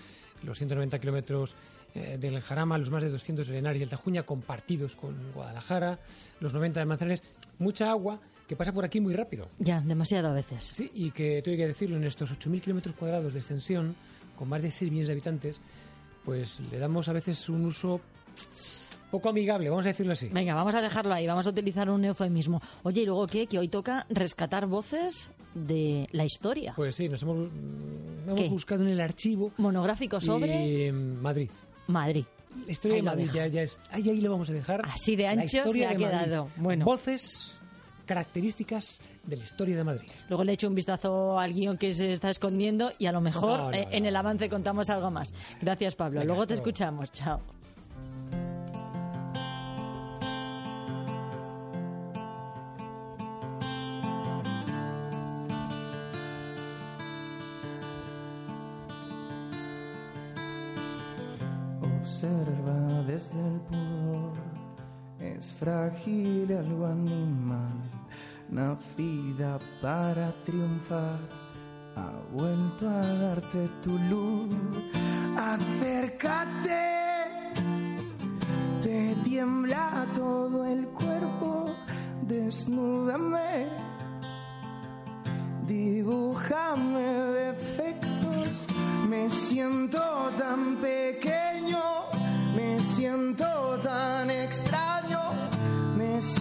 los 0.43 0.57
190 0.57 0.99
kilómetros 0.99 1.55
eh, 1.93 2.17
del 2.19 2.39
Jarama, 2.41 2.77
los 2.77 2.91
más 2.91 3.03
de 3.03 3.09
200 3.09 3.47
del 3.47 3.57
Henares 3.57 3.79
y 3.79 3.83
el 3.83 3.89
Tajuña 3.89 4.23
compartidos 4.23 4.95
con 4.95 5.15
Guadalajara, 5.33 5.99
los 6.39 6.53
90 6.53 6.79
de 6.79 6.85
Manzanares, 6.85 7.23
mucha 7.59 7.89
agua 7.89 8.19
que 8.47 8.55
pasa 8.55 8.71
por 8.73 8.85
aquí 8.85 8.99
muy 8.99 9.13
rápido. 9.13 9.47
Ya, 9.59 9.81
demasiado 9.81 10.29
a 10.29 10.33
veces. 10.33 10.63
Sí, 10.63 10.91
y 10.93 11.11
que 11.11 11.41
tengo 11.41 11.57
que 11.57 11.67
decirlo, 11.67 11.97
en 11.97 12.03
estos 12.03 12.31
8.000 12.31 12.61
kilómetros 12.61 12.95
cuadrados 12.95 13.33
de 13.33 13.39
extensión, 13.39 13.95
con 14.37 14.49
más 14.49 14.61
de 14.61 14.69
6 14.69 14.91
millones 14.91 15.07
de 15.07 15.13
habitantes, 15.13 15.61
pues 16.23 16.59
le 16.71 16.77
damos 16.77 17.07
a 17.09 17.13
veces 17.13 17.49
un 17.49 17.65
uso 17.65 18.01
poco 19.15 19.29
amigable, 19.29 19.69
vamos 19.69 19.85
a 19.85 19.89
decirlo 19.89 20.11
así. 20.11 20.27
Venga, 20.27 20.53
vamos 20.55 20.75
a 20.75 20.81
dejarlo 20.81 21.13
ahí, 21.13 21.25
vamos 21.25 21.47
a 21.47 21.49
utilizar 21.51 21.89
un 21.89 22.03
eufemismo. 22.03 22.61
Oye, 22.83 23.01
¿y 23.03 23.05
luego 23.05 23.25
qué? 23.27 23.47
Que 23.47 23.57
hoy 23.57 23.69
toca 23.69 24.05
rescatar 24.09 24.65
voces 24.67 25.31
de 25.53 26.09
la 26.11 26.25
historia. 26.25 26.73
Pues 26.75 26.95
sí, 26.95 27.07
nos 27.07 27.23
hemos, 27.23 27.49
mm, 27.49 28.29
hemos 28.29 28.49
buscado 28.49 28.83
en 28.83 28.89
el 28.89 28.99
archivo. 28.99 29.53
Monográfico 29.57 30.19
sobre 30.19 30.87
y, 30.87 30.91
mm, 30.91 31.21
Madrid. 31.21 31.49
Madrid. 31.87 32.25
La 32.65 32.71
historia 32.71 32.95
Ahí 32.95 33.01
de 33.01 33.05
Madrid 33.05 33.29
ya, 33.33 33.47
ya 33.47 33.61
es. 33.61 33.77
Ahí, 33.91 34.09
ahí 34.09 34.19
lo 34.19 34.31
vamos 34.31 34.49
a 34.49 34.53
dejar. 34.53 34.81
Así 34.85 35.15
de 35.15 35.27
ancho 35.27 35.47
se 35.47 35.85
ha 35.85 35.89
de 35.93 35.97
Madrid. 35.99 36.25
quedado. 36.25 36.49
Bueno. 36.57 36.83
Voces, 36.83 37.57
características 38.05 38.99
de 39.23 39.37
la 39.37 39.43
historia 39.45 39.77
de 39.77 39.83
Madrid. 39.85 40.09
Luego 40.27 40.43
le 40.43 40.51
echo 40.53 40.67
un 40.67 40.75
vistazo 40.75 41.39
al 41.39 41.53
guion 41.53 41.77
que 41.77 41.93
se 41.93 42.11
está 42.11 42.29
escondiendo 42.29 42.91
y 42.99 43.05
a 43.05 43.13
lo 43.13 43.21
mejor 43.21 43.59
No, 43.59 43.71
no, 43.71 43.73
eh, 43.73 43.87
no, 43.89 43.91
en 43.97 44.05
el 44.05 44.15
avance 44.15 44.49
contamos 44.49 44.89
algo 44.89 45.09
más. 45.09 45.33
Gracias, 45.61 45.95
Pablo. 45.95 46.19
Venga, 46.19 46.27
Luego 46.33 46.45
te 46.47 46.53
escuchamos. 46.55 47.11
Chao. 47.13 47.39
Frágil 65.65 66.47
algo 66.51 66.85
animal, 66.85 67.73
nacida 68.49 69.57
para 69.81 70.31
triunfar, 70.45 71.17
ha 71.95 72.11
vuelto 72.31 72.87
a 72.87 73.01
darte 73.01 73.67
tu 73.81 73.97
luz. 74.11 74.53
Acércate, 75.35 76.85
te 78.83 79.15
tiembla 79.23 80.05
todo 80.15 80.65
el 80.65 80.85
cuerpo, 80.89 81.65
desnúdame, 82.21 83.67
dibújame 85.65 87.07
defectos. 87.41 88.67
Me 89.09 89.31
siento 89.31 89.99
tan 90.37 90.75
pequeño, 90.75 91.81
me 92.55 92.79
siento 92.93 93.79
tan 93.81 94.29
extraño, 94.29 94.94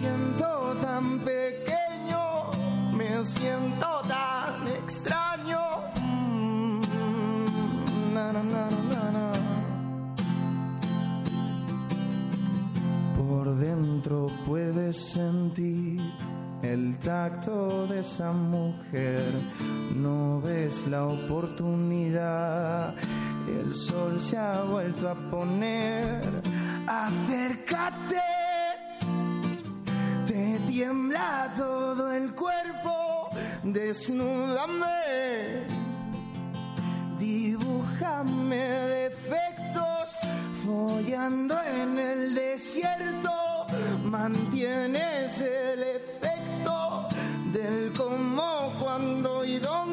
siento 0.04 0.76
tan 0.82 1.18
pequeño, 1.20 2.50
me 2.92 3.24
siento 3.24 4.02
tan 4.06 4.68
extraño. 4.68 5.60
Mm. 6.00 6.80
Por 13.16 13.56
dentro 13.56 14.30
puedes 14.46 14.96
sentir 15.12 16.00
el 16.62 16.98
tacto 16.98 17.86
de 17.86 18.00
esa 18.00 18.32
mujer. 18.32 19.24
No 19.96 20.40
ves 20.42 20.86
la 20.88 21.06
oportunidad. 21.06 22.94
El 23.48 23.74
sol 23.74 24.20
se 24.20 24.36
ha 24.36 24.62
vuelto 24.64 25.08
a 25.08 25.14
poner. 25.30 26.20
Acércate. 26.86 28.23
Tiembla 30.84 31.50
todo 31.56 32.12
el 32.12 32.34
cuerpo. 32.34 33.30
Desnúdame. 33.62 35.64
Dibújame 37.18 38.68
defectos, 38.98 40.10
follando 40.62 41.56
en 41.62 41.98
el 41.98 42.34
desierto, 42.34 43.64
mantienes 44.02 45.40
el 45.40 45.84
efecto 45.84 47.08
del 47.54 47.90
cómo, 47.96 48.70
cuándo 48.78 49.42
y 49.42 49.58
dónde, 49.58 49.83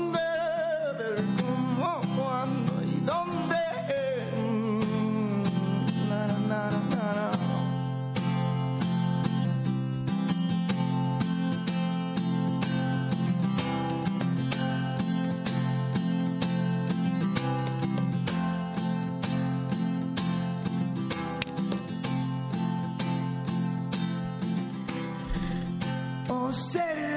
said 26.54 26.97
it 26.97 27.11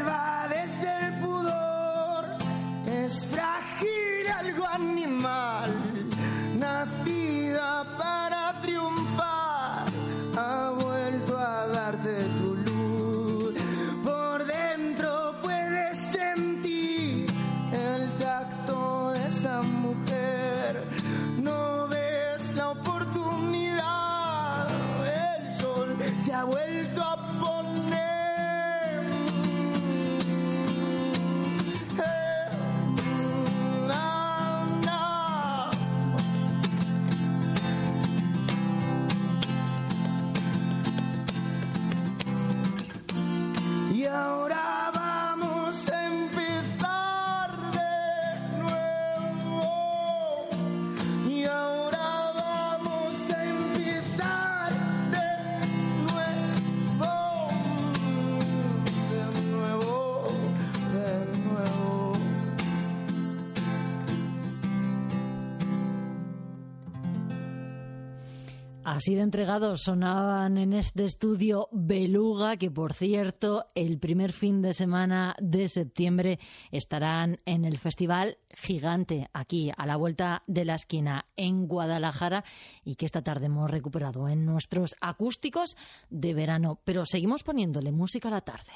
Así 68.94 69.16
de 69.16 69.22
entregados 69.22 69.82
sonaban 69.82 70.56
en 70.56 70.72
este 70.72 71.04
estudio 71.04 71.68
Beluga, 71.72 72.56
que 72.56 72.70
por 72.70 72.92
cierto, 72.92 73.66
el 73.74 73.98
primer 73.98 74.30
fin 74.30 74.62
de 74.62 74.72
semana 74.72 75.34
de 75.40 75.66
septiembre 75.66 76.38
estarán 76.70 77.38
en 77.44 77.64
el 77.64 77.76
Festival 77.78 78.38
Gigante, 78.54 79.28
aquí 79.32 79.72
a 79.76 79.84
la 79.86 79.96
vuelta 79.96 80.44
de 80.46 80.64
la 80.64 80.76
esquina, 80.76 81.24
en 81.36 81.66
Guadalajara, 81.66 82.44
y 82.84 82.94
que 82.94 83.06
esta 83.06 83.22
tarde 83.22 83.46
hemos 83.46 83.68
recuperado 83.68 84.28
en 84.28 84.46
nuestros 84.46 84.94
acústicos 85.00 85.76
de 86.08 86.32
verano. 86.32 86.78
Pero 86.84 87.04
seguimos 87.04 87.42
poniéndole 87.42 87.90
música 87.90 88.28
a 88.28 88.30
la 88.30 88.42
tarde. 88.42 88.74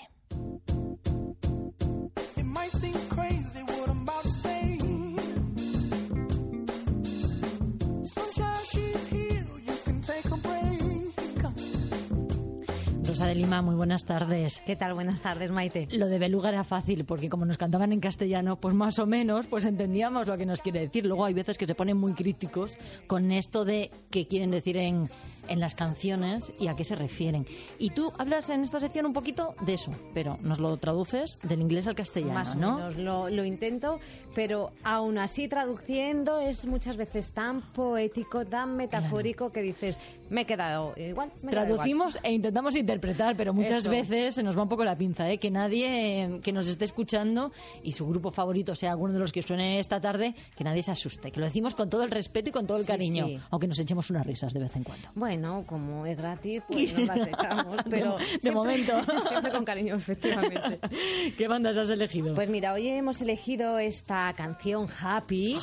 Rosa 13.19 13.31
de 13.31 13.35
Lima, 13.35 13.62
muy 13.62 13.75
buenas 13.75 14.05
tardes. 14.05 14.62
¿Qué 14.64 14.77
tal? 14.77 14.95
Buenas 14.95 15.21
tardes, 15.21 15.51
Maite. 15.51 15.89
Lo 15.91 16.07
de 16.07 16.21
Beluga 16.21 16.51
era 16.51 16.62
fácil, 16.62 17.05
porque 17.05 17.29
como 17.29 17.47
nos 17.47 17.59
cantaban 17.59 17.93
en 17.93 17.99
castellano, 17.99 18.55
pues 18.61 18.77
más 18.77 19.01
o 19.01 19.07
menos, 19.07 19.47
pues 19.47 19.66
entendíamos 19.66 20.29
lo 20.29 20.39
que 20.39 20.47
nos 20.47 20.62
quiere 20.62 20.79
decir. 20.79 21.05
Luego 21.05 21.25
hay 21.25 21.35
veces 21.35 21.59
que 21.59 21.66
se 21.66 21.75
ponen 21.75 21.97
muy 21.97 22.12
críticos 22.12 22.79
con 23.09 23.33
esto 23.33 23.64
de 23.64 23.91
que 24.11 24.29
quieren 24.29 24.53
decir 24.53 24.77
en 24.77 25.11
en 25.49 25.61
las 25.61 25.74
canciones 25.74 26.53
y 26.59 26.68
a 26.68 26.76
qué 26.76 26.84
se 26.84 26.94
refieren. 26.96 27.46
Y 27.78 27.90
tú 27.90 28.12
hablas 28.18 28.51
en 28.51 28.62
esta 28.62 28.80
sección 28.80 29.07
un 29.07 29.12
poquito 29.12 29.55
de 29.62 29.74
eso, 29.74 29.92
pero 30.14 30.36
nos 30.42 30.59
lo 30.59 30.76
traduces 30.76 31.38
del 31.42 31.61
inglés 31.61 31.86
al 31.86 31.94
castellano, 31.94 32.34
Más 32.34 32.53
o 32.53 32.55
¿no? 32.57 32.76
menos 32.76 32.96
lo, 32.96 33.28
lo 33.30 33.44
intento, 33.44 33.99
pero 34.34 34.72
aún 34.84 35.18
así 35.18 35.49
traduciendo 35.49 36.40
es 36.40 36.66
muchas 36.66 36.96
veces 36.96 37.32
tan 37.32 37.62
poético, 37.72 38.46
tan 38.46 38.76
metafórico 38.76 39.51
que 39.53 39.62
dices, 39.62 39.99
me 40.30 40.42
he 40.42 40.46
quedado 40.46 40.94
igual. 40.96 41.32
me 41.42 41.51
Traducimos 41.51 42.18
e 42.22 42.32
intentamos 42.32 42.76
interpretar, 42.76 43.36
pero 43.36 43.53
muchas 43.55 43.78
Eso. 43.82 43.90
veces 43.90 44.34
se 44.34 44.42
nos 44.42 44.57
va 44.57 44.62
un 44.62 44.68
poco 44.68 44.84
la 44.84 44.96
pinza, 44.96 45.30
¿eh? 45.30 45.38
Que 45.38 45.51
nadie 45.51 46.40
que 46.42 46.53
nos 46.53 46.68
esté 46.68 46.84
escuchando 46.84 47.53
y 47.82 47.92
su 47.92 48.07
grupo 48.07 48.30
favorito 48.30 48.74
sea 48.74 48.90
alguno 48.92 49.12
de 49.12 49.18
los 49.20 49.32
que 49.32 49.42
suene 49.42 49.78
esta 49.78 50.01
tarde, 50.01 50.34
que 50.57 50.64
nadie 50.64 50.82
se 50.82 50.90
asuste, 50.90 51.30
que 51.30 51.40
lo 51.40 51.46
decimos 51.46 51.74
con 51.74 51.88
todo 51.88 52.03
el 52.03 52.11
respeto 52.11 52.51
y 52.51 52.53
con 52.53 52.66
todo 52.66 52.78
el 52.78 52.84
Sí, 52.84 52.88
cariño, 52.88 53.26
sí. 53.26 53.38
aunque 53.51 53.66
nos 53.66 53.78
echemos 53.78 54.11
unas 54.11 54.26
risas 54.26 54.53
de 54.53 54.61
vez 54.61 54.74
en 54.76 54.84
cuando. 54.84 55.09
Bueno, 55.14 55.38
como 55.66 56.05
es 56.07 56.16
gratis, 56.18 56.62
pues 56.68 56.93
nos 56.99 57.07
las 57.07 57.26
echamos, 57.26 57.76
pero 57.89 58.16
De- 58.18 58.24
siempre- 58.24 58.53
momento. 58.53 58.93
siempre 59.28 59.53
con 59.53 59.64
cariño, 59.64 59.95
efectivamente. 59.97 60.78
¿Qué 61.36 61.49
bandas 61.49 61.76
has 61.76 61.91
elegido? 61.91 62.34
Pues 62.34 62.49
mira, 62.49 62.72
hoy 62.72 62.89
hemos 62.89 63.20
elegido 63.20 63.78
esta 63.78 64.32
canción 64.34 64.86
Happy, 65.01 65.57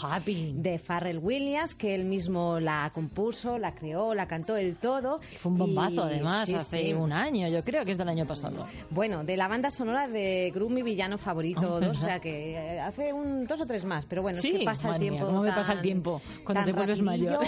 de 0.55 0.79
Pharrell 0.79 1.19
Williams, 1.19 1.75
que 1.75 1.95
él 1.95 2.05
mismo 2.05 2.59
la 2.59 2.91
compuso, 2.93 3.57
la 3.57 3.73
creó, 3.75 4.13
la 4.13 4.27
cantó 4.27 4.55
el 4.57 4.77
todo. 4.77 5.19
Fue 5.37 5.51
un 5.51 5.57
bombazo, 5.57 6.07
Y- 6.07 6.13
además, 6.13 6.47
sí, 6.47 6.55
hace 6.55 6.83
sí. 6.85 6.93
un 6.93 7.11
año, 7.11 7.47
yo 7.47 7.63
creo 7.63 7.83
que 7.85 7.91
es 7.91 7.97
del 7.97 8.09
año 8.09 8.25
pasado. 8.25 8.65
Bueno, 8.89 9.23
de 9.23 9.37
la 9.37 9.47
banda 9.47 9.69
sonora 9.71 10.07
de 10.07 10.51
Gru, 10.53 10.69
mi 10.69 10.81
villano 10.83 11.17
favorito 11.17 11.77
Ah, 11.81 11.85
2, 11.85 11.89
o 11.89 11.93
sea 12.05 12.19
que 12.19 12.53
eh, 12.55 12.79
hace 12.79 13.11
un 13.13 13.45
dos 13.47 13.61
o 13.61 13.65
tres 13.65 13.83
más, 13.85 14.05
pero 14.05 14.21
bueno, 14.21 14.41
Sí, 14.41 14.51
es 14.51 14.59
que 14.59 14.65
pasa 14.65 14.87
el 14.87 14.93
madre 14.93 14.99
mía, 15.01 15.09
tiempo. 15.11 15.27
cómo 15.27 15.41
me 15.41 15.49
tan- 15.49 15.57
pasa 15.57 15.73
el 15.73 15.81
tiempo 15.81 16.21
cuando 16.43 16.63
te 16.63 16.73
vuelves 16.73 17.01
mayor. 17.01 17.39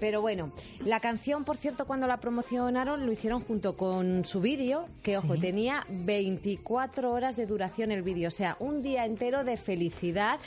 Pero 0.00 0.20
bueno, 0.20 0.52
la 0.84 1.00
canción, 1.00 1.44
por 1.44 1.51
cierto, 1.56 1.86
cuando 1.86 2.06
la 2.06 2.18
promocionaron, 2.18 3.04
lo 3.06 3.12
hicieron 3.12 3.40
junto 3.42 3.76
con 3.76 4.24
su 4.24 4.40
vídeo, 4.40 4.88
que 5.02 5.16
ojo, 5.18 5.36
tenía 5.38 5.84
24 5.88 7.10
horas 7.12 7.36
de 7.36 7.46
duración 7.46 7.90
el 7.92 8.02
vídeo, 8.02 8.28
o 8.28 8.32
sea, 8.32 8.56
un 8.58 8.82
día 8.82 9.04
entero 9.04 9.44
de 9.44 9.56
felicidad. 9.56 10.38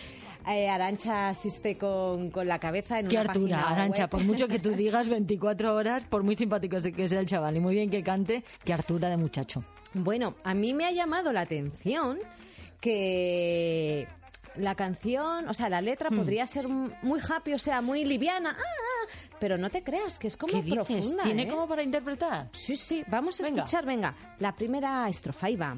Eh, 0.48 0.70
Arancha 0.70 1.30
asiste 1.30 1.76
con, 1.76 2.30
con 2.30 2.48
la 2.48 2.60
cabeza 2.60 3.00
en 3.00 3.08
Qué 3.08 3.16
una 3.18 3.30
Artura, 3.32 3.58
página 3.58 3.72
Arancha, 3.74 4.04
web. 4.04 4.10
por 4.12 4.24
mucho 4.24 4.48
que 4.48 4.60
tú 4.60 4.70
digas 4.76 5.10
24 5.10 5.74
horas, 5.76 6.04
por 6.06 6.22
muy 6.22 6.36
simpático 6.36 6.78
que 6.82 7.10
sea 7.10 7.20
el 7.20 7.26
chaval 7.26 7.56
y 7.58 7.60
muy 7.60 7.74
bien 7.74 7.90
que 7.90 8.04
cante, 8.04 8.44
qué 8.64 8.72
Artura 8.74 9.10
de 9.10 9.18
muchacho. 9.18 9.64
Bueno, 9.96 10.36
a 10.44 10.54
mí 10.54 10.74
me 10.76 10.86
ha 10.86 10.92
llamado 10.92 11.34
la 11.34 11.42
atención 11.42 12.20
que 12.80 14.08
la 14.58 14.76
canción, 14.76 15.50
o 15.50 15.54
sea, 15.54 15.68
la 15.70 15.82
letra 15.82 16.10
Hmm. 16.10 16.18
podría 16.18 16.46
ser 16.46 16.68
muy 16.68 17.20
happy, 17.28 17.54
o 17.54 17.60
sea, 17.60 17.82
muy 17.82 18.06
liviana, 18.06 18.56
ah, 18.58 18.62
ah, 18.62 19.12
pero 19.46 19.60
no 19.60 19.70
te 19.70 19.84
creas 19.84 20.18
que 20.18 20.26
es 20.26 20.38
como 20.38 20.54
¿Qué 20.54 20.64
dices? 20.64 20.88
profunda. 20.88 21.22
¿Tiene 21.24 21.44
¿eh? 21.44 21.48
como 21.48 21.68
para 21.68 21.84
interpretar? 21.84 22.50
Sí, 22.52 22.76
sí, 22.76 23.04
vamos 23.08 23.40
a 23.40 23.44
Venga. 23.44 23.62
escuchar, 23.62 23.86
venga. 23.86 24.16
La 24.40 24.56
primera 24.56 25.08
estrofa 25.08 25.46
ahí 25.46 25.56
va. 25.56 25.78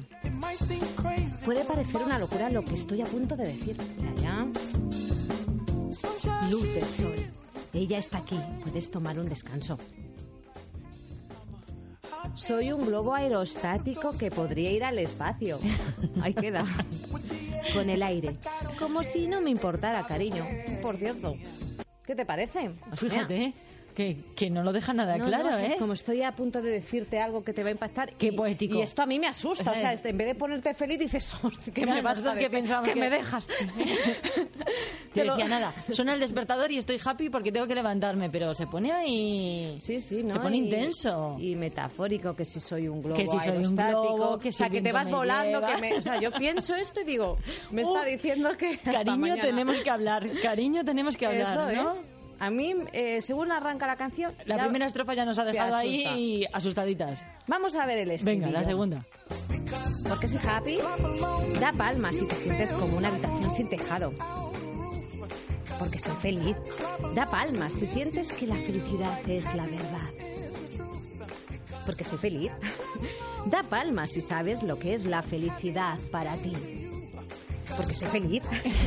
Puede 1.44 1.66
parecer 1.66 2.02
una 2.02 2.18
locura 2.18 2.48
lo 2.48 2.64
que 2.64 2.72
estoy 2.72 3.02
a 3.02 3.04
punto 3.04 3.36
de 3.36 3.48
decir. 3.48 3.76
Mira 3.98 4.14
ya. 4.22 4.46
Luz 6.50 6.62
del 6.62 6.84
sol. 6.86 7.16
Ella 7.74 7.98
está 7.98 8.16
aquí. 8.16 8.40
Puedes 8.64 8.90
tomar 8.90 9.18
un 9.18 9.28
descanso. 9.28 9.78
Soy 12.36 12.72
un 12.72 12.86
globo 12.86 13.14
aerostático 13.14 14.16
que 14.16 14.30
podría 14.30 14.70
ir 14.70 14.82
al 14.82 14.98
espacio. 14.98 15.58
Ahí 16.22 16.32
queda. 16.32 16.64
Con 17.74 17.90
el 17.90 18.02
aire. 18.02 18.38
Como 18.78 19.02
si 19.02 19.28
no 19.28 19.42
me 19.42 19.50
importara, 19.50 20.06
cariño. 20.06 20.46
Por 20.80 20.96
cierto. 20.96 21.36
¿Qué 22.08 22.14
te 22.14 22.24
parece? 22.24 22.70
Fíjate, 22.94 23.52
que, 23.98 24.16
que 24.36 24.48
no 24.48 24.62
lo 24.62 24.72
deja 24.72 24.94
nada 24.94 25.18
no, 25.18 25.24
claro, 25.26 25.50
no, 25.50 25.58
¿eh? 25.58 25.74
como 25.76 25.92
estoy 25.94 26.22
a 26.22 26.30
punto 26.30 26.62
de 26.62 26.70
decirte 26.70 27.18
algo 27.18 27.42
que 27.42 27.52
te 27.52 27.64
va 27.64 27.70
a 27.70 27.72
impactar. 27.72 28.12
Qué 28.12 28.28
y, 28.28 28.30
poético. 28.30 28.76
Y 28.76 28.82
esto 28.82 29.02
a 29.02 29.06
mí 29.06 29.18
me 29.18 29.26
asusta. 29.26 29.72
O 29.72 29.74
sea, 29.74 29.92
Eh. 29.92 29.98
en 30.04 30.16
vez 30.16 30.28
de 30.28 30.34
ponerte 30.36 30.72
feliz, 30.72 31.00
dices, 31.00 31.34
"Hostia, 31.42 31.74
que 31.74 31.82
Claro, 31.82 31.96
me 31.96 32.02
vas 32.02 32.18
a 32.18 32.20
nosotros 32.20 32.38
que 32.44 32.48
pensamos 32.50 32.86
que 32.86 32.94
que- 32.94 33.00
me 33.00 33.10
dejas. 33.10 33.48
Te 35.12 35.24
lo- 35.24 35.34
decía 35.34 35.48
nada, 35.48 35.74
suena 35.90 36.14
el 36.14 36.20
despertador 36.20 36.70
y 36.70 36.78
estoy 36.78 37.00
happy 37.04 37.28
porque 37.28 37.50
tengo 37.50 37.66
que 37.66 37.74
levantarme, 37.74 38.30
pero 38.30 38.54
se 38.54 38.68
pone 38.68 38.92
ahí... 38.92 39.76
Sí, 39.80 39.98
sí, 39.98 40.22
¿no? 40.22 40.34
Se 40.34 40.38
pone 40.38 40.58
Y- 40.58 40.60
intenso. 40.60 41.36
Y 41.40 41.56
metafórico, 41.56 42.36
que 42.36 42.44
si 42.44 42.60
soy 42.60 42.86
un 42.86 43.02
globo 43.02 43.16
Que 43.16 43.26
si 43.26 43.40
soy 43.40 43.64
un 43.66 43.74
globo, 43.74 44.38
que 44.38 44.50
o 44.50 44.52
sea, 44.52 44.66
si 44.68 44.74
que 44.74 44.80
te 44.82 44.92
vas 44.92 45.10
volando, 45.10 45.58
lleva. 45.58 45.74
que 45.74 45.80
me... 45.80 45.94
O 45.98 46.02
sea, 46.02 46.20
yo 46.20 46.30
pienso 46.30 46.76
esto 46.76 47.00
y 47.00 47.04
digo, 47.04 47.36
me 47.72 47.82
está 47.82 48.04
diciendo 48.04 48.56
que 48.56 48.78
Cariño, 48.78 49.34
tenemos 49.40 49.80
que 49.80 49.90
hablar, 49.90 50.30
cariño, 50.40 50.84
tenemos 50.84 51.16
que 51.16 51.26
hablar, 51.26 51.72
Eso, 51.72 51.82
¿no? 51.82 51.94
¿eh? 51.94 52.17
A 52.40 52.50
mí, 52.50 52.74
eh, 52.92 53.20
según 53.20 53.50
arranca 53.50 53.86
la 53.86 53.96
canción... 53.96 54.32
La 54.44 54.56
ya 54.56 54.62
primera 54.64 54.86
estrofa 54.86 55.14
ya 55.14 55.24
nos 55.24 55.38
ha 55.38 55.44
dejado 55.44 55.76
ahí 55.76 56.46
asustaditas. 56.52 57.24
Vamos 57.46 57.74
a 57.74 57.84
ver 57.84 57.98
el 57.98 58.10
estribillo. 58.12 58.46
Venga, 58.46 58.58
la 58.58 58.64
segunda. 58.64 59.04
Porque 60.08 60.28
soy 60.28 60.40
happy, 60.46 60.78
da 61.60 61.72
palmas 61.72 62.16
si 62.16 62.26
te 62.26 62.34
sientes 62.34 62.72
como 62.72 62.96
una 62.96 63.08
habitación 63.08 63.50
sin 63.50 63.68
tejado. 63.68 64.14
Porque 65.78 65.98
soy 65.98 66.16
feliz, 66.16 66.56
da 67.14 67.26
palmas 67.26 67.72
si 67.72 67.86
sientes 67.86 68.32
que 68.32 68.46
la 68.46 68.56
felicidad 68.56 69.18
es 69.28 69.54
la 69.54 69.64
verdad. 69.64 70.10
Porque 71.84 72.04
soy 72.04 72.18
feliz, 72.18 72.52
da 73.46 73.62
palmas 73.64 74.10
si 74.10 74.20
sabes 74.20 74.62
lo 74.62 74.78
que 74.78 74.94
es 74.94 75.04
la 75.04 75.22
felicidad 75.22 75.98
para 76.10 76.36
ti. 76.36 76.87
Porque 77.76 77.94
soy 77.94 78.08
feliz, 78.08 78.42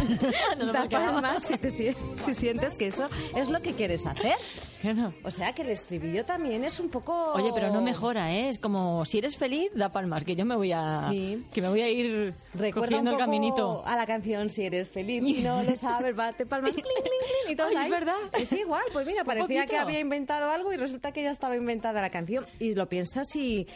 No 0.58 0.74
marcaba. 0.74 1.12
palmas 1.14 1.44
si, 1.44 1.58
te 1.58 1.70
si- 1.70 1.94
si 2.18 2.34
sientes 2.34 2.76
que 2.76 2.88
eso 2.88 3.08
es 3.36 3.50
lo 3.50 3.62
que 3.62 3.74
quieres 3.74 4.06
hacer. 4.06 4.36
¿Qué 4.82 4.94
no? 4.94 5.14
O 5.24 5.32
sea 5.32 5.54
que 5.54 5.62
el 5.62 5.70
estribillo 5.70 6.26
también 6.26 6.64
es 6.64 6.80
un 6.80 6.90
poco... 6.90 7.34
Oye, 7.34 7.52
pero 7.54 7.72
no 7.72 7.82
mejora, 7.82 8.34
¿eh? 8.34 8.50
Es 8.50 8.58
como, 8.58 9.06
si 9.06 9.20
eres 9.20 9.38
feliz, 9.38 9.70
da 9.76 9.92
palmas, 9.92 10.24
que 10.24 10.36
yo 10.36 10.46
me 10.46 10.56
voy 10.56 10.72
a... 10.72 11.08
Sí. 11.10 11.46
Que 11.54 11.62
me 11.62 11.70
voy 11.70 11.82
a 11.82 11.90
ir 11.90 12.34
Recuerda 12.54 12.74
cogiendo 12.74 13.02
un 13.02 13.08
el 13.08 13.14
poco 13.14 13.20
caminito. 13.20 13.84
a 13.86 13.96
la 13.96 14.06
canción 14.08 14.50
Si 14.50 14.64
eres 14.64 14.90
feliz 14.90 15.24
y 15.26 15.44
no 15.44 15.62
lo 15.64 15.78
sabes, 15.78 16.16
bate 16.16 16.46
palmas, 16.46 16.72
clink, 16.72 16.86
clink, 16.86 16.98
clink, 17.04 17.52
y 17.52 17.56
todo 17.56 17.68
Ay, 17.68 17.74
es 17.76 17.80
ahí. 17.82 17.90
verdad. 17.92 18.16
Es 18.34 18.52
igual, 18.54 18.84
pues 18.92 19.06
mira, 19.06 19.24
parecía 19.24 19.66
que 19.66 19.78
había 19.78 20.00
inventado 20.00 20.50
algo 20.50 20.74
y 20.74 20.78
resulta 20.78 21.12
que 21.12 21.22
ya 21.24 21.32
estaba 21.32 21.56
inventada 21.56 22.02
la 22.02 22.10
canción. 22.10 22.46
Y 22.60 22.74
lo 22.74 22.90
piensas 22.90 23.36
y, 23.36 23.68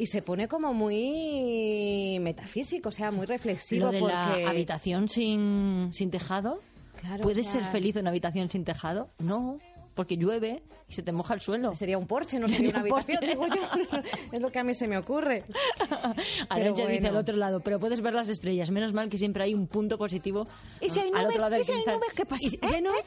y 0.00 0.06
se 0.06 0.22
pone 0.22 0.48
como 0.48 0.72
muy 0.72 2.18
metafísico, 2.22 2.88
o 2.88 2.92
sea, 2.92 3.10
muy 3.10 3.26
reflexivo. 3.26 3.84
Lo 3.86 3.92
de 3.92 3.98
porque... 4.00 4.14
la 4.14 4.48
habitación 4.48 5.08
sin, 5.08 5.90
sin 5.92 6.10
tejado. 6.10 6.62
Claro, 6.98 7.22
¿Puedes 7.22 7.46
o 7.48 7.50
sea- 7.50 7.62
ser 7.62 7.70
feliz 7.70 7.96
en 7.96 8.02
una 8.02 8.10
habitación 8.10 8.48
sin 8.48 8.64
tejado? 8.64 9.08
No, 9.18 9.58
porque 9.94 10.16
llueve 10.16 10.62
y 10.88 10.92
se 10.94 11.02
te 11.02 11.12
moja 11.12 11.34
el 11.34 11.40
suelo. 11.40 11.74
Sería 11.74 11.98
un 11.98 12.06
porche, 12.06 12.38
no 12.38 12.48
sería 12.48 12.70
una 12.70 12.78
un 12.82 12.92
habitación, 12.92 13.20
digo 13.28 13.46
yo. 13.46 14.00
es 14.32 14.40
lo 14.40 14.50
que 14.50 14.58
a 14.58 14.64
mí 14.64 14.74
se 14.74 14.86
me 14.88 14.96
ocurre. 14.98 15.44
Arancha 16.48 16.82
dice 16.86 17.00
bueno. 17.00 17.08
al 17.08 17.16
otro 17.16 17.36
lado, 17.36 17.60
pero 17.60 17.78
puedes 17.80 18.00
ver 18.00 18.14
las 18.14 18.28
estrellas. 18.28 18.70
Menos 18.70 18.92
mal 18.92 19.08
que 19.08 19.18
siempre 19.18 19.44
hay 19.44 19.54
un 19.54 19.66
punto 19.66 19.98
positivo 19.98 20.46
¿Y 20.80 20.90
si 20.90 21.00
hay 21.00 21.06
al 21.08 21.12
nubes? 21.12 21.26
otro 21.28 21.38
lado 21.40 21.50
del 21.50 21.60
¿Y 21.60 21.64
si 21.64 21.72
hay 21.72 21.84
nubes? 21.86 22.12
¿Qué 22.14 22.24
pasa? 22.26 22.46
¿Y 22.46 22.50
si- 22.50 22.56
¿Eh? 22.56 22.78
y 22.78 22.82
nubes? 22.82 23.04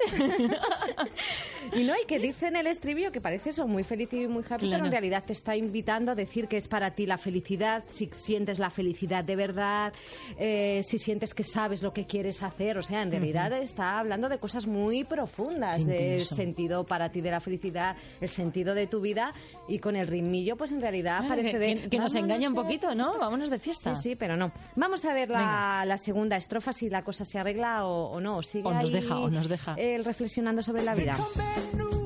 No, 1.86 1.94
y 2.02 2.06
que 2.06 2.20
dice 2.20 2.48
en 2.48 2.56
el 2.56 2.68
estribillo 2.68 3.12
que 3.12 3.22
parece 3.22 3.50
eso, 3.50 3.68
muy 3.68 3.84
feliz 3.84 4.12
y 4.14 4.28
muy 4.28 4.44
happy, 4.44 4.68
Claro. 4.68 4.72
pero 4.72 4.86
en 4.86 4.92
realidad 4.92 5.24
te 5.26 5.34
está 5.34 5.56
invitando 5.56 6.12
a 6.12 6.16
decir 6.16 6.48
que 6.48 6.58
es 6.58 6.68
para 6.68 6.92
ti 6.96 7.06
la 7.06 7.18
felicidad, 7.18 7.84
si 7.90 8.10
sientes 8.14 8.60
la 8.60 8.70
felicidad 8.70 9.24
de 9.24 9.36
verdad, 9.36 9.94
eh, 10.38 10.82
si 10.84 10.98
sientes 10.98 11.34
que 11.34 11.44
sabes 11.44 11.82
lo 11.84 11.94
que 11.94 12.06
quieres 12.06 12.44
hacer. 12.44 12.78
O 12.78 12.84
sea, 12.84 13.02
en 13.02 13.12
realidad 13.12 13.52
está 13.54 14.00
hablando 14.00 14.30
de 14.30 14.38
cosas 14.38 14.68
muy 14.68 15.04
profundas, 15.04 15.86
del 15.86 15.96
intenso. 16.14 16.36
Sentido 16.74 16.84
para 16.88 17.10
ti 17.10 17.22
de 17.22 17.32
la 17.32 17.40
felicidad, 17.40 17.96
el 18.22 18.30
sentido 18.30 18.74
de 18.76 18.88
tu 18.88 19.00
vida, 19.02 19.32
y 19.68 19.80
con 19.80 19.96
el 19.96 20.08
ritmillo, 20.08 20.56
pues 20.58 20.72
en 20.72 20.82
realidad 20.82 21.22
Ah, 21.24 21.28
parece 21.28 21.52
que, 21.52 21.60
de... 21.60 21.66
que- 21.82 21.90
que 21.90 21.98
nos 22.00 22.14
"Vámonos 22.14 22.16
engaña 22.16 22.50
un 22.50 22.56
poquito, 22.56 22.96
¿no? 22.96 23.18
Vámonos 23.18 23.50
de 23.50 23.60
fiesta. 23.60 23.94
Sí, 23.96 24.02
sí, 24.10 24.16
pero 24.16 24.36
no. 24.36 24.52
Vamos 24.76 25.06
a 25.06 25.14
ver 25.14 25.30
la, 25.30 25.84
la 25.86 25.98
segunda 25.98 26.36
estrofa, 26.38 26.74
si 26.74 26.90
la 26.90 27.04
cosa 27.04 27.26
se 27.26 27.38
arregla 27.40 27.86
o, 27.86 28.12
o 28.14 28.20
no. 28.22 28.42
Sigue 28.44 28.68
O 28.68 28.74
nos 28.74 28.84
ahí 28.86 28.92
deja, 28.92 29.20
o 29.20 29.30
nos 29.30 29.48
deja. 29.48 29.76
Él 29.78 30.04
reflexionando 30.06 30.64
sobre 30.64 30.84
la 30.84 30.96
vida. 30.96 31.18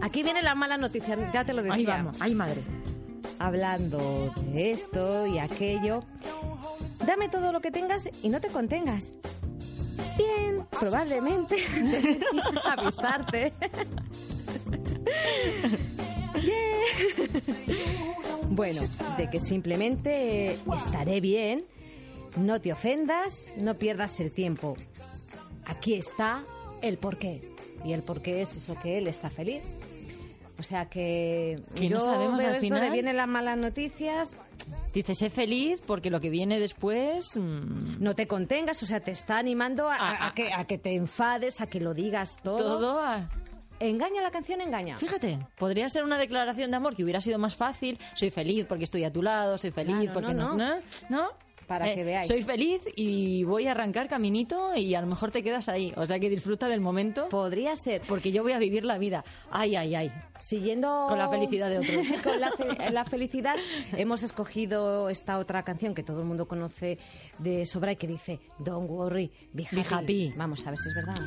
Aquí 0.01 0.23
viene 0.23 0.41
la 0.41 0.55
mala 0.55 0.77
noticia, 0.77 1.17
ya 1.31 1.43
te 1.45 1.53
lo 1.53 1.61
decía. 1.63 1.75
Ahí 1.75 1.85
vamos, 1.85 2.17
ay 2.19 2.35
madre. 2.35 2.61
Hablando 3.39 4.33
de 4.53 4.71
esto 4.71 5.27
y 5.27 5.39
aquello. 5.39 6.03
Dame 7.05 7.29
todo 7.29 7.51
lo 7.51 7.61
que 7.61 7.71
tengas 7.71 8.09
y 8.23 8.29
no 8.29 8.41
te 8.41 8.47
contengas. 8.49 9.17
Bien, 10.17 10.65
probablemente 10.79 11.55
avisarte. 12.65 13.53
Bien. 16.35 17.29
Bueno, 18.49 18.81
de 19.17 19.29
que 19.29 19.39
simplemente 19.39 20.57
estaré 20.75 21.21
bien, 21.21 21.65
no 22.37 22.59
te 22.61 22.71
ofendas, 22.73 23.49
no 23.57 23.75
pierdas 23.75 24.19
el 24.19 24.31
tiempo. 24.31 24.75
Aquí 25.65 25.93
está 25.95 26.43
el 26.81 26.97
porqué. 26.97 27.41
Y 27.83 27.93
el 27.93 28.03
porqué 28.03 28.41
es 28.41 28.55
eso 28.55 28.75
que 28.81 28.97
él 28.97 29.07
está 29.07 29.29
feliz. 29.29 29.61
O 30.59 30.63
sea 30.63 30.89
que, 30.89 31.61
Que 31.75 31.83
no 31.83 31.89
yo 31.89 31.99
sabemos 31.99 32.39
veo 32.39 32.47
al 32.47 32.53
esto 32.55 32.61
final. 32.61 32.81
de 32.81 32.89
vienen 32.89 33.17
las 33.17 33.27
malas 33.27 33.57
noticias, 33.57 34.37
Dice, 34.93 35.13
sé 35.15 35.29
feliz 35.29 35.79
porque 35.85 36.09
lo 36.09 36.19
que 36.19 36.29
viene 36.31 36.59
después... 36.59 37.37
mm, 37.37 38.01
no 38.03 38.15
te 38.15 38.27
contengas, 38.27 38.81
o 38.81 38.85
sea, 38.87 38.99
te 38.99 39.11
está 39.11 39.37
animando 39.37 39.87
a, 39.89 39.95
A- 39.95 40.09
a- 40.11 40.27
a 40.29 40.33
que, 40.33 40.51
a 40.51 40.65
que 40.65 40.77
te 40.79 40.93
enfades, 40.95 41.61
a 41.61 41.67
que 41.67 41.79
lo 41.79 41.93
digas 41.93 42.37
todo. 42.43 42.57
todo 42.57 42.99
a- 43.01 43.29
¿Engaña 43.79 44.21
la 44.21 44.31
canción? 44.31 44.61
Engaña. 44.61 44.97
Fíjate, 44.97 45.39
podría 45.57 45.87
ser 45.89 46.03
una 46.03 46.17
declaración 46.17 46.71
de 46.71 46.77
amor 46.77 46.95
que 46.95 47.03
hubiera 47.03 47.21
sido 47.21 47.37
más 47.37 47.55
fácil. 47.55 47.99
Soy 48.15 48.31
feliz 48.31 48.65
porque 48.67 48.83
estoy 48.85 49.03
a 49.03 49.11
tu 49.13 49.21
lado, 49.21 49.57
soy 49.57 49.71
feliz 49.71 49.95
Claro, 49.95 50.13
porque 50.13 50.33
no, 50.33 50.55
no. 50.55 50.75
no. 50.75 50.81
¿No? 51.09 51.29
Para 51.67 51.91
Eh, 51.91 51.95
que 51.95 52.03
veáis. 52.05 52.27
Soy 52.29 52.43
feliz 52.43 52.81
y 52.95 53.43
voy 53.43 53.67
a 53.67 53.71
arrancar 53.71 54.07
caminito 54.07 54.73
y 54.73 54.95
a 54.95 55.01
lo 55.01 55.07
mejor 55.07 55.31
te 55.31 55.43
quedas 55.43 55.67
ahí. 55.67 55.91
O 55.97 56.05
sea 56.05 56.17
que 56.17 56.29
disfruta 56.29 56.69
del 56.69 56.79
momento. 56.79 57.27
Podría 57.27 57.75
ser. 57.75 58.01
Porque 58.07 58.31
yo 58.31 58.41
voy 58.41 58.53
a 58.53 58.57
vivir 58.57 58.85
la 58.85 58.97
vida. 58.97 59.25
Ay, 59.51 59.75
ay, 59.75 59.93
ay. 59.93 60.11
Siguiendo 60.39 61.05
Con 61.09 61.17
la 61.17 61.29
felicidad 61.29 61.69
de 61.69 61.79
otros. 61.79 62.21
con 62.23 62.39
la, 62.39 62.51
fe- 62.53 62.89
la 62.91 63.03
felicidad 63.03 63.57
hemos 63.97 64.23
escogido 64.23 65.09
esta 65.09 65.37
otra 65.37 65.61
canción 65.63 65.93
que 65.93 66.03
todo 66.03 66.21
el 66.21 66.25
mundo 66.25 66.47
conoce 66.47 66.99
de 67.37 67.65
sobra 67.65 67.91
y 67.91 67.95
que 67.97 68.07
dice 68.07 68.39
Don't 68.59 68.89
worry, 68.89 69.29
be 69.51 69.65
happy. 69.65 69.75
Be 69.75 69.85
happy. 69.93 70.33
Vamos 70.37 70.65
a 70.65 70.69
ver 70.71 70.79
si 70.79 70.87
es 70.87 70.95
verdad. 70.95 71.19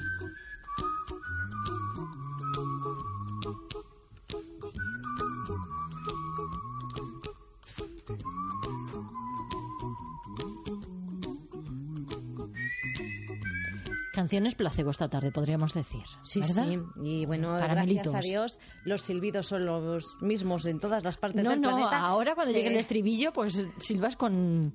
Canciones 14.12 14.56
placebo 14.56 14.90
esta 14.90 15.08
tarde, 15.08 15.30
podríamos 15.30 15.72
decir. 15.72 16.02
Sí, 16.22 16.40
¿verdad? 16.40 16.66
sí. 16.68 16.78
Y 17.02 17.26
bueno, 17.26 17.54
gracias 17.54 18.12
a 18.12 18.18
Dios, 18.20 18.58
los 18.84 19.02
silbidos 19.02 19.46
son 19.46 19.64
los 19.66 20.16
mismos 20.20 20.66
en 20.66 20.80
todas 20.80 21.04
las 21.04 21.16
partes 21.16 21.44
No, 21.44 21.50
del 21.50 21.60
no, 21.60 21.68
planeta. 21.70 21.98
ahora 22.00 22.34
cuando 22.34 22.52
Sí. 22.52 22.58
llegue 22.58 22.70
el 22.70 22.76
estribillo, 22.80 23.32
pues 23.32 23.64
silbas 23.78 24.16
con, 24.16 24.74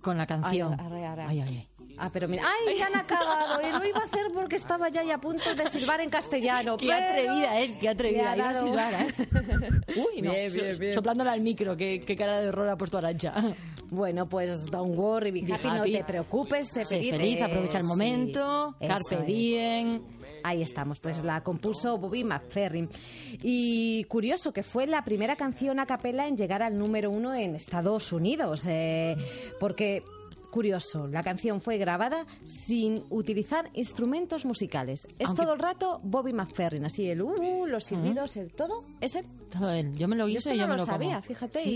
con 0.00 0.16
la 0.16 0.26
canción. 0.26 0.74
Ay, 0.80 1.02
ay, 1.28 1.40
ay. 1.40 1.68
Ah, 1.98 2.10
pero 2.12 2.28
mira, 2.28 2.42
¡ay, 2.44 2.78
ya 2.78 2.86
han 2.86 2.96
acabado! 2.96 3.60
Y 3.62 3.72
lo 3.72 3.84
iba 3.84 3.98
a 4.00 4.04
hacer 4.04 4.26
porque 4.34 4.56
estaba 4.56 4.88
ya 4.88 5.02
y 5.04 5.10
a 5.10 5.18
punto 5.18 5.54
de 5.54 5.70
silbar 5.70 6.00
en 6.00 6.10
castellano. 6.10 6.76
Qué 6.76 6.86
pero 6.86 7.06
atrevida 7.06 7.60
es, 7.60 7.72
qué 7.72 7.88
atrevida. 7.88 8.36
Iba 8.36 8.50
a 8.50 8.54
silbar, 8.54 8.94
¿eh? 8.94 9.14
Uy, 9.96 10.22
no, 10.22 10.32
Bien, 10.32 10.52
bien, 10.52 10.78
bien. 10.78 10.94
soplándole 10.94 11.30
al 11.30 11.40
micro, 11.40 11.76
qué, 11.76 12.00
qué 12.04 12.16
cara 12.16 12.40
de 12.40 12.48
horror 12.48 12.68
ha 12.68 12.76
puesto 12.76 12.98
Arancha. 12.98 13.32
Bueno, 13.88 14.28
pues 14.28 14.66
don't 14.66 14.96
worry, 14.98 15.30
be 15.30 15.52
happy, 15.52 15.68
no 15.68 15.82
te 15.84 16.04
preocupes, 16.04 16.68
sé 16.68 16.82
Sé 16.84 16.96
feliz. 16.96 17.10
feliz, 17.12 17.42
aprovecha 17.42 17.78
el 17.78 17.84
sí, 17.84 17.88
momento, 17.88 18.74
eso 18.80 18.92
carpe 18.92 19.24
diem. 19.24 20.02
Ahí 20.42 20.62
estamos, 20.62 21.00
pues 21.00 21.24
la 21.24 21.42
compuso 21.42 21.96
Bobby 21.98 22.22
McFerrin. 22.22 22.88
Y 23.42 24.04
curioso 24.04 24.52
que 24.52 24.62
fue 24.62 24.86
la 24.86 25.02
primera 25.04 25.34
canción 25.34 25.80
a 25.80 25.86
capela 25.86 26.28
en 26.28 26.36
llegar 26.36 26.62
al 26.62 26.76
número 26.78 27.10
uno 27.10 27.34
en 27.34 27.54
Estados 27.56 28.12
Unidos, 28.12 28.64
eh, 28.68 29.16
porque 29.58 30.04
curioso, 30.56 31.06
la 31.06 31.22
canción 31.22 31.60
fue 31.60 31.76
grabada 31.76 32.26
sin 32.44 33.04
utilizar 33.10 33.68
instrumentos 33.74 34.44
musicales. 34.46 35.06
Es 35.18 35.28
Aunque- 35.28 35.42
todo 35.42 35.52
el 35.52 35.58
rato 35.60 36.00
Bobby 36.02 36.32
McFerrin, 36.32 36.84
así 36.86 37.08
el 37.10 37.20
uh, 37.22 37.66
los 37.66 37.84
silbidos, 37.84 38.36
el 38.38 38.50
todo, 38.52 38.82
es 39.00 39.14
él. 39.16 39.26
Todo 39.52 39.70
él. 39.70 39.92
Yo 39.92 40.08
me 40.08 40.16
lo 40.16 40.26
esto 40.26 40.54
y 40.54 40.58
yo 40.58 40.62
no 40.66 40.68
me 40.72 40.78
lo 40.78 40.82
lo 40.82 40.86
como. 40.86 41.04
sabía, 41.04 41.20
fíjate, 41.22 41.62
Sí. 41.62 41.68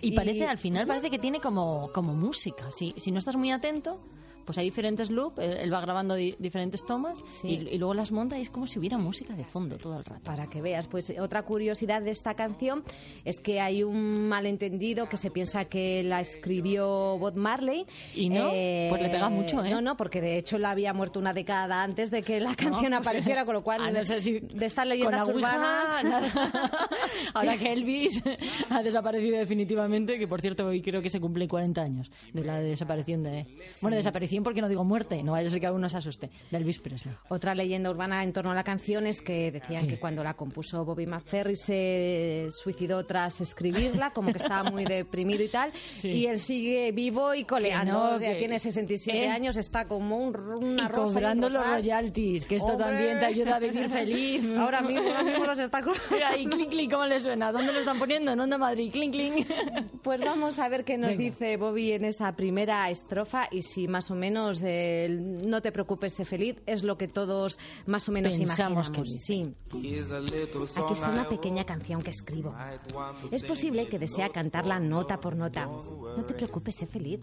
y- 0.00 0.06
Y, 0.08 0.12
y- 0.12 0.16
parece, 0.16 0.46
al 0.46 0.58
final 0.58 0.86
parece 0.86 1.10
que 1.10 1.18
tiene 1.18 1.40
como, 1.40 1.90
como 1.92 2.14
música. 2.14 2.70
Si, 2.70 2.94
si 2.96 3.10
no 3.10 3.18
estás 3.18 3.34
muy 3.36 3.50
atento, 3.50 4.00
pues 4.44 4.58
hay 4.58 4.64
diferentes 4.64 5.10
loops, 5.10 5.38
él, 5.38 5.72
va 5.72 5.80
grabando 5.80 6.14
di- 6.14 6.34
diferentes 6.38 6.84
tomas 6.84 7.16
y, 7.42 7.54
y 7.68 7.78
luego 7.78 7.94
las 7.94 8.12
monta 8.12 8.38
y 8.38 8.42
es 8.42 8.50
como 8.50 8.66
si 8.66 8.78
hubiera 8.78 8.98
música 8.98 9.34
de 9.34 9.44
fondo 9.44 9.76
todo 9.78 9.98
el 9.98 10.04
rato. 10.04 10.22
Para 10.24 10.46
que 10.46 10.60
veas, 10.60 10.86
pues 10.86 11.12
otra 11.20 11.42
curiosidad 11.42 12.02
de 12.02 12.10
esta 12.10 12.34
canción 12.34 12.82
es 13.24 13.40
que 13.40 13.60
hay 13.60 13.82
un 13.82 14.28
malentendido 14.28 15.08
que 15.08 15.16
se 15.16 15.30
piensa 15.30 15.64
que 15.66 16.02
la 16.02 16.20
escribió 16.20 17.16
Bob 17.18 17.36
Marley. 17.36 17.86
¿Y 18.14 18.28
no? 18.30 18.48
Pues 18.50 19.02
le 19.02 19.08
pega 19.10 19.28
mucho, 19.28 19.64
¿eh? 19.64 19.70
No, 19.70 19.80
no, 19.80 19.96
porque 19.96 20.20
de 20.20 20.36
hecho 20.38 20.58
la 20.58 20.70
había 20.70 20.92
muerto 20.92 21.18
una 21.18 21.32
década 21.32 21.82
antes 21.82 22.10
de 22.10 22.22
que 22.22 22.40
la 22.40 22.54
canción 22.54 22.90
pues, 22.92 23.06
apareciera, 23.06 23.44
con 23.44 23.54
lo 23.54 23.62
cual 23.62 23.82
a 23.82 23.90
no 23.92 24.04
ser 24.04 24.22
si- 24.22 24.40
de 24.40 24.66
estas 24.66 24.86
leyendas 24.86 25.26
urbanas... 25.28 26.04
nada. 26.04 26.88
Ahora 27.34 27.56
que 27.56 27.72
Elvis 27.72 28.22
ha 28.70 28.82
desaparecido 28.82 29.38
definitivamente, 29.38 30.18
que 30.18 30.26
por 30.28 30.40
cierto 30.40 30.66
hoy 30.66 30.80
creo 30.82 31.02
que 31.02 31.10
se 31.10 31.20
cumplen 31.20 31.48
40 31.48 31.80
años 31.82 32.10
de 32.32 32.44
la 32.44 32.60
desaparición 32.60 33.22
de... 33.22 33.46
Bueno, 33.80 33.96
desaparición 33.96 34.42
porque 34.44 34.60
no 34.60 34.68
digo 34.68 34.84
muerte, 34.84 35.22
no 35.22 35.32
vaya 35.32 35.48
a 35.48 35.50
ser 35.50 35.60
que 35.60 35.66
alguno 35.66 35.88
se 35.88 35.96
asuste, 35.96 36.30
de 36.50 36.56
Elvis 36.58 36.78
Presley. 36.78 37.14
Otra 37.28 37.54
leyenda 37.54 37.90
urbana 37.90 38.22
en 38.22 38.32
torno 38.32 38.50
a 38.50 38.54
la 38.54 38.64
canción 38.64 39.06
es 39.06 39.22
que 39.22 39.50
decían 39.52 39.86
que 39.86 39.98
cuando 39.98 40.22
la 40.22 40.34
compuso 40.34 40.84
Bobby 40.84 41.06
McFerrin 41.06 41.56
se 41.56 42.48
suicidó 42.50 43.04
tras 43.06 43.40
escribirla, 43.40 44.10
como 44.10 44.32
que 44.32 44.38
estaba 44.38 44.70
muy 44.70 44.84
deprimido 44.84 45.42
y 45.42 45.48
tal, 45.48 45.72
y 46.02 46.26
él 46.26 46.38
sigue 46.38 46.92
vivo 46.92 47.34
y 47.34 47.44
coleando, 47.44 47.92
no, 47.92 48.14
o 48.14 48.18
sea, 48.18 48.32
que- 48.32 48.38
tiene 48.38 48.58
67 48.58 49.24
¿Eh? 49.24 49.28
años, 49.28 49.56
está 49.56 49.86
como 49.86 50.16
un, 50.18 50.36
una 50.36 50.84
y 50.84 50.88
rosa 50.88 51.10
y 51.10 51.14
cobrando 51.14 51.46
un 51.48 51.52
los 51.52 51.66
royalties, 51.66 52.44
que 52.46 52.56
esto 52.56 52.68
Hombre. 52.72 52.86
también 52.86 53.18
te 53.18 53.26
ayuda 53.26 53.56
a 53.56 53.58
vivir 53.58 53.88
feliz. 53.88 54.42
Ahora 54.56 54.80
mismo, 54.82 55.08
ahora 55.08 55.22
mismo 55.22 55.44
los 55.46 55.58
está 55.58 55.82
co- 55.82 55.92
Mira 56.10 56.30
ahí, 56.30 56.46
clink, 56.46 56.70
clink, 56.70 56.92
¿cómo 56.92 57.04
le 57.10 57.20
suena? 57.20 57.52
¿Dónde 57.52 57.72
lo 57.72 57.80
están 57.80 57.98
poniendo? 57.98 58.32
En 58.32 58.40
Onda 58.40 58.56
Madrid, 58.56 58.90
clink, 58.90 59.12
clink. 59.12 59.46
Pues 60.02 60.18
vamos 60.20 60.58
a 60.58 60.68
ver 60.70 60.84
qué 60.84 60.96
nos 60.96 61.10
Venga. 61.10 61.24
dice 61.24 61.56
Bobby 61.58 61.92
en 61.92 62.06
esa 62.06 62.32
primera 62.34 62.88
estrofa 62.88 63.48
y 63.50 63.60
si 63.60 63.86
más 63.86 64.10
o 64.10 64.14
menos 64.14 64.62
eh, 64.62 65.04
el 65.04 65.46
no 65.50 65.60
te 65.60 65.72
preocupes, 65.72 66.14
sé 66.14 66.24
feliz 66.24 66.56
es 66.64 66.82
lo 66.84 66.96
que 66.96 67.06
todos 67.06 67.58
más 67.84 68.08
o 68.08 68.12
menos 68.12 68.34
Pensamos 68.38 68.88
imaginamos. 68.88 68.90
que 68.90 69.04
sí. 69.04 69.54
Aquí 69.70 70.92
está 70.94 71.10
una 71.10 71.28
pequeña 71.28 71.64
canción 71.64 72.00
que 72.00 72.10
escribo. 72.10 72.54
Es 73.30 73.42
posible 73.42 73.88
que 73.88 73.98
desea 73.98 74.30
cantarla 74.30 74.80
nota 74.80 75.20
por 75.20 75.36
nota. 75.36 75.66
No 75.66 76.24
te 76.26 76.32
preocupes, 76.34 76.76
sé 76.76 76.86
feliz. 76.86 77.20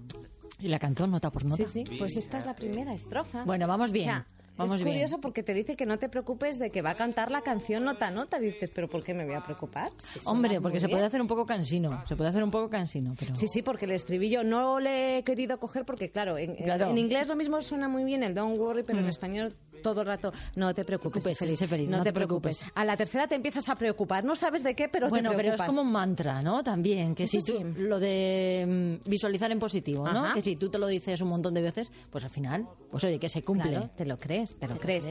Y 0.60 0.68
la 0.68 0.78
cantó 0.80 1.08
nota 1.08 1.32
por 1.32 1.46
nota. 1.46 1.66
Sí, 1.68 1.84
sí, 1.86 1.98
pues 1.98 2.16
esta 2.18 2.38
es 2.38 2.46
la 2.46 2.56
primera 2.56 2.94
estrofa. 2.94 3.44
Bueno, 3.44 3.68
vamos 3.68 3.92
bien, 3.92 4.10
O 4.10 4.12
sea, 4.12 4.26
vamos 4.58 4.76
es 4.76 4.84
bien. 4.84 4.96
curioso 4.96 5.20
porque 5.22 5.44
te 5.44 5.54
dice 5.54 5.76
que 5.76 5.86
no 5.86 5.98
te 6.00 6.10
preocupes 6.10 6.60
de 6.60 6.70
que 6.72 6.82
va 6.82 6.92
a 6.92 6.96
cantar 6.96 7.32
la 7.32 7.42
canción 7.42 7.84
nota 7.84 8.08
a 8.08 8.12
nota. 8.12 8.40
Dices, 8.40 8.72
¿pero 8.74 8.88
por 8.90 9.04
qué 9.04 9.14
me 9.14 9.26
voy 9.26 9.36
a 9.36 9.44
preocupar? 9.44 9.92
Si 10.00 10.20
Hombre, 10.26 10.60
porque 10.62 10.80
se 10.80 10.88
bien. 10.88 10.98
puede 10.98 11.06
hacer 11.08 11.22
un 11.22 11.28
poco 11.28 11.46
cansino, 11.46 12.04
se 12.08 12.16
puede 12.16 12.30
hacer 12.30 12.44
un 12.44 12.52
poco 12.52 12.70
cansino, 12.70 13.14
pero... 13.20 13.36
Sí, 13.36 13.48
sí, 13.48 13.62
porque 13.62 13.86
el 13.86 13.92
estribillo 13.92 14.44
no 14.44 14.80
le 14.80 15.18
he 15.20 15.24
querido 15.24 15.60
coger 15.60 15.86
porque, 15.86 16.10
claro, 16.10 16.38
en, 16.38 16.56
Claro. 16.56 16.90
en 16.90 16.98
inglés 16.98 17.28
lo 17.28 17.36
mismo 17.36 17.62
suena 17.62 17.88
muy 17.88 18.04
bien 18.04 18.24
el 18.24 18.34
don't 18.36 18.58
worry, 18.60 18.84
pero 18.84 19.00
en 19.00 19.08
español 19.08 19.56
todo 19.78 20.02
el 20.02 20.08
rato 20.08 20.32
no 20.56 20.74
te 20.74 20.84
preocupes, 20.84 21.24
sé 21.24 21.36
feliz, 21.36 21.60
sé 21.60 21.68
feliz, 21.68 21.90
no, 21.90 22.04
te 22.04 22.14
preocupes. 22.14 22.62
A 22.76 22.86
la 22.86 22.98
tercera 22.98 23.28
te 23.28 23.36
empiezas 23.36 23.68
a 23.70 23.76
preocupar, 23.76 24.24
no 24.24 24.36
sabes 24.36 24.64
de 24.64 24.76
qué, 24.76 24.90
pero 24.90 25.10
bueno, 25.10 25.30
te 25.30 25.36
pero 25.36 25.48
preocupas. 25.50 25.68
es 25.68 25.70
como 25.70 25.82
un 25.82 25.92
mantra, 25.92 26.42
¿no? 26.42 26.64
También, 26.64 27.16
que 27.16 27.28
si 27.28 27.40
tú, 27.40 27.58
sí. 27.58 27.64
lo 27.78 28.00
de 28.00 29.00
mm, 29.04 29.10
visualizar 29.10 29.52
en 29.52 29.60
positivo, 29.60 30.08
¿no? 30.08 30.26
Ajá. 30.26 30.34
Que 30.34 30.42
si 30.42 30.56
tú 30.56 30.70
te 30.70 30.78
lo 30.80 30.88
dices 30.88 31.22
un 31.22 31.30
montón 31.30 31.54
de 31.54 31.62
veces, 31.62 31.92
pues 32.10 32.24
al 32.24 32.30
final, 32.30 32.68
pues 32.90 33.04
oye, 33.04 33.20
que 33.20 33.30
se 33.30 33.44
cumple. 33.44 33.72
Claro, 33.72 33.90
te 33.96 34.06
lo 34.06 34.18
crees, 34.18 34.58
te 34.58 34.68
lo 34.68 34.78
crees. 34.78 35.06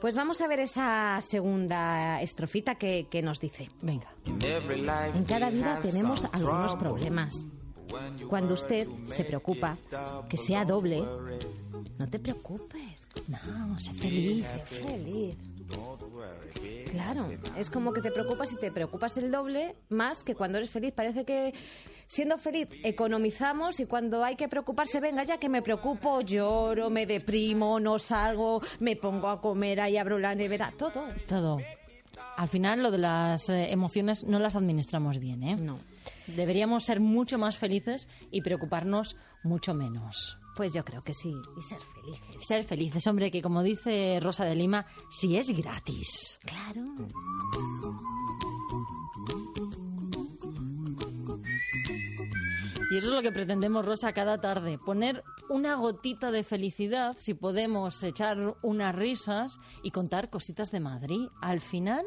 Pues 0.00 0.14
vamos 0.14 0.40
a 0.40 0.48
ver 0.48 0.60
esa 0.60 1.20
segunda 1.20 2.20
estrofita 2.22 2.76
que, 2.76 3.08
que 3.10 3.22
nos 3.22 3.40
dice. 3.40 3.68
Venga. 3.82 4.08
En 4.24 5.24
cada 5.24 5.50
vida 5.50 5.80
tenemos 5.82 6.26
algunos 6.32 6.74
problemas. 6.76 7.46
Cuando 8.28 8.54
usted 8.54 8.88
se 9.04 9.24
preocupa, 9.24 9.76
que 10.28 10.36
sea 10.36 10.64
doble, 10.64 11.02
no 11.98 12.06
te 12.08 12.18
preocupes. 12.18 13.06
No, 13.28 13.78
sé 13.78 13.94
feliz. 13.94 14.46
Sé 14.46 14.58
feliz. 14.60 15.36
Claro, 16.90 17.28
es 17.56 17.70
como 17.70 17.92
que 17.92 18.00
te 18.00 18.10
preocupas 18.10 18.52
y 18.52 18.56
te 18.56 18.70
preocupas 18.70 19.16
el 19.18 19.30
doble 19.30 19.76
más 19.88 20.22
que 20.22 20.34
cuando 20.34 20.58
eres 20.58 20.70
feliz. 20.70 20.92
Parece 20.92 21.24
que 21.24 21.52
siendo 22.06 22.38
feliz 22.38 22.68
economizamos 22.84 23.80
y 23.80 23.86
cuando 23.86 24.22
hay 24.22 24.36
que 24.36 24.48
preocuparse, 24.48 25.00
venga 25.00 25.24
ya 25.24 25.38
que 25.38 25.48
me 25.48 25.62
preocupo, 25.62 26.20
lloro, 26.20 26.90
me 26.90 27.06
deprimo, 27.06 27.80
no 27.80 27.98
salgo, 27.98 28.62
me 28.78 28.96
pongo 28.96 29.28
a 29.28 29.40
comer 29.40 29.80
ahí 29.80 29.96
abro 29.96 30.18
la 30.18 30.34
nevera, 30.34 30.72
todo. 30.76 31.04
Todo. 31.26 31.58
Al 32.36 32.48
final, 32.48 32.82
lo 32.82 32.90
de 32.90 32.98
las 32.98 33.48
eh, 33.48 33.72
emociones 33.72 34.24
no 34.24 34.38
las 34.38 34.56
administramos 34.56 35.18
bien, 35.18 35.42
¿eh? 35.42 35.56
No. 35.56 35.76
Deberíamos 36.26 36.84
ser 36.84 37.00
mucho 37.00 37.38
más 37.38 37.56
felices 37.56 38.08
y 38.30 38.42
preocuparnos 38.42 39.16
mucho 39.42 39.72
menos. 39.74 40.38
Pues 40.54 40.72
yo 40.72 40.84
creo 40.84 41.02
que 41.02 41.14
sí, 41.14 41.34
y 41.56 41.62
ser 41.62 41.80
felices. 41.80 42.46
Ser 42.46 42.64
felices, 42.64 43.06
hombre, 43.06 43.30
que 43.30 43.42
como 43.42 43.62
dice 43.62 44.18
Rosa 44.22 44.44
de 44.44 44.54
Lima, 44.54 44.86
si 45.10 45.36
es 45.36 45.50
gratis. 45.50 46.38
Claro. 46.44 46.82
Y 52.90 52.96
eso 52.96 53.08
es 53.08 53.12
lo 53.14 53.22
que 53.22 53.32
pretendemos, 53.32 53.84
Rosa, 53.84 54.12
cada 54.12 54.40
tarde. 54.40 54.78
Poner 54.78 55.24
una 55.48 55.74
gotita 55.74 56.30
de 56.30 56.44
felicidad, 56.44 57.16
si 57.18 57.34
podemos 57.34 58.02
echar 58.02 58.56
unas 58.62 58.94
risas 58.94 59.58
y 59.82 59.90
contar 59.90 60.30
cositas 60.30 60.70
de 60.70 60.80
Madrid. 60.80 61.28
Al 61.40 61.60
final, 61.60 62.04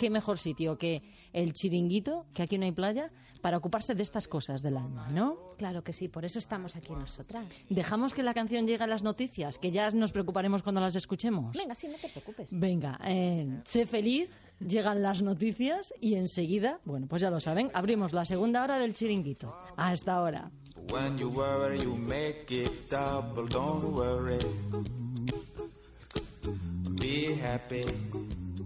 ¿qué 0.00 0.08
mejor 0.08 0.38
sitio 0.38 0.78
que 0.78 1.02
el 1.34 1.52
chiringuito, 1.52 2.24
que 2.32 2.42
aquí 2.42 2.56
no 2.56 2.64
hay 2.64 2.72
playa, 2.72 3.10
para 3.42 3.58
ocuparse 3.58 3.94
de 3.94 4.02
estas 4.02 4.28
cosas 4.28 4.62
del 4.62 4.78
alma, 4.78 5.08
¿no? 5.10 5.36
Claro 5.58 5.84
que 5.84 5.92
sí, 5.92 6.08
por 6.08 6.24
eso 6.24 6.38
estamos 6.38 6.74
aquí 6.74 6.90
nosotras. 6.94 7.46
Dejamos 7.68 8.14
que 8.14 8.22
la 8.22 8.32
canción 8.32 8.66
llegue 8.66 8.82
a 8.82 8.86
las 8.86 9.02
noticias, 9.02 9.58
que 9.58 9.70
ya 9.70 9.90
nos 9.90 10.10
preocuparemos 10.10 10.62
cuando 10.62 10.80
las 10.80 10.96
escuchemos. 10.96 11.54
Venga, 11.54 11.74
sí, 11.74 11.86
no 11.88 11.98
te 11.98 12.08
preocupes. 12.08 12.48
Venga, 12.50 12.98
eh, 13.04 13.60
sé 13.64 13.84
feliz, 13.84 14.30
llegan 14.58 15.02
las 15.02 15.20
noticias 15.20 15.92
y 16.00 16.14
enseguida, 16.14 16.80
bueno, 16.86 17.06
pues 17.06 17.20
ya 17.20 17.28
lo 17.28 17.38
saben, 17.38 17.70
abrimos 17.74 18.14
la 18.14 18.24
segunda 18.24 18.64
hora 18.64 18.78
del 18.78 18.94
chiringuito. 18.94 19.54
Hasta 19.76 20.14
ahora. 20.14 20.50
When 20.90 21.18
you 21.18 21.28
worry, 21.28 21.78
you 21.78 21.94
make 21.94 22.46
it 22.48 22.90
double. 22.90 23.46
Don't 23.48 23.84
worry. 23.94 24.38
Be 26.98 27.38
happy. 27.38 27.84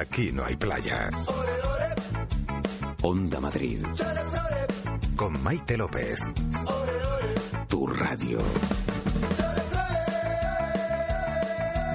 Aquí 0.00 0.32
no 0.32 0.46
hay 0.46 0.56
playa. 0.56 1.10
Onda 3.02 3.38
Madrid. 3.38 3.84
Con 5.14 5.42
Maite 5.42 5.76
López. 5.76 6.20
Tu 7.68 7.86
radio. 7.86 8.38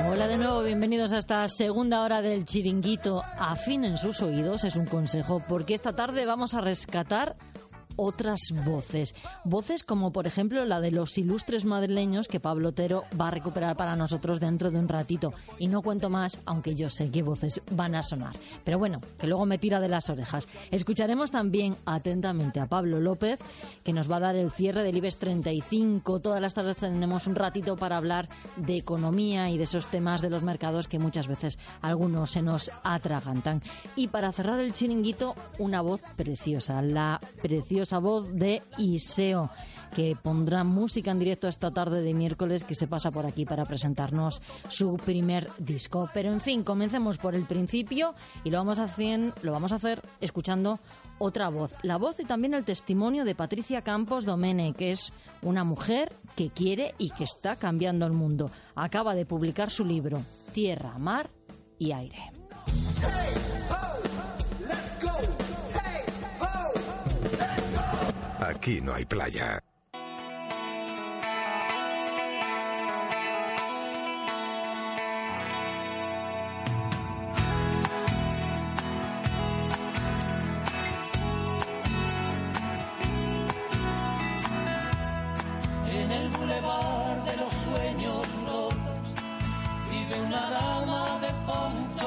Hola 0.07 0.27
de 0.27 0.37
nuevo, 0.37 0.61
bienvenidos 0.61 1.13
a 1.13 1.17
esta 1.17 1.47
segunda 1.47 2.03
hora 2.03 2.21
del 2.21 2.45
chiringuito. 2.45 3.23
Afinen 3.39 3.97
sus 3.97 4.21
oídos, 4.21 4.65
es 4.65 4.75
un 4.75 4.85
consejo, 4.85 5.41
porque 5.49 5.73
esta 5.73 5.93
tarde 5.93 6.27
vamos 6.27 6.53
a 6.53 6.61
rescatar 6.61 7.35
otras 7.95 8.39
voces. 8.65 9.15
Voces 9.43 9.83
como 9.83 10.11
por 10.11 10.27
ejemplo 10.27 10.65
la 10.65 10.81
de 10.81 10.91
los 10.91 11.17
ilustres 11.17 11.65
madrileños 11.65 12.27
que 12.27 12.39
Pablo 12.39 12.69
Otero 12.69 13.03
va 13.19 13.27
a 13.27 13.31
recuperar 13.31 13.75
para 13.75 13.95
nosotros 13.95 14.39
dentro 14.39 14.71
de 14.71 14.79
un 14.79 14.87
ratito. 14.87 15.33
Y 15.59 15.67
no 15.67 15.81
cuento 15.81 16.09
más, 16.09 16.39
aunque 16.45 16.75
yo 16.75 16.89
sé 16.89 17.09
qué 17.09 17.23
voces 17.23 17.61
van 17.71 17.95
a 17.95 18.03
sonar. 18.03 18.35
Pero 18.63 18.79
bueno, 18.79 19.01
que 19.17 19.27
luego 19.27 19.45
me 19.45 19.57
tira 19.57 19.79
de 19.79 19.89
las 19.89 20.09
orejas. 20.09 20.47
Escucharemos 20.71 21.31
también 21.31 21.75
atentamente 21.85 22.59
a 22.59 22.67
Pablo 22.67 22.99
López, 22.99 23.39
que 23.83 23.93
nos 23.93 24.11
va 24.11 24.17
a 24.17 24.21
dar 24.21 24.35
el 24.35 24.51
cierre 24.51 24.83
del 24.83 24.97
IBEX 24.97 25.17
35. 25.17 26.19
Todas 26.19 26.41
las 26.41 26.53
tardes 26.53 26.77
tenemos 26.77 27.27
un 27.27 27.35
ratito 27.35 27.75
para 27.75 27.97
hablar 27.97 28.29
de 28.57 28.77
economía 28.77 29.49
y 29.49 29.57
de 29.57 29.63
esos 29.63 29.87
temas 29.87 30.21
de 30.21 30.29
los 30.29 30.43
mercados 30.43 30.87
que 30.87 30.99
muchas 30.99 31.27
veces 31.27 31.57
algunos 31.81 32.31
se 32.31 32.41
nos 32.41 32.71
atragantan. 32.83 33.61
Y 33.95 34.07
para 34.07 34.31
cerrar 34.31 34.59
el 34.59 34.73
chiringuito, 34.73 35.35
una 35.59 35.81
voz 35.81 36.01
preciosa, 36.15 36.81
la 36.81 37.19
preciosa 37.41 37.84
voz 37.99 38.31
de 38.33 38.61
Iseo, 38.77 39.49
que 39.93 40.15
pondrá 40.21 40.63
música 40.63 41.11
en 41.11 41.19
directo 41.19 41.47
esta 41.47 41.71
tarde 41.71 42.01
de 42.01 42.13
miércoles 42.13 42.63
que 42.63 42.75
se 42.75 42.87
pasa 42.87 43.11
por 43.11 43.25
aquí 43.25 43.45
para 43.45 43.65
presentarnos 43.65 44.41
su 44.69 44.97
primer 44.97 45.49
disco. 45.57 46.09
Pero 46.13 46.31
en 46.31 46.41
fin, 46.41 46.63
comencemos 46.63 47.17
por 47.17 47.35
el 47.35 47.45
principio 47.45 48.13
y 48.43 48.49
lo 48.49 48.57
vamos 48.57 48.79
a 48.79 48.83
hacer, 48.83 49.33
lo 49.41 49.51
vamos 49.51 49.71
a 49.71 49.75
hacer 49.75 50.01
escuchando 50.19 50.79
otra 51.17 51.49
voz. 51.49 51.73
La 51.83 51.97
voz 51.97 52.19
y 52.19 52.25
también 52.25 52.53
el 52.53 52.65
testimonio 52.65 53.23
de 53.25 53.35
Patricia 53.35 53.81
Campos 53.81 54.25
Domene, 54.25 54.73
que 54.73 54.91
es 54.91 55.13
una 55.41 55.63
mujer 55.63 56.13
que 56.35 56.49
quiere 56.49 56.93
y 56.97 57.11
que 57.11 57.23
está 57.23 57.55
cambiando 57.55 58.05
el 58.05 58.11
mundo. 58.11 58.51
Acaba 58.75 59.15
de 59.15 59.25
publicar 59.25 59.71
su 59.71 59.85
libro 59.85 60.21
Tierra, 60.51 60.97
Mar 60.97 61.29
y 61.79 61.91
Aire. 61.91 62.31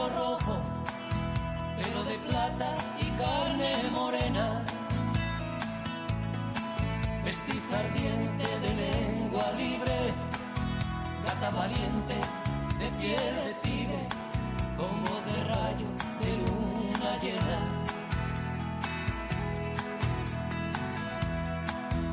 Rojo, 0.09 0.61
pelo 1.77 2.05
de 2.05 2.19
plata 2.19 2.77
y 3.01 3.11
carne 3.19 3.91
morena, 3.91 4.65
ardiente 7.75 8.47
de 8.61 8.75
lengua 8.75 9.53
libre, 9.57 10.13
gata 11.25 11.51
valiente 11.51 12.17
de 12.79 12.91
piel 12.99 13.35
de 13.45 13.55
tigre, 13.63 14.09
como 14.77 15.11
de 15.29 15.45
rayo 15.45 15.89
de 16.21 16.31
luna 16.39 17.19
llena. 17.23 17.89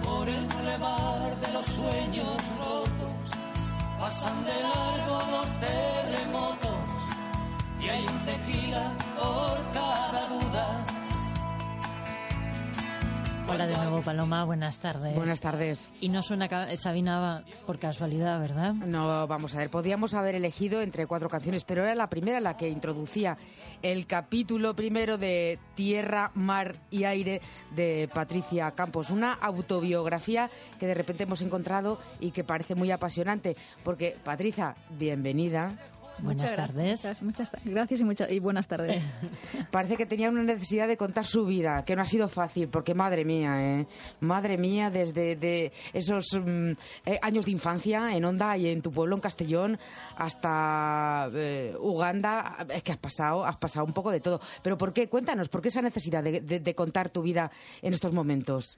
por 0.05 0.29
el 0.29 0.45
bulevar 0.47 1.35
de 1.39 1.51
los 1.53 1.65
sueños 1.65 2.37
rotos. 2.59 3.25
Pasan 3.99 4.45
de 4.45 4.61
largo 4.61 5.19
los 5.31 5.49
terremotos 5.59 7.01
y 7.79 7.89
hay 7.89 8.05
un 8.07 8.25
tequila 8.25 8.91
por 9.17 9.55
cada 9.73 10.27
duda. 10.27 11.04
Hola 13.47 13.67
de 13.67 13.77
nuevo, 13.77 14.01
Paloma. 14.01 14.43
Buenas 14.43 14.79
tardes. 14.79 15.15
Buenas 15.15 15.39
tardes. 15.39 15.87
Y 16.01 16.09
no 16.09 16.23
suena 16.23 16.49
Sabina 16.77 17.43
por 17.67 17.77
casualidad, 17.77 18.39
¿verdad? 18.39 18.73
No, 18.73 19.27
vamos 19.27 19.53
a 19.53 19.59
ver, 19.59 19.69
podíamos 19.69 20.15
haber 20.15 20.33
elegido 20.33 20.81
entre 20.81 21.05
cuatro 21.05 21.29
canciones, 21.29 21.63
pero 21.63 21.83
era 21.83 21.93
la 21.93 22.09
primera 22.09 22.39
la 22.39 22.57
que 22.57 22.67
introducía 22.69 23.37
el 23.83 24.07
capítulo 24.07 24.75
primero 24.75 25.19
de 25.19 25.59
Tierra, 25.75 26.31
Mar 26.33 26.75
y 26.89 27.03
Aire 27.03 27.39
de 27.75 28.09
Patricia 28.11 28.71
Campos. 28.71 29.11
Una 29.11 29.33
autobiografía 29.33 30.49
que 30.79 30.87
de 30.87 30.95
repente 30.95 31.23
hemos 31.23 31.41
encontrado 31.41 31.99
y 32.19 32.31
que 32.31 32.43
parece 32.43 32.73
muy 32.73 32.89
apasionante, 32.89 33.55
porque 33.83 34.17
Patricia, 34.23 34.75
bienvenida. 34.97 35.77
Buenas 36.19 36.55
tardes. 36.55 37.21
Muchas, 37.21 37.51
gracias 37.65 37.99
y, 37.99 38.03
muchas 38.03 38.31
y 38.31 38.39
buenas 38.39 38.67
tardes. 38.67 39.03
Parece 39.71 39.97
que 39.97 40.05
tenía 40.05 40.29
una 40.29 40.43
necesidad 40.43 40.87
de 40.87 40.97
contar 40.97 41.25
su 41.25 41.45
vida, 41.45 41.83
que 41.85 41.95
no 41.95 42.01
ha 42.01 42.05
sido 42.05 42.27
fácil, 42.29 42.69
porque 42.69 42.93
madre 42.93 43.25
mía, 43.25 43.61
¿eh? 43.61 43.87
madre 44.21 44.57
mía, 44.57 44.89
desde 44.89 45.35
de 45.35 45.71
esos 45.93 46.25
mm, 46.33 46.71
eh, 47.05 47.19
años 47.21 47.45
de 47.45 47.51
infancia 47.51 48.15
en 48.15 48.23
Onda 48.25 48.55
y 48.57 48.67
en 48.69 48.81
tu 48.81 48.91
pueblo, 48.91 49.15
en 49.15 49.21
Castellón, 49.21 49.77
hasta 50.17 51.29
eh, 51.33 51.75
Uganda, 51.79 52.65
es 52.73 52.81
que 52.81 52.91
has 52.93 52.97
pasado, 52.97 53.45
has 53.45 53.57
pasado 53.57 53.85
un 53.85 53.93
poco 53.93 54.09
de 54.11 54.21
todo. 54.21 54.39
Pero 54.61 54.77
¿por 54.77 54.93
qué? 54.93 55.09
Cuéntanos, 55.09 55.49
¿por 55.49 55.61
qué 55.61 55.67
esa 55.67 55.81
necesidad 55.81 56.23
de, 56.23 56.41
de- 56.41 56.59
de 56.59 56.75
contar 56.75 57.09
tu 57.09 57.21
vida 57.21 57.51
en 57.81 57.93
estos 57.93 58.13
momentos? 58.13 58.77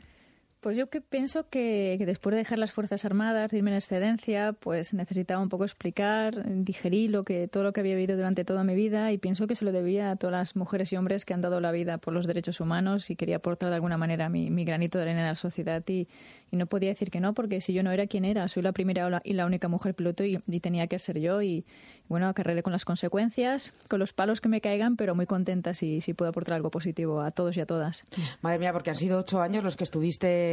Pues 0.60 0.76
yo 0.76 0.89
que 0.89 1.01
pienso 1.01 1.47
que, 1.49 1.97
después 2.03 2.34
de 2.34 2.39
dejar 2.39 2.58
las 2.58 2.72
Fuerzas 2.72 3.05
Armadas, 3.05 3.51
de 3.51 3.58
irme 3.58 3.70
en 3.70 3.78
excedencia, 3.78 4.53
pues 4.53 4.91
necesitaba 4.91 5.39
un 5.39 5.49
poco 5.49 5.66
explicar, 5.66 6.43
digerir 6.64 7.12
lo 7.12 7.24
que, 7.24 7.47
todo 7.47 7.62
lo 7.62 7.74
que 7.74 7.82
había 7.82 7.93
vivido 7.93 8.16
durante 8.18 8.43
toda 8.43 8.64
mi 8.64 8.74
vida 8.74 9.12
y 9.12 9.20
pienso 9.20 9.45
que 9.45 9.53
se 9.53 9.66
lo 9.66 9.72
debía 9.72 10.10
a 10.10 10.16
todas 10.16 10.34
las 10.34 10.55
mujeres 10.55 10.91
y 10.91 10.97
hombres 10.97 11.26
que 11.26 11.36
han 11.36 11.41
dado 11.41 11.62
la 11.62 11.72
vida 11.72 11.99
por 11.99 12.12
los 12.12 12.26
derechos 12.26 12.60
humanos 12.60 13.12
y 13.12 13.16
quería 13.16 13.36
aportar 13.36 13.70
de 13.70 13.76
alguna 13.76 13.97
manera 13.97 14.30
mi, 14.30 14.66
granito 14.66 14.97
de 14.97 15.03
arena 15.03 15.26
a 15.26 15.28
la 15.30 15.36
sociedad 15.36 15.84
y, 15.88 16.08
no 16.49 16.66
podía 16.66 16.89
decir 16.89 17.12
que 17.12 17.20
no 17.20 17.34
porque 17.34 17.62
si 17.62 17.74
yo 17.74 17.84
no 17.84 17.91
era 17.91 18.08
quien 18.08 18.26
era, 18.26 18.47
soy 18.47 18.64
la 18.64 18.72
primera 18.72 19.22
y 19.24 19.34
la 19.34 19.45
única 19.45 19.68
mujer 19.68 19.93
piloto 19.93 20.24
y, 20.24 20.39
tenía 20.60 20.88
que 20.88 20.97
ser 20.97 21.20
yo 21.20 21.43
y 21.43 21.66
bueno, 22.10 22.28
acarrearé 22.28 22.64
con 22.64 22.74
las 22.74 22.84
consecuencias, 22.84 23.74
con 23.89 23.99
los 23.99 24.12
palos 24.12 24.41
que 24.41 24.49
me 24.49 24.60
caigan, 24.60 24.95
pero 24.95 25.14
muy 25.14 25.28
contenta 25.28 25.76
si, 25.76 26.01
si 26.01 26.16
puedo 26.16 26.30
aportar 26.30 26.55
algo 26.55 26.72
positivo 26.72 27.22
a 27.22 27.30
todos 27.30 27.55
y 27.58 27.62
a 27.62 27.68
todas. 27.68 28.05
Madre 28.41 28.58
mía, 28.58 28.74
porque 28.74 28.89
han 28.89 28.95
sido 28.95 29.20
ocho 29.20 29.39
años 29.39 29.64
los 29.64 29.76
que 29.76 29.84
estuviste 29.84 30.47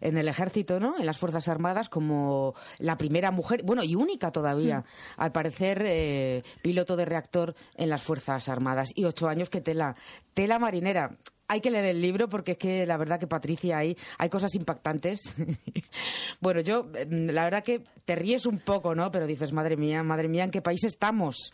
en 0.00 0.18
el 0.18 0.28
ejército, 0.28 0.80
¿no? 0.80 0.98
En 0.98 1.06
las 1.06 1.18
Fuerzas 1.18 1.48
Armadas 1.48 1.88
como 1.88 2.54
la 2.78 2.96
primera 2.96 3.30
mujer, 3.30 3.62
bueno, 3.64 3.82
y 3.82 3.94
única 3.94 4.30
todavía, 4.30 4.84
al 5.16 5.32
parecer, 5.32 5.84
eh, 5.86 6.42
piloto 6.62 6.96
de 6.96 7.04
reactor 7.04 7.54
en 7.76 7.90
las 7.90 8.02
Fuerzas 8.02 8.48
Armadas. 8.48 8.90
Y 8.94 9.04
ocho 9.04 9.28
años 9.28 9.50
que 9.50 9.60
tela, 9.60 9.94
tela 10.34 10.58
marinera. 10.58 11.16
Hay 11.50 11.62
que 11.62 11.70
leer 11.70 11.86
el 11.86 12.02
libro 12.02 12.28
porque 12.28 12.52
es 12.52 12.58
que 12.58 12.86
la 12.86 12.98
verdad 12.98 13.18
que 13.18 13.26
Patricia 13.26 13.78
ahí 13.78 13.96
hay 14.18 14.28
cosas 14.28 14.54
impactantes. 14.54 15.34
bueno, 16.40 16.60
yo 16.60 16.90
eh, 16.94 17.06
la 17.08 17.44
verdad 17.44 17.64
que 17.64 17.84
te 18.04 18.14
ríes 18.14 18.44
un 18.44 18.58
poco, 18.58 18.94
¿no? 18.94 19.10
Pero 19.10 19.26
dices, 19.26 19.52
madre 19.52 19.76
mía, 19.76 20.02
madre 20.02 20.28
mía, 20.28 20.44
¿en 20.44 20.50
qué 20.50 20.60
país 20.60 20.84
estamos? 20.84 21.52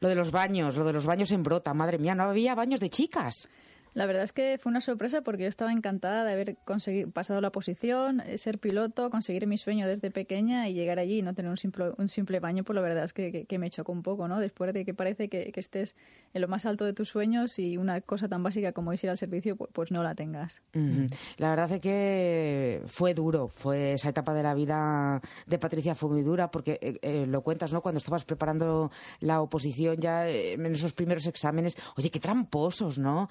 Lo 0.00 0.08
de 0.08 0.16
los 0.16 0.32
baños, 0.32 0.76
lo 0.76 0.84
de 0.84 0.92
los 0.92 1.06
baños 1.06 1.30
en 1.30 1.42
brota, 1.42 1.72
madre 1.72 1.98
mía, 1.98 2.14
no 2.14 2.24
había 2.24 2.54
baños 2.54 2.80
de 2.80 2.90
chicas. 2.90 3.48
La 3.98 4.06
verdad 4.06 4.22
es 4.22 4.32
que 4.32 4.60
fue 4.62 4.70
una 4.70 4.80
sorpresa 4.80 5.22
porque 5.22 5.42
yo 5.42 5.48
estaba 5.48 5.72
encantada 5.72 6.22
de 6.24 6.32
haber 6.32 6.56
conseguido, 6.58 7.10
pasado 7.10 7.40
la 7.40 7.50
posición, 7.50 8.20
eh, 8.20 8.38
ser 8.38 8.60
piloto, 8.60 9.10
conseguir 9.10 9.48
mi 9.48 9.58
sueño 9.58 9.88
desde 9.88 10.12
pequeña 10.12 10.68
y 10.68 10.74
llegar 10.74 11.00
allí 11.00 11.18
y 11.18 11.22
no 11.22 11.34
tener 11.34 11.50
un 11.50 11.56
simple, 11.56 11.90
un 11.98 12.08
simple 12.08 12.38
baño, 12.38 12.62
pues 12.62 12.76
la 12.76 12.80
verdad 12.80 13.02
es 13.02 13.12
que, 13.12 13.58
me 13.58 13.70
chocó 13.70 13.90
un 13.90 14.04
poco, 14.04 14.28
¿no? 14.28 14.38
Después 14.38 14.72
de 14.72 14.84
que 14.84 14.94
parece 14.94 15.28
que, 15.28 15.52
estés 15.56 15.96
en 16.32 16.42
lo 16.42 16.46
más 16.46 16.64
alto 16.64 16.84
de 16.84 16.92
tus 16.92 17.08
sueños 17.08 17.58
y 17.58 17.76
una 17.76 18.00
cosa 18.00 18.28
tan 18.28 18.40
básica 18.44 18.70
como 18.70 18.92
es 18.92 19.02
ir 19.02 19.10
al 19.10 19.18
servicio, 19.18 19.56
pues, 19.56 19.90
no 19.90 20.04
la 20.04 20.14
tengas. 20.14 20.62
La 21.38 21.50
verdad 21.50 21.72
es 21.72 21.82
que 21.82 22.82
fue 22.86 23.14
duro, 23.14 23.48
fue 23.48 23.94
esa 23.94 24.10
etapa 24.10 24.32
de 24.32 24.44
la 24.44 24.54
vida 24.54 25.20
de 25.44 25.58
Patricia 25.58 25.96
fue 25.96 26.08
muy 26.08 26.22
dura 26.22 26.52
porque 26.52 26.78
eh, 26.80 27.00
eh, 27.02 27.26
lo 27.26 27.42
cuentas, 27.42 27.72
¿no? 27.72 27.80
Cuando 27.80 27.98
estabas 27.98 28.24
preparando 28.24 28.92
la 29.18 29.40
oposición 29.40 29.96
ya 29.96 30.28
eh, 30.28 30.52
en 30.52 30.72
esos 30.72 30.92
primeros 30.92 31.26
exámenes, 31.26 31.76
oye, 31.96 32.10
qué 32.10 32.20
tramposos, 32.20 32.96
¿no? 32.98 33.28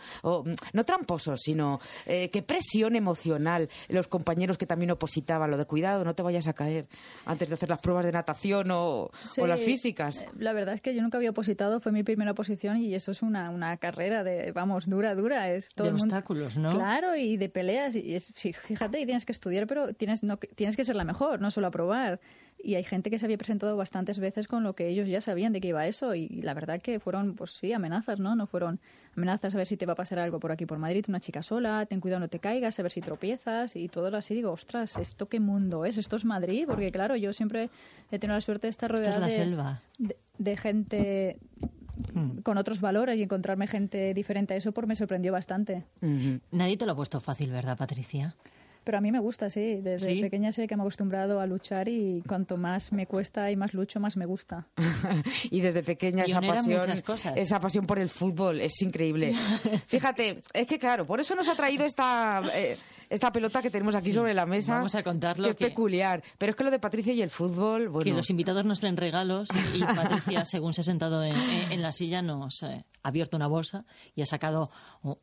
No 0.74 0.84
tramposos, 0.84 1.40
sino 1.42 1.80
eh, 2.06 2.30
qué 2.30 2.42
presión 2.42 2.96
emocional 2.96 3.70
los 3.90 4.08
compañeros 4.08 4.58
que 4.58 4.66
también 4.66 4.92
opositaban, 4.92 5.50
lo 5.52 5.58
de 5.58 5.66
cuidado, 5.66 6.04
no 6.04 6.16
te 6.16 6.24
vayas 6.24 6.48
a 6.48 6.54
caer 6.54 6.88
antes 7.26 7.48
de 7.50 7.56
hacer 7.56 7.70
las 7.70 7.80
pruebas 7.80 8.06
de 8.06 8.12
natación 8.12 8.70
o, 8.72 9.10
Sí, 9.32 9.42
o 9.42 9.48
las 9.48 9.60
físicas. 9.62 10.22
eh, 10.24 10.30
La 10.38 10.54
verdad 10.54 10.74
es 10.74 10.82
que 10.82 10.96
yo 10.96 11.02
nunca 11.02 11.18
había 11.18 11.30
opositado, 11.32 11.80
fue 11.80 11.92
mi 11.92 12.04
primera 12.04 12.32
oposición 12.32 12.78
y 12.78 12.94
eso 12.96 13.12
es 13.12 13.22
una, 13.22 13.50
una 13.50 13.78
carrera 13.78 14.24
de, 14.24 14.52
vamos, 14.52 14.88
dura, 14.88 15.16
dura. 15.16 15.52
Es 15.52 15.70
todo 15.70 15.86
De 15.86 15.90
el 15.92 15.96
mundo- 15.98 16.16
obstáculos, 16.16 16.58
¿no? 16.58 16.72
Claro, 16.72 17.16
y 17.16 17.38
de 17.38 17.50
peleas. 17.50 17.96
Y 17.96 18.16
es, 18.16 18.32
sí, 18.36 18.54
fíjate, 18.54 19.00
y 19.00 19.06
tienes 19.06 19.26
que 19.26 19.32
estudiar, 19.32 19.68
pero 19.68 19.94
tienes, 19.94 20.24
no, 20.24 20.38
tienes 20.38 20.76
que 20.76 20.84
ser 20.84 20.96
la 20.96 21.04
mejor, 21.04 21.40
no 21.42 21.52
solo 21.52 21.68
aprobar. 21.68 22.20
Y 22.60 22.76
hay 22.76 22.84
gente 22.84 23.10
que 23.10 23.20
se 23.20 23.26
había 23.26 23.38
presentado 23.38 23.78
bastantes 23.78 24.20
veces 24.20 24.48
con 24.48 24.64
lo 24.64 24.74
que 24.74 24.88
ellos 24.88 25.08
ya 25.08 25.22
sabían 25.22 25.54
de 25.54 25.62
qué 25.62 25.70
iba 25.70 25.86
eso. 25.88 26.16
Y 26.16 26.28
la 26.42 26.54
verdad 26.54 26.82
que 26.82 27.00
fueron, 27.00 27.36
pues 27.36 27.52
sí, 27.52 27.72
amenazas, 27.72 28.20
¿no? 28.20 28.36
No 28.36 28.48
fueron 28.48 28.80
amenazas 29.16 29.54
a 29.56 29.58
ver 29.58 29.68
si 29.68 29.78
te 29.78 29.86
va 29.86 29.94
a 29.94 29.96
pasar 29.96 30.20
algo 30.20 30.40
por 30.40 30.52
aquí 30.52 30.66
por 30.66 30.78
Madrid, 30.78 31.06
una 31.08 31.20
chica 31.20 31.44
sola, 31.44 31.86
ten 31.86 32.02
cuidado 32.02 32.20
no 32.20 32.28
te 32.28 32.40
caigas, 32.40 32.80
a 32.80 32.84
ver 32.84 32.92
si 32.92 33.02
tropiezas 33.02 33.76
y 33.76 33.88
todo 33.88 34.16
así. 34.16 34.34
Digo, 34.34 34.52
ostras, 34.52 34.98
¿esto 34.98 35.28
qué 35.28 35.40
mundo 35.40 35.86
es? 35.86 35.98
¿Esto 35.98 36.16
es 36.16 36.26
Madrid? 36.26 36.66
Porque 36.68 36.92
claro, 36.92 37.16
yo 37.16 37.32
siempre 37.34 37.70
he 38.12 38.20
tenido 38.20 38.36
la 38.36 38.42
suerte 38.42 38.68
de 38.68 38.72
estar 38.72 38.92
es 38.92 39.00
rodeada 39.00 39.26
de, 39.26 39.32
selva. 39.32 39.82
de, 40.00 40.18
de 40.38 40.58
gente 40.58 41.38
con 42.44 42.58
otros 42.58 42.80
valores 42.82 43.18
y 43.18 43.24
encontrarme 43.24 43.68
gente 43.68 44.14
diferente 44.14 44.54
a 44.54 44.58
eso 44.58 44.72
pues 44.72 44.88
me 44.88 44.96
sorprendió 44.96 45.32
bastante. 45.32 45.84
Nadie 46.52 46.78
te 46.78 46.86
lo 46.86 46.92
ha 46.94 46.96
puesto 46.96 47.20
fácil, 47.20 47.52
¿verdad, 47.52 47.78
Patricia? 47.78 48.36
Pero 48.88 49.00
a 49.00 49.02
mí 49.02 49.12
me 49.12 49.20
gusta, 49.20 49.50
sí. 49.50 49.82
Desde 49.82 50.14
¿Sí? 50.14 50.22
pequeña 50.22 50.50
sé 50.54 50.66
que 50.66 50.78
me 50.78 50.82
he 50.82 50.86
acostumbrado 50.86 51.42
a 51.42 51.46
luchar 51.46 51.90
y 51.90 52.24
cuanto 52.26 52.56
más 52.56 52.94
me 52.94 53.06
cuesta 53.06 53.52
y 53.52 53.58
más 53.58 53.74
lucho, 53.74 54.00
más 54.00 54.16
me 54.16 54.26
gusta. 54.26 54.66
y 55.52 55.60
desde 55.60 55.84
pequeña 55.84 56.24
esa 56.24 56.40
pasión, 56.40 56.80
muchas 56.80 57.02
cosas. 57.02 57.36
esa 57.36 57.60
pasión 57.60 57.86
por 57.86 58.00
el 58.00 58.08
fútbol 58.08 58.62
es 58.62 58.82
increíble. 58.82 59.34
Fíjate, 59.88 60.42
es 60.54 60.68
que 60.68 60.80
claro, 60.80 61.06
por 61.06 61.20
eso 61.20 61.36
nos 61.36 61.50
ha 61.50 61.56
traído 61.58 61.84
esta 61.84 62.42
eh, 62.56 62.78
esta 63.10 63.32
pelota 63.32 63.62
que 63.62 63.70
tenemos 63.70 63.96
aquí 63.96 64.12
sobre 64.12 64.34
la 64.34 64.46
mesa. 64.46 64.76
vamos 64.76 64.96
a 64.96 65.04
contarlo 65.04 65.46
Que 65.46 65.52
es 65.52 65.56
que- 65.58 65.68
peculiar, 65.68 66.24
pero 66.38 66.50
es 66.52 66.56
que 66.56 66.64
lo 66.64 66.72
de 66.72 66.80
Patricia 66.80 67.14
y 67.14 67.22
el 67.22 67.30
fútbol, 67.30 67.90
bueno, 67.90 68.04
Que 68.04 68.14
los 68.14 68.30
invitados 68.30 68.66
nos 68.66 68.80
traen 68.80 68.98
regalos 68.98 69.48
y 69.74 69.84
Patricia, 69.84 70.44
según 70.46 70.74
se 70.74 70.82
ha 70.82 70.84
sentado 70.84 71.24
en, 71.24 71.36
en- 71.36 71.72
en 71.72 71.82
la 71.82 71.92
silla, 71.92 72.22
nos 72.22 72.64
eh, 72.64 72.86
ha 73.04 73.08
abierto 73.08 73.38
una 73.38 73.48
bolsa 73.48 73.86
y 74.16 74.22
ha 74.22 74.26
sacado 74.26 74.70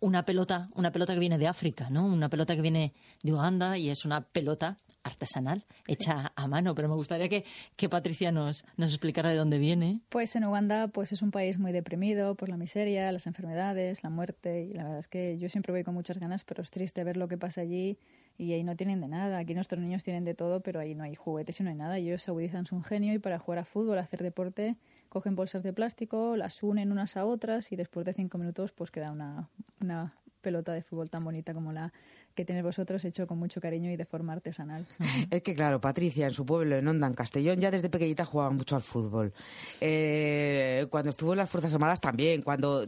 una 0.01 0.25
pelota, 0.25 0.69
una 0.75 0.93
pelota 0.93 1.15
que 1.15 1.21
viene 1.21 1.39
de 1.39 1.47
África, 1.47 1.91
¿no? 1.91 2.07
Una 2.07 2.29
pelota 2.29 2.55
que 2.57 2.63
viene 2.63 2.95
de 3.23 3.33
Uganda 3.33 3.77
y 3.79 3.91
es 3.91 4.05
una 4.05 4.21
pelota 4.23 4.79
artesanal, 5.05 5.65
hecha 5.87 6.33
a 6.35 6.49
mano. 6.49 6.75
Pero 6.75 6.89
me 6.89 6.95
gustaría 6.95 7.29
que, 7.29 7.45
que 7.77 7.89
Patricia 7.89 8.33
nos, 8.33 8.65
nos 8.77 8.91
explicara 8.91 9.31
de 9.31 9.37
dónde 9.37 9.59
viene. 9.59 10.01
Pues 10.09 10.35
en 10.35 10.45
Uganda 10.45 10.89
pues 10.89 11.13
es 11.13 11.23
un 11.23 11.31
país 11.31 11.59
muy 11.59 11.73
deprimido 11.73 12.35
por 12.35 12.49
la 12.49 12.57
miseria, 12.57 13.13
las 13.13 13.27
enfermedades, 13.27 14.03
la 14.03 14.11
muerte 14.11 14.63
y 14.63 14.73
la 14.73 14.85
verdad 14.85 14.99
es 14.99 15.09
que 15.09 15.39
yo 15.39 15.49
siempre 15.49 15.73
voy 15.73 15.85
con 15.85 15.95
muchas 15.95 16.19
ganas, 16.19 16.45
pero 16.45 16.63
es 16.63 16.71
triste 16.71 17.05
ver 17.05 17.17
lo 17.17 17.29
que 17.29 17.39
pasa 17.39 17.61
allí 17.61 17.99
y 18.37 18.53
ahí 18.53 18.65
no 18.65 18.77
tienen 18.77 19.01
de 19.01 19.09
nada. 19.09 19.39
Aquí 19.39 19.55
nuestros 19.55 19.81
niños 19.81 20.03
tienen 20.03 20.25
de 20.25 20.35
todo, 20.35 20.61
pero 20.61 20.81
ahí 20.81 20.95
no 20.95 21.05
hay 21.05 21.15
juguetes 21.15 21.61
y 21.61 21.63
no 21.63 21.71
hay 21.71 21.77
nada. 21.77 21.99
Ellos 21.99 22.23
se 22.23 22.31
agudizan 22.31 22.67
su 22.67 22.75
ingenio 22.75 23.15
y 23.15 23.19
para 23.19 23.39
jugar 23.39 23.61
a 23.61 23.65
fútbol, 23.65 23.99
hacer 23.99 24.23
deporte, 24.23 24.77
cogen 25.09 25.37
bolsas 25.37 25.63
de 25.63 25.73
plástico, 25.73 26.37
las 26.37 26.63
unen 26.63 26.91
unas 26.91 27.17
a 27.17 27.25
otras 27.27 27.71
y 27.73 27.77
después 27.77 28.07
de 28.07 28.15
cinco 28.15 28.39
minutos 28.39 28.73
pues 28.73 28.91
queda 28.91 29.13
una, 29.13 29.49
una 29.81 30.15
pelota 30.41 30.73
de 30.73 30.83
fútbol 30.83 31.11
tan 31.11 31.23
bonita 31.23 31.55
como 31.55 31.73
la 31.73 31.93
que 32.35 32.45
tenéis 32.45 32.65
vosotros 32.65 33.05
hecho 33.05 33.27
con 33.27 33.39
mucho 33.39 33.61
cariño 33.61 33.91
y 33.91 33.97
de 33.97 34.05
forma 34.05 34.33
artesanal. 34.33 34.87
Es 35.31 35.43
que 35.43 35.55
claro, 35.55 35.81
Patricia 35.81 36.27
en 36.27 36.33
su 36.33 36.45
pueblo, 36.45 36.77
en 36.77 36.87
Onda, 36.89 37.07
en 37.07 37.15
Castellón, 37.15 37.61
ya 37.61 37.71
desde 37.71 37.89
pequeñita 37.89 38.25
jugaba 38.25 38.51
mucho 38.51 38.77
al 38.77 38.83
fútbol. 38.83 39.33
Eh, 39.81 40.87
cuando 40.91 41.11
estuvo 41.11 41.33
en 41.33 41.39
las 41.39 41.51
Fuerzas 41.51 41.73
Armadas 41.75 42.01
también, 42.01 42.43
cuando 42.43 42.87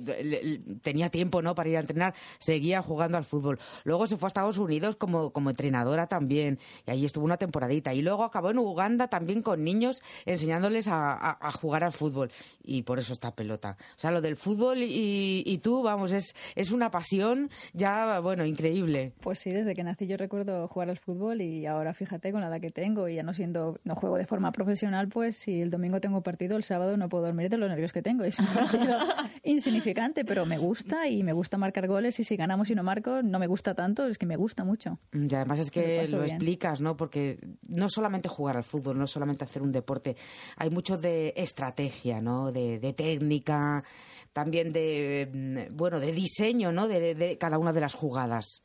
tenía 0.83 1.09
tiempo 1.11 1.43
no 1.43 1.55
para 1.55 1.69
ir 1.69 1.77
a 1.77 1.81
entrenar, 1.81 2.15
seguía 2.39 2.83
jugando 2.83 3.19
al 3.19 3.25
fútbol. 3.25 3.59
Luego 3.85 4.07
se 4.07 4.17
fue 4.17 4.27
a 4.27 4.29
Estados 4.29 4.59
Unidos 4.59 4.97
como, 4.97 5.31
como 5.31 5.51
entrenadora 5.51 6.07
también, 6.07 6.59
y 6.87 6.91
ahí 6.91 7.05
estuvo 7.05 7.25
una 7.25 7.37
temporadita. 7.37 7.93
Y 7.95 8.03
luego 8.03 8.25
acabó 8.25 8.51
en 8.51 8.59
Uganda 8.59 9.09
también 9.09 9.43
con 9.43 9.63
niños 9.63 10.03
enseñándoles 10.25 10.89
a, 10.89 11.13
a- 11.13 11.39
a 11.41 11.53
jugar 11.53 11.85
al 11.85 11.93
fútbol. 11.93 12.31
Y 12.65 12.83
por 12.83 12.99
eso 12.99 13.13
esta 13.13 13.35
pelota. 13.35 13.77
O 13.97 13.99
sea, 13.99 14.11
lo 14.11 14.21
del 14.21 14.37
fútbol 14.37 14.79
y, 14.83 15.43
y 15.47 15.59
tú, 15.59 15.83
vamos, 15.83 16.13
es, 16.13 16.35
es 16.55 16.71
una 16.71 16.91
pasión 16.91 17.51
ya, 17.75 18.21
bueno, 18.21 18.45
increíble. 18.45 19.13
Pues 19.21 19.36
sí, 19.37 19.51
desde 19.51 19.75
que 19.75 19.85
nací 19.85 20.07
yo 20.07 20.17
recuerdo 20.17 20.67
jugar 20.69 20.91
al 20.91 20.99
fútbol 20.99 21.41
y 21.41 21.67
ahora 21.67 21.95
fíjate 21.95 22.33
con 22.33 22.41
la 22.41 22.49
edad 22.49 22.61
que 22.61 22.71
tengo 22.71 23.09
y 23.09 23.15
ya 23.15 23.23
no 23.23 23.33
siendo, 23.35 23.79
no 23.85 23.95
juego 23.95 24.17
de 24.17 24.27
forma 24.27 24.53
profesional, 24.53 25.09
pues 25.09 25.37
si 25.37 25.61
el 25.61 25.71
domingo 25.71 26.01
tengo 26.01 26.23
partido, 26.23 26.57
el 26.57 26.65
sábado 26.65 26.97
no 26.97 27.09
puedo 27.09 27.25
dormir 27.25 27.49
de 27.49 27.59
los 27.59 27.69
nervios 27.69 27.93
que 27.93 28.03
tengo. 28.03 28.25
Es 28.25 28.39
un 28.39 28.47
partido 28.47 28.99
insignificante, 29.45 30.25
pero 30.25 30.47
me 30.47 30.59
gusta 30.59 31.09
y 31.09 31.23
me 31.23 31.33
gusta 31.33 31.59
marcar 31.59 31.87
goles 31.87 32.19
y 32.21 32.25
si 32.25 32.37
ganamos 32.37 32.71
y 32.71 32.75
no 32.75 32.83
marco, 32.83 33.23
no 33.23 33.39
me 33.39 33.47
gusta 33.47 33.75
tanto, 33.75 34.07
es 34.07 34.19
que 34.19 34.27
me 34.27 34.37
gusta 34.37 34.65
mucho. 34.65 34.99
Y 35.13 35.33
además 35.35 35.61
es 35.61 35.67
lo 35.67 35.83
que 35.83 36.09
lo, 36.09 36.25
explicas, 36.25 36.81
¿no? 36.81 36.97
Porque 36.97 37.39
no 37.69 37.89
solamente 37.89 38.29
jugar 38.29 38.57
al 38.57 38.65
fútbol, 38.65 38.99
no 38.99 39.07
solamente 39.07 39.45
hacer 39.45 39.63
un 39.63 39.73
deporte, 39.73 40.17
hay 40.57 40.71
mucho 40.71 40.97
de 40.97 41.33
estrategia, 41.37 42.21
¿no? 42.21 42.53
De, 42.53 42.79
de 42.79 42.93
técnica, 42.93 43.85
también 44.33 44.73
de, 44.73 45.31
mm, 45.71 45.77
bueno, 45.77 46.01
de 46.01 46.13
diseño, 46.13 46.73
¿no? 46.73 46.89
De, 46.89 47.15
de 47.15 47.39
cada 47.39 47.59
una 47.59 47.73
de 47.73 47.81
las 47.81 47.95
jugadas. 47.95 48.63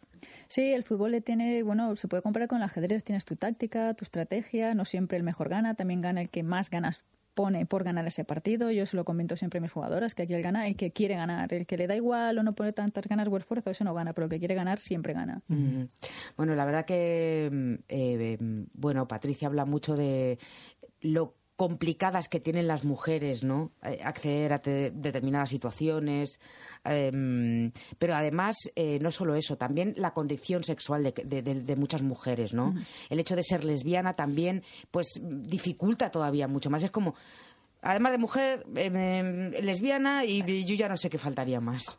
Sí, 0.52 0.74
el 0.74 0.84
fútbol 0.84 1.12
le 1.12 1.22
tiene, 1.22 1.64
bueno, 1.64 1.96
se 1.96 2.10
puede 2.10 2.22
comparar 2.22 2.50
con 2.50 2.58
el 2.58 2.66
ajedrez, 2.66 3.06
tienes 3.06 3.24
tu 3.24 3.38
táctica, 3.38 3.94
tu 3.94 4.04
estrategia, 4.04 4.74
no 4.74 4.84
siempre 4.84 5.18
el 5.18 5.24
mejor 5.24 5.48
gana, 5.48 5.76
también 5.76 6.02
gana 6.02 6.20
el 6.20 6.30
que 6.30 6.44
más 6.44 6.70
ganas 6.70 7.06
pone 7.36 7.66
por 7.66 7.86
ganar 7.86 8.06
ese 8.06 8.26
partido. 8.26 8.70
Yo 8.70 8.86
se 8.86 8.98
lo 8.98 9.06
comento 9.06 9.38
siempre 9.38 9.60
a 9.60 9.62
mis 9.62 9.72
jugadoras, 9.72 10.14
que 10.14 10.24
aquí 10.24 10.34
el 10.34 10.44
gana 10.44 10.68
el 10.68 10.76
que 10.76 10.92
quiere 10.92 11.16
ganar, 11.16 11.54
el 11.54 11.66
que 11.66 11.78
le 11.78 11.88
da 11.88 11.96
igual 11.96 12.38
o 12.38 12.44
no 12.44 12.52
pone 12.52 12.74
tantas 12.74 13.08
ganas 13.08 13.30
o 13.30 13.38
esfuerzo, 13.38 13.70
ese 13.70 13.86
no 13.86 13.94
gana, 13.94 14.12
pero 14.12 14.26
el 14.26 14.30
que 14.30 14.40
quiere 14.40 14.56
ganar 14.56 14.82
siempre 14.82 15.14
gana. 15.14 15.42
Mm. 15.48 15.84
Bueno, 16.36 16.54
la 16.54 16.66
verdad 16.66 16.84
que, 16.84 17.50
mm, 17.50 17.74
eh, 17.88 18.38
mm, 18.38 18.64
bueno, 18.74 19.08
Patricia 19.08 19.48
habla 19.48 19.64
mucho 19.64 19.96
de 19.96 20.38
lo 21.00 21.34
complicadas 21.62 22.28
que 22.28 22.40
tienen 22.40 22.66
las 22.66 22.86
mujeres, 22.86 23.44
¿no? 23.44 23.72
Eh, 23.84 24.00
acceder 24.04 24.52
a 24.52 24.64
te- 24.64 24.90
determinadas 24.90 25.50
situaciones, 25.52 26.40
em, 26.84 27.72
pero 28.00 28.16
además 28.16 28.56
eh, 28.76 28.98
no 29.00 29.12
solo 29.12 29.36
eso, 29.36 29.58
también 29.58 29.94
la 29.96 30.12
condición 30.16 30.64
sexual 30.64 31.04
de, 31.04 31.12
de- 31.24 31.44
de- 31.44 31.62
de 31.62 31.76
muchas 31.76 32.02
mujeres, 32.02 32.56
¿no? 32.56 32.74
El 33.12 33.20
hecho 33.20 33.36
de 33.36 33.44
ser 33.44 33.64
lesbiana 33.64 34.16
también, 34.16 34.64
pues 34.90 35.22
dificulta 35.22 36.10
todavía 36.10 36.48
mucho 36.48 36.72
más. 36.72 36.82
Es 36.82 36.90
como, 36.90 37.14
además 37.82 38.12
de 38.12 38.18
mujer, 38.18 38.66
em, 38.76 39.52
lesbiana 39.62 40.26
y, 40.26 40.44
yo 40.66 40.76
ya 40.76 40.88
no 40.90 40.98
sé 40.98 41.10
qué 41.10 41.18
faltaría 41.18 41.60
más. 41.60 41.98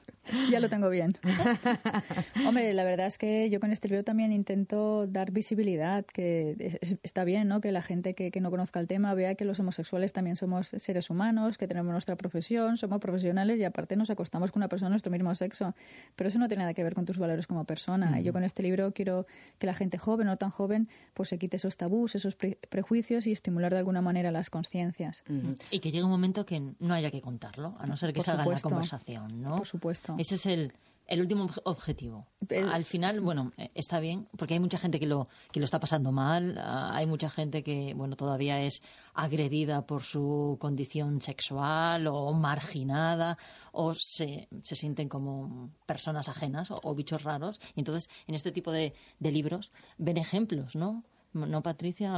Ya 0.50 0.60
lo 0.60 0.68
tengo 0.68 0.88
bien. 0.88 1.16
Hombre, 2.46 2.72
la 2.74 2.84
verdad 2.84 3.06
es 3.08 3.18
que 3.18 3.50
yo 3.50 3.58
con 3.58 3.72
este 3.72 3.88
libro 3.88 4.04
también 4.04 4.30
intento 4.32 5.06
dar 5.08 5.32
visibilidad, 5.32 6.04
que 6.06 6.54
es- 6.58 6.78
es- 6.80 6.96
está 7.02 7.24
bien, 7.24 7.48
¿no? 7.48 7.60
Que 7.60 7.72
la 7.72 7.82
gente 7.82 8.14
que, 8.14 8.30
que 8.30 8.40
no 8.40 8.50
conozca 8.50 8.78
el 8.80 8.86
tema 8.86 9.14
vea 9.14 9.34
que 9.34 9.44
los 9.44 9.58
homosexuales 9.60 10.12
también 10.12 10.36
somos 10.36 10.68
seres 10.76 11.10
humanos, 11.10 11.58
que 11.58 11.66
tenemos 11.66 11.90
nuestra 11.92 12.14
profesión, 12.16 12.76
somos 12.76 13.00
profesionales 13.00 13.58
y 13.58 13.64
aparte 13.64 13.96
nos 13.96 14.10
acostamos 14.10 14.52
con 14.52 14.60
una 14.60 14.68
persona 14.68 14.90
de 14.90 14.92
nuestro 14.92 15.10
mismo 15.10 15.34
sexo. 15.34 15.74
Pero 16.16 16.28
eso 16.28 16.38
no 16.38 16.46
tiene 16.48 16.62
nada 16.62 16.74
que 16.74 16.84
ver 16.84 16.94
con 16.94 17.04
tus 17.04 17.18
valores 17.18 17.46
como 17.48 17.64
persona. 17.64 18.20
Yo 18.20 18.32
con 18.32 18.44
este 18.44 18.62
libro 18.62 18.92
quiero 18.92 19.26
que 19.58 19.66
la 19.66 19.74
gente 19.74 19.98
joven 19.98 20.28
o 20.28 20.36
tan 20.36 20.50
joven 20.50 20.88
pues 21.14 21.28
se 21.30 21.38
quite 21.38 21.56
esos 21.56 21.76
tabús, 21.76 22.14
esos 22.14 22.36
pre- 22.36 22.58
prejuicios 22.68 23.26
y 23.26 23.32
estimular 23.32 23.72
de 23.72 23.78
alguna 23.78 24.00
manera 24.02 24.30
las 24.30 24.50
conciencias. 24.50 25.24
Y 25.72 25.80
que 25.80 25.90
llegue 25.90 26.04
un 26.04 26.10
momento 26.10 26.46
que 26.46 26.60
no 26.78 26.94
haya 26.94 27.10
que 27.10 27.20
contarlo, 27.20 27.74
a 27.78 27.86
no 27.86 27.96
ser 27.96 28.12
que 28.12 28.18
Por 28.18 28.26
salga 28.26 28.44
en 28.44 28.50
la 28.50 28.60
conversación, 28.60 29.42
¿no? 29.42 29.56
Por 29.56 29.66
supuesto. 29.66 30.14
Ese 30.18 30.34
es 30.36 30.46
el, 30.46 30.72
el 31.06 31.20
último 31.20 31.48
obje- 31.48 31.62
objetivo. 31.64 32.26
El- 32.48 32.68
Al 32.70 32.84
final, 32.84 33.20
bueno, 33.20 33.52
eh, 33.56 33.68
está 33.74 33.98
bien, 33.98 34.28
porque 34.36 34.54
hay 34.54 34.60
mucha 34.60 34.76
gente 34.78 35.00
que 35.00 35.06
lo, 35.06 35.26
que 35.50 35.60
lo 35.60 35.64
está 35.64 35.80
pasando 35.80 36.12
mal, 36.12 36.58
ah, 36.58 36.90
hay 36.94 37.06
mucha 37.06 37.30
gente 37.30 37.62
que, 37.62 37.94
bueno, 37.94 38.16
todavía 38.16 38.60
es 38.60 38.82
agredida 39.14 39.86
por 39.86 40.02
su 40.02 40.56
condición 40.60 41.20
sexual 41.22 42.06
o 42.06 42.32
marginada 42.34 43.38
o 43.72 43.94
se, 43.94 44.48
se 44.62 44.76
sienten 44.76 45.08
como 45.08 45.70
personas 45.86 46.28
ajenas 46.28 46.70
o, 46.70 46.80
o 46.82 46.94
bichos 46.94 47.22
raros. 47.22 47.60
Y 47.74 47.80
entonces, 47.80 48.10
en 48.26 48.34
este 48.34 48.52
tipo 48.52 48.72
de, 48.72 48.92
de 49.20 49.32
libros, 49.32 49.70
ven 49.98 50.18
ejemplos, 50.18 50.74
¿no? 50.76 51.02
¿No, 51.34 51.62
Patricia? 51.62 52.12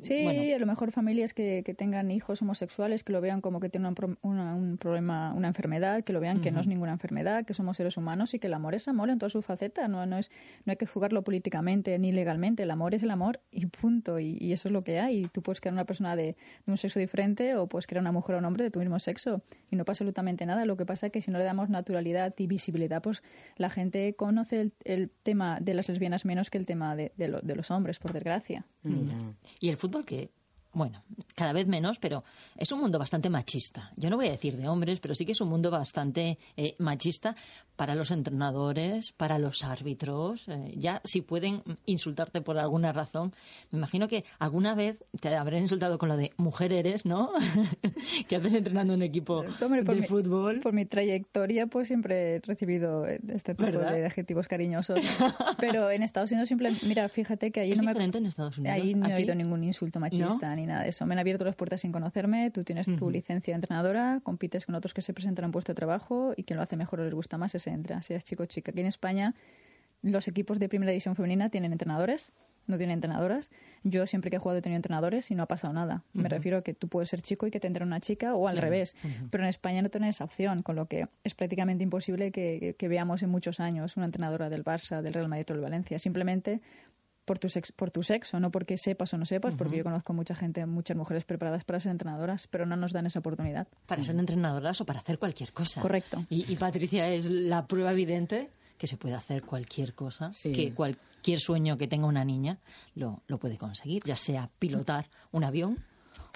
Sí, 0.00 0.22
Bueno, 0.24 0.42
a 0.54 0.58
lo 0.58 0.66
mejor 0.66 0.90
familias 0.92 1.34
que, 1.34 1.62
que 1.64 1.74
tengan 1.74 2.10
hijos 2.10 2.40
homosexuales, 2.42 3.04
que 3.04 3.12
lo 3.12 3.20
vean 3.20 3.40
como 3.40 3.60
que 3.60 3.68
tienen 3.68 3.88
un, 3.88 3.94
pro- 3.94 4.16
una- 4.22 4.54
un 4.54 4.78
problema, 4.78 5.32
una 5.34 5.48
enfermedad, 5.48 6.02
que 6.04 6.12
lo 6.12 6.20
vean 6.20 6.40
que 6.40 6.50
no 6.50 6.60
es 6.60 6.66
ninguna 6.66 6.92
enfermedad, 6.92 7.44
que 7.44 7.52
somos 7.54 7.76
seres 7.76 7.96
humanos 7.96 8.32
y 8.34 8.38
que 8.38 8.46
el 8.46 8.54
amor 8.54 8.74
es 8.74 8.88
amor 8.88 9.10
en 9.10 9.18
toda 9.18 9.28
su 9.30 9.42
faceta. 9.42 9.86
No, 9.88 10.06
no, 10.06 10.18
es, 10.18 10.30
no 10.64 10.70
hay 10.70 10.76
que 10.76 10.86
jugarlo 10.86 11.22
políticamente 11.22 11.98
ni 11.98 12.12
legalmente. 12.12 12.62
El 12.62 12.70
amor 12.70 12.94
es 12.94 13.02
el 13.02 13.10
amor 13.10 13.40
y 13.50 13.66
punto. 13.66 14.18
Y, 14.18 14.38
y 14.40 14.52
eso 14.52 14.68
es 14.68 14.72
lo 14.72 14.82
que 14.82 15.00
hay. 15.00 15.24
Y 15.24 15.28
tú 15.28 15.42
puedes 15.42 15.60
crear 15.60 15.72
una 15.74 15.84
persona 15.84 16.16
de, 16.16 16.36
de 16.64 16.70
un 16.72 16.78
sexo 16.78 16.98
diferente 17.00 17.56
o 17.56 17.66
puedes 17.66 17.86
crear 17.86 18.00
una 18.00 18.12
mujer 18.12 18.36
o 18.36 18.38
un 18.38 18.44
hombre 18.44 18.64
de 18.64 18.70
tu 18.70 18.78
mismo 18.78 18.98
sexo. 18.98 19.42
Y 19.70 19.76
no 19.76 19.84
pasa 19.84 19.98
absolutamente 20.04 20.46
nada. 20.46 20.64
Lo 20.64 20.76
que 20.76 20.86
pasa 20.86 21.06
es 21.06 21.12
que 21.12 21.20
si 21.22 21.30
no 21.30 21.38
le 21.38 21.44
damos 21.44 21.68
naturalidad 21.68 22.34
y 22.38 22.46
visibilidad, 22.46 23.02
pues 23.02 23.22
la 23.56 23.68
gente 23.68 24.14
conoce 24.14 24.60
el, 24.60 24.72
el 24.84 25.10
tema 25.22 25.58
de 25.60 25.74
las 25.74 25.88
lesbianas 25.88 26.24
menos 26.24 26.50
que 26.50 26.58
el 26.58 26.66
tema 26.66 26.96
de, 26.96 27.12
de 27.16 27.28
lo- 27.28 27.40
de 27.40 27.54
los 27.56 27.70
hombres, 27.70 27.98
por 27.98 28.12
desgracia. 28.12 28.37
Y 29.60 29.68
el 29.68 29.76
fútbol 29.76 30.04
que, 30.04 30.30
bueno, 30.78 31.02
cada 31.34 31.52
vez 31.52 31.66
menos, 31.68 31.98
pero 31.98 32.24
es 32.56 32.72
un 32.72 32.80
mundo 32.80 32.98
bastante 32.98 33.28
machista. 33.30 33.90
Yo 33.96 34.08
no 34.10 34.16
voy 34.16 34.28
a 34.28 34.30
decir 34.30 34.56
de 34.56 34.68
hombres, 34.68 35.00
pero 35.00 35.14
sí 35.14 35.26
que 35.26 35.32
es 35.32 35.40
un 35.40 35.48
mundo 35.48 35.70
bastante 35.70 36.38
eh, 36.56 36.74
machista 36.78 37.36
para 37.76 37.94
los 37.94 38.10
entrenadores, 38.10 39.12
para 39.12 39.38
los 39.38 39.62
árbitros. 39.62 40.48
eh, 40.48 40.72
ya 40.76 41.00
si 41.04 41.22
pueden 41.22 41.62
insultarte 41.86 42.40
por 42.40 42.58
alguna 42.58 42.92
razón, 42.92 43.32
me 43.70 43.78
imagino 43.78 44.08
que 44.08 44.24
alguna 44.38 44.74
vez 44.74 45.04
te 45.20 45.34
habrán 45.36 45.62
insultado 45.62 45.98
con 45.98 46.08
lo 46.08 46.16
de 46.16 46.30
mujer 46.38 46.72
eres, 46.72 47.04
¿no? 47.04 47.30
que 48.28 48.36
haces 48.36 48.54
entrenando 48.54 48.94
un 48.94 49.02
equipo 49.02 49.44
Hombre, 49.60 49.82
de 49.82 49.94
mi- 50.00 50.06
fútbol. 50.06 50.60
Por 50.60 50.72
mi 50.72 50.86
trayectoria, 50.86 51.66
pues 51.66 51.88
siempre 51.88 52.36
he 52.36 52.40
recibido 52.40 53.06
este 53.06 53.54
tipo 53.54 53.64
¿Verdad? 53.70 53.92
de 53.92 54.06
adjetivos 54.06 54.48
cariñosos. 54.48 54.98
Pero 55.58 55.90
en 55.90 56.02
Estados 56.02 56.30
Unidos 56.32 56.48
siempre, 56.48 56.72
mira, 56.86 57.08
fíjate 57.08 57.50
que 57.50 57.60
ahí 57.60 57.72
¿Es 57.72 57.78
no 57.78 57.84
me 57.84 57.92
en 58.04 58.26
Estados 58.26 58.58
Unidos? 58.58 58.74
Ahí 58.74 58.94
no 58.94 59.08
he 59.08 59.14
oído 59.14 59.34
ningún 59.34 59.64
insulto 59.64 60.00
machista 60.00 60.54
ni 60.56 60.66
nada 60.68 60.82
de 60.84 60.90
eso. 60.90 61.04
Me 61.06 61.14
han 61.14 61.18
abierto 61.18 61.44
las 61.44 61.56
puertas 61.56 61.80
sin 61.80 61.90
conocerme. 61.92 62.50
Tú 62.50 62.62
tienes 62.64 62.86
tu 62.96 63.10
licencia 63.10 63.52
de 63.52 63.56
entrenadora, 63.56 64.20
compites 64.22 64.66
con 64.66 64.74
otros 64.74 64.94
que 64.94 65.02
se 65.02 65.12
presentan 65.12 65.44
a 65.44 65.48
un 65.48 65.52
puesto 65.52 65.72
de 65.72 65.76
trabajo 65.76 66.32
y 66.36 66.44
quien 66.44 66.56
lo 66.56 66.62
hace 66.62 66.76
mejor 66.76 67.00
o 67.00 67.04
les 67.04 67.14
gusta 67.14 67.36
más, 67.38 67.54
ese 67.54 67.70
entra. 67.70 68.00
Seas 68.02 68.24
chico 68.24 68.44
o 68.44 68.46
chica. 68.46 68.70
Aquí 68.70 68.80
en 68.80 68.86
España, 68.86 69.34
los 70.02 70.28
equipos 70.28 70.58
de 70.58 70.68
primera 70.68 70.90
división 70.92 71.16
femenina 71.16 71.48
tienen 71.50 71.72
entrenadores, 71.72 72.30
no 72.68 72.76
tienen 72.76 72.94
entrenadoras. 72.94 73.50
Yo 73.82 74.06
siempre 74.06 74.30
que 74.30 74.36
he 74.36 74.38
jugado 74.38 74.58
he 74.58 74.62
tenido 74.62 74.76
entrenadores 74.76 75.30
y 75.30 75.34
no 75.34 75.42
ha 75.42 75.46
pasado 75.46 75.72
nada. 75.72 76.04
Me 76.12 76.28
refiero 76.28 76.58
a 76.58 76.62
que 76.62 76.74
tú 76.74 76.86
puedes 76.88 77.08
ser 77.08 77.22
chico 77.22 77.46
y 77.46 77.50
que 77.50 77.60
te 77.60 77.66
entre 77.66 77.82
una 77.82 77.98
chica 77.98 78.32
o 78.34 78.46
al 78.46 78.56
Claro. 78.56 78.66
revés. 78.66 78.94
Pero 79.30 79.42
en 79.42 79.48
España 79.48 79.80
no 79.80 79.88
tienes 79.88 80.16
esa 80.16 80.24
opción, 80.24 80.62
con 80.62 80.76
lo 80.76 80.84
que 80.86 81.08
es 81.24 81.34
prácticamente 81.34 81.82
imposible 81.82 82.30
que, 82.30 82.58
que- 82.60 82.74
que 82.74 82.88
veamos 82.88 83.22
en 83.22 83.30
muchos 83.30 83.58
años 83.58 83.96
una 83.96 84.04
entrenadora 84.04 84.50
del 84.50 84.64
Barça, 84.64 85.00
del 85.00 85.14
Real 85.14 85.28
Madrid 85.28 85.46
o 85.48 85.52
del 85.54 85.62
Valencia. 85.62 85.98
Simplemente 85.98 86.60
por 87.28 87.38
tu, 87.38 87.48
sex- 87.48 87.70
por 87.70 87.90
tu 87.92 88.02
sexo, 88.02 88.40
no 88.40 88.50
porque 88.50 88.76
sepas 88.78 89.12
o 89.14 89.18
no 89.18 89.24
sepas, 89.26 89.54
porque 89.54 89.76
yo 89.76 89.84
conozco 89.84 90.12
mucha 90.14 90.34
gente, 90.34 90.64
muchas 90.66 90.96
mujeres 90.96 91.24
preparadas 91.24 91.62
para 91.64 91.78
ser 91.78 91.92
entrenadoras, 91.92 92.48
pero 92.48 92.66
no 92.66 92.74
nos 92.76 92.92
dan 92.92 93.06
esa 93.06 93.20
oportunidad. 93.20 93.68
Para 93.86 94.02
ser 94.02 94.16
entrenadoras 94.18 94.80
o 94.80 94.84
para 94.86 95.00
hacer 95.00 95.18
cualquier 95.18 95.52
cosa. 95.52 95.80
Correcto. 95.82 96.24
Y, 96.30 96.50
y 96.52 96.56
Patricia 96.56 97.06
es 97.08 97.26
la 97.26 97.66
prueba 97.66 97.92
evidente 97.92 98.50
que 98.78 98.86
se 98.86 98.96
puede 98.96 99.14
hacer 99.14 99.42
cualquier 99.42 99.94
cosa, 99.94 100.30
que 100.54 100.72
cualquier 100.72 101.40
sueño 101.40 101.76
que 101.76 101.86
tenga 101.88 102.06
una 102.06 102.24
niña 102.24 102.58
lo, 102.94 103.22
lo 103.26 103.38
puede 103.38 103.58
conseguir, 103.58 104.02
ya 104.04 104.16
sea 104.16 104.48
pilotar 104.58 105.06
un 105.32 105.44
avión 105.44 105.78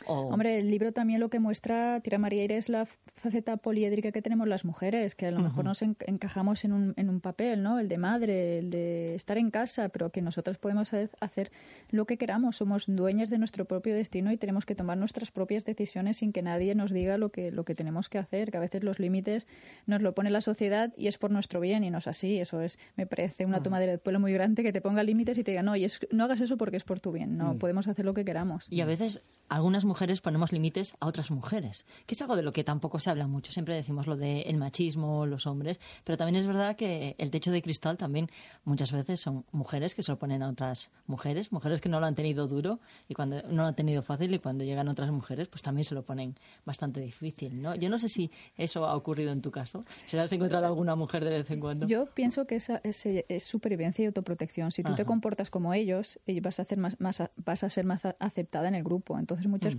o... 0.07 0.29
Hombre, 0.29 0.59
el 0.59 0.71
libro 0.71 0.93
también 0.93 1.21
lo 1.21 1.29
que 1.31 1.39
muestra, 1.39 2.01
Tira 2.01 2.19
María 2.19 2.43
es 2.45 2.69
la 2.69 2.87
faceta 3.15 3.57
poliédrica 3.57 4.11
que 4.13 4.23
tenemos 4.23 4.49
las 4.49 4.65
mujeres, 4.65 5.15
que 5.15 5.27
a 5.27 5.31
lo 5.31 5.41
mejor 5.41 5.65
nos 5.65 5.83
en- 5.83 5.97
encajamos 6.07 6.65
en 6.65 6.73
un, 6.73 6.95
en 6.97 7.09
un 7.09 7.21
papel, 7.21 7.63
¿no? 7.63 7.79
El 7.79 7.89
de 7.89 7.99
madre, 7.99 8.59
el 8.59 8.71
de 8.71 9.15
estar 9.15 9.39
en 9.39 9.51
casa, 9.51 9.89
pero 9.91 10.11
que 10.11 10.23
nosotros 10.23 10.59
podemos 10.59 10.93
ha- 10.95 11.09
hacer 11.21 11.51
lo 11.91 12.05
que 12.07 12.17
queramos. 12.17 12.57
Somos 12.57 12.85
dueñas 12.89 13.31
de 13.31 13.39
nuestro 13.39 13.65
propio 13.67 13.95
destino 13.95 14.33
y 14.33 14.37
tenemos 14.37 14.67
que 14.67 14.75
tomar 14.75 14.99
nuestras 14.99 15.31
propias 15.31 15.65
decisiones 15.65 16.17
sin 16.19 16.33
que 16.33 16.43
nadie 16.43 16.75
nos 16.75 16.91
diga 16.91 17.19
lo 17.19 17.31
que, 17.31 17.51
lo 17.53 17.65
que 17.65 17.75
tenemos 17.75 18.09
que 18.09 18.19
hacer, 18.19 18.51
que 18.51 18.57
a 18.57 18.61
veces 18.61 18.83
los 18.83 18.99
límites 18.99 19.47
nos 19.87 20.03
lo 20.03 20.15
pone 20.15 20.31
la 20.31 20.41
sociedad 20.41 20.93
y 20.97 21.07
es 21.07 21.19
por 21.19 21.31
nuestro 21.31 21.61
bien 21.61 21.85
y 21.85 21.91
no 21.91 21.99
es 21.99 22.07
así. 22.09 22.39
Eso 22.39 22.61
es, 22.61 22.79
me 22.97 23.07
parece 23.07 23.47
una 23.47 23.63
toma 23.63 23.79
de 23.79 23.99
pelo 23.99 24.19
muy 24.21 24.33
grande 24.33 24.63
que 24.63 24.73
te 24.73 24.81
ponga 24.81 25.03
límites 25.03 25.39
y 25.39 25.45
te 25.45 25.53
diga, 25.53 25.63
no, 25.63 25.77
y 25.77 25.85
es- 25.85 26.01
no 26.11 26.25
hagas 26.25 26.41
eso 26.41 26.57
porque 26.57 26.77
es 26.77 26.85
por 26.85 27.01
tu 27.01 27.13
bien. 27.13 27.37
No, 27.37 27.55
Mm. 27.55 27.59
podemos 27.59 27.87
hacer 27.89 28.05
lo 28.05 28.15
que 28.15 28.25
queramos. 28.25 28.67
Y 28.71 28.81
a 28.81 28.87
veces 28.87 29.23
algunas 29.49 29.85
mujeres 29.85 29.92
ponemos 30.23 30.53
límites 30.53 30.95
a 31.01 31.07
otras 31.07 31.31
mujeres, 31.31 31.85
que 32.07 32.15
es 32.15 32.23
algo 32.23 32.37
de 32.37 32.43
lo 32.43 32.53
que 32.53 32.65
tampoco 32.65 32.99
se 33.01 33.11
habla 33.11 33.27
mucho. 33.27 33.53
Siempre 33.53 33.75
decimos 33.75 34.07
lo 34.07 34.17
del 34.17 34.43
el 34.47 34.57
machismo, 34.57 35.27
los 35.27 35.47
hombres, 35.47 35.81
pero 36.05 36.17
también 36.19 36.41
es 36.41 36.47
verdad 36.47 36.77
que 36.77 37.15
el 37.19 37.31
techo 37.31 37.51
de 37.51 37.63
cristal 37.63 37.97
también 37.97 38.29
muchas 38.65 38.93
veces 38.93 39.21
son 39.21 39.45
mujeres 39.53 39.95
que 39.95 40.03
se 40.03 40.13
oponen 40.13 40.43
a 40.43 40.49
otras 40.49 40.91
mujeres, 41.07 41.53
mujeres 41.53 41.81
que 41.81 41.89
no 41.89 42.01
lo 42.01 42.07
han 42.07 42.15
tenido 42.15 42.47
duro 42.47 42.81
y 43.09 43.15
cuando 43.15 43.43
no 43.43 43.63
lo 43.63 43.69
han 43.69 43.77
tenido 43.77 44.03
fácil 44.03 44.35
y 44.35 44.39
cuando 44.39 44.65
llegan 44.65 44.89
otras 44.89 45.11
mujeres 45.11 45.49
pues 45.49 45.63
también 45.63 45.85
se 45.85 45.95
lo 45.95 46.05
ponen 46.05 46.35
bastante 46.65 47.01
difícil, 47.01 47.61
¿no? 47.61 47.75
Yo 47.75 47.89
no 47.89 47.99
sé 47.99 48.09
si 48.09 48.31
eso 48.57 48.87
ha 48.87 48.97
ocurrido 48.97 49.33
en 49.33 49.43
tu 49.43 49.51
caso, 49.51 49.85
si 50.07 50.17
has 50.17 50.33
encontrado 50.33 50.67
alguna 50.67 50.97
mujer 50.97 51.25
de 51.25 51.31
vez 51.31 51.51
en 51.51 51.61
cuando. 51.61 51.87
Yo 51.87 52.07
pienso 52.07 52.47
que 52.47 52.57
esa 52.57 52.81
es, 52.85 53.05
es 53.07 53.45
supervivencia 53.45 54.03
y 54.03 54.07
autoprotección. 54.07 54.73
Si 54.73 54.83
tú 54.83 54.95
te 54.95 55.03
Ajá. 55.03 55.09
comportas 55.09 55.51
como 55.51 55.75
ellos, 55.75 56.21
eh, 56.27 56.41
vas 56.41 56.59
a, 56.59 56.63
hacer 56.63 56.79
más, 56.79 57.01
más 57.01 57.23
vas 57.37 57.65
a 57.65 57.69
ser 57.69 57.85
más 57.85 58.03
aceptada 58.19 58.69
en 58.69 58.75
el 58.75 58.85
grupo. 58.85 59.19
Entonces 59.19 59.47
muchas 59.47 59.77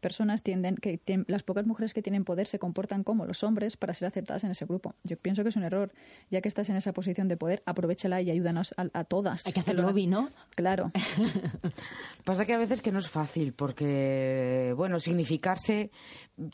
Personas 0.00 0.42
tienden, 0.42 0.76
que 0.76 0.96
tienen- 0.98 1.26
las 1.28 1.42
pocas 1.42 1.66
mujeres 1.66 1.92
que 1.94 2.02
tienen 2.02 2.24
poder 2.24 2.46
se 2.46 2.58
comportan 2.58 3.04
como 3.04 3.26
los 3.26 3.42
hombres 3.44 3.76
para 3.76 3.92
ser 3.94 4.08
aceptadas 4.08 4.44
en 4.44 4.50
ese 4.50 4.64
grupo. 4.64 4.94
Yo 5.04 5.16
pienso 5.16 5.42
que 5.42 5.50
es 5.50 5.56
un 5.56 5.62
error. 5.62 5.92
Ya 6.30 6.40
que 6.40 6.48
estás 6.48 6.68
en 6.70 6.76
esa 6.76 6.92
posición 6.92 7.28
de 7.28 7.36
poder, 7.36 7.62
aprovechala 7.66 8.20
y 8.22 8.30
ayúdanos 8.30 8.74
a, 8.76 8.86
a 8.92 9.04
todas. 9.04 9.46
Hay 9.46 9.52
que 9.52 9.60
hacer 9.60 9.74
lo- 9.76 9.82
lobby, 9.82 10.06
¿no? 10.06 10.30
Claro. 10.54 10.90
Pasa 12.24 12.44
que 12.44 12.54
a 12.54 12.58
veces 12.58 12.80
que 12.82 12.92
no 12.92 12.98
es 12.98 13.08
fácil 13.08 13.52
porque, 13.52 14.72
bueno, 14.76 15.00
significarse 15.00 15.90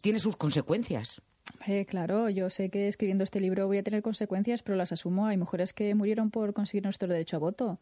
tiene 0.03 0.19
sus 0.19 0.37
consecuencias. 0.37 1.23
Hombre, 1.53 1.87
claro, 1.87 2.29
yo 2.29 2.51
sé 2.51 2.71
que 2.71 2.89
escribiendo 2.89 3.23
este 3.23 3.39
libro 3.41 3.67
voy 3.69 3.79
a 3.79 3.83
tener 3.83 4.03
consecuencias, 4.03 4.63
pero 4.63 4.77
las 4.77 4.91
asumo. 4.93 5.27
Hay 5.27 5.37
mujeres 5.37 5.73
que 5.73 5.95
murieron 5.95 6.31
por 6.31 6.53
conseguir 6.53 6.83
nuestro 6.83 7.07
derecho 7.09 7.37
a 7.37 7.41
voto. 7.41 7.79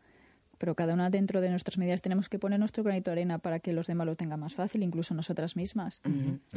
Pero 0.65 0.77
cada 0.77 0.95
una 0.95 1.11
dentro 1.11 1.43
de 1.43 1.51
nuestras 1.51 1.77
medidas 1.77 2.01
tenemos 2.01 2.31
que 2.31 2.39
poner 2.39 2.59
nuestro 2.59 2.83
granito 2.83 3.11
de 3.11 3.17
arena 3.17 3.37
para 3.37 3.61
que 3.61 3.75
los 3.75 3.87
demás 3.87 4.07
lo 4.07 4.17
tengan 4.17 4.41
más 4.41 4.55
fácil, 4.55 4.83
incluso 4.83 5.13
nosotras 5.13 5.57
mismas, 5.57 6.01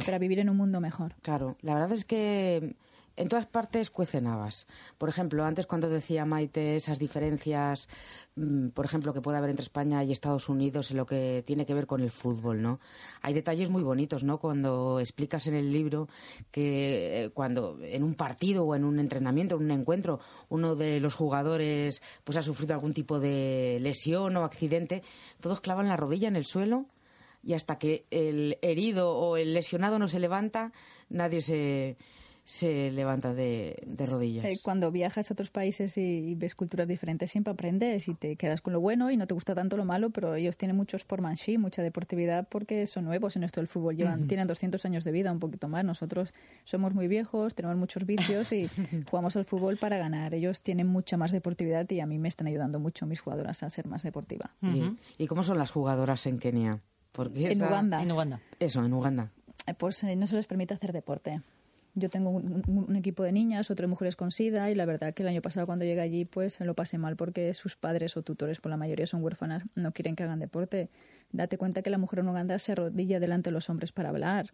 para 0.06 0.18
vivir 0.18 0.38
en 0.38 0.48
un 0.48 0.56
mundo 0.56 0.80
mejor. 0.80 1.14
Claro, 1.20 1.58
la 1.60 1.74
verdad 1.74 1.92
es 1.92 2.06
que 2.06 2.74
en 3.18 3.28
todas 3.28 3.46
partes 3.46 3.90
cuecen 3.90 4.28
habas. 4.28 4.66
Por 4.96 5.08
ejemplo, 5.08 5.44
antes 5.44 5.66
cuando 5.66 5.88
decía 5.88 6.24
Maite 6.24 6.76
esas 6.76 7.00
diferencias, 7.00 7.88
mm, 8.36 8.68
por 8.68 8.84
ejemplo, 8.84 9.12
que 9.12 9.20
puede 9.20 9.38
haber 9.38 9.50
entre 9.50 9.64
España 9.64 10.04
y 10.04 10.12
Estados 10.12 10.48
Unidos 10.48 10.92
en 10.92 10.98
lo 10.98 11.06
que 11.06 11.42
tiene 11.44 11.66
que 11.66 11.74
ver 11.74 11.86
con 11.86 12.00
el 12.00 12.12
fútbol, 12.12 12.62
¿no? 12.62 12.78
Hay 13.20 13.34
detalles 13.34 13.70
muy 13.70 13.82
bonitos, 13.82 14.22
¿no? 14.22 14.38
Cuando 14.38 15.00
explicas 15.00 15.48
en 15.48 15.54
el 15.54 15.72
libro 15.72 16.08
que 16.52 17.24
eh, 17.24 17.30
cuando 17.30 17.78
en 17.82 18.04
un 18.04 18.14
partido 18.14 18.64
o 18.64 18.76
en 18.76 18.84
un 18.84 19.00
entrenamiento, 19.00 19.56
en 19.56 19.64
un 19.64 19.72
encuentro, 19.72 20.20
uno 20.48 20.76
de 20.76 21.00
los 21.00 21.16
jugadores 21.16 22.00
pues 22.22 22.38
ha 22.38 22.42
sufrido 22.42 22.74
algún 22.74 22.94
tipo 22.94 23.18
de 23.18 23.78
lesión 23.80 24.36
o 24.36 24.44
accidente, 24.44 25.02
todos 25.40 25.60
clavan 25.60 25.88
la 25.88 25.96
rodilla 25.96 26.28
en 26.28 26.36
el 26.36 26.44
suelo 26.44 26.86
y 27.42 27.54
hasta 27.54 27.78
que 27.78 28.06
el 28.10 28.58
herido 28.62 29.16
o 29.16 29.36
el 29.36 29.54
lesionado 29.54 29.98
no 29.98 30.08
se 30.08 30.20
levanta, 30.20 30.72
nadie 31.08 31.40
se, 31.40 31.96
se 32.50 32.90
levanta 32.92 33.34
de, 33.34 33.76
de 33.86 34.06
rodillas. 34.06 34.42
Eh, 34.46 34.58
Cuando 34.62 34.90
viajas 34.90 35.30
a 35.30 35.34
otros 35.34 35.50
países 35.50 35.98
y, 35.98 36.00
y 36.30 36.34
ves 36.34 36.54
culturas 36.54 36.88
diferentes, 36.88 37.30
siempre 37.30 37.52
aprendes 37.52 38.08
y 38.08 38.14
te 38.14 38.36
quedas 38.36 38.62
con 38.62 38.72
lo 38.72 38.80
bueno 38.80 39.10
y 39.10 39.18
no 39.18 39.26
te 39.26 39.34
gusta 39.34 39.54
tanto 39.54 39.76
lo 39.76 39.84
malo, 39.84 40.08
pero 40.08 40.34
ellos 40.34 40.56
tienen 40.56 40.74
mucho 40.74 40.96
sportsmanship, 40.98 41.58
mucha 41.58 41.82
deportividad 41.82 42.48
porque 42.48 42.86
son 42.86 43.04
nuevos 43.04 43.36
en 43.36 43.44
esto 43.44 43.60
del 43.60 43.68
fútbol. 43.68 43.96
Llevan. 43.96 44.26
Tienen 44.28 44.46
200 44.48 44.82
años 44.86 45.04
de 45.04 45.12
vida, 45.12 45.30
un 45.30 45.40
poquito 45.40 45.68
más. 45.68 45.84
Nosotros 45.84 46.32
somos 46.64 46.94
muy 46.94 47.06
viejos, 47.06 47.54
tenemos 47.54 47.76
muchos 47.76 48.06
vicios 48.06 48.50
y 48.52 48.66
jugamos 49.10 49.36
al 49.36 49.44
fútbol 49.44 49.76
para 49.76 49.98
ganar. 49.98 50.32
Ellos 50.32 50.62
tienen 50.62 50.86
mucha 50.86 51.18
más 51.18 51.32
deportividad 51.32 51.86
y 51.90 52.00
a 52.00 52.06
mí 52.06 52.18
me 52.18 52.28
están 52.28 52.46
ayudando 52.46 52.80
mucho 52.80 53.04
mis 53.04 53.20
jugadoras 53.20 53.62
a 53.62 53.68
ser 53.68 53.86
más 53.88 54.02
deportiva. 54.04 54.54
¿Y, 54.62 54.96
y 55.22 55.26
cómo 55.26 55.42
son 55.42 55.58
las 55.58 55.70
jugadoras 55.70 56.24
en 56.24 56.38
Kenia? 56.38 56.80
Porque 57.12 57.44
En 57.44 57.52
esa- 57.52 57.68
Uganda. 57.68 58.02
En 58.02 58.10
Uganda. 58.10 58.40
Eso, 58.58 58.82
en 58.82 58.94
Uganda. 58.94 59.32
Eh, 59.66 59.74
Pues 59.74 60.02
eh, 60.04 60.16
no 60.16 60.26
se 60.26 60.36
les 60.36 60.46
permite 60.46 60.72
hacer 60.72 60.94
deporte. 60.94 61.42
Yo 61.98 62.08
tengo 62.08 62.30
un, 62.30 62.96
equipo 62.96 63.22
de 63.22 63.32
niñas, 63.32 63.70
otro 63.70 63.84
de 63.84 63.88
mujeres 63.88 64.16
con 64.16 64.30
SIDA 64.30 64.70
y 64.70 64.74
la 64.74 64.86
verdad 64.86 65.14
que 65.14 65.22
el 65.22 65.28
año 65.28 65.42
pasado 65.42 65.66
cuando 65.66 65.84
llegué 65.84 66.00
allí 66.00 66.24
pues 66.24 66.60
lo 66.60 66.74
pasé 66.74 66.98
mal 66.98 67.16
porque 67.16 67.52
sus 67.54 67.76
padres 67.76 68.16
o 68.16 68.22
tutores, 68.22 68.60
por 68.60 68.70
la 68.70 68.76
mayoría 68.76 69.06
son 69.06 69.22
huérfanas, 69.22 69.64
no 69.74 69.92
quieren 69.92 70.16
que 70.16 70.22
hagan 70.22 70.38
deporte. 70.38 70.90
Date 71.32 71.58
cuenta 71.58 71.82
que 71.82 71.90
la 71.90 71.98
mujer 71.98 72.20
en 72.20 72.28
Uganda 72.28 72.58
se 72.58 72.72
arrodilla 72.72 73.20
delante 73.20 73.50
de 73.50 73.54
los 73.54 73.68
hombres 73.68 73.92
para 73.92 74.08
hablar. 74.10 74.52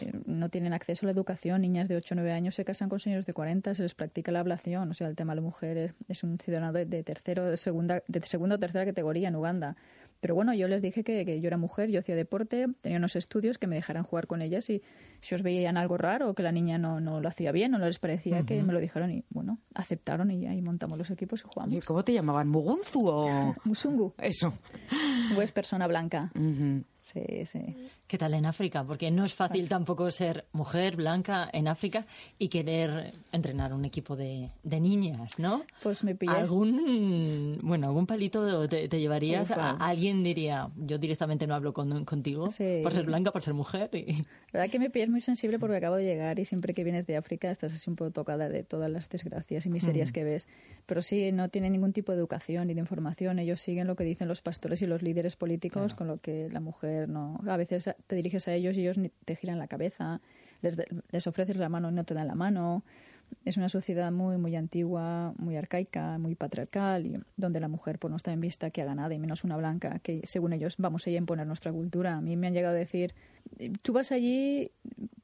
Eh, 0.00 0.12
no 0.26 0.48
tienen 0.48 0.72
acceso 0.72 1.04
a 1.04 1.08
la 1.08 1.12
educación. 1.12 1.62
Niñas 1.62 1.88
de 1.88 1.96
8 1.96 2.14
o 2.14 2.16
9 2.16 2.32
años 2.32 2.54
se 2.54 2.64
casan 2.64 2.88
con 2.88 3.00
señores 3.00 3.26
de 3.26 3.32
40, 3.32 3.74
se 3.74 3.82
les 3.82 3.94
practica 3.94 4.30
la 4.32 4.40
ablación. 4.40 4.90
O 4.90 4.94
sea, 4.94 5.08
el 5.08 5.16
tema 5.16 5.32
de 5.32 5.36
la 5.36 5.42
mujer 5.42 5.94
es, 6.08 6.22
un 6.22 6.38
ciudadano 6.38 6.72
de, 6.72 6.86
de 6.86 7.02
tercero, 7.02 7.44
de 7.44 7.56
segunda, 7.56 8.02
de 8.06 8.20
segunda 8.22 8.56
o 8.56 8.58
tercera 8.58 8.84
categoría 8.84 9.28
en 9.28 9.36
Uganda. 9.36 9.76
Pero 10.20 10.34
bueno, 10.34 10.52
yo 10.54 10.68
les 10.68 10.82
dije 10.82 11.02
que, 11.02 11.24
que 11.24 11.40
yo 11.40 11.46
era 11.46 11.56
mujer, 11.56 11.90
yo 11.90 12.00
hacía 12.00 12.14
deporte, 12.14 12.66
tenía 12.82 12.98
unos 12.98 13.16
estudios 13.16 13.58
que 13.58 13.66
me 13.66 13.76
dejaran 13.76 14.04
jugar 14.04 14.26
con 14.26 14.42
ellas 14.42 14.68
y 14.68 14.82
si 15.20 15.34
os 15.34 15.42
veían 15.42 15.76
algo 15.76 15.96
raro 15.96 16.30
o 16.30 16.34
que 16.34 16.42
la 16.42 16.52
niña 16.52 16.78
no, 16.78 17.00
no 17.00 17.20
lo 17.20 17.28
hacía 17.28 17.52
bien 17.52 17.74
o 17.74 17.78
no 17.78 17.86
les 17.86 17.98
parecía 17.98 18.44
que 18.44 18.62
me 18.62 18.72
lo 18.72 18.80
dijeron 18.80 19.10
y 19.10 19.24
bueno, 19.30 19.58
aceptaron 19.74 20.30
y 20.30 20.46
ahí 20.46 20.60
montamos 20.60 20.98
los 20.98 21.10
equipos 21.10 21.40
y 21.40 21.44
jugamos. 21.48 21.72
¿Y 21.72 21.80
¿Cómo 21.80 22.04
te 22.04 22.12
llamaban? 22.12 22.48
¿Mugunzu 22.48 23.06
o...? 23.06 23.54
Musungu. 23.64 24.14
Eso. 24.18 24.52
O 25.36 25.42
es 25.42 25.52
persona 25.52 25.86
blanca. 25.86 26.30
Ujú. 26.34 26.84
Sí, 27.02 27.46
sí. 27.46 27.60
¿Qué 28.06 28.18
tal 28.18 28.34
en 28.34 28.44
África? 28.44 28.84
Porque 28.84 29.10
no 29.10 29.24
es 29.24 29.34
fácil 29.34 29.66
tampoco 29.68 30.10
ser 30.10 30.44
mujer 30.52 30.96
blanca 30.96 31.48
en 31.52 31.66
África 31.68 32.04
y 32.38 32.48
querer 32.48 33.12
entrenar 33.32 33.72
un 33.72 33.84
equipo 33.86 34.16
de, 34.16 34.50
de 34.62 34.80
niñas, 34.80 35.38
¿no? 35.38 35.62
Pues 35.82 36.04
me 36.04 36.14
pillas. 36.14 36.36
¿Algún, 36.36 37.58
bueno, 37.62 37.86
algún 37.86 38.06
palito 38.06 38.68
te, 38.68 38.88
te 38.88 39.00
llevarías? 39.00 39.50
A- 39.50 39.70
alguien 39.76 40.22
diría, 40.22 40.70
yo 40.76 40.98
directamente 40.98 41.46
no 41.46 41.54
hablo 41.54 41.72
con- 41.72 42.04
contigo 42.04 42.48
por 42.82 42.92
ser 42.94 43.04
blanca, 43.06 43.32
por 43.32 43.42
ser 43.42 43.54
mujer. 43.54 43.88
Y... 43.94 44.12
La 44.52 44.60
verdad 44.60 44.70
que 44.70 44.78
me 44.78 44.90
pillas 44.90 45.08
muy 45.08 45.20
sensible 45.20 45.58
porque 45.58 45.76
acabo 45.76 45.96
de 45.96 46.04
llegar 46.04 46.38
y 46.38 46.44
siempre 46.44 46.74
que 46.74 46.84
vienes 46.84 47.06
de 47.06 47.16
África 47.16 47.50
estás 47.50 47.72
así 47.72 47.88
un 47.88 47.96
poco 47.96 48.10
tocada 48.10 48.48
de 48.48 48.62
todas 48.62 48.90
las 48.90 49.08
desgracias 49.08 49.64
y 49.66 49.70
miserias 49.70 50.10
Mm. 50.10 50.12
que 50.12 50.24
ves. 50.24 50.48
Pero 50.86 51.02
sí, 51.02 51.30
no 51.32 51.48
tienen 51.48 51.72
ningún 51.72 51.92
tipo 51.92 52.12
de 52.12 52.18
educación 52.18 52.66
ni 52.66 52.74
de 52.74 52.80
información. 52.80 53.38
Ellos 53.38 53.60
siguen 53.60 53.86
lo 53.86 53.96
que 53.96 54.04
dicen 54.04 54.28
los 54.28 54.42
pastores 54.42 54.82
y 54.82 54.86
los 54.86 55.02
líderes 55.02 55.36
políticos, 55.36 55.94
con 55.94 56.08
lo 56.08 56.18
que 56.18 56.48
la 56.50 56.58
mujer 56.60 56.89
no. 57.08 57.40
A 57.46 57.56
veces 57.56 57.90
te 58.06 58.16
diriges 58.16 58.48
a 58.48 58.54
ellos 58.54 58.76
y 58.76 58.80
ellos 58.80 58.96
te 59.24 59.36
giran 59.36 59.58
la 59.58 59.68
cabeza. 59.68 60.20
Les, 60.62 60.76
les 61.10 61.26
ofreces 61.26 61.56
la 61.56 61.68
mano 61.68 61.90
y 61.90 61.92
no 61.92 62.04
te 62.04 62.14
dan 62.14 62.26
la 62.26 62.34
mano. 62.34 62.84
Es 63.44 63.56
una 63.56 63.68
sociedad 63.68 64.10
muy, 64.12 64.38
muy 64.38 64.56
antigua, 64.56 65.34
muy 65.38 65.56
arcaica, 65.56 66.18
muy 66.18 66.34
patriarcal, 66.34 67.06
y 67.06 67.20
donde 67.36 67.60
la 67.60 67.68
mujer 67.68 67.98
pues, 67.98 68.10
no 68.10 68.16
está 68.16 68.32
en 68.32 68.40
vista 68.40 68.70
que 68.70 68.82
haga 68.82 68.94
nada, 68.94 69.14
y 69.14 69.18
menos 69.18 69.44
una 69.44 69.56
blanca, 69.56 70.00
que 70.00 70.20
según 70.24 70.52
ellos 70.52 70.74
vamos 70.78 71.06
a 71.06 71.10
imponer 71.10 71.46
nuestra 71.46 71.72
cultura. 71.72 72.16
A 72.16 72.20
mí 72.20 72.36
me 72.36 72.48
han 72.48 72.54
llegado 72.54 72.74
a 72.74 72.78
decir, 72.78 73.14
tú 73.82 73.92
vas 73.92 74.12
allí 74.12 74.72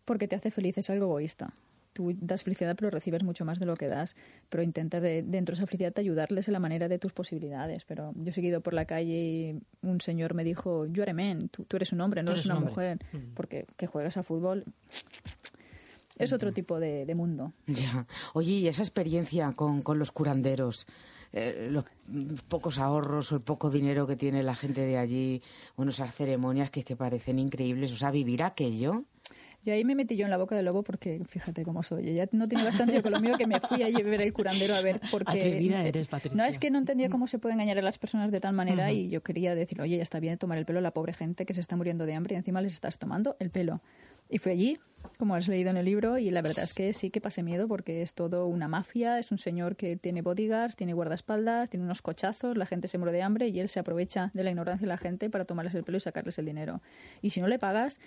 porque 0.04 0.28
te 0.28 0.36
hace 0.36 0.50
feliz, 0.50 0.78
es 0.78 0.88
algo 0.90 1.06
egoísta. 1.06 1.54
Tú 1.96 2.12
das 2.20 2.42
felicidad, 2.42 2.76
pero 2.76 2.90
recibes 2.90 3.22
mucho 3.22 3.46
más 3.46 3.58
de 3.58 3.64
lo 3.64 3.74
que 3.74 3.88
das. 3.88 4.14
Pero 4.50 4.62
intentas 4.62 5.00
de, 5.00 5.22
dentro 5.22 5.54
de 5.54 5.60
esa 5.60 5.66
felicidad 5.66 5.94
ayudarles 5.96 6.46
en 6.46 6.52
la 6.52 6.60
manera 6.60 6.88
de 6.88 6.98
tus 6.98 7.14
posibilidades. 7.14 7.86
Pero 7.86 8.12
yo 8.16 8.28
he 8.28 8.32
seguido 8.32 8.60
por 8.60 8.74
la 8.74 8.84
calle 8.84 9.14
y 9.14 9.62
un 9.80 10.02
señor 10.02 10.34
me 10.34 10.44
dijo, 10.44 10.86
tú, 11.50 11.64
tú 11.64 11.76
eres 11.76 11.94
un 11.94 12.02
hombre, 12.02 12.22
no 12.22 12.32
eres 12.32 12.42
eres 12.42 12.46
una 12.50 12.54
un 12.56 12.68
hombre". 12.68 12.96
mujer. 12.98 12.98
Porque 13.34 13.64
que 13.78 13.86
juegas 13.86 14.18
a 14.18 14.22
fútbol 14.22 14.64
es 16.18 16.32
otro 16.34 16.52
tipo 16.52 16.78
de, 16.78 17.06
de 17.06 17.14
mundo. 17.14 17.54
Ya. 17.66 18.06
Oye, 18.34 18.52
y 18.52 18.68
esa 18.68 18.82
experiencia 18.82 19.52
con, 19.52 19.80
con 19.80 19.98
los 19.98 20.12
curanderos, 20.12 20.86
eh, 21.32 21.68
los 21.70 21.84
mm, 22.08 22.34
pocos 22.48 22.78
ahorros 22.78 23.32
o 23.32 23.36
el 23.36 23.40
poco 23.42 23.70
dinero 23.70 24.06
que 24.06 24.16
tiene 24.16 24.42
la 24.42 24.54
gente 24.54 24.82
de 24.82 24.98
allí, 24.98 25.42
bueno, 25.76 25.92
esas 25.92 26.14
ceremonias 26.14 26.70
que, 26.70 26.84
que 26.84 26.96
parecen 26.96 27.38
increíbles, 27.38 27.92
o 27.92 27.96
sea, 27.96 28.10
vivir 28.10 28.42
aquello. 28.42 29.04
Y 29.66 29.70
ahí 29.70 29.84
me 29.84 29.96
metí 29.96 30.16
yo 30.16 30.24
en 30.24 30.30
la 30.30 30.36
boca 30.36 30.54
del 30.54 30.64
lobo 30.64 30.84
porque 30.84 31.20
fíjate 31.28 31.64
cómo 31.64 31.82
soy. 31.82 32.08
Ella 32.08 32.28
no 32.30 32.46
tiene 32.46 32.62
bastante 32.62 32.94
yo 32.94 33.02
con 33.02 33.10
lo 33.10 33.20
mío 33.20 33.36
que 33.36 33.48
me 33.48 33.58
fui 33.58 33.82
a 33.82 33.88
ver 33.88 34.22
el 34.22 34.32
curandero 34.32 34.76
a 34.76 34.80
ver 34.80 35.00
porque 35.10 35.32
Atrevida 35.32 35.84
eres, 35.84 36.06
Patricia. 36.06 36.36
No 36.36 36.44
es 36.44 36.60
que 36.60 36.70
no 36.70 36.78
entendía 36.78 37.10
cómo 37.10 37.26
se 37.26 37.40
puede 37.40 37.54
engañar 37.54 37.76
a 37.78 37.82
las 37.82 37.98
personas 37.98 38.30
de 38.30 38.38
tal 38.38 38.54
manera 38.54 38.92
y 38.92 39.08
yo 39.08 39.24
quería 39.24 39.56
decir, 39.56 39.80
oye, 39.80 39.96
ya 39.96 40.04
está 40.04 40.20
bien 40.20 40.38
tomar 40.38 40.56
el 40.58 40.66
pelo 40.66 40.78
a 40.78 40.82
la 40.82 40.92
pobre 40.92 41.12
gente 41.14 41.46
que 41.46 41.52
se 41.52 41.60
está 41.60 41.74
muriendo 41.74 42.06
de 42.06 42.14
hambre 42.14 42.34
y 42.34 42.38
encima 42.38 42.60
les 42.60 42.74
estás 42.74 42.98
tomando 42.98 43.36
el 43.40 43.50
pelo. 43.50 43.80
Y 44.28 44.38
fui 44.38 44.52
allí, 44.52 44.78
como 45.18 45.36
has 45.36 45.46
leído 45.46 45.70
en 45.70 45.76
el 45.76 45.84
libro, 45.84 46.18
y 46.18 46.30
la 46.30 46.42
verdad 46.42 46.64
es 46.64 46.74
que 46.74 46.92
sí 46.94 47.10
que 47.10 47.20
pasé 47.20 47.44
miedo 47.44 47.68
porque 47.68 48.02
es 48.02 48.12
todo 48.12 48.46
una 48.46 48.66
mafia, 48.66 49.20
es 49.20 49.30
un 49.30 49.38
señor 49.38 49.76
que 49.76 49.96
tiene 49.96 50.20
bodyguards, 50.20 50.74
tiene 50.74 50.94
guardaespaldas, 50.94 51.70
tiene 51.70 51.84
unos 51.84 52.02
cochazos, 52.02 52.56
la 52.56 52.66
gente 52.66 52.88
se 52.88 52.98
muere 52.98 53.12
de 53.16 53.22
hambre 53.22 53.48
y 53.48 53.60
él 53.60 53.68
se 53.68 53.78
aprovecha 53.78 54.30
de 54.34 54.42
la 54.42 54.50
ignorancia 54.50 54.84
de 54.84 54.88
la 54.88 54.98
gente 54.98 55.30
para 55.30 55.44
tomarles 55.44 55.74
el 55.74 55.84
pelo 55.84 55.98
y 55.98 56.00
sacarles 56.00 56.38
el 56.38 56.46
dinero. 56.46 56.82
Y 57.22 57.30
si 57.30 57.40
no 57.40 57.46
le 57.46 57.58
pagas, 57.58 58.00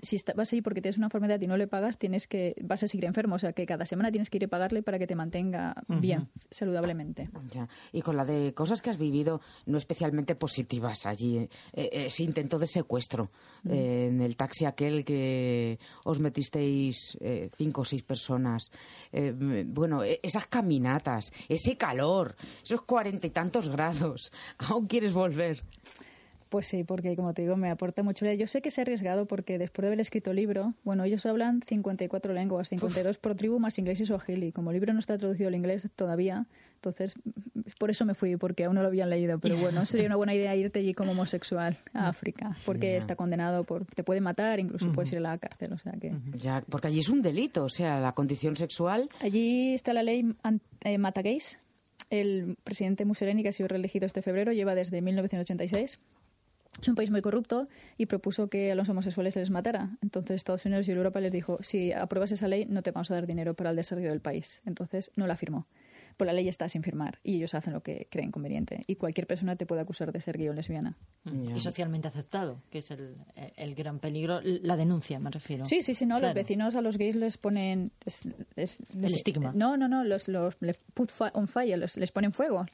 si 0.00 0.16
vas 0.34 0.52
ahí 0.52 0.60
porque 0.60 0.80
tienes 0.80 0.98
una 0.98 1.06
enfermedad 1.06 1.40
y 1.40 1.46
no 1.46 1.56
le 1.56 1.66
pagas, 1.66 1.98
tienes 1.98 2.26
que 2.26 2.54
vas 2.62 2.82
a 2.82 2.88
seguir 2.88 3.06
enfermo. 3.06 3.36
O 3.36 3.38
sea, 3.38 3.52
que 3.52 3.66
cada 3.66 3.86
semana 3.86 4.10
tienes 4.10 4.30
que 4.30 4.38
ir 4.38 4.44
a 4.44 4.48
pagarle 4.48 4.82
para 4.82 4.98
que 4.98 5.06
te 5.06 5.14
mantenga 5.14 5.74
bien, 5.88 6.28
saludablemente. 6.50 7.28
Ya. 7.50 7.68
Y 7.92 8.02
con 8.02 8.16
la 8.16 8.24
de 8.24 8.52
cosas 8.54 8.82
que 8.82 8.90
has 8.90 8.98
vivido 8.98 9.40
no 9.66 9.78
especialmente 9.78 10.34
positivas 10.34 11.06
allí, 11.06 11.38
eh, 11.38 11.48
eh, 11.72 12.06
ese 12.06 12.24
intento 12.24 12.58
de 12.58 12.66
secuestro 12.66 13.30
eh, 13.68 14.08
en 14.10 14.20
el 14.20 14.36
taxi 14.36 14.64
aquel 14.64 15.04
que 15.04 15.78
os 16.04 16.20
metisteis 16.20 17.16
eh, 17.20 17.50
cinco 17.56 17.82
o 17.82 17.84
seis 17.84 18.02
personas, 18.02 18.70
eh, 19.12 19.32
bueno, 19.66 20.02
eh, 20.02 20.20
esas 20.22 20.46
caminatas, 20.46 21.32
ese 21.48 21.76
calor, 21.76 22.36
esos 22.62 22.82
cuarenta 22.82 23.26
y 23.26 23.30
tantos 23.30 23.68
grados, 23.68 24.32
¿aún 24.58 24.86
quieres 24.86 25.12
volver? 25.12 25.60
Pues 26.50 26.66
sí, 26.66 26.82
porque 26.82 27.14
como 27.14 27.32
te 27.32 27.42
digo, 27.42 27.56
me 27.56 27.70
aporta 27.70 28.02
mucho. 28.02 28.26
Yo 28.32 28.48
sé 28.48 28.60
que 28.60 28.72
se 28.72 28.80
ha 28.80 28.82
arriesgado 28.82 29.26
porque 29.26 29.56
después 29.56 29.84
de 29.84 29.86
haber 29.86 30.00
escrito 30.00 30.30
el 30.30 30.36
libro, 30.36 30.74
bueno, 30.82 31.04
ellos 31.04 31.24
hablan 31.24 31.62
54 31.64 32.32
lenguas, 32.32 32.68
52 32.70 33.18
por 33.18 33.36
tribu 33.36 33.60
más 33.60 33.78
inglés 33.78 34.00
y 34.00 34.06
swahili. 34.06 34.50
Como 34.50 34.70
el 34.70 34.74
libro 34.74 34.92
no 34.92 34.98
está 34.98 35.16
traducido 35.16 35.46
al 35.46 35.54
inglés 35.54 35.88
todavía, 35.94 36.48
entonces 36.74 37.14
mm, 37.24 37.60
por 37.78 37.90
eso 37.90 38.04
me 38.04 38.14
fui, 38.14 38.36
porque 38.36 38.64
aún 38.64 38.74
no 38.74 38.82
lo 38.82 38.88
habían 38.88 39.10
leído. 39.10 39.38
Pero 39.38 39.56
bueno, 39.60 39.86
sería 39.86 40.06
una 40.06 40.16
buena 40.16 40.34
idea 40.34 40.56
irte 40.56 40.80
allí 40.80 40.92
como 40.92 41.12
homosexual 41.12 41.76
a 41.92 42.08
África, 42.08 42.56
porque 42.66 42.96
está 42.96 43.14
condenado 43.14 43.62
por... 43.62 43.86
Te 43.86 44.02
puede 44.02 44.20
matar, 44.20 44.58
incluso 44.58 44.86
Ujú. 44.86 44.94
puedes 44.96 45.12
ir 45.12 45.18
a 45.18 45.22
la 45.22 45.38
cárcel, 45.38 45.72
o 45.72 45.78
sea 45.78 45.92
que... 45.92 46.12
Ya, 46.34 46.64
porque 46.68 46.88
allí 46.88 46.98
es 46.98 47.08
un 47.08 47.22
delito, 47.22 47.62
o 47.62 47.68
sea, 47.68 48.00
la 48.00 48.10
condición 48.12 48.56
sexual. 48.56 49.08
Allí 49.20 49.72
está 49.72 49.92
la 49.92 50.02
ley 50.02 50.34
eh, 50.82 50.98
Mata 50.98 51.22
Gays. 51.22 51.60
El 52.08 52.56
presidente 52.64 53.04
Mussolini, 53.04 53.44
que 53.44 53.50
ha 53.50 53.52
sido 53.52 53.68
reelegido 53.68 54.04
este 54.04 54.20
febrero, 54.20 54.52
lleva 54.52 54.74
desde 54.74 55.00
1986. 55.00 56.00
Es 56.80 56.88
un 56.88 56.94
país 56.94 57.10
muy 57.10 57.20
corrupto 57.20 57.68
y 57.98 58.06
propuso 58.06 58.48
que 58.48 58.72
a 58.72 58.74
los 58.74 58.88
homosexuales 58.88 59.34
se 59.34 59.40
les 59.40 59.50
matara. 59.50 59.90
Entonces 60.02 60.36
Estados 60.36 60.64
Unidos 60.64 60.88
y 60.88 60.92
Europa 60.92 61.20
les 61.20 61.32
dijo, 61.32 61.58
si 61.60 61.92
apruebas 61.92 62.32
esa 62.32 62.48
ley 62.48 62.64
no 62.66 62.82
te 62.82 62.90
vamos 62.90 63.10
a 63.10 63.14
dar 63.14 63.26
dinero 63.26 63.54
para 63.54 63.70
el 63.70 63.76
desarrollo 63.76 64.08
del 64.10 64.20
país. 64.20 64.62
Entonces 64.64 65.10
no 65.16 65.26
la 65.26 65.36
firmó. 65.36 65.66
Pues 66.16 66.26
la 66.26 66.32
ley 66.34 66.48
está 66.48 66.68
sin 66.68 66.82
firmar 66.82 67.18
y 67.22 67.36
ellos 67.36 67.54
hacen 67.54 67.72
lo 67.72 67.82
que 67.82 68.06
creen 68.10 68.30
conveniente. 68.30 68.84
Y 68.86 68.96
cualquier 68.96 69.26
persona 69.26 69.56
te 69.56 69.64
puede 69.66 69.80
acusar 69.80 70.12
de 70.12 70.20
ser 70.20 70.36
gay 70.38 70.48
o 70.48 70.52
lesbiana. 70.52 70.96
Y 71.56 71.60
socialmente 71.60 72.08
aceptado, 72.08 72.60
que 72.70 72.78
es 72.78 72.90
el, 72.90 73.14
el 73.56 73.74
gran 73.74 73.98
peligro. 74.00 74.40
La 74.42 74.76
denuncia, 74.76 75.18
me 75.18 75.30
refiero. 75.30 75.64
Sí, 75.64 75.82
sí, 75.82 75.94
sí, 75.94 76.04
no, 76.06 76.16
los 76.16 76.34
vecinos 76.34 76.74
a 76.74 76.82
los 76.82 76.98
gays 76.98 77.16
les 77.16 77.36
ponen... 77.38 77.90
es- 78.04 78.22
es- 78.56 78.80
les- 78.94 79.14
estigma. 79.16 79.52
No, 79.54 79.76
no, 79.76 79.88
no, 79.88 80.04
los, 80.04 80.28
los 80.28 80.60
les 80.60 80.78
put 80.94 81.10
on 81.34 81.46
fire, 81.48 81.78
les, 81.78 81.96
les 81.96 82.12
ponen 82.12 82.32
fuego. 82.32 82.66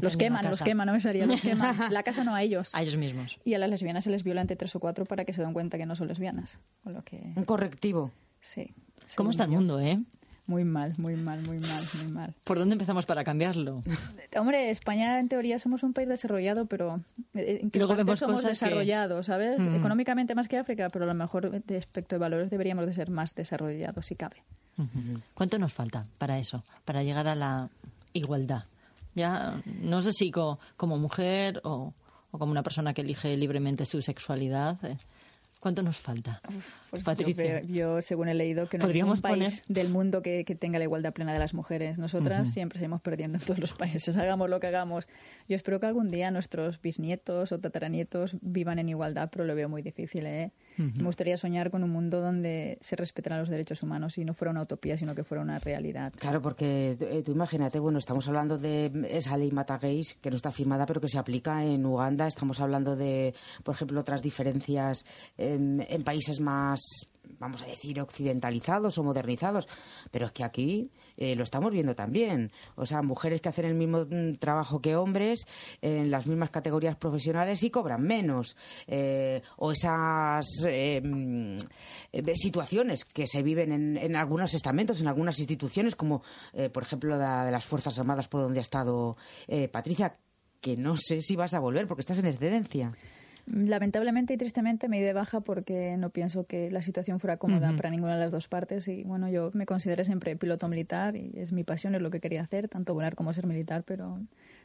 Los 0.00 0.16
queman, 0.16 0.44
los 0.48 0.62
queman, 0.62 0.86
no 0.86 0.92
me 0.92 1.00
salía, 1.00 1.26
los 1.26 1.40
queman. 1.40 1.76
La 1.92 2.02
casa 2.02 2.24
no 2.24 2.34
a 2.34 2.42
ellos. 2.42 2.70
A 2.74 2.82
ellos 2.82 2.96
mismos. 2.96 3.38
Y 3.44 3.54
a 3.54 3.58
las 3.58 3.68
lesbianas 3.70 4.04
se 4.04 4.10
les 4.10 4.22
viola 4.22 4.40
entre 4.40 4.56
tres 4.56 4.74
o 4.76 4.80
cuatro 4.80 5.04
para 5.04 5.24
que 5.24 5.32
se 5.32 5.42
den 5.42 5.52
cuenta 5.52 5.78
que 5.78 5.86
no 5.86 5.96
son 5.96 6.08
lesbianas. 6.08 6.60
Con 6.82 6.92
lo 6.94 7.02
que... 7.02 7.32
Un 7.34 7.44
correctivo. 7.44 8.12
Sí. 8.40 8.72
¿Cómo 9.16 9.30
está 9.30 9.44
el 9.44 9.50
mundo, 9.50 9.80
eh? 9.80 9.98
Muy 10.46 10.64
mal, 10.64 10.92
muy 10.98 11.16
mal, 11.16 11.40
muy 11.42 11.58
mal, 11.58 11.84
muy 12.02 12.12
mal. 12.12 12.34
¿Por 12.44 12.58
dónde 12.58 12.74
empezamos 12.74 13.06
para 13.06 13.24
cambiarlo? 13.24 13.82
Hombre, 14.38 14.70
España 14.70 15.18
en 15.18 15.28
teoría 15.28 15.58
somos 15.58 15.82
un 15.82 15.94
país 15.94 16.06
desarrollado, 16.08 16.66
pero 16.66 17.00
eh, 17.32 17.60
¿en 17.62 17.70
qué 17.70 17.78
Luego 17.78 17.92
parte 17.92 18.04
vemos 18.04 18.18
somos 18.18 18.36
cosas 18.36 18.58
que- 18.58 18.66
desarrollados, 18.66 19.26
¿sabes? 19.26 19.58
Mm. 19.58 19.76
Económicamente 19.76 20.34
más 20.34 20.46
que 20.48 20.58
África, 20.58 20.90
pero 20.90 21.06
a 21.06 21.08
lo 21.08 21.14
mejor 21.14 21.50
de 21.50 21.76
aspecto 21.78 22.14
de 22.14 22.18
valores 22.18 22.50
deberíamos 22.50 22.84
de 22.84 22.92
ser 22.92 23.08
más 23.10 23.34
desarrollados, 23.34 24.04
si 24.04 24.16
cabe. 24.16 24.42
¿Cuánto 25.34 25.58
nos 25.58 25.72
falta 25.72 26.06
para 26.18 26.38
eso? 26.38 26.62
Para 26.84 27.02
llegar 27.02 27.26
a 27.26 27.34
la 27.34 27.70
igualdad. 28.12 28.64
Ya 29.14 29.62
no 29.80 30.02
sé 30.02 30.12
si 30.12 30.30
co- 30.30 30.58
como 30.76 30.98
mujer 30.98 31.60
o, 31.64 31.92
o 32.30 32.38
como 32.38 32.50
una 32.52 32.62
persona 32.62 32.94
que 32.94 33.02
elige 33.02 33.36
libremente 33.36 33.84
su 33.86 34.02
sexualidad. 34.02 34.84
eh, 34.84 34.96
¿Cuánto 35.60 35.82
nos 35.82 35.96
falta? 35.96 36.42
Pues 36.90 37.02
yo, 37.02 37.04
Patricia. 37.06 37.62
yo, 37.62 38.02
según 38.02 38.28
he 38.28 38.34
leído, 38.34 38.68
que 38.68 38.76
no 38.76 38.84
hay 38.84 38.90
un 39.02 39.22
país 39.22 39.62
del 39.68 39.88
mundo 39.88 40.20
que, 40.20 40.44
que 40.44 40.54
tenga 40.54 40.78
la 40.78 40.84
igualdad 40.84 41.14
plena 41.14 41.32
de 41.32 41.38
las 41.38 41.54
mujeres. 41.54 41.96
Nosotras 41.96 42.52
siempre 42.52 42.78
seguimos 42.78 43.00
perdiendo 43.00 43.38
en 43.38 43.44
todos 43.44 43.58
los 43.58 43.72
países, 43.72 44.14
hagamos 44.18 44.50
lo 44.50 44.60
que 44.60 44.66
hagamos. 44.66 45.08
Yo 45.48 45.56
espero 45.56 45.80
que 45.80 45.86
algún 45.86 46.08
día 46.08 46.30
nuestros 46.30 46.82
bisnietos 46.82 47.50
o 47.50 47.60
tataranietos 47.60 48.36
vivan 48.42 48.78
en 48.78 48.90
igualdad, 48.90 49.30
pero 49.32 49.46
lo 49.46 49.54
veo 49.54 49.70
muy 49.70 49.80
difícil. 49.80 50.26
¿eh? 50.26 50.52
Me 50.76 51.04
gustaría 51.04 51.36
soñar 51.36 51.70
con 51.70 51.84
un 51.84 51.90
mundo 51.90 52.20
donde 52.20 52.78
se 52.80 52.96
respetaran 52.96 53.38
los 53.38 53.48
derechos 53.48 53.82
humanos 53.82 54.18
y 54.18 54.24
no 54.24 54.34
fuera 54.34 54.50
una 54.50 54.62
utopía, 54.62 54.96
sino 54.96 55.14
que 55.14 55.24
fuera 55.24 55.42
una 55.42 55.58
realidad. 55.58 56.12
Claro, 56.18 56.42
porque 56.42 56.96
eh, 56.98 57.22
tú 57.24 57.32
imagínate, 57.32 57.78
bueno, 57.78 57.98
estamos 57.98 58.26
hablando 58.28 58.58
de 58.58 58.90
esa 59.08 59.36
ley 59.36 59.50
Mata 59.50 59.78
Gays, 59.78 60.14
que 60.14 60.30
no 60.30 60.36
está 60.36 60.50
firmada, 60.50 60.86
pero 60.86 61.00
que 61.00 61.08
se 61.08 61.18
aplica 61.18 61.64
en 61.64 61.86
Uganda. 61.86 62.26
Estamos 62.26 62.60
hablando 62.60 62.96
de, 62.96 63.34
por 63.62 63.74
ejemplo, 63.74 64.00
otras 64.00 64.22
diferencias 64.22 65.04
en, 65.38 65.84
en 65.88 66.02
países 66.02 66.40
más, 66.40 66.80
vamos 67.38 67.62
a 67.62 67.66
decir, 67.66 68.00
occidentalizados 68.00 68.98
o 68.98 69.04
modernizados. 69.04 69.68
Pero 70.10 70.26
es 70.26 70.32
que 70.32 70.44
aquí 70.44 70.90
eh, 71.16 71.34
lo 71.34 71.44
estamos 71.44 71.72
viendo 71.72 71.94
también. 71.94 72.52
O 72.76 72.86
sea, 72.86 73.02
mujeres 73.02 73.40
que 73.40 73.48
hacen 73.48 73.66
el 73.66 73.74
mismo 73.74 74.06
mm, 74.08 74.36
trabajo 74.36 74.80
que 74.80 74.96
hombres 74.96 75.46
en 75.82 76.10
las 76.10 76.26
mismas 76.26 76.50
categorías 76.50 76.96
profesionales 76.96 77.62
y 77.62 77.70
cobran 77.70 78.02
menos. 78.02 78.56
Eh, 78.86 79.42
o 79.56 79.72
esas 79.72 80.46
mm, 80.66 81.56
eh, 82.12 82.34
situaciones 82.34 83.04
que 83.04 83.26
se 83.26 83.42
viven 83.42 83.72
en, 83.72 83.96
en 83.96 84.16
algunos 84.16 84.54
estamentos, 84.54 85.00
en 85.00 85.08
algunas 85.08 85.38
instituciones, 85.38 85.96
como 85.96 86.22
eh, 86.52 86.70
por 86.70 86.82
ejemplo 86.82 87.16
la 87.16 87.44
de 87.44 87.52
las 87.52 87.64
Fuerzas 87.64 87.98
Armadas 87.98 88.28
por 88.28 88.40
donde 88.40 88.58
ha 88.58 88.62
estado 88.62 89.16
eh, 89.46 89.68
Patricia, 89.68 90.16
que 90.60 90.76
no 90.76 90.96
sé 90.96 91.20
si 91.20 91.36
vas 91.36 91.54
a 91.54 91.60
volver 91.60 91.86
porque 91.86 92.00
estás 92.00 92.18
en 92.18 92.26
excedencia. 92.26 92.92
Lamentablemente 93.46 94.32
y 94.32 94.36
tristemente 94.38 94.88
me 94.88 94.98
di 94.98 95.02
de 95.04 95.12
baja 95.12 95.40
porque 95.40 95.96
no 95.98 96.08
pienso 96.10 96.46
que 96.46 96.70
la 96.70 96.80
situación 96.80 97.20
fuera 97.20 97.36
cómoda 97.36 97.68
Ujú. 97.68 97.76
para 97.76 97.90
ninguna 97.90 98.14
de 98.14 98.20
las 98.20 98.32
dos 98.32 98.48
partes 98.48 98.88
y 98.88 99.04
bueno, 99.04 99.28
yo 99.28 99.50
me 99.52 99.66
consideré 99.66 100.04
siempre 100.06 100.34
piloto 100.36 100.66
militar 100.68 101.14
y 101.16 101.30
es 101.36 101.52
mi 101.52 101.62
pasión, 101.62 101.94
es 101.94 102.00
lo 102.00 102.10
que 102.10 102.20
quería 102.20 102.40
hacer, 102.42 102.68
tanto 102.68 102.94
volar 102.94 103.14
como 103.14 103.32
ser 103.34 103.46
militar, 103.46 103.82
pero 103.86 104.18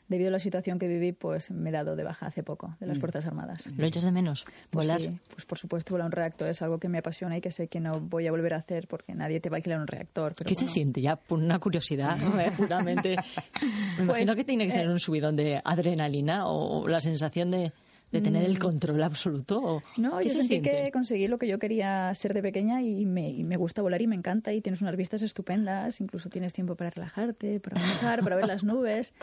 debido 0.07 0.30
a 0.30 0.31
la 0.31 0.39
situación 0.39 0.80
que 0.80 0.88
viví, 0.88 1.11
pues 1.11 1.51
me 1.51 1.69
he 1.69 1.73
dado 1.73 1.95
de 1.97 2.03
baja 2.03 2.27
hace 2.27 2.41
poco 2.41 2.76
de 2.80 2.88
las 2.88 2.97
Mm. 2.97 3.01
Fuerzas 3.01 3.26
Armadas. 3.26 3.69
¿Lo 3.77 3.85
echas 3.85 4.03
de 4.03 4.11
menos? 4.14 4.45
Pues 4.69 4.88
¿Volar? 4.88 5.01
sí, 5.01 5.19
pues 5.34 5.45
por 5.45 5.57
supuesto, 5.60 5.93
volar 5.93 6.06
un 6.07 6.11
reactor 6.14 6.47
es 6.47 6.61
algo 6.61 6.80
que 6.80 6.88
me 6.88 6.99
apasiona 6.99 7.38
y 7.38 7.41
que 7.41 7.51
sé 7.51 7.68
que 7.68 7.80
no 7.81 7.99
voy 7.99 8.27
a 8.27 8.31
volver 8.31 8.53
a 8.53 8.57
hacer 8.57 8.88
porque 8.88 9.14
nadie 9.14 9.39
te 9.41 9.49
va 9.49 9.57
a 9.57 9.57
alquilar 9.57 9.81
un 9.81 9.88
reactor. 9.88 10.35
Pero 10.35 10.47
¿Qué 10.47 10.56
se 10.56 10.61
bueno. 10.61 10.72
siente 10.73 11.01
ya? 11.01 11.18
Por 11.18 11.38
una 11.39 11.60
curiosidad, 11.60 12.18
¿no? 12.18 12.39
Eh, 12.39 12.51
puramente. 12.56 13.18
Me 13.99 14.06
Pues, 14.06 14.22
imagino 14.22 14.35
que 14.35 14.43
tiene 14.45 14.65
que 14.65 14.72
ser 14.72 14.85
eh, 14.85 14.89
un 14.89 14.99
subidón 14.99 15.35
de 15.35 15.61
adrenalina 15.64 16.47
o 16.47 16.88
la 16.88 17.01
sensación 17.01 17.51
de, 17.51 17.72
de 18.11 18.22
tener 18.22 18.44
el 18.44 18.56
Mm. 18.56 18.60
control 18.60 19.03
absoluto. 19.03 19.61
¿o 19.61 19.81
No, 19.98 20.18
¿Qué 20.19 20.26
yo 20.26 20.30
se 20.30 20.36
sentí 20.38 20.48
siente? 20.48 20.69
que 20.86 20.91
conseguí 20.91 21.27
lo 21.27 21.38
que 21.38 21.48
yo 21.48 21.60
quería 21.60 22.14
ser 22.14 22.34
de 22.34 22.41
pequeña 22.41 22.81
y 22.81 23.06
me, 23.06 23.30
y 23.30 23.44
me 23.44 23.56
gusta 23.57 23.81
volar 23.81 24.02
y 24.02 24.07
me 24.07 24.15
encanta 24.15 24.52
y 24.53 24.61
tienes 24.61 24.81
unas 24.81 24.95
vistas 24.95 25.22
estupendas, 25.23 26.02
incluso 26.02 26.30
tienes 26.30 26.53
tiempo 26.53 26.76
para 26.76 26.90
relajarte, 26.90 27.60
para 27.60 27.76
pensar, 27.81 28.23
para 28.23 28.36
ver 28.36 28.48
las 28.48 28.64
nubes 28.64 29.14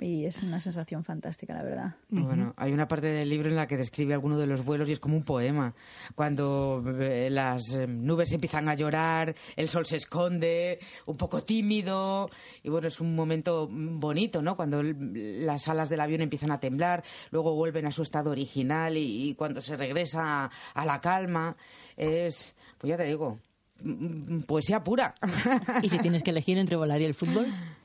y 0.00 0.24
es 0.24 0.42
una 0.42 0.58
sensación 0.60 1.04
fantástica, 1.04 1.54
la 1.54 1.62
verdad. 1.62 1.94
Bueno, 2.10 2.54
hay 2.56 2.72
una 2.72 2.88
parte 2.88 3.06
del 3.08 3.28
libro 3.28 3.48
en 3.48 3.56
la 3.56 3.66
que 3.66 3.76
describe 3.76 4.14
alguno 4.14 4.38
de 4.38 4.46
los 4.46 4.64
vuelos 4.64 4.88
y 4.88 4.92
es 4.92 5.00
como 5.00 5.16
un 5.16 5.24
poema. 5.24 5.74
Cuando 6.14 6.82
eh, 7.00 7.28
las 7.30 7.74
eh, 7.74 7.86
nubes 7.86 8.32
empiezan 8.32 8.68
a 8.68 8.74
llorar, 8.74 9.34
el 9.56 9.68
sol 9.68 9.84
se 9.86 9.96
esconde, 9.96 10.78
un 11.06 11.16
poco 11.16 11.42
tímido, 11.42 12.30
y 12.62 12.68
bueno, 12.68 12.88
es 12.88 13.00
un 13.00 13.14
momento 13.14 13.68
mm, 13.70 14.00
bonito, 14.00 14.42
¿no? 14.42 14.56
Cuando 14.56 14.80
el- 14.80 15.44
las 15.44 15.68
alas 15.68 15.88
del 15.88 16.00
avión 16.00 16.20
empiezan 16.20 16.50
a 16.50 16.60
temblar, 16.60 17.02
luego 17.30 17.54
vuelven 17.54 17.86
a 17.86 17.90
su 17.90 18.02
estado 18.02 18.23
original 18.30 18.96
y, 18.96 19.30
y 19.30 19.34
cuando 19.34 19.60
se 19.60 19.76
regresa 19.76 20.50
a, 20.74 20.84
la 20.84 21.00
calma, 21.00 21.56
es, 21.96 22.54
pues 22.78 22.88
ya 22.90 22.96
te 22.96 23.04
digo, 23.04 23.38
mm, 23.82 24.34
mm, 24.34 24.42
poesía 24.42 24.82
pura. 24.82 25.14
¿Y 25.82 25.88
si 25.88 25.98
tienes 25.98 26.22
que 26.22 26.30
elegir 26.30 26.58
entre 26.58 26.76
volar 26.76 27.00
y 27.00 27.04
el 27.04 27.14
fútbol? 27.14 27.46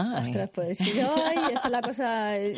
Ah, 0.00 0.22
Ostras, 0.24 0.50
pues 0.54 0.78
si 0.78 0.92
yo, 0.92 1.12
ay, 1.26 1.54
esta 1.54 1.66
es 1.66 1.72
la 1.72 1.82
cosa, 1.82 2.36
eh, 2.36 2.54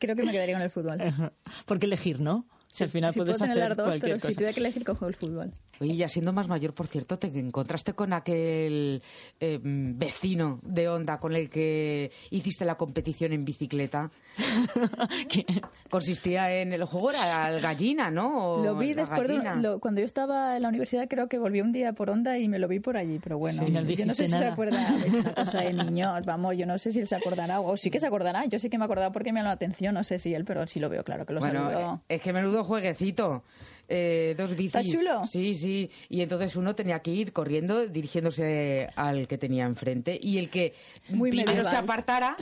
creo 0.00 0.16
que 0.16 0.24
me 0.24 0.32
quedaría 0.32 0.56
con 0.56 0.62
el 0.62 0.70
fútbol. 0.70 0.98
¿Por 1.64 1.78
qué 1.78 1.86
elegir, 1.86 2.18
no? 2.18 2.44
Si 2.72 2.82
al 2.82 2.90
final 2.90 3.12
si 3.12 3.20
puedes 3.20 3.38
puedo 3.38 3.48
tener 3.48 3.62
hacer 3.62 3.68
las 3.68 3.76
dos, 3.76 3.86
cualquier 3.86 4.16
pero 4.18 4.28
si 4.28 4.34
tuviera 4.34 4.52
que 4.52 4.58
elegir, 4.58 4.84
cojo 4.84 5.06
el 5.06 5.14
fútbol. 5.14 5.52
Oye, 5.82 5.96
ya 5.96 6.08
siendo 6.08 6.32
más 6.32 6.46
mayor, 6.48 6.74
por 6.74 6.86
cierto, 6.86 7.18
te 7.18 7.26
encontraste 7.26 7.92
con 7.92 8.12
aquel 8.12 9.02
eh, 9.40 9.58
vecino 9.62 10.60
de 10.62 10.88
Onda 10.88 11.18
con 11.18 11.34
el 11.34 11.50
que 11.50 12.12
hiciste 12.30 12.64
la 12.64 12.76
competición 12.76 13.32
en 13.32 13.44
bicicleta. 13.44 14.10
Consistía 15.90 16.60
en 16.60 16.72
el 16.72 16.84
juego 16.84 17.10
era 17.10 17.50
la 17.50 17.58
gallina, 17.60 18.10
¿no? 18.10 18.54
O 18.54 18.64
Lo 18.64 18.76
vi 18.76 18.92
después 18.94 19.28
de, 19.28 19.40
lo- 19.60 19.80
cuando 19.80 20.00
yo 20.00 20.06
estaba 20.06 20.56
en 20.56 20.62
la 20.62 20.68
universidad, 20.68 21.06
creo 21.08 21.28
que 21.28 21.38
volví 21.38 21.60
un 21.60 21.72
día 21.72 21.92
por 21.92 22.10
onda 22.10 22.38
y 22.38 22.48
me 22.48 22.58
lo 22.58 22.68
vi 22.68 22.80
por 22.80 22.96
allí, 22.96 23.18
pero 23.22 23.38
bueno, 23.38 23.64
Sí, 23.66 23.70
no 23.72 23.82
yo 23.82 24.06
no 24.06 24.14
sé 24.14 24.28
si 24.28 24.34
se 24.34 24.46
acuerda, 24.46 24.96
es 25.04 25.14
una 25.14 25.34
cosa 25.34 25.60
de 25.60 25.72
niños, 25.72 26.24
vamos, 26.24 26.56
yo 26.56 26.64
no 26.66 26.78
sé 26.78 26.92
si 26.92 27.00
él 27.00 27.06
se 27.08 27.16
acordará, 27.16 27.60
o 27.60 27.76
sí 27.76 27.90
que 27.90 27.98
se 27.98 28.06
acordará, 28.06 28.44
yo 28.46 28.58
sí 28.58 28.70
que 28.70 28.78
me 28.78 28.84
acordaba 28.84 29.12
porque 29.12 29.32
me 29.32 29.40
llamó 29.40 29.48
la 29.48 29.54
atención, 29.54 29.94
no 29.94 30.04
sé 30.04 30.18
si 30.18 30.32
él, 30.34 30.44
pero 30.44 30.66
sí 30.66 30.80
lo 30.80 30.88
veo, 30.88 31.02
claro 31.04 31.26
que 31.26 31.32
lo 31.32 31.40
Bueno, 31.40 31.68
saludo. 31.70 32.00
eh, 32.08 32.14
es 32.16 32.20
que 32.22 32.32
menudo 32.32 32.64
jueguecito. 32.64 33.42
Eh, 33.88 34.34
dos 34.38 34.56
bicis. 34.56 34.74
¿Está 34.74 34.84
chulo? 34.86 35.24
Sí, 35.26 35.54
sí. 35.54 35.90
Y 36.08 36.22
entonces 36.22 36.56
uno 36.56 36.74
tenía 36.74 37.00
que 37.00 37.10
ir 37.10 37.32
corriendo, 37.32 37.86
dirigiéndose 37.86 38.88
al 38.96 39.28
que 39.28 39.36
tenía 39.38 39.64
enfrente. 39.64 40.18
Y 40.22 40.38
el 40.38 40.48
que 40.48 40.74
Muy 41.10 41.30
primero 41.30 41.50
medieval. 41.50 41.70
se 41.70 41.76
apartara, 41.76 42.36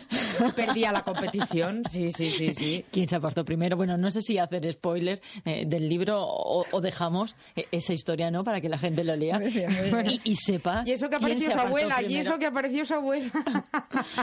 perdía 0.55 0.93
la 0.93 1.03
competición. 1.03 1.83
Sí, 1.91 2.11
sí, 2.13 2.31
sí, 2.31 2.55
sí. 2.55 2.85
¿Quién 2.93 3.09
se 3.09 3.17
apartó 3.17 3.45
primero? 3.45 3.77
Bueno, 3.77 3.97
no 3.97 4.11
sé 4.11 4.21
si 4.21 4.39
hacer 4.39 4.71
spoiler 4.73 5.21
eh, 5.45 5.65
del 5.67 5.89
libro 5.89 6.23
o, 6.23 6.65
o 6.71 6.81
dejamos 6.81 7.35
eh, 7.57 7.67
esa 7.73 7.93
historia, 7.93 8.31
¿no? 8.31 8.45
Para 8.45 8.61
que 8.61 8.69
la 8.69 8.79
gente 8.79 9.03
lo 9.03 9.17
lea 9.17 9.41
y, 10.05 10.21
y 10.31 10.37
sepa. 10.37 10.83
Y 10.87 10.93
eso 10.93 11.09
que 11.11 11.17
apareció 11.17 11.51
su 11.51 11.59
abuela, 11.59 12.03
y 12.03 12.17
eso 12.17 12.39
que 12.39 12.47
apareció 12.47 12.85
su 12.85 12.95
abuela. 12.95 13.31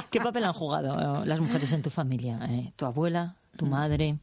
¿Qué 0.09 0.19
papel 0.21 0.43
han 0.45 0.53
jugado 0.53 1.25
las 1.25 1.39
mujeres 1.39 1.71
en 1.71 1.81
tu 1.81 1.89
familia? 1.89 2.39
Eh, 2.49 2.71
¿Tu 2.75 2.85
abuela? 2.85 3.35
¿Tu 3.57 3.65
madre? 3.65 4.13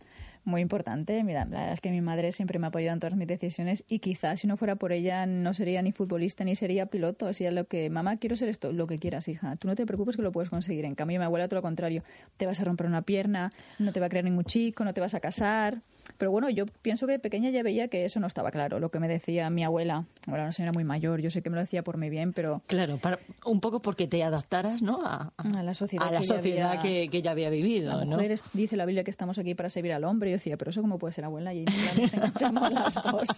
Muy 0.47 0.61
importante, 0.61 1.25
mira, 1.25 1.47
la 1.47 1.51
verdad 1.51 1.73
es 1.73 1.81
que 1.81 1.91
mi 1.91 2.03
madre 2.03 2.31
siempre 2.31 2.59
me 2.59 2.67
ha 2.67 2.69
apoyado 2.69 2.93
en 2.93 3.01
todas 3.01 3.17
mis 3.17 3.27
decisiones 3.27 3.83
y 3.89 4.01
quizás 4.01 4.41
si 4.41 4.47
no 4.47 4.59
fuera 4.59 4.77
por 4.77 4.93
ella 4.93 5.25
no 5.25 5.55
sería 5.55 5.81
ni 5.81 5.91
futbolista 5.91 6.45
ni 6.45 6.55
sería 6.55 6.85
piloto, 6.87 7.33
sería 7.33 7.51
lo 7.51 7.67
que, 7.67 7.89
mamá, 7.89 8.19
quiero 8.19 8.37
ser 8.37 8.51
esto, 8.51 8.71
lo 8.71 8.87
que 8.87 8.99
quieras, 8.99 9.27
hija, 9.29 9.57
tú 9.57 9.69
no 9.69 9.75
te 9.75 9.87
preocupes 9.87 10.17
que 10.17 10.23
lo 10.23 10.33
puedes 10.33 10.51
conseguir. 10.51 10.85
En 10.85 10.97
cambio, 10.97 11.19
mi 11.19 11.25
abuela 11.25 11.49
todo 11.49 11.61
lo 11.61 11.63
contrario, 11.63 12.03
te 12.37 12.45
vas 12.45 12.61
a 12.61 12.65
romper 12.65 12.87
una 12.87 13.01
pierna, 13.01 13.53
no 13.79 13.93
te 13.95 14.01
va 14.01 14.07
a 14.07 14.09
crear 14.11 14.25
ningún 14.27 14.45
chico, 14.45 14.85
no 14.85 14.93
te 14.93 15.01
vas 15.01 15.15
a 15.15 15.21
casar. 15.21 15.81
Pero 16.19 16.31
bueno, 16.31 16.49
yo 16.51 16.67
pienso 16.83 17.07
que 17.07 17.13
de 17.13 17.19
pequeña 17.19 17.51
ya 17.51 17.63
veía 17.63 17.89
que 17.89 18.05
eso 18.05 18.21
no 18.21 18.27
estaba 18.27 18.51
claro, 18.51 18.79
lo 18.79 18.91
que 18.91 19.01
me 19.01 19.09
decía 19.09 19.51
mi 19.51 19.65
abuela. 19.65 20.05
Ahora 20.27 20.43
una 20.45 20.53
señora 20.53 20.73
muy 20.73 20.85
mayor, 20.85 21.21
yo 21.21 21.31
sé 21.31 21.43
que 21.43 21.51
me 21.51 21.57
lo 21.57 21.63
decía 21.63 21.83
por 21.83 21.97
mi 21.99 22.09
bien, 22.11 22.33
pero... 22.33 22.63
Claro, 22.67 22.99
para, 22.99 23.19
un 23.45 23.61
poco 23.61 23.81
porque 23.83 24.07
te 24.07 24.23
adaptaras, 24.23 24.83
¿no? 24.83 25.05
A, 25.05 25.33
a 25.37 25.63
la 25.63 25.75
sociedad, 25.75 26.07
a 26.09 26.13
la 26.13 26.21
que 26.21 26.27
ya 26.27 26.37
sociedad 26.37 26.71
había- 26.79 26.83
que, 26.83 27.09
que 27.09 27.23
ya 27.23 27.31
había 27.33 27.51
vivido, 27.51 27.99
La 27.99 28.05
¿no? 28.05 28.21
es- 28.21 28.43
dice 28.53 28.77
la 28.77 28.87
Biblia 28.87 29.05
que 29.05 29.11
estamos 29.11 29.39
aquí 29.39 29.55
para 29.55 29.69
servir 29.71 29.93
al 29.93 30.05
hombre. 30.05 30.31
Y 30.31 30.33
yo 30.33 30.37
decía, 30.37 30.57
pero 30.57 30.71
eso 30.71 30.81
cómo 30.83 30.99
puede 30.99 31.13
ser 31.13 31.25
abuela. 31.25 31.53
Y 31.55 31.65
ya 31.65 31.95
nos 32.03 32.15
enganchamos 32.15 32.71
las 32.73 32.95
dos. 32.95 33.29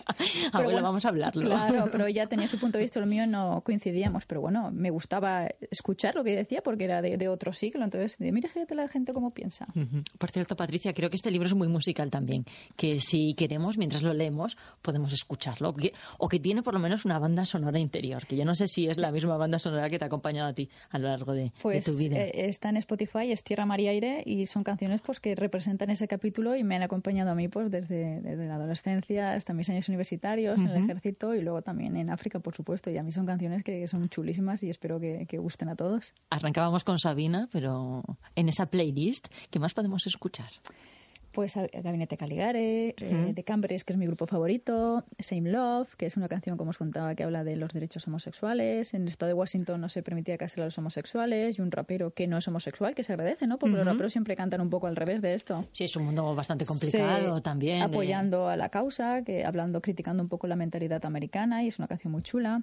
Abuela, 0.53 0.81
vamos 0.83 1.05
a 1.05 1.09
hablarlo. 1.09 1.43
Claro, 1.47 1.89
pero 1.93 2.07
ella 2.07 2.27
tenía 2.27 2.49
su 2.49 2.59
punto 2.59 2.79
de 2.79 2.85
vista, 2.85 3.01
lo 3.01 3.07
mío 3.07 3.27
no 3.27 3.63
coincidíamos. 3.65 4.27
Pero 4.27 4.41
bueno, 4.41 4.71
me 4.73 4.91
gustaba 4.91 5.49
escuchar 5.71 6.15
lo 6.15 6.25
que 6.25 6.35
decía 6.37 6.63
porque 6.63 6.85
era 6.85 7.03
de, 7.03 7.17
de 7.17 7.29
otro 7.29 7.53
siglo. 7.53 7.85
Entonces, 7.85 8.17
mira 8.21 8.49
fíjate 8.49 8.75
la 8.75 8.89
gente 8.89 9.13
cómo 9.13 9.31
piensa. 9.33 9.67
Por 10.19 10.31
cierto, 10.31 10.57
Patricia, 10.57 10.93
creo 10.93 11.11
que 11.11 11.17
este 11.17 11.31
libro 11.31 11.47
es 11.49 11.55
muy 11.55 11.69
musical 11.69 12.11
también. 12.11 12.45
Que 12.77 13.01
si 13.01 13.35
queremos, 13.35 13.79
mientras 13.79 14.03
lo 14.03 14.13
leemos, 14.15 14.57
podemos 14.83 15.13
escucharlo. 15.13 15.73
Que- 15.75 15.93
o 16.19 16.29
que 16.29 16.39
tiene 16.41 16.63
por 16.63 16.75
lo 16.75 16.81
menos 16.81 17.05
una 17.05 17.19
banda 17.19 17.45
sonora 17.47 17.79
interior. 17.79 18.27
Que 18.27 18.37
yo 18.37 18.45
no 18.45 18.55
sé 18.55 18.69
si 18.69 18.87
es 18.89 18.97
la 18.99 19.11
misma 19.13 19.37
banda 19.37 19.59
sonora 19.59 19.89
que 19.91 19.99
te 19.99 20.05
ha 20.05 20.09
acompañado 20.09 20.49
a 20.49 20.53
ti 20.53 20.69
a 20.91 20.99
lo 20.99 21.09
largo 21.09 21.33
de, 21.33 21.45
de 21.45 21.53
Pues 21.63 21.85
tu 21.85 21.97
vida. 21.97 22.17
eh, 22.19 22.49
está 22.49 22.69
en 22.69 22.77
Spotify, 22.79 23.33
es 23.33 23.43
Tierra, 23.43 23.67
Mar 23.67 23.81
y 23.81 23.89
Aire 23.89 24.23
y 24.27 24.47
son 24.47 24.65
canciones 24.65 25.01
pues 25.03 25.21
que 25.21 25.35
representan 25.35 25.91
ese 25.91 26.07
capítulo 26.09 26.57
y 26.57 26.65
me 26.65 26.77
han 26.77 26.83
acompañado 26.83 27.31
a 27.31 27.35
mí 27.35 27.49
pues 27.49 27.71
desde, 27.71 28.21
desde 28.21 28.47
la 28.47 28.57
adolescencia 28.57 29.33
hasta 29.35 29.53
mis 29.53 29.69
años 29.71 29.89
universitarios, 29.89 30.61
en 30.61 30.69
el 30.69 30.83
ejército 30.85 31.35
y 31.35 31.43
luego 31.43 31.63
también 31.63 31.97
en 31.97 32.11
África, 32.11 32.41
por 32.41 32.55
supuesto. 32.55 32.91
Y 32.91 32.99
a 32.99 33.03
mí 33.03 33.13
son 33.13 33.27
canciones 33.27 33.63
que 33.65 33.87
son 33.87 34.09
chulísimas 34.09 34.63
y 34.63 34.71
espero 34.71 35.01
que, 35.01 35.27
que 35.29 35.39
gusten 35.39 35.69
a 35.69 35.77
todos. 35.77 36.13
Arrancábamos 36.31 36.85
con 36.85 36.99
Sabina, 36.99 37.49
pero 37.53 38.03
en 38.35 38.49
esa 38.49 38.67
playlist, 38.67 39.29
¿qué 39.51 39.59
más 39.59 39.75
podemos 39.75 40.07
escuchar? 40.07 40.51
Pues 41.37 41.55
a- 41.59 41.67
Gabinete 41.67 42.17
Caligare, 42.17 42.95
eh, 42.99 43.25
Ujú. 43.25 43.35
de 43.35 43.45
Cambres, 43.45 43.85
que 43.85 43.93
es 43.93 43.99
mi 43.99 44.07
grupo 44.07 44.27
favorito, 44.27 45.05
Same 45.19 45.51
Love, 45.51 45.95
que 45.97 46.07
es 46.07 46.17
una 46.17 46.29
canción, 46.29 46.57
como 46.57 46.71
os 46.71 46.79
contaba, 46.79 47.15
que 47.15 47.25
habla 47.25 47.45
de 47.45 47.57
los 47.57 47.75
derechos 47.75 48.07
homosexuales. 48.09 48.95
En 48.95 49.03
el 49.03 49.09
estado 49.09 49.29
de 49.29 49.35
Washington 49.35 49.79
no 49.83 49.91
se 49.91 50.03
permitía 50.03 50.39
casar 50.39 50.63
a 50.63 50.65
los 50.65 50.79
homosexuales 50.79 51.59
y 51.59 51.61
un 51.61 51.71
rapero 51.71 52.15
que 52.15 52.27
no 52.27 52.39
es 52.39 52.49
homosexual, 52.49 52.95
que 52.95 53.03
se 53.05 53.13
agradece, 53.13 53.47
¿no? 53.47 53.59
Porque 53.59 53.77
los 53.77 53.83
Ujú. 53.83 53.93
raperos 53.93 54.13
siempre 54.13 54.35
cantan 54.35 54.63
un 54.63 54.71
poco 54.71 54.87
al 54.87 54.97
revés 54.97 55.21
de 55.21 55.35
esto. 55.35 55.67
Sí, 55.73 55.85
es 55.85 55.95
un 55.97 56.07
mundo 56.07 56.35
bastante 56.35 56.65
complicado 56.65 57.37
Sí, 57.37 57.43
también. 57.43 57.81
de- 57.81 57.85
Apoyando 57.85 58.49
a 58.49 58.57
la 58.57 58.71
causa, 58.71 59.23
que 59.23 59.45
hablando, 59.45 59.83
criticando 59.83 60.23
un 60.23 60.31
poco 60.31 60.47
la 60.47 60.57
mentalidad 60.57 61.05
americana 61.05 61.63
y 61.65 61.69
es 61.69 61.79
una 61.79 61.87
canción 61.87 62.13
muy 62.13 62.23
chula. 62.23 62.63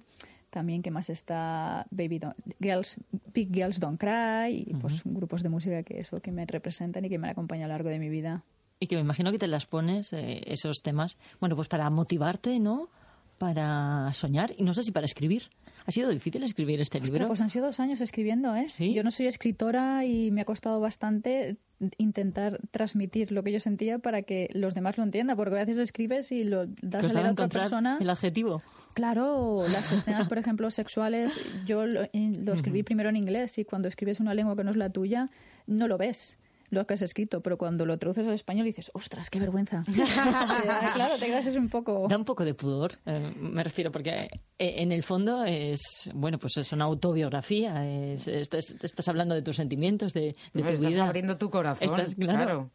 También 0.50 0.82
que 0.82 0.90
más 0.90 1.10
está 1.12 1.86
Baby 1.91 2.20
Don't- 2.20 2.36
Girls, 2.60 2.98
Big 3.36 3.54
Girls 3.54 3.80
Don't 3.80 4.00
Cry 4.00 4.66
y 4.68 4.74
pues 4.76 5.02
grupos 5.06 5.44
de 5.44 5.50
música 5.50 5.84
que 5.84 6.00
eso 6.00 6.22
que 6.22 6.32
me 6.32 6.45
representan 6.48 7.06
y 7.06 7.10
que 7.10 7.20
me 7.20 7.28
han 7.28 7.32
acompañado 7.34 7.66
a 7.66 7.68
lo 7.70 7.74
largo 7.74 7.90
de 7.90 8.00
mi 8.00 8.10
vida. 8.10 8.44
Y 8.84 8.88
que 8.88 8.96
me 8.96 9.02
imagino 9.02 9.32
que 9.32 9.40
te 9.40 9.48
las 9.48 9.66
pones, 9.66 10.12
eh, 10.12 10.42
esos 10.46 10.82
temas, 10.82 11.18
bueno, 11.40 11.56
pues 11.56 11.70
para 11.70 11.90
motivarte, 11.90 12.60
¿no? 12.60 12.90
Para 13.38 14.12
soñar 14.14 14.52
y 14.58 14.64
no 14.64 14.74
sé 14.74 14.84
si 14.84 14.92
para 14.92 15.06
escribir. 15.06 15.44
¿Ha 15.86 15.92
sido 15.94 16.10
difícil 16.10 16.44
escribir 16.44 16.82
este 16.82 16.98
Ostras, 16.98 17.14
libro? 17.14 17.28
pues 17.30 17.40
han 17.40 17.50
sido 17.50 17.68
dos 17.68 17.80
años 17.80 18.02
escribiendo, 18.02 18.54
¿eh? 18.58 18.68
Yo 18.94 19.02
no 19.04 19.12
soy 19.12 19.28
escritora 19.28 20.04
y 20.04 20.32
me 20.32 20.42
ha 20.42 20.46
costado 20.46 20.82
bastante 20.82 21.56
intentar 21.98 22.60
transmitir 22.72 23.32
lo 23.32 23.42
que 23.42 23.54
yo 23.54 23.62
sentía 23.62 24.00
para 24.00 24.24
que 24.24 24.50
los 24.54 24.74
demás 24.76 24.98
lo 24.98 25.06
entiendan, 25.06 25.38
porque 25.38 25.56
a 25.56 25.60
veces 25.60 25.78
escribes 25.78 26.34
y 26.34 26.44
lo 26.44 26.66
das 26.82 27.06
a 27.06 27.08
Costaba 27.08 27.14
leer 27.14 27.26
a 27.28 27.32
otra 27.32 27.48
persona. 27.48 27.98
el 28.02 28.10
adjetivo. 28.10 28.62
Claro, 28.96 29.64
las 29.70 29.92
escenas, 29.94 30.28
por 30.28 30.40
ejemplo, 30.40 30.70
sexuales, 30.72 31.40
yo 31.66 31.86
lo 31.86 32.54
escribí 32.54 32.84
primero 32.84 33.08
en 33.08 33.16
inglés 33.16 33.58
y 33.60 33.64
cuando 33.64 33.88
escribes 33.88 34.20
una 34.20 34.34
lengua 34.34 34.58
que 34.58 34.66
no 34.66 34.72
es 34.72 34.78
la 34.78 34.90
tuya, 34.90 35.30
no 35.68 35.88
lo 35.88 35.98
ves 35.98 36.38
lo 36.74 36.86
que 36.88 36.95
has 36.95 37.02
escrito, 37.02 37.41
pero 37.41 37.58
cuando 37.58 37.86
lo 37.86 37.98
traduces 37.98 38.28
al 38.28 38.34
español 38.34 38.66
dices, 38.66 38.91
ostras, 38.94 39.30
qué 39.30 39.40
vergüenza. 39.40 39.84
claro, 40.94 41.18
te 41.20 41.26
quedas 41.28 41.45
es 41.48 41.56
un 41.56 41.70
poco... 41.70 42.08
Da 42.10 42.18
un 42.18 42.26
poco 42.26 42.44
de 42.45 42.54
pudor, 42.54 42.94
eh, 43.06 43.34
me 43.40 43.64
refiero, 43.64 43.91
porque 43.91 44.12
eh, 44.12 44.30
en 44.78 44.91
el 44.91 45.04
fondo 45.04 45.44
es, 45.45 45.80
bueno, 46.14 46.38
pues 46.40 46.58
es 46.58 46.72
una 46.72 46.86
autobiografía, 46.86 47.86
es- 47.88 48.28
estás, 48.28 48.72
estás 48.82 49.08
hablando 49.08 49.36
de 49.36 49.41
tus 49.41 49.56
sentimientos, 49.56 50.14
de, 50.14 50.36
de 50.54 50.62
tu 50.64 50.74
Estás 50.74 50.80
vida. 50.80 51.06
abriendo 51.06 51.38
tu 51.38 51.50
corazón, 51.50 51.90
Estás- 51.90 52.16
claro. 52.16 52.44
claro. 52.44 52.70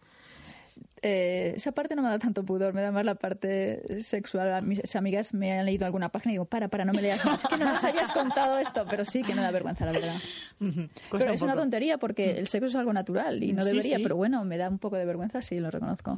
Eh, 1.02 1.52
esa 1.56 1.72
parte 1.72 1.94
no 1.94 2.02
me 2.02 2.08
da 2.08 2.18
tanto 2.18 2.44
pudor, 2.44 2.74
me 2.74 2.80
da 2.82 2.90
más 2.92 3.04
la 3.04 3.14
parte 3.14 4.02
sexual. 4.02 4.62
Mis 4.62 4.94
amigas 4.96 5.34
me 5.34 5.58
han 5.58 5.64
leído 5.66 5.86
alguna 5.86 6.08
página 6.10 6.32
y 6.32 6.34
digo, 6.34 6.44
para, 6.44 6.68
para, 6.68 6.84
no 6.84 6.92
me 6.92 7.02
leas 7.02 7.24
más. 7.24 7.42
Es 7.42 7.48
que 7.48 7.56
no 7.56 7.72
nos 7.72 7.84
habías 7.84 8.12
contado 8.12 8.58
esto, 8.58 8.84
pero 8.88 9.04
sí 9.04 9.22
que 9.22 9.34
me 9.34 9.42
da 9.42 9.50
vergüenza, 9.50 9.84
la 9.86 9.92
verdad. 9.92 10.14
Pero 11.10 11.26
un 11.26 11.30
es 11.34 11.42
una 11.42 11.54
tontería 11.54 11.98
porque 11.98 12.32
el 12.38 12.46
sexo 12.48 12.66
es 12.66 12.74
algo 12.74 12.92
natural 12.92 13.42
y 13.42 13.52
no 13.52 13.62
Sí, 13.62 13.68
debería, 13.68 13.96
sí. 13.98 14.02
pero 14.02 14.16
bueno, 14.16 14.44
me 14.44 14.58
da 14.58 14.68
un 14.68 14.78
poco 14.78 14.96
de 14.96 15.04
vergüenza, 15.04 15.40
sí, 15.40 15.60
lo 15.60 15.70
reconozco. 15.70 16.16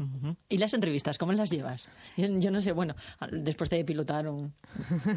¿Y 0.48 0.56
las 0.58 0.72
entrevistas, 0.72 1.18
cómo 1.18 1.32
las 1.32 1.50
llevas? 1.50 1.88
Yo, 2.16 2.26
yo 2.38 2.50
no 2.50 2.60
sé, 2.62 2.72
bueno, 2.72 2.94
después 3.32 3.68
de 3.70 3.84
pilotar 3.84 4.26
un, 4.28 4.52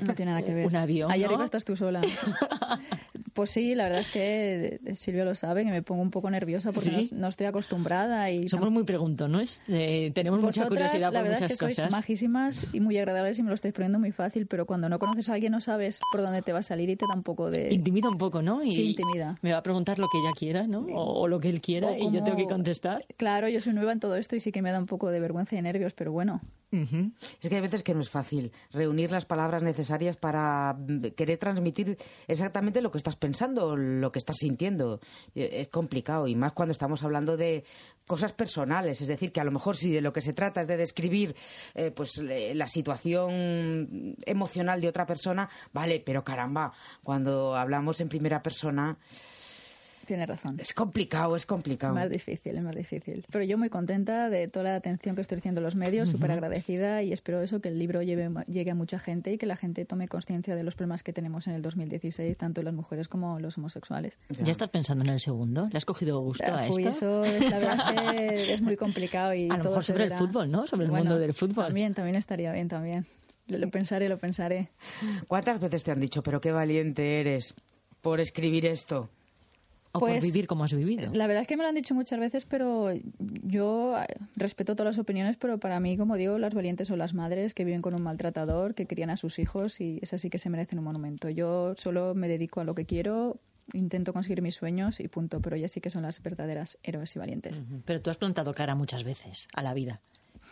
No 0.06 0.14
tiene 0.14 0.32
nada 0.32 0.44
que 0.44 0.54
ver. 0.54 0.68
un 0.68 0.76
avión, 0.76 1.10
Allá 1.12 1.28
¿no? 1.28 1.34
arriba 1.34 1.46
estás 1.46 1.64
tú 1.66 1.76
sola. 1.78 2.02
Pues 3.34 3.50
sí, 3.50 3.74
la 3.76 3.86
verdad 3.86 4.00
es 4.02 4.12
que 4.12 4.80
eh, 4.86 4.96
Silvia 4.96 5.26
lo 5.26 5.34
sabe, 5.36 5.66
que 5.66 5.72
me 5.72 5.82
pongo 5.82 6.02
un 6.02 6.12
poco 6.12 6.30
nerviosa 6.30 6.72
porque 6.72 6.90
¿Sí? 6.92 7.10
no, 7.12 7.22
no 7.22 7.28
estoy 7.30 7.48
acostumbrada 7.48 8.30
y 8.30 8.48
Somos 8.48 8.70
muy 8.72 8.84
preguntones. 8.84 9.62
Eh, 9.68 10.12
tenemos 10.14 10.40
mucha 10.40 10.64
Vosotras, 10.64 10.92
curiosidad 10.92 11.12
la 11.12 11.20
por 11.20 11.24
verdad 11.30 11.38
muchas 11.38 11.52
es 11.52 11.58
que 11.60 11.66
sois 11.66 11.76
cosas. 11.78 11.92
majísimas 11.92 12.68
y 12.74 12.80
muy 12.80 12.98
agradables 12.98 13.40
y 13.40 13.44
me 13.44 13.50
lo 13.50 13.56
estáis 13.56 13.74
poniendo 13.74 13.98
muy 14.00 14.12
fácil, 14.12 14.46
pero 14.48 14.66
cuando 14.66 14.88
no 14.90 15.00
conoces 15.00 15.30
a 15.30 15.34
alguien 15.34 15.52
no 15.52 15.62
sabes 15.62 16.00
por 16.12 16.22
dónde 16.22 16.42
te 16.44 16.54
va 16.54 16.60
a 16.60 16.64
salir 16.64 16.90
y 16.90 16.96
te 16.96 17.06
da 17.08 17.16
un 17.16 17.24
poco 17.24 17.50
de... 17.50 17.74
Intimida 17.74 18.08
un 18.10 18.18
poco, 18.18 18.42
¿no? 18.42 18.64
Y 18.64 18.72
Sí, 18.72 18.90
intimida. 18.92 19.38
Me 19.42 19.52
va 19.52 19.58
a 19.58 19.64
preguntar 19.64 19.98
lo 20.00 20.08
que 20.12 20.20
ella 20.20 20.32
quiera, 20.38 20.68
¿no? 20.68 20.82
O, 20.94 21.22
o 21.22 21.28
lo 21.28 21.40
que 21.40 21.50
él 21.50 21.60
quiera 21.62 21.88
O 21.90 21.96
y 21.96 22.12
yo 22.12 22.24
tengo 22.24 22.38
que 22.38 22.46
contestar. 22.48 23.06
Claro, 23.18 23.50
yo 23.50 23.62
soy 23.62 23.74
nueva 23.74 23.92
en 23.94 24.00
todo 24.00 24.16
esto 24.16 24.36
y 24.36 24.40
sí 24.40 24.52
que 24.52 24.62
me 24.62 24.72
da 24.72 24.78
un 24.80 24.86
poco 24.86 25.10
de 25.10 25.20
vergüenza 25.20 25.56
y 25.56 25.62
nervios, 25.62 25.94
pero 25.94 26.12
bueno. 26.12 26.42
Es 27.40 27.50
que 27.50 27.56
hay 27.56 27.62
veces 27.62 27.84
que 27.84 27.94
no 27.94 28.02
es 28.02 28.10
fácil 28.10 28.52
reunir 28.72 29.12
las 29.12 29.26
palabras 29.26 29.62
necesarias 29.62 30.18
para 30.18 30.76
mm, 30.80 31.02
querer 31.16 31.38
transmitir 31.38 31.98
exactamente 32.28 32.82
lo 32.82 32.90
que 32.90 32.98
estás 32.98 33.16
pensando, 33.24 33.78
lo 33.78 34.12
que 34.12 34.20
estás 34.20 34.36
sintiendo. 34.38 35.00
Eh, 35.34 35.62
Es 35.62 35.70
complicado 35.70 36.28
y 36.28 36.36
más 36.36 36.52
cuando 36.52 36.74
estamos 36.74 37.04
hablando 37.04 37.38
de 37.38 37.64
cosas 38.06 38.34
personales, 38.34 39.00
es 39.00 39.08
decir, 39.08 39.32
que 39.32 39.40
a 39.40 39.46
lo 39.46 39.52
mejor 39.52 39.78
si 39.78 39.94
de 39.94 40.02
lo 40.02 40.12
que 40.12 40.22
se 40.22 40.34
trata 40.34 40.60
es 40.60 40.68
de 40.68 40.76
describir 40.76 41.34
eh, 41.74 41.92
pues 41.92 42.18
la 42.18 42.68
situación 42.68 44.18
emocional 44.26 44.82
de 44.82 44.90
otra 44.90 45.06
persona, 45.06 45.48
vale, 45.72 46.04
pero 46.06 46.22
caramba, 46.22 46.74
cuando 47.02 47.56
hablamos 47.56 48.02
en 48.02 48.10
primera 48.10 48.44
persona 48.44 48.98
Tienes 50.06 50.28
razón. 50.28 50.60
es 50.60 50.74
complicado, 50.74 51.36
es 51.36 51.46
complicado. 51.46 51.94
Es 51.94 52.00
más 52.00 52.10
difícil, 52.10 52.58
es 52.58 52.66
más 52.66 52.76
difícil. 52.76 53.26
Pero 53.32 53.44
yo 53.46 53.58
muy 53.58 53.70
contenta 53.70 54.30
de 54.30 54.48
toda 54.48 54.64
la 54.66 54.76
atención 54.76 55.16
que 55.16 55.22
estoy 55.22 55.36
recibiendo 55.38 55.62
los 55.62 55.76
medios, 55.76 56.10
Ujú. 56.10 56.18
súper 56.18 56.32
agradecida 56.32 57.02
y 57.04 57.14
espero 57.14 57.42
eso, 57.42 57.62
que 57.62 57.70
el 57.70 57.80
libro 57.80 58.02
lleve, 58.02 58.30
llegue 58.48 58.72
a 58.72 58.76
mucha 58.76 59.00
gente 59.00 59.32
y 59.32 59.38
que 59.38 59.46
la 59.46 59.56
gente 59.56 59.86
tome 59.86 60.08
conciencia 60.08 60.56
de 60.56 60.64
los 60.64 60.76
problemas 60.76 61.04
que 61.04 61.14
tenemos 61.14 61.48
en 61.48 61.54
el 61.54 61.62
2016, 61.62 62.38
tanto 62.38 62.62
las 62.64 62.74
mujeres 62.74 63.08
como 63.08 63.40
los 63.40 63.58
homosexuales. 63.58 64.18
¿Ya 64.44 64.52
estás 64.52 64.70
pensando 64.70 65.04
en 65.06 65.12
el 65.12 65.20
segundo? 65.20 65.68
¿Le 65.72 65.78
has 65.78 65.86
cogido 65.86 66.20
gusto 66.20 66.44
a 66.54 66.68
Uy, 66.70 66.86
esto? 66.88 67.24
eso 67.24 67.26
es- 67.26 67.50
la 67.50 67.60
verdad 67.60 67.76
es 67.76 67.84
que 67.96 68.54
es 68.54 68.62
muy 68.62 68.76
complicado 68.78 69.34
y 69.34 69.46
A 69.50 69.58
lo 69.58 69.64
todo 69.64 69.72
mejor 69.72 69.84
sobre 69.84 70.04
el 70.04 70.10
verá. 70.10 70.20
fútbol, 70.20 70.52
¿no? 70.52 70.68
Sobre 70.68 70.86
el 70.86 70.92
Bueno, 70.92 71.06
mundo 71.06 71.20
del 71.20 71.34
fútbol. 71.34 71.66
También, 71.66 71.94
también 71.94 72.16
estaría 72.16 72.52
bien, 72.52 72.68
también. 72.68 73.06
Lo 73.48 73.70
pensaré, 73.70 74.08
lo 74.10 74.18
pensaré. 74.18 74.70
¿Cuántas 75.28 75.60
veces 75.60 75.84
te 75.84 75.92
han 75.92 76.00
dicho, 76.00 76.24
pero 76.24 76.40
qué 76.42 76.52
valiente 76.52 77.20
eres 77.20 77.54
por 78.02 78.20
escribir 78.20 78.66
esto? 78.66 79.10
O 79.96 80.00
por 80.00 80.10
Pues, 80.10 80.24
vivir 80.24 80.48
como 80.48 80.64
has 80.64 80.74
vivido. 80.74 81.12
La 81.14 81.28
verdad 81.28 81.44
es 81.44 81.48
que 81.48 81.56
me 81.56 81.64
lo 81.64 81.70
han 81.70 81.76
dicho 81.76 81.94
muchas 81.94 82.20
veces, 82.20 82.46
pero 82.46 82.90
yo 83.44 83.96
eh, 83.98 84.08
respeto 84.36 84.76
todas 84.76 84.96
las 84.96 85.00
opiniones, 85.00 85.38
pero 85.38 85.60
para 85.60 85.80
mí, 85.80 85.98
como 85.98 86.16
digo, 86.16 86.40
las 86.40 86.54
valientes 86.56 86.88
son 86.88 86.98
las 86.98 87.14
madres 87.14 87.54
que 87.54 87.64
viven 87.64 87.82
con 87.84 87.94
un 87.94 88.02
maltratador, 88.02 88.74
que 88.74 88.88
crían 88.88 89.12
a 89.12 89.18
sus 89.18 89.38
hijos 89.38 89.80
y 89.80 90.00
esas 90.02 90.20
sí 90.20 90.30
que 90.32 90.40
se 90.40 90.50
merecen 90.50 90.80
un 90.80 90.86
monumento. 90.86 91.30
Yo 91.30 91.76
solo 91.78 92.16
me 92.16 92.28
dedico 92.28 92.60
a 92.60 92.64
lo 92.64 92.74
que 92.74 92.86
quiero, 92.86 93.40
intento 93.74 94.14
conseguir 94.14 94.42
mis 94.42 94.56
sueñños 94.56 95.00
y 95.00 95.08
punto, 95.08 95.40
pero 95.42 95.56
ellas 95.56 95.72
sí 95.72 95.80
que 95.80 95.92
son 95.92 96.02
las 96.02 96.22
verdaderas 96.24 96.78
héroes 96.82 97.16
y 97.16 97.20
valientes. 97.20 97.62
Pero 97.86 98.02
tú 98.02 98.10
has 98.10 98.18
plantado 98.18 98.54
cara 98.56 98.74
muchas 98.76 99.04
veces 99.04 99.48
a 99.54 99.62
la 99.62 99.74
vida. 99.76 100.02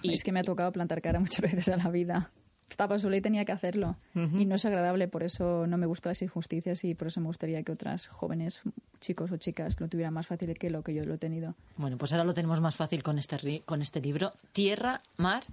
Y 0.03 0.13
es 0.13 0.23
que 0.23 0.31
me 0.31 0.39
ha 0.39 0.43
tocado 0.43 0.71
plantar 0.71 1.01
cara 1.01 1.19
muchas 1.19 1.41
veces 1.41 1.67
a 1.69 1.77
la 1.77 1.89
vida. 1.89 2.31
Estaba 2.71 2.97
sola 2.99 3.17
y 3.17 3.21
tenía 3.21 3.45
que 3.45 3.51
hacerlo. 3.51 3.97
Y 4.15 4.45
no 4.45 4.55
es 4.55 4.65
agradable, 4.65 5.07
por 5.07 5.23
eso 5.23 5.67
no 5.67 5.77
me 5.77 5.85
gustan 5.85 6.11
las 6.11 6.21
injusticias 6.21 6.83
y 6.83 6.95
por 6.95 7.07
eso 7.09 7.19
me 7.21 7.27
gustaría 7.27 7.61
que 7.63 7.71
otras 7.73 8.07
jóvenes, 8.07 8.61
chicos 8.99 9.31
o 9.31 9.37
chicas, 9.37 9.79
lo 9.79 9.87
tuvieran 9.87 10.13
más 10.13 10.27
fácil 10.27 10.53
que 10.57 10.69
lo 10.69 10.81
que 10.81 10.93
yo 10.93 11.03
lo 11.03 11.13
he 11.15 11.17
tenido. 11.17 11.55
Bueno, 11.77 11.97
pues 11.97 12.13
ahora 12.13 12.23
lo 12.23 12.33
tenemos 12.33 12.61
más 12.61 12.75
fácil 12.75 13.03
con 13.03 13.19
este, 13.19 13.37
ri- 13.37 13.63
con 13.65 13.81
este 13.81 13.99
libro. 14.01 14.31
Tierra, 14.53 15.01
mar 15.17 15.43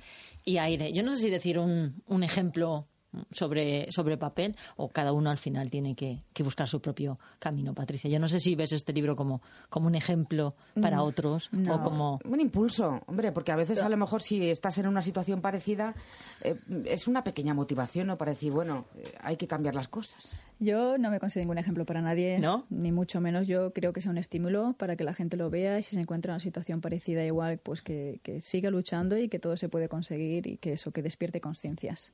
y 0.45 0.59
aire. 0.59 0.93
Yo 0.93 1.03
no 1.03 1.15
sé 1.17 1.23
si 1.25 1.31
decir 1.31 1.59
un, 1.59 2.03
un 2.07 2.23
ejemplo 2.23 2.87
sobre, 3.31 3.91
sobre 3.93 4.17
papel 4.17 4.57
o 4.77 4.89
cada 4.89 5.13
uno 5.13 5.31
al 5.31 5.39
final 5.39 5.71
tiene 5.71 5.95
que, 5.95 6.19
que 6.33 6.43
buscar 6.43 6.69
su 6.69 6.81
propio 6.81 7.17
camino, 7.39 7.75
Patricia. 7.75 8.11
Yo 8.11 8.19
no 8.19 8.29
sé 8.29 8.41
si 8.41 8.55
ves 8.55 8.73
este 8.73 8.93
libro 8.93 9.17
como, 9.17 9.43
como 9.71 9.87
un 9.87 9.95
ejemplo 9.95 10.55
para 10.81 10.97
No, 10.97 11.05
otros 11.05 11.51
o 11.69 11.83
como... 11.83 12.21
Un 12.25 12.41
impulso, 12.41 13.01
hombre, 13.07 13.33
porque 13.33 13.53
a 13.53 13.57
veces 13.57 13.83
a 13.83 13.89
lo 13.89 13.97
mejor 13.97 14.23
si 14.23 14.49
estás 14.51 14.79
en 14.79 14.87
una 14.87 15.03
situación 15.03 15.41
parecida 15.41 15.95
eh, 16.43 16.59
es 16.85 17.09
una 17.09 17.25
pequeña 17.25 17.55
motivación, 17.55 18.09
¿no? 18.09 18.19
Para 18.19 18.33
decir, 18.33 18.53
bueno, 18.53 18.87
eh, 18.97 19.15
hay 19.21 19.37
que 19.37 19.47
cambiar 19.47 19.75
las 19.75 19.89
cosas. 19.89 20.41
Yo 20.61 20.99
no 20.99 21.11
me 21.11 21.21
considero 21.21 21.45
ningún 21.45 21.59
ejemplo 21.59 21.85
para 21.87 22.03
nadie, 22.03 22.39
¿No? 22.41 22.67
ni 22.71 22.91
mucho 22.93 23.21
menos. 23.21 23.47
Yo 23.47 23.73
creo 23.73 23.93
que 23.93 24.01
sea 24.01 24.11
un 24.11 24.19
estímulo 24.19 24.75
para 24.79 24.97
que 24.97 25.05
la 25.05 25.15
gente 25.15 25.37
lo 25.37 25.51
vea 25.51 25.79
y 25.79 25.83
si 25.83 25.95
se 25.95 26.01
encuentra 26.01 26.31
en 26.33 26.35
una 26.35 26.41
situación 26.41 26.81
parecida 26.81 27.25
igual, 27.25 27.59
pues 27.59 27.83
que, 27.83 28.21
que 28.23 28.41
siga 28.41 28.71
luchando 28.71 29.17
y 29.17 29.29
que 29.29 29.39
todo 29.39 29.57
se 29.57 29.69
puede 29.69 29.89
conseguir 29.89 30.47
y 30.47 30.57
que 30.57 30.73
eso, 30.73 30.91
que 30.91 31.03
despierte 31.03 31.41
conciencias. 31.41 32.13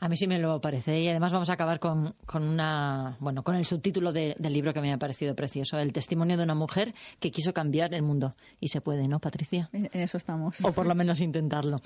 A 0.00 0.08
mí 0.08 0.16
sí 0.16 0.26
me 0.26 0.38
lo 0.38 0.60
parece 0.60 1.00
y 1.00 1.08
además 1.08 1.32
vamos 1.32 1.50
a 1.50 1.54
acabar 1.54 1.80
con, 1.80 2.14
con 2.26 2.46
una 2.46 3.16
bueno 3.20 3.42
con 3.42 3.54
el 3.56 3.64
subtítulo 3.64 4.12
de- 4.12 4.34
del 4.38 4.52
libro 4.52 4.72
que 4.74 4.80
me 4.80 4.92
ha 4.92 4.98
parecido 4.98 5.34
precioso, 5.34 5.78
el 5.78 5.92
testimonio 5.92 6.36
de 6.36 6.44
una 6.44 6.54
mujer 6.54 6.94
que 7.20 7.30
quiso 7.30 7.52
cambiar 7.54 7.94
el 7.94 8.02
mundo 8.02 8.32
y 8.60 8.68
se 8.68 8.80
puede, 8.80 9.08
¿no, 9.08 9.20
Patricia? 9.20 9.68
En 9.72 9.88
eso 10.00 10.16
estamos. 10.16 10.60
O 10.64 10.72
por 10.72 10.86
lo 10.86 10.94
menos 10.94 11.20
intentarlo. 11.20 11.78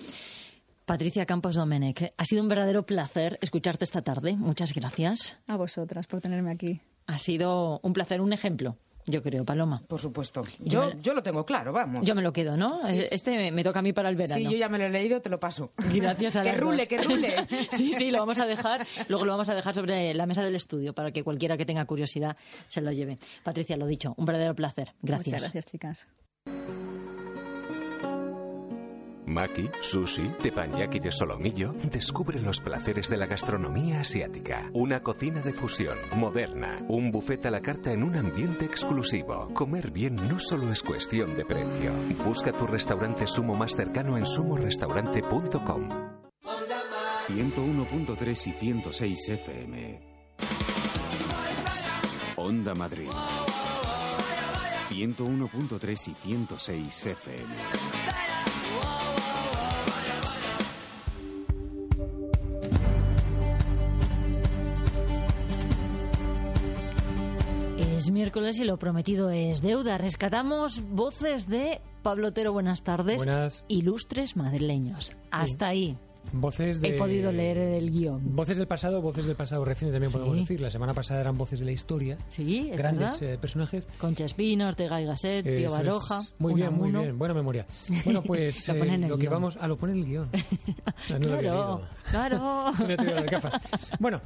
Patricia 0.88 1.26
Campos 1.26 1.54
Domenech, 1.54 2.14
ha 2.16 2.24
sido 2.24 2.40
un 2.42 2.48
verdadero 2.48 2.86
placer 2.86 3.38
escucharte 3.42 3.84
esta 3.84 4.00
tarde. 4.00 4.36
Muchas 4.38 4.72
gracias. 4.72 5.36
A 5.46 5.56
vosotras 5.56 6.06
por 6.06 6.22
tenerme 6.22 6.50
aquí. 6.50 6.80
Ha 7.06 7.18
sido 7.18 7.78
un 7.82 7.92
placer, 7.92 8.22
un 8.22 8.32
ejemplo, 8.32 8.78
yo 9.04 9.22
creo, 9.22 9.44
Paloma. 9.44 9.82
Por 9.86 10.00
supuesto. 10.00 10.44
Yo 10.60 10.90
Yo, 10.92 10.98
yo 11.02 11.12
lo 11.12 11.22
tengo 11.22 11.44
claro, 11.44 11.74
vamos. 11.74 12.06
Yo 12.06 12.14
me 12.14 12.22
lo 12.22 12.32
quedo, 12.32 12.56
¿no? 12.56 12.74
Sí. 12.78 13.02
Este 13.10 13.50
me- 13.50 13.62
toca 13.62 13.80
a 13.80 13.82
mí 13.82 13.92
para 13.92 14.08
el 14.08 14.16
verano. 14.16 14.36
Sí, 14.40 14.44
yo 14.50 14.56
ya 14.56 14.70
me 14.70 14.78
lo 14.78 14.84
he 14.86 14.90
leído, 14.90 15.20
te 15.20 15.28
lo 15.28 15.38
paso. 15.38 15.72
Gracias 15.76 16.36
a 16.36 16.42
Que 16.42 16.52
rule, 16.52 16.88
que 16.88 17.02
rule. 17.02 17.34
Sí, 17.76 17.92
sí, 17.92 18.10
lo 18.10 18.20
vamos 18.20 18.38
a 18.38 18.46
dejar. 18.46 18.86
Luego 19.08 19.26
lo 19.26 19.32
vamos 19.32 19.50
a 19.50 19.54
dejar 19.54 19.74
sobre 19.74 20.14
la 20.14 20.24
mesa 20.24 20.42
del 20.42 20.54
estudio 20.54 20.94
para 20.94 21.12
que 21.12 21.22
cualquiera 21.22 21.58
que 21.58 21.66
tenga 21.66 21.84
curiosidad 21.84 22.34
se 22.68 22.80
lo 22.80 22.92
lleve. 22.92 23.18
Patricia, 23.44 23.76
lo 23.76 23.86
dicho, 23.86 24.14
un 24.16 24.24
verdadero 24.24 24.54
placer. 24.54 24.94
Gracias. 25.02 25.26
Muchas 25.34 25.42
gracias, 25.52 25.66
chicas. 25.66 26.06
Maki, 29.28 29.70
sushi, 29.80 30.30
teppanyaki 30.42 30.98
de 30.98 31.12
solomillo. 31.12 31.72
Descubre 31.90 32.40
los 32.40 32.60
placeres 32.60 33.08
de 33.08 33.16
la 33.16 33.26
gastronomía 33.26 34.00
asiática. 34.00 34.70
Una 34.72 35.02
cocina 35.02 35.40
de 35.40 35.52
fusión, 35.52 35.96
moderna. 36.16 36.84
Un 36.88 37.10
buffet 37.10 37.46
a 37.46 37.50
la 37.50 37.60
carta 37.60 37.92
en 37.92 38.02
un 38.02 38.16
ambiente 38.16 38.64
exclusivo. 38.64 39.48
Comer 39.54 39.90
bien 39.90 40.16
no 40.16 40.40
solo 40.40 40.72
es 40.72 40.82
cuestión 40.82 41.34
de 41.36 41.44
precio. 41.44 41.92
Busca 42.24 42.52
tu 42.52 42.66
restaurante 42.66 43.26
sumo 43.26 43.54
más 43.54 43.76
cercano 43.76 44.16
en 44.16 44.26
sumorestaurante.com. 44.26 45.88
101.3 47.28 48.46
y 48.46 48.52
106 48.52 49.28
FM. 49.28 50.00
Onda 52.36 52.74
Madrid. 52.74 53.10
101.3 54.88 56.08
y 56.08 56.14
106 56.14 57.06
FM. 57.06 58.27
Miércoles 68.18 68.58
y 68.58 68.64
lo 68.64 68.80
prometido 68.80 69.30
es 69.30 69.62
deuda. 69.62 69.96
Rescatamos 69.96 70.82
voces 70.90 71.48
de 71.48 71.80
Pablo 72.02 72.28
Otero. 72.28 72.52
Buenas 72.52 72.82
tardes. 72.82 73.18
Buenas. 73.18 73.64
Ilustres 73.68 74.36
madrileños. 74.36 75.16
Hasta 75.30 75.68
ahí. 75.68 75.96
Voces 76.32 76.80
de... 76.80 76.88
He 76.88 76.92
podido 76.98 77.32
leer 77.32 77.56
el 77.58 77.90
guion. 77.90 78.20
Voces 78.36 78.56
del 78.58 78.66
pasado, 78.66 79.00
voces 79.00 79.26
del 79.26 79.36
pasado 79.36 79.64
reciente 79.64 79.92
también 79.92 80.10
Sí. 80.10 80.18
podemos 80.18 80.36
decir. 80.38 80.60
La 80.60 80.70
semana 80.70 80.94
pasada 80.94 81.20
eran 81.20 81.36
voces 81.38 81.60
de 81.60 81.64
la 81.66 81.72
historia. 81.72 82.18
Sí, 82.28 82.68
es 82.70 82.76
Grandes 82.78 83.20
eh, 83.22 83.38
personajes. 83.40 83.88
Concha 83.98 84.24
Espina, 84.24 84.68
Ortega 84.68 85.00
y 85.00 85.04
Gasset, 85.06 85.46
es. 85.46 85.72
Baroja. 85.72 86.22
Muy 86.38 86.54
bien, 86.54 86.72
muy 86.74 86.90
bien. 86.90 87.18
Buena 87.18 87.34
memoria. 87.34 87.66
Bueno, 88.04 88.22
pues 88.26 88.68
Lo 88.68 88.74
eh, 88.84 88.98
lo 88.98 89.16
que 89.16 89.22
guion. 89.22 89.32
vamos... 89.32 89.56
a 89.56 89.66
lo 89.68 89.76
pone 89.76 89.92
en 89.94 89.98
el 90.00 90.04
guion. 90.06 90.28
Ah, 91.10 91.18
no 91.18 91.32
había 91.34 91.38
Claro, 91.50 91.82
claro. 92.10 92.72
No 92.78 92.96
te 92.96 92.96
voy 92.96 93.08
a 93.08 93.14
dar 93.14 93.30
gafas. 93.30 93.52
Bueno, 93.98 94.20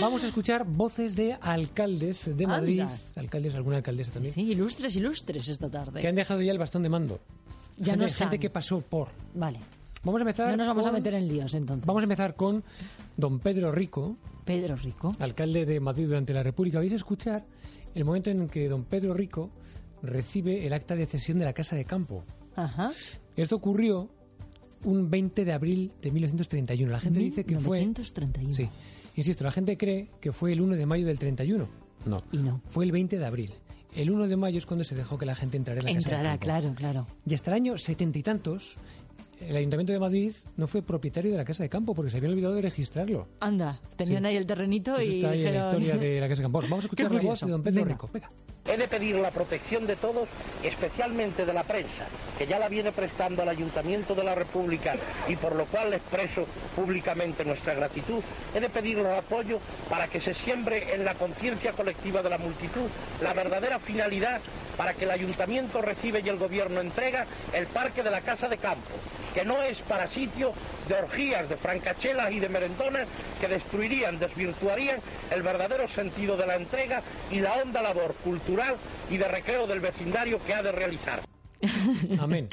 vamos 0.00 0.24
a 0.24 0.26
escuchar 0.26 0.64
voces 0.64 1.14
de 1.16 1.34
alcaldes 1.40 2.36
de 2.36 2.46
Madrid. 2.46 2.80
Anda. 2.80 2.98
Alcaldes, 3.16 3.54
alguna 3.54 3.76
alcaldesa 3.78 4.12
también. 4.12 4.34
Sí, 4.34 4.42
ilustres, 4.50 4.96
ilustres 4.96 5.48
esta 5.48 5.68
tarde. 5.70 6.00
Que 6.00 6.08
han 6.08 6.14
dejado 6.14 6.42
ya 6.42 6.52
el 6.52 6.58
bastón 6.58 6.82
de 6.82 6.88
mando. 6.88 7.20
Ya 7.76 7.92
gente, 7.92 7.98
no 8.00 8.06
están. 8.06 8.28
gente 8.28 8.38
que 8.40 8.50
pasó 8.50 8.80
por. 8.80 9.08
Vale. 9.34 9.58
Vamos 10.02 10.20
a 10.20 10.22
empezar. 10.22 10.50
No 10.50 10.56
nos 10.56 10.66
vamos 10.68 10.86
a 10.86 10.90
con- 10.90 10.98
meter 10.98 11.14
en 11.14 11.28
líos 11.28 11.54
entonces. 11.54 11.86
Vamos 11.86 12.02
a 12.02 12.04
empezar 12.04 12.34
con 12.34 12.64
don 13.16 13.38
Pedro 13.40 13.70
Rico, 13.72 14.16
Pedro 14.44 14.76
Rico. 14.76 15.14
alcalde 15.18 15.66
de 15.66 15.78
Madrid 15.80 16.06
durante 16.06 16.32
la 16.32 16.42
República. 16.42 16.78
Vais 16.78 16.92
a 16.92 16.96
escuchar 16.96 17.44
el 17.94 18.04
momento 18.04 18.30
en 18.30 18.48
que 18.48 18.68
don 18.68 18.84
Pedro 18.84 19.12
Rico 19.14 19.50
recibe 20.02 20.66
el 20.66 20.72
acta 20.72 20.96
de 20.96 21.06
cesión 21.06 21.38
de 21.38 21.44
la 21.44 21.52
Casa 21.52 21.76
de 21.76 21.84
Campo. 21.84 22.24
Ajá. 22.56 22.90
Esto 23.36 23.56
ocurrió 23.56 24.08
un 24.84 25.10
20 25.10 25.44
de 25.44 25.52
abril 25.52 25.92
de 26.00 26.10
1931. 26.10 26.90
La 26.90 27.00
gente 27.00 27.18
dice 27.18 27.44
que 27.44 27.58
fue... 27.58 27.78
1931. 27.80 28.54
Sí. 28.54 28.68
Insisto, 29.16 29.44
la 29.44 29.50
gente 29.50 29.76
cree 29.76 30.08
que 30.20 30.32
fue 30.32 30.52
el 30.52 30.60
1 30.62 30.76
de 30.76 30.86
mayo 30.86 31.06
del 31.06 31.18
31. 31.18 31.68
No. 32.06 32.22
Y 32.32 32.38
no. 32.38 32.62
Fue 32.64 32.86
el 32.86 32.92
20 32.92 33.18
de 33.18 33.26
abril. 33.26 33.52
El 33.94 34.10
1 34.10 34.28
de 34.28 34.36
mayo 34.36 34.56
es 34.56 34.64
cuando 34.66 34.84
se 34.84 34.94
dejó 34.94 35.18
que 35.18 35.26
la 35.26 35.34
gente 35.34 35.56
entrara 35.58 35.80
en 35.80 35.86
la 35.86 35.92
Casa 35.94 36.08
de 36.08 36.14
Entrará, 36.16 36.38
claro, 36.38 36.72
claro. 36.74 37.06
Y 37.26 37.34
hasta 37.34 37.50
el 37.50 37.56
año 37.56 37.76
setenta 37.76 38.18
y 38.18 38.22
tantos, 38.22 38.76
el 39.40 39.56
Ayuntamiento 39.56 39.92
de 39.92 39.98
Madrid 39.98 40.32
no 40.56 40.66
fue 40.66 40.82
propietario 40.82 41.30
de 41.32 41.36
la 41.38 41.44
Casa 41.44 41.62
de 41.62 41.68
Campo 41.68 41.94
porque 41.94 42.10
se 42.10 42.18
habían 42.18 42.32
olvidado 42.32 42.54
de 42.54 42.62
registrarlo. 42.62 43.26
Anda, 43.40 43.80
tenían 43.96 44.22
Sí. 44.22 44.28
ahí 44.28 44.36
el 44.36 44.46
terrenito 44.46 44.96
Eso 44.96 45.02
y 45.10 45.16
está 45.16 45.30
ahí 45.30 45.46
en 45.46 45.54
la 45.54 45.60
historia 45.60 45.96
de 45.96 46.20
la 46.20 46.28
Casa 46.28 46.40
de 46.40 46.44
Campo. 46.44 46.60
Vamos 46.62 46.78
a 46.78 46.80
escuchar 46.86 47.10
la 47.12 47.20
voz 47.20 47.40
de 47.40 47.50
don 47.50 47.62
Pedro 47.62 47.82
Venga. 47.84 47.94
Rico. 47.94 48.10
Venga. 48.12 48.30
He 48.66 48.76
de 48.76 48.86
pedir 48.88 49.16
la 49.16 49.30
protección 49.30 49.86
de 49.86 49.96
todos, 49.96 50.28
especialmente 50.62 51.46
de 51.46 51.52
la 51.52 51.64
prensa, 51.64 52.06
que 52.38 52.46
ya 52.46 52.58
la 52.58 52.68
viene 52.68 52.92
prestando 52.92 53.42
al 53.42 53.48
Ayuntamiento 53.48 54.14
de 54.14 54.22
la 54.22 54.34
República 54.34 54.96
y 55.28 55.34
por 55.36 55.56
lo 55.56 55.64
cual 55.64 55.90
le 55.90 55.96
expreso 55.96 56.44
públicamente 56.76 57.44
nuestra 57.44 57.74
gratitud. 57.74 58.20
He 58.54 58.60
de 58.60 58.68
pedirles 58.68 59.18
apoyo 59.18 59.58
para 59.88 60.08
que 60.08 60.20
se 60.20 60.34
siembre 60.34 60.94
en 60.94 61.04
la 61.06 61.14
conciencia 61.14 61.72
colectiva 61.72 62.22
de 62.22 62.30
la 62.30 62.38
multitud 62.38 62.86
la 63.22 63.32
verdadera 63.32 63.78
finalidad 63.80 64.40
para 64.76 64.92
que 64.94 65.04
el 65.04 65.10
Ayuntamiento 65.10 65.80
recibe 65.80 66.20
y 66.24 66.28
el 66.28 66.36
Gobierno 66.36 66.80
entrega 66.80 67.26
el 67.54 67.66
Parque 67.66 68.02
de 68.02 68.10
la 68.10 68.20
Casa 68.20 68.46
de 68.48 68.58
Campo, 68.58 68.90
que 69.34 69.44
no 69.44 69.62
es 69.62 69.78
para 69.82 70.08
sitio 70.12 70.52
de 70.88 70.94
orgías, 70.94 71.48
de 71.48 71.56
francachelas 71.56 72.32
y 72.32 72.40
de 72.40 72.48
merendonas 72.48 73.06
que 73.40 73.48
destruirían, 73.48 74.18
desvirtuarían 74.18 75.00
el 75.30 75.42
verdadero 75.42 75.88
sentido 75.88 76.36
de 76.36 76.46
la 76.46 76.56
entrega 76.56 77.02
y 77.30 77.40
la 77.40 77.54
honda 77.54 77.82
labor 77.82 78.14
cultural 78.24 78.76
y 79.10 79.16
de 79.16 79.28
recreo 79.28 79.66
del 79.66 79.80
vecindario 79.80 80.38
que 80.44 80.54
ha 80.54 80.62
de 80.62 80.72
realizar. 80.72 81.20
Amén. 82.20 82.48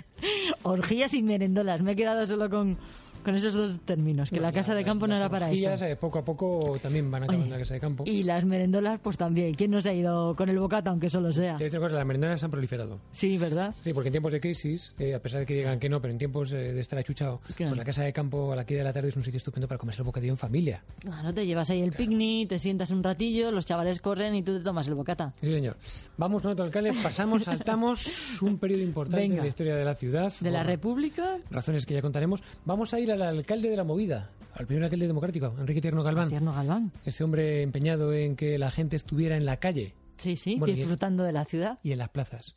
Orgías 0.63 1.13
y 1.13 1.23
merendolas. 1.23 1.81
Me 1.81 1.93
he 1.93 1.95
quedado 1.95 2.27
solo 2.27 2.49
con, 2.49 2.77
con 3.23 3.35
esos 3.35 3.53
dos 3.53 3.79
términos, 3.81 4.29
que 4.29 4.39
la 4.39 4.51
casa 4.51 4.73
de 4.75 4.83
campo 4.83 5.07
no 5.07 5.15
era 5.15 5.29
para 5.29 5.47
eso. 5.51 5.53
Orgías, 5.65 5.81
eh, 5.81 5.95
poco 5.95 6.19
a 6.19 6.25
poco 6.25 6.77
también 6.81 7.09
van 7.11 7.23
a 7.23 7.25
acabar 7.25 7.41
Oye, 7.41 7.51
la 7.51 7.57
Casa 7.59 7.73
de 7.73 7.79
Campo. 7.79 8.03
Y 8.07 8.23
las 8.23 8.45
merendolas, 8.45 8.99
pues 9.01 9.17
también. 9.17 9.53
¿Quién 9.55 9.71
no 9.71 9.81
se 9.81 9.89
ha 9.89 9.93
ido 9.93 10.35
con 10.35 10.49
el 10.49 10.59
bocata, 10.59 10.89
aunque 10.89 11.09
solo 11.09 11.31
sea? 11.31 11.57
Te 11.57 11.67
voy 11.67 11.75
a 11.75 11.79
cosa, 11.79 11.95
las 11.95 12.05
merendonas 12.05 12.43
han 12.43 12.51
proliferado. 12.51 12.99
Sí, 13.11 13.37
¿verdad? 13.37 13.73
Sí, 13.81 13.93
porque 13.93 14.09
en 14.09 14.13
tiempos 14.13 14.31
de 14.33 14.39
crisis, 14.39 14.95
eh, 14.99 15.13
a 15.15 15.21
pesar 15.21 15.41
de 15.41 15.45
que 15.45 15.55
digan 15.55 15.79
que 15.79 15.89
no, 15.89 16.01
pero 16.01 16.11
en 16.11 16.17
tiempos 16.17 16.51
eh, 16.53 16.73
de 16.73 16.79
estar 16.79 16.97
achuchado, 16.99 17.41
Claro. 17.55 17.71
pues 17.71 17.77
la 17.77 17.85
casa 17.85 18.03
de 18.03 18.13
campo 18.13 18.51
a 18.53 18.55
la 18.55 18.65
quinta 18.65 18.79
de 18.79 18.83
la 18.85 18.93
tarde 18.93 19.09
es 19.09 19.15
un 19.17 19.23
sitio 19.23 19.37
estupendo 19.37 19.67
para 19.67 19.77
comerse 19.77 20.01
el 20.01 20.05
bocadillo 20.05 20.33
en 20.33 20.37
familia. 20.37 20.83
Claro, 20.99 21.33
te 21.33 21.45
llevas 21.45 21.69
ahí 21.69 21.81
el 21.81 21.91
picnic, 21.91 22.49
te 22.49 22.59
sientas 22.59 22.91
un 22.91 23.03
ratillo, 23.03 23.51
los 23.51 23.65
chavales 23.65 23.99
corren 23.99 24.35
y 24.35 24.43
tú 24.43 24.57
te 24.57 24.63
tomas 24.63 24.87
el 24.87 24.95
bocata. 24.95 25.33
Sí, 25.41 25.51
señor. 25.51 25.77
Vamos 26.17 26.41
con 26.41 26.51
otro 26.51 26.65
alcalde, 26.65 26.93
pasamos, 27.01 27.43
saltamos 27.45 28.41
un 28.41 28.57
periodo 28.57 28.83
importante 28.83 29.21
Venga. 29.21 29.35
de 29.37 29.41
la 29.41 29.47
historia 29.47 29.75
de 29.75 29.85
la 29.85 29.95
ciudad. 29.95 30.33
¿De 30.39 30.51
la 30.51 30.59
por 30.59 30.67
República? 30.67 31.37
Razones 31.51 31.85
que 31.85 31.93
ya 31.93 32.01
contaremos. 32.01 32.41
Vamos 32.65 32.93
a 32.93 32.99
ir 32.99 33.11
al 33.21 33.37
alcalde 33.37 33.69
de 33.69 33.77
la 33.77 33.83
movida, 33.83 34.31
al 34.53 34.65
primer 34.65 34.85
alcalde 34.85 35.07
democrático, 35.07 35.53
Enrique 35.59 35.81
Tierno 35.81 36.03
Galván. 36.03 36.29
Tierno 36.29 36.53
Galván. 36.53 36.91
Ese 37.05 37.23
hombre 37.23 37.61
empeñado 37.61 38.13
en 38.13 38.35
que 38.35 38.57
la 38.57 38.71
gente 38.71 38.95
estuviera 38.95 39.37
en 39.37 39.45
la 39.45 39.57
calle. 39.57 39.93
Sí, 40.17 40.35
sí, 40.35 40.55
Bueno, 40.57 40.73
disfrutando 40.73 41.23
de 41.23 41.31
la 41.31 41.45
ciudad. 41.45 41.79
Y 41.83 41.91
en 41.91 41.99
las 41.99 42.09
plazas. 42.09 42.55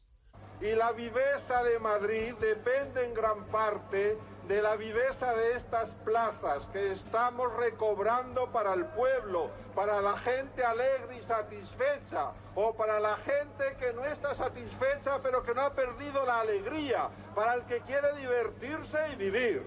Y 0.61 0.75
la 0.75 0.93
viveza 0.93 1.63
de 1.63 1.79
Madrid 1.79 2.35
depende 2.41 3.05
en 3.05 3.15
gran 3.15 3.45
parte 3.47 4.19
de 4.47 4.61
la 4.61 4.77
viveza 4.77 5.33
de 5.35 5.57
estas 5.57 5.91
plazas 6.05 6.67
que 6.73 6.93
estamos 6.93 7.47
recobrando 7.57 8.51
para 8.51 8.75
el 8.75 8.85
pueblo, 8.87 9.51
para 9.75 10.01
la 10.01 10.19
gente 10.19 10.65
alegre 10.65 11.19
y 11.19 11.27
satisfecha, 11.27 12.33
o 12.55 12.75
para 12.75 12.99
la 12.99 13.17
gente 13.19 13.77
que 13.79 13.93
no 13.93 14.05
está 14.05 14.35
satisfecha 14.35 15.21
pero 15.23 15.43
que 15.45 15.55
no 15.55 15.63
ha 15.63 15.73
perdido 15.73 16.27
la 16.27 16.41
alegría, 16.41 17.09
para 17.35 17.55
el 17.55 17.63
que 17.63 17.81
quiere 17.83 18.09
divertirse 18.19 18.99
y 19.13 19.17
vivir. 19.17 19.63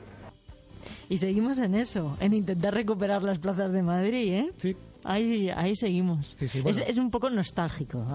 Y 1.09 1.17
seguimos 1.17 1.59
en 1.59 1.75
eso, 1.75 2.17
en 2.19 2.33
intentar 2.33 2.73
recuperar 2.73 3.23
las 3.23 3.39
plazas 3.39 3.71
de 3.71 3.83
Madrid, 3.83 4.33
¿eh? 4.33 4.51
Sí. 4.57 4.75
Ahí, 5.03 5.49
ahí 5.49 5.75
seguimos. 5.75 6.33
Sí, 6.37 6.47
sí, 6.47 6.61
bueno. 6.61 6.79
es, 6.79 6.89
es 6.89 6.97
un 6.97 7.11
poco 7.11 7.29
nostálgico. 7.29 8.05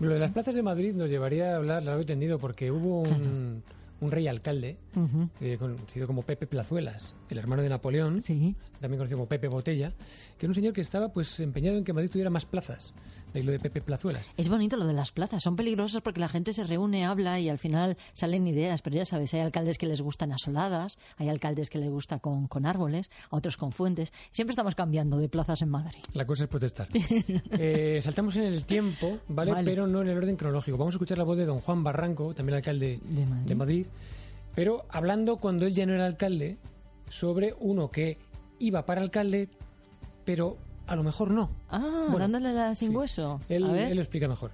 Lo 0.00 0.14
de 0.14 0.20
las 0.20 0.30
plazas 0.30 0.54
de 0.54 0.62
Madrid 0.62 0.94
nos 0.94 1.10
llevaría 1.10 1.52
a 1.52 1.56
hablar 1.56 1.82
largo 1.82 2.02
y 2.02 2.04
tendido 2.04 2.38
porque 2.38 2.70
hubo 2.70 3.02
un, 3.02 3.62
un 4.00 4.10
rey 4.10 4.28
alcalde 4.28 4.76
Ujú. 5.04 5.28
eh, 5.40 5.56
conocido 5.58 6.06
como 6.06 6.22
Pepe 6.22 6.46
Plazuelas, 6.46 7.14
el 7.30 7.38
hermano 7.38 7.62
de 7.62 7.68
Napoleón, 7.68 8.22
también 8.22 8.98
conocido 8.98 9.18
como 9.18 9.28
Pepe 9.28 9.48
Botella, 9.48 9.92
que 10.38 10.46
era 10.46 10.50
un 10.50 10.54
señor 10.54 10.72
que 10.72 10.80
estaba 10.80 11.12
pues 11.12 11.38
empeñado 11.40 11.78
en 11.78 11.84
que 11.84 11.92
Madrid 11.92 12.10
tuviera 12.10 12.30
más 12.30 12.46
plazas. 12.46 12.94
De 13.32 13.40
ahí 13.40 13.44
lo 13.44 13.52
de 13.52 13.58
Pepe 13.58 13.82
Plazuelas. 13.82 14.24
Es 14.38 14.48
bonito 14.48 14.76
lo 14.78 14.86
de 14.86 14.94
las 14.94 15.12
plazas, 15.12 15.42
son 15.42 15.54
peligrosas 15.54 16.00
porque 16.00 16.18
la 16.20 16.28
gente 16.28 16.54
se 16.54 16.64
reúne, 16.64 17.04
habla 17.04 17.38
y 17.38 17.50
al 17.50 17.58
final 17.58 17.98
salen 18.14 18.46
ideas, 18.46 18.80
pero 18.80 18.96
ya 18.96 19.04
sabes, 19.04 19.34
hay 19.34 19.40
alcaldes 19.40 19.76
que 19.76 19.86
les 19.86 20.00
gustan 20.00 20.32
asoladas, 20.32 20.98
hay 21.18 21.28
alcaldes 21.28 21.68
que 21.68 21.78
les 21.78 21.90
gusta 21.90 22.20
con, 22.20 22.46
con 22.48 22.64
árboles, 22.64 23.10
a 23.30 23.36
otros 23.36 23.56
con 23.58 23.72
fuentes. 23.72 24.12
Siempre 24.32 24.52
estamos 24.52 24.74
cambiando 24.74 25.18
de 25.18 25.28
plazas 25.28 25.60
en 25.60 25.68
Madrid. 25.68 26.00
La 26.14 26.26
cosa 26.26 26.44
es 26.44 26.50
protestar. 26.50 26.88
Eh, 27.60 28.00
saltamos 28.02 28.36
en 28.36 28.44
el 28.44 28.64
tiempo, 28.64 29.18
¿vale? 29.28 29.52
Vale. 29.52 29.68
Pero 29.70 29.86
no 29.86 30.02
en 30.02 30.08
el 30.08 30.16
orden 30.16 30.36
cronológico. 30.36 30.76
Vamos 30.78 30.94
a 30.94 30.96
escuchar 30.96 31.18
la 31.18 31.24
voz 31.24 31.36
de 31.36 31.44
don 31.44 31.60
Juan 31.60 31.82
Barranco, 31.82 32.34
también 32.34 32.56
alcalde 32.56 33.00
de 33.02 33.54
Madrid. 33.54 33.86
Pero 34.58 34.86
hablando 34.90 35.36
cuando 35.36 35.66
él 35.66 35.72
ya 35.72 35.86
no 35.86 35.94
era 35.94 36.04
alcalde 36.04 36.58
sobre 37.08 37.54
uno 37.60 37.92
que 37.92 38.18
iba 38.58 38.84
para 38.84 39.00
alcalde, 39.02 39.48
pero 40.24 40.58
a 40.88 40.96
lo 40.96 41.04
mejor 41.04 41.30
no. 41.30 41.52
Ah, 41.70 42.06
Bueno, 42.08 42.18
dándole 42.18 42.52
la 42.52 42.74
sin 42.74 42.92
hueso. 42.96 43.40
Él, 43.48 43.66
a 43.66 43.70
ver. 43.70 43.82
él 43.84 43.94
lo 43.94 44.02
explica 44.02 44.26
mejor. 44.26 44.50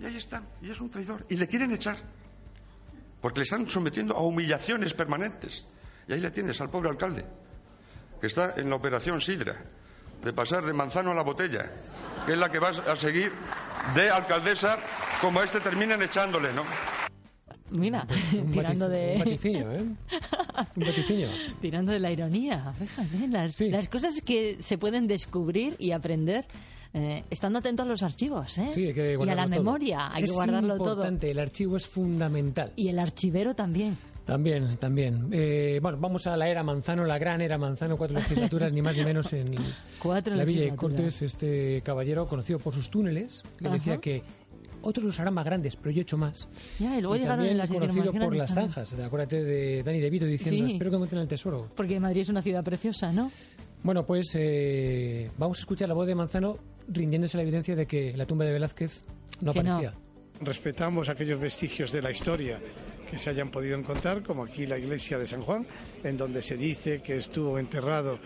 Y 0.00 0.06
ahí 0.06 0.16
están, 0.16 0.48
y 0.60 0.70
es 0.72 0.80
un 0.80 0.90
traidor. 0.90 1.24
Y 1.28 1.36
le 1.36 1.46
quieren 1.46 1.70
echar. 1.70 1.94
Porque 3.20 3.38
le 3.38 3.44
están 3.44 3.70
sometiendo 3.70 4.16
a 4.16 4.20
humillaciones 4.20 4.94
permanentes. 4.94 5.64
Y 6.08 6.14
ahí 6.14 6.20
le 6.20 6.32
tienes 6.32 6.60
al 6.60 6.68
pobre 6.68 6.88
alcalde, 6.88 7.24
que 8.20 8.26
está 8.26 8.54
en 8.56 8.68
la 8.68 8.74
operación 8.74 9.20
Sidra, 9.20 9.62
de 10.24 10.32
pasar 10.32 10.66
de 10.66 10.72
manzano 10.72 11.12
a 11.12 11.14
la 11.14 11.22
botella, 11.22 11.70
que 12.26 12.32
es 12.32 12.38
la 12.38 12.50
que 12.50 12.58
va 12.58 12.70
a 12.70 12.96
seguir 12.96 13.30
de 13.94 14.10
alcaldesa, 14.10 14.76
como 15.20 15.38
a 15.38 15.44
este 15.44 15.60
terminan 15.60 16.02
echándole, 16.02 16.52
¿no? 16.52 16.64
Mira, 17.70 18.06
Un 18.34 18.50
tirando 18.50 18.88
de... 18.88 19.12
un 19.14 19.18
vaticinio, 19.18 19.72
¿eh? 19.72 19.80
Un 19.80 20.84
vaticinio. 20.84 21.28
Tirando 21.60 21.92
de 21.92 22.00
la 22.00 22.10
ironía. 22.10 22.72
Fíjate, 22.78 23.28
las, 23.28 23.60
las 23.60 23.88
cosas 23.88 24.20
que 24.22 24.56
se 24.60 24.78
pueden 24.78 25.06
descubrir 25.06 25.76
y 25.78 25.92
aprender 25.92 26.46
eh, 26.94 27.22
estando 27.30 27.58
atento 27.58 27.82
a 27.82 27.86
los 27.86 28.02
archivos, 28.02 28.56
¿eh? 28.58 28.68
Sí, 28.70 28.86
hay 28.86 28.94
que 28.94 29.18
y 29.20 29.28
a 29.28 29.34
la 29.34 29.42
todo. 29.42 29.48
memoria, 29.50 30.10
hay 30.12 30.24
es 30.24 30.30
que 30.30 30.34
guardarlo 30.34 30.76
todo. 30.78 30.90
importante, 30.92 31.30
el 31.30 31.38
archivo 31.38 31.76
es 31.76 31.86
fundamental. 31.86 32.72
Y 32.76 32.88
el 32.88 32.98
archivero 32.98 33.54
también. 33.54 33.96
También, 34.24 34.76
también. 34.76 35.28
Eh, 35.32 35.78
bueno, 35.82 35.98
vamos 35.98 36.26
a 36.26 36.36
la 36.36 36.48
era 36.48 36.62
Manzano, 36.62 37.04
la 37.04 37.18
gran 37.18 37.40
era 37.40 37.56
Manzano, 37.56 37.96
cuatro 37.96 38.18
legislaturas, 38.18 38.72
ni 38.72 38.82
más 38.82 38.96
ni 38.96 39.04
menos 39.04 39.32
en 39.32 39.54
Cuatro 39.98 40.34
la 40.34 40.44
Villa 40.44 40.64
de. 40.70 40.76
Cortes, 40.76 41.22
este 41.22 41.80
caballero 41.82 42.26
conocido 42.26 42.58
por 42.58 42.74
sus 42.74 42.90
túneles, 42.90 43.42
que 43.58 43.66
Ajá. 43.66 43.74
decía 43.74 43.96
que 43.98 44.22
otros 44.82 45.04
los 45.04 45.20
harán 45.20 45.34
más 45.34 45.44
grandes, 45.44 45.76
pero 45.76 45.90
yo 45.90 46.00
he 46.00 46.02
hecho 46.02 46.16
más. 46.18 46.48
Ya, 46.78 46.96
y 46.96 47.00
luego 47.00 47.16
y 47.16 47.20
llegaron 47.20 47.38
también 47.38 47.58
las 47.58 47.70
conocido 47.70 48.12
por 48.12 48.36
las 48.36 48.52
zanjas. 48.54 48.94
Acuérdate 48.94 49.42
de 49.44 49.82
Dani 49.82 50.00
De 50.00 50.10
Vito 50.10 50.26
diciendo, 50.26 50.66
Sí. 50.66 50.72
espero 50.74 50.90
que 50.90 50.96
encuentren 50.96 51.22
el 51.22 51.28
tesoro. 51.28 51.66
Porque 51.76 51.98
Madrid 52.00 52.22
es 52.22 52.28
una 52.28 52.42
ciudad 52.42 52.62
preciosa, 52.64 53.12
¿no? 53.12 53.30
Bueno, 53.82 54.04
pues 54.04 54.32
eh, 54.36 55.30
vamos 55.38 55.58
a 55.58 55.60
escuchar 55.60 55.88
la 55.88 55.94
voz 55.94 56.06
de 56.06 56.14
Manzano 56.14 56.58
rindiéndose 56.88 57.36
la 57.36 57.42
evidencia 57.42 57.76
de 57.76 57.86
que 57.86 58.16
la 58.16 58.26
tumba 58.26 58.44
de 58.44 58.52
Velázquez 58.52 59.02
no 59.40 59.52
Que 59.52 59.62
no. 59.62 59.74
aparecía. 59.76 59.98
Respetamos 60.40 61.08
aquellos 61.08 61.40
vestigios 61.40 61.90
de 61.92 62.00
la 62.02 62.10
historia 62.10 62.60
que 63.10 63.18
se 63.18 63.30
hayan 63.30 63.50
podido 63.50 63.76
encontrar, 63.78 64.22
como 64.22 64.44
aquí 64.44 64.66
la 64.66 64.78
iglesia 64.78 65.18
de 65.18 65.26
San 65.26 65.42
Juan, 65.42 65.66
en 66.04 66.16
donde 66.16 66.42
se 66.42 66.56
dice 66.56 67.00
que 67.02 67.16
estuvo 67.16 67.58
enterrado 67.58 68.18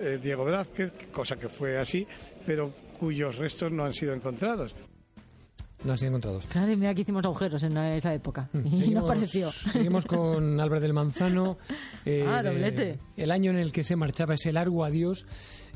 eh, 0.00 0.18
Diego 0.22 0.44
Velázquez, 0.44 0.92
cosa 1.12 1.36
que 1.36 1.48
fue 1.48 1.76
así, 1.78 2.06
pero 2.46 2.70
cuyos 2.98 3.36
restos 3.36 3.70
no 3.72 3.84
han 3.84 3.92
sido 3.92 4.14
encontrados. 4.14 4.74
No 5.84 5.92
han 5.92 5.98
sido 5.98 6.08
encontrados. 6.08 6.44
Claro, 6.46 6.72
y 6.72 6.76
mira 6.76 6.92
que 6.94 7.02
hicimos 7.02 7.24
agujeros 7.24 7.62
en 7.62 7.76
esa 7.76 8.12
época. 8.12 8.48
Y 8.54 8.58
Mm, 8.58 8.70
Seguimos- 8.70 8.94
no 8.94 9.00
apareció. 9.04 9.52
Seguimos 9.52 10.04
con 10.06 10.60
Álvaro 10.60 10.80
del 10.80 10.92
Manzano. 10.92 11.58
eh, 12.04 12.24
Ah, 12.26 12.42
de- 12.42 12.50
doblete. 12.50 12.98
El 13.16 13.30
año 13.30 13.50
en 13.52 13.58
el 13.58 13.70
que 13.72 13.84
se 13.84 13.94
marchaba 13.96 14.34
ese 14.34 14.52
largo 14.52 14.84
adiós, 14.84 15.24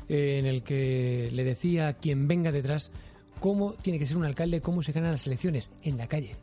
eh, 0.09 0.39
en 0.39 0.45
el 0.45 0.63
que 0.63 1.29
le 1.31 1.43
decía 1.45 1.87
a 1.87 1.93
quien 1.93 2.27
venga 2.27 2.51
detrás 2.51 2.91
cómo 3.39 3.73
tiene 3.73 3.97
que 3.99 4.05
ser 4.05 4.17
un 4.17 4.25
alcalde, 4.25 4.59
cómo 4.61 4.81
se 4.83 4.91
ganan 4.91 5.11
las 5.11 5.25
elecciones, 5.27 5.71
en 5.83 5.97
la 5.97 6.07
calle. 6.07 6.35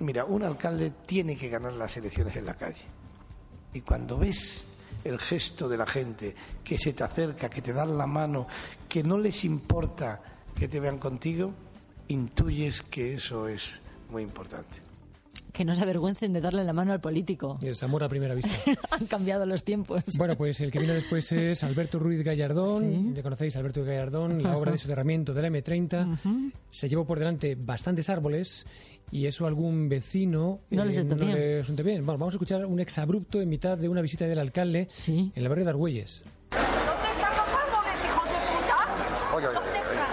Mira, 0.00 0.24
un 0.24 0.44
alcalde 0.44 0.92
tiene 1.06 1.36
que 1.36 1.48
ganar 1.48 1.72
las 1.72 1.96
elecciones 1.96 2.36
en 2.36 2.46
la 2.46 2.54
calle. 2.54 2.82
Y 3.74 3.80
cuando 3.80 4.16
ves 4.18 4.66
el 5.04 5.18
gesto 5.18 5.68
de 5.68 5.76
la 5.76 5.86
gente 5.86 6.34
que 6.62 6.78
se 6.78 6.92
te 6.92 7.02
acerca, 7.02 7.48
que 7.50 7.60
te 7.62 7.72
dan 7.72 7.98
la 7.98 8.06
mano, 8.06 8.46
que 8.88 9.02
no 9.02 9.18
les 9.18 9.44
importa 9.44 10.20
que 10.56 10.68
te 10.68 10.78
vean 10.80 10.98
contigo, 10.98 11.52
intuyes 12.08 12.82
que 12.82 13.14
eso 13.14 13.48
es 13.48 13.80
muy 14.10 14.22
importante. 14.22 14.78
Que 15.52 15.64
no 15.64 15.74
se 15.74 15.82
avergüencen 15.82 16.32
de 16.32 16.40
darle 16.40 16.62
la 16.64 16.72
mano 16.72 16.92
al 16.92 17.00
político. 17.00 17.58
Es 17.62 17.82
amor 17.82 18.04
a 18.04 18.08
primera 18.08 18.34
vista. 18.34 18.50
Han 18.92 19.06
cambiado 19.06 19.44
los 19.46 19.64
tiempos. 19.64 20.02
Bueno, 20.16 20.36
pues 20.36 20.60
el 20.60 20.70
que 20.70 20.78
vino 20.78 20.92
después 20.92 21.32
es 21.32 21.64
Alberto 21.64 21.98
Ruiz 21.98 22.22
Gallardón. 22.22 22.82
Sí. 23.08 23.12
Ya 23.14 23.22
conocéis 23.22 23.56
Alberto 23.56 23.82
Gallardón, 23.84 24.42
la 24.42 24.56
obra 24.56 24.72
de 24.72 24.78
soterramiento 24.78 25.32
de 25.34 25.42
la 25.42 25.48
M30. 25.48 26.52
Se 26.70 26.88
llevó 26.88 27.06
por 27.06 27.18
delante 27.18 27.56
bastantes 27.58 28.08
árboles 28.08 28.66
y 29.10 29.26
eso 29.26 29.46
algún 29.46 29.88
vecino 29.88 30.60
No 30.70 30.84
le 30.84 30.94
sentó 30.94 31.16
bien. 31.16 31.32
le 31.32 31.62
bien. 31.82 32.04
Bueno, 32.04 32.18
vamos 32.18 32.34
a 32.34 32.36
escuchar 32.36 32.64
un 32.66 32.78
exabrupto 32.78 33.40
en 33.40 33.48
mitad 33.48 33.76
de 33.78 33.88
una 33.88 34.02
visita 34.02 34.26
del 34.26 34.38
alcalde 34.38 34.86
en 35.08 35.32
el 35.34 35.48
barrio 35.48 35.64
de 35.64 35.70
Argüelles. 35.70 36.22
¿Dónde 36.50 37.10
están 37.10 37.36
los 37.36 37.48
árboles, 37.48 38.04
hijos 38.04 38.24
de 38.24 38.38
puta? 38.52 39.34
Oye, 39.34 39.46
oye, 39.46 39.54
¿Dónde 39.54 39.70
oye, 39.70 39.78
están? 39.80 40.08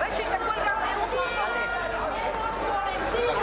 Ve 0.00 0.08
si 0.16 0.22
te 0.22 0.36
cuelgan 0.38 0.76
de 0.84 0.88
un 0.94 1.08
Florentino. 1.10 2.04
Florentino. 2.64 3.34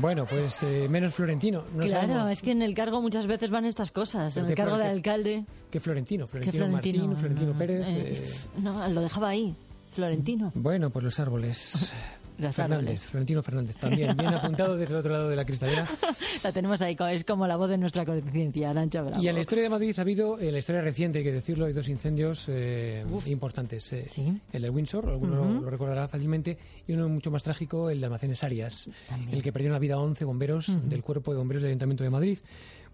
Bueno, 0.00 0.26
pues 0.26 0.62
eh, 0.62 0.86
menos 0.88 1.14
Florentino. 1.14 1.62
No 1.74 1.82
claro, 1.82 2.08
sabemos 2.08 2.30
es 2.32 2.42
que 2.42 2.52
en 2.52 2.62
el 2.62 2.74
cargo 2.74 3.02
muchas 3.02 3.26
veces 3.26 3.50
van 3.50 3.64
estas 3.64 3.90
cosas. 3.90 4.32
Pero 4.34 4.46
En 4.46 4.50
el 4.50 4.56
cargo 4.56 4.78
de 4.78 4.86
alcalde. 4.86 5.44
que 5.70 5.80
Florentino. 5.80 6.26
Florentino, 6.26 6.66
Florentino. 6.66 7.06
Martín, 7.06 7.16
Florentino 7.18 7.52
no, 7.52 7.58
Pérez. 7.58 7.86
eh, 7.88 8.24
eh, 8.24 8.34
no, 8.60 8.88
lo 8.88 9.00
dejaba 9.02 9.28
ahí. 9.28 9.54
Florentino. 9.94 10.52
Bueno, 10.54 10.90
pues 10.90 11.04
los 11.04 11.18
árboles. 11.20 11.92
Fernández, 12.40 12.78
árboles. 12.78 13.06
Florentino 13.06 13.42
Fernández, 13.42 13.76
también. 13.76 14.16
Bien 14.16 14.34
apuntado 14.34 14.76
desde 14.76 14.94
el 14.94 15.00
otro 15.00 15.12
lado 15.12 15.28
de 15.28 15.36
la 15.36 15.44
cristalera. 15.44 15.84
La 16.44 16.52
tenemos 16.52 16.80
ahí, 16.82 16.96
es 17.12 17.24
como 17.24 17.46
la 17.46 17.56
voz 17.56 17.68
de 17.68 17.76
nuestra 17.78 18.04
conciencia, 18.04 18.70
Arancha 18.70 19.02
Bravo. 19.02 19.22
Y 19.22 19.28
en 19.28 19.34
la 19.34 19.40
historia 19.40 19.64
de 19.64 19.68
Madrid 19.70 19.94
ha 19.98 20.02
habido, 20.02 20.38
en 20.40 20.52
la 20.52 20.58
historia 20.58 20.80
reciente, 20.80 21.18
hay 21.18 21.24
que 21.24 21.32
decirlo, 21.32 21.66
hay 21.66 21.72
dos 21.72 21.88
incendios 21.88 22.46
eh, 22.48 23.04
importantes. 23.26 23.92
eh, 23.92 24.06
El 24.52 24.62
de 24.62 24.70
Windsor, 24.70 25.08
alguno 25.10 25.60
lo- 25.60 25.68
recordará 25.70 26.08
fácilmente, 26.08 26.56
y 26.86 26.92
uno 26.94 27.08
mucho 27.08 27.30
más 27.30 27.42
trágico, 27.42 27.90
el 27.90 28.00
de 28.00 28.06
Almacenes 28.06 28.42
Arias, 28.42 28.88
el 29.30 29.42
que 29.42 29.52
perdió 29.52 29.70
la 29.70 29.78
vida 29.78 29.94
a 29.94 29.98
11 29.98 30.24
bomberos 30.24 30.72
del 30.88 31.02
Cuerpo 31.02 31.32
de 31.32 31.38
Bomberos 31.38 31.62
del 31.62 31.70
Ayuntamiento 31.70 32.04
de 32.04 32.10
Madrid. 32.10 32.38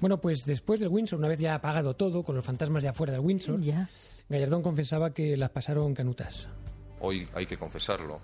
Bueno, 0.01 0.20
pues 0.20 0.44
después 0.44 0.81
del 0.81 0.89
Windsor, 0.90 1.18
una 1.18 1.28
vez 1.28 1.39
ya 1.39 1.55
apagado 1.55 1.94
todo, 1.94 2.23
con 2.23 2.35
los 2.35 2.44
fantasmas 2.44 2.82
ya 2.82 2.93
fuera 2.93 3.12
del 3.12 3.20
Windsor, 3.23 3.60
Gallardón 4.28 4.62
confesaba 4.62 5.12
que 5.14 5.36
las 5.36 5.51
pasaron 5.51 5.94
canutas. 5.94 6.48
Hoy 7.01 7.28
hay 7.35 7.47
que 7.47 7.56
confesarlo, 7.56 8.18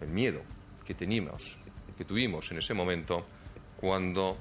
el 0.00 0.08
miedo 0.08 0.40
que 0.86 0.94
teníamos, 0.94 1.58
que 1.96 2.04
tuvimos 2.04 2.50
en 2.52 2.58
ese 2.58 2.74
momento 2.74 3.26
cuando 3.76 4.36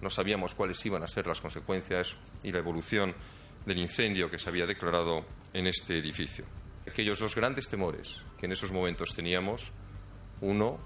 no 0.00 0.10
sabíamos 0.10 0.54
cuáles 0.54 0.84
iban 0.84 1.02
a 1.02 1.08
ser 1.08 1.26
las 1.26 1.40
consecuencias 1.40 2.14
y 2.42 2.52
la 2.52 2.58
evolución 2.58 3.14
del 3.64 3.78
incendio 3.78 4.30
que 4.30 4.38
se 4.38 4.50
había 4.50 4.66
declarado 4.66 5.24
en 5.52 5.66
este 5.66 5.98
edificio. 5.98 6.44
Aquellos 6.86 7.18
dos 7.18 7.34
grandes 7.34 7.68
temores 7.68 8.22
que 8.38 8.46
en 8.46 8.52
esos 8.52 8.72
momentos 8.72 9.14
teníamos, 9.14 9.70
uno, 10.42 10.78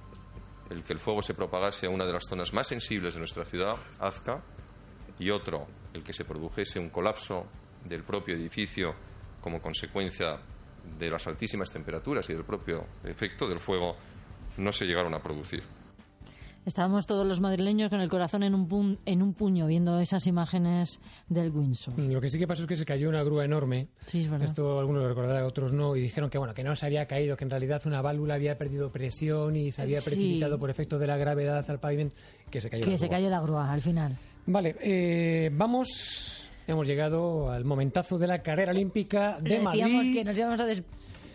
el 0.70 0.84
que 0.84 0.92
el 0.92 1.00
fuego 1.00 1.22
se 1.22 1.34
propagase 1.34 1.86
a 1.86 1.90
una 1.90 2.04
de 2.04 2.12
las 2.12 2.28
zonas 2.28 2.52
más 2.52 2.68
sensibles 2.68 3.14
de 3.14 3.20
nuestra 3.20 3.44
ciudad, 3.44 3.76
Azca, 3.98 4.42
y 5.18 5.30
otro, 5.30 5.66
el 5.92 6.04
que 6.04 6.12
se 6.12 6.24
produjese 6.24 6.78
un 6.78 6.90
colapso 6.90 7.46
del 7.84 8.04
propio 8.04 8.36
edificio 8.36 8.94
como 9.40 9.60
consecuencia 9.60 10.38
de 10.98 11.10
las 11.10 11.26
altísimas 11.26 11.70
temperaturas 11.70 12.28
y 12.30 12.34
del 12.34 12.44
propio 12.44 12.86
efecto 13.04 13.48
del 13.48 13.60
fuego, 13.60 13.96
no 14.58 14.72
se 14.72 14.84
llegaron 14.84 15.14
a 15.14 15.22
producir. 15.22 15.62
Estábamos 16.66 17.06
todos 17.06 17.26
los 17.26 17.40
madrileños 17.40 17.88
con 17.88 18.02
el 18.02 18.10
corazón 18.10 18.42
en 18.42 18.54
un, 18.54 18.68
pun- 18.68 18.98
en 19.06 19.22
un 19.22 19.32
puño 19.32 19.66
viendo 19.66 20.00
esas 20.00 20.26
imágenes 20.26 21.00
del 21.26 21.50
Windsor. 21.50 21.98
Lo 21.98 22.20
que 22.20 22.28
sí 22.28 22.38
que 22.38 22.46
pasó 22.46 22.62
es 22.64 22.68
que 22.68 22.76
se 22.76 22.84
cayó 22.84 23.08
una 23.08 23.22
grúa 23.22 23.46
enorme. 23.46 23.88
Sí, 24.04 24.22
es 24.24 24.28
verdad. 24.30 24.46
Esto 24.46 24.78
algunos 24.78 25.02
lo 25.02 25.08
recordarán, 25.08 25.44
otros 25.44 25.72
no, 25.72 25.96
y 25.96 26.02
dijeron 26.02 26.28
que 26.28 26.36
bueno, 26.36 26.52
que 26.52 26.62
no 26.64 26.76
se 26.76 26.84
había 26.84 27.06
caído, 27.06 27.38
que 27.38 27.44
en 27.44 27.50
realidad 27.50 27.80
una 27.86 28.02
válvula 28.02 28.34
había 28.34 28.58
perdido 28.58 28.92
presión 28.92 29.56
y 29.56 29.72
se 29.72 29.80
había 29.80 30.02
Sí. 30.02 30.10
precipitado 30.10 30.58
por 30.58 30.68
efecto 30.68 30.98
de 30.98 31.06
la 31.06 31.16
gravedad 31.16 31.64
al 31.70 31.80
pavimento, 31.80 32.14
que 32.50 32.60
se 32.60 32.68
cayó. 32.68 32.84
la 32.84 32.90
Que 32.92 32.98
se 32.98 33.06
grúa. 33.06 33.16
cayó 33.16 33.30
la 33.30 33.40
grúa 33.40 33.72
al 33.72 33.80
final. 33.80 34.14
Vale, 34.44 34.76
eh, 34.82 35.50
vamos, 35.54 36.50
hemos 36.66 36.86
llegado 36.86 37.50
al 37.50 37.64
momentazo 37.64 38.18
de 38.18 38.26
la 38.26 38.42
carrera 38.42 38.72
olímpica 38.72 39.38
de 39.40 39.56
Decíamos 39.58 39.64
Madrid. 39.94 40.12
que 40.14 40.24
nos 40.24 40.38
íbamos 40.38 40.60
a, 40.60 40.66
des- 40.66 40.84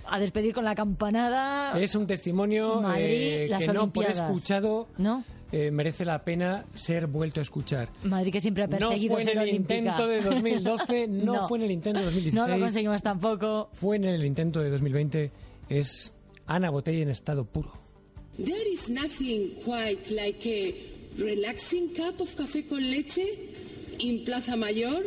a 0.09 0.19
despedir 0.19 0.53
con 0.53 0.65
la 0.65 0.75
campanada. 0.75 1.79
Es 1.79 1.95
un 1.95 2.07
testimonio 2.07 2.81
Madrid, 2.81 3.05
eh, 3.05 3.47
las 3.49 3.65
que 3.65 3.73
no 3.73 3.91
por 3.91 4.03
Olimpiadas. 4.05 4.29
escuchado 4.31 4.87
¿No? 4.97 5.23
eh, 5.51 5.71
merece 5.71 6.05
la 6.05 6.23
pena 6.23 6.65
ser 6.75 7.07
vuelto 7.07 7.39
a 7.39 7.43
escuchar. 7.43 7.89
Madrid 8.03 8.31
que 8.31 8.41
siempre 8.41 8.63
ha 8.63 8.67
No 8.67 8.77
perseguido 8.77 9.13
fue 9.15 9.23
en 9.23 9.29
el 9.29 9.37
olímpica. 9.39 9.75
intento 9.75 10.07
de 10.07 10.21
2012, 10.21 11.07
no, 11.09 11.33
No. 11.33 11.47
fue 11.47 11.57
en 11.59 11.63
el 11.65 11.71
intento 11.71 11.99
de 11.99 12.05
2016. 12.05 12.33
No 12.47 12.47
lo 12.55 12.59
conseguimos 12.63 13.01
tampoco. 13.03 13.69
Fue 13.73 13.95
en 13.97 14.05
el 14.05 14.25
intento 14.25 14.59
de 14.59 14.69
2020. 14.69 15.31
Es 15.69 16.13
Ana 16.47 16.69
Botella 16.69 17.03
en 17.03 17.09
estado 17.09 17.45
puro. 17.45 17.71
There 18.37 18.67
is 18.71 18.89
nothing 18.89 19.51
quite 19.63 20.09
like 20.11 20.43
a 20.49 21.21
relaxing 21.23 21.89
cup 21.95 22.19
of 22.19 22.33
café 22.35 22.65
con 22.65 22.81
leche 22.89 23.23
in 23.99 24.25
Plaza 24.25 24.55
Mayor 24.57 25.05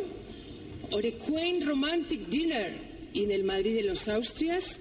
or 0.93 1.05
a 1.05 1.11
quaint 1.27 1.67
romantic 1.67 2.27
dinner 2.29 2.73
in 3.13 3.29
el 3.31 3.43
Madrid 3.43 3.75
de 3.75 3.83
los 3.83 4.07
Austrias. 4.07 4.79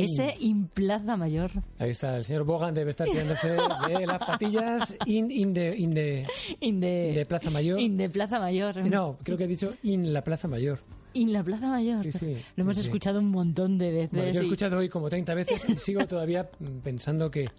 Ese 0.00 0.34
in 0.40 0.66
Plaza 0.68 1.16
Mayor. 1.16 1.50
Ahí 1.78 1.90
está, 1.90 2.16
el 2.16 2.24
señor 2.24 2.44
Bogan 2.44 2.74
debe 2.74 2.90
estar 2.90 3.06
tirándose 3.08 3.48
de 3.50 4.06
las 4.06 4.18
patillas 4.18 4.94
in, 5.06 5.30
in, 5.30 5.52
de, 5.54 5.76
in, 5.76 5.94
de, 5.94 6.26
In 6.60 6.80
de, 6.80 7.12
de 7.14 7.26
Plaza 7.26 7.50
Mayor. 7.50 7.80
in 7.80 7.96
de 7.96 8.08
Plaza 8.08 8.38
Mayor. 8.40 8.76
No, 8.86 9.18
creo 9.22 9.36
que 9.36 9.44
he 9.44 9.48
dicho 9.48 9.74
in 9.82 10.12
la 10.12 10.22
Plaza 10.24 10.48
Mayor. 10.48 10.78
In 11.14 11.30
la 11.30 11.42
Plaza 11.44 11.68
Mayor. 11.68 12.02
Sí, 12.04 12.10
sí, 12.12 12.36
Lo 12.56 12.62
hemos 12.64 12.76
sí, 12.78 12.84
escuchado 12.84 13.18
un 13.18 13.28
montón 13.30 13.76
de 13.76 13.90
veces. 13.92 14.10
Bueno, 14.12 14.32
yo 14.32 14.40
he 14.40 14.42
y- 14.44 14.46
escuchado 14.46 14.78
hoy 14.78 14.88
como 14.88 15.10
30 15.10 15.34
veces 15.34 15.68
y 15.68 15.74
sigo 15.76 16.06
todavía 16.06 16.50
pensando 16.82 17.30
que, 17.30 17.50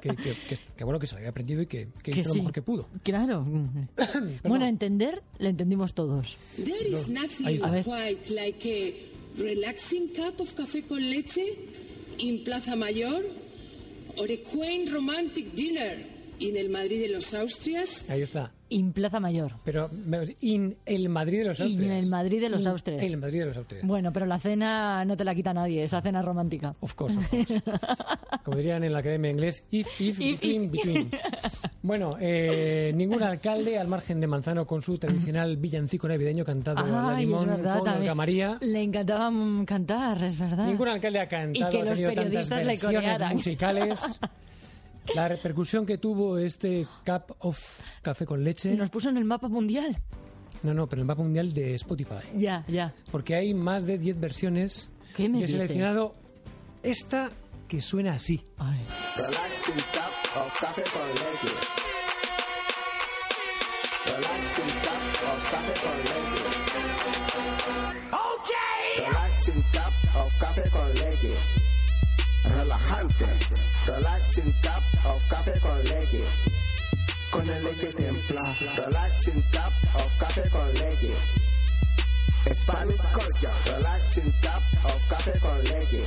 que, 0.00 0.10
que- 0.10 0.14
que- 0.48 0.58
que 0.76 0.84
bueno, 0.84 1.00
que 1.00 1.08
se 1.08 1.14
lo 1.14 1.18
había 1.18 1.30
aprendido 1.30 1.62
y 1.62 1.66
que, 1.66 1.88
que 2.00 2.12
Que 2.12 2.20
hizo 2.20 2.30
sí. 2.30 2.38
lo 2.38 2.44
mejor 2.44 2.52
que 2.52 2.62
pudo. 2.62 2.86
Claro. 3.02 3.44
bueno, 4.44 4.66
entender, 4.66 5.20
le 5.38 5.48
entendimos 5.48 5.94
todos. 5.94 6.36
There 6.56 6.88
is 6.88 7.08
Ahí 7.08 7.14
nothing 7.14 7.48
está. 7.48 7.82
quite 7.82 8.30
like 8.32 8.68
a 8.68 9.05
relaxing 9.38 10.08
cup 10.14 10.40
of 10.40 10.54
café 10.54 10.82
con 10.86 10.98
leche 10.98 11.44
in 12.18 12.42
Plaza 12.44 12.74
Mayor 12.74 13.22
or 14.16 14.26
a 14.30 14.36
quaint 14.38 14.92
romantic 14.92 15.54
dinner 15.54 16.15
in 16.38 16.56
el 16.56 16.68
Madrid 16.70 17.02
de 17.02 17.08
los 17.08 17.32
Austrias. 17.34 18.04
Ahí 18.10 18.22
está. 18.22 18.52
In 18.68 18.92
Plaza 18.92 19.20
Mayor. 19.20 19.52
Pero 19.64 19.88
in 20.40 20.76
el 20.86 21.08
Madrid 21.08 21.38
de 21.38 21.44
los 21.44 21.60
In 21.60 21.66
Austrias. 21.66 22.04
el 22.04 22.10
Madrid 22.10 22.40
de 22.40 22.48
los 22.50 22.60
In 22.62 22.66
Austrias. 22.66 23.02
El 23.04 23.16
Madrid 23.16 23.38
de 23.40 23.46
los 23.46 23.56
Austrias. 23.56 23.86
Bueno, 23.86 24.12
pero 24.12 24.26
la 24.26 24.40
cena 24.40 25.04
no 25.04 25.16
te 25.16 25.22
la 25.24 25.36
quita 25.36 25.54
nadie, 25.54 25.84
esa 25.84 26.02
cena 26.02 26.20
romántica. 26.20 26.74
Of 26.80 26.94
course, 26.94 27.16
of 27.16 27.28
course. 27.30 27.62
Como 28.44 28.56
dirían 28.56 28.82
en 28.82 28.92
la 28.92 28.98
Academia 28.98 29.28
de 29.28 29.32
Inglés, 29.34 29.62
if, 29.70 29.86
if, 30.00 30.20
If, 30.20 30.40
between, 30.40 30.64
if. 30.64 30.70
between. 30.72 31.10
Bueno, 31.82 32.16
eh, 32.20 32.90
ningún 32.96 33.22
alcalde, 33.22 33.78
al 33.78 33.86
margen 33.86 34.18
de 34.18 34.26
Manzano, 34.26 34.66
con 34.66 34.82
su 34.82 34.98
tradicional 34.98 35.56
villancico 35.56 36.08
navideño 36.08 36.44
cantado 36.44 36.80
a 36.80 36.88
la 36.88 37.08
Ay, 37.10 37.22
es 37.22 37.28
limón 37.28 37.46
verdad, 37.46 37.78
con 37.78 37.88
Olga. 37.88 38.14
María. 38.16 38.58
Le 38.60 38.82
encantaba 38.82 39.30
cantar, 39.64 40.24
es 40.24 40.36
verdad. 40.36 40.66
Ningún 40.66 40.88
alcalde 40.88 41.20
ha 41.20 41.28
cantado, 41.28 41.68
Y 41.68 41.70
que 41.70 41.80
ha 41.80 41.84
los 41.84 41.94
tenido 41.94 42.08
tantas 42.08 42.24
periodistas 42.24 42.58
le 42.58 42.64
versiones 42.64 42.98
corearan. 43.02 43.32
musicales. 43.36 44.00
La 45.14 45.28
repercusión 45.28 45.86
que 45.86 45.98
tuvo 45.98 46.38
este 46.38 46.86
Cup 47.04 47.36
of 47.40 47.80
Café 48.02 48.26
con 48.26 48.42
Leche. 48.44 48.74
Nos 48.74 48.90
puso 48.90 49.08
en 49.08 49.16
el 49.16 49.24
mapa 49.24 49.48
mundial. 49.48 49.96
No, 50.62 50.74
no, 50.74 50.88
pero 50.88 51.02
el 51.02 51.06
mapa 51.06 51.22
mundial 51.22 51.52
de 51.52 51.74
Spotify. 51.74 52.16
Ya, 52.34 52.64
ya. 52.68 52.94
Porque 53.10 53.34
hay 53.34 53.54
más 53.54 53.86
de 53.86 53.98
10 53.98 54.18
versiones. 54.20 54.90
¿Qué 55.14 55.28
me 55.28 55.38
y 55.38 55.42
he 55.42 55.46
dices? 55.46 55.56
seleccionado 55.60 56.12
esta 56.82 57.30
que 57.68 57.80
suena 57.82 58.14
así. 58.14 58.44
Relaxing 58.58 59.74
cup 59.74 60.40
of 60.42 60.60
café 60.60 60.82
con 60.92 61.08
leche. 61.08 61.54
Relaxing 64.06 64.72
cup 64.82 65.02
of 65.32 65.50
café 65.50 65.74
con 65.82 65.96
leche. 65.98 66.44
Okay. 68.12 69.06
Relaxing 69.06 69.62
cup 69.72 69.92
of 70.20 70.38
café 70.40 70.70
con 70.70 70.94
leche. 70.94 71.34
Relajante. 72.54 73.26
Relaxing 73.86 74.52
cup 74.62 74.82
of 75.04 75.28
café 75.28 75.58
con 75.60 75.84
leche. 75.84 76.22
Con 77.30 77.48
el 77.48 77.64
leche 77.64 77.92
templada. 77.92 78.54
Relaxing 78.76 79.42
cup 79.52 79.72
of 79.94 80.18
café 80.18 80.48
con 80.50 80.74
leche. 80.74 81.14
Spanish 82.54 83.02
culture. 83.12 83.52
Relaxing 83.76 84.32
cup 84.42 84.62
of 84.84 85.08
café 85.08 85.38
con 85.40 85.64
leche. 85.64 86.04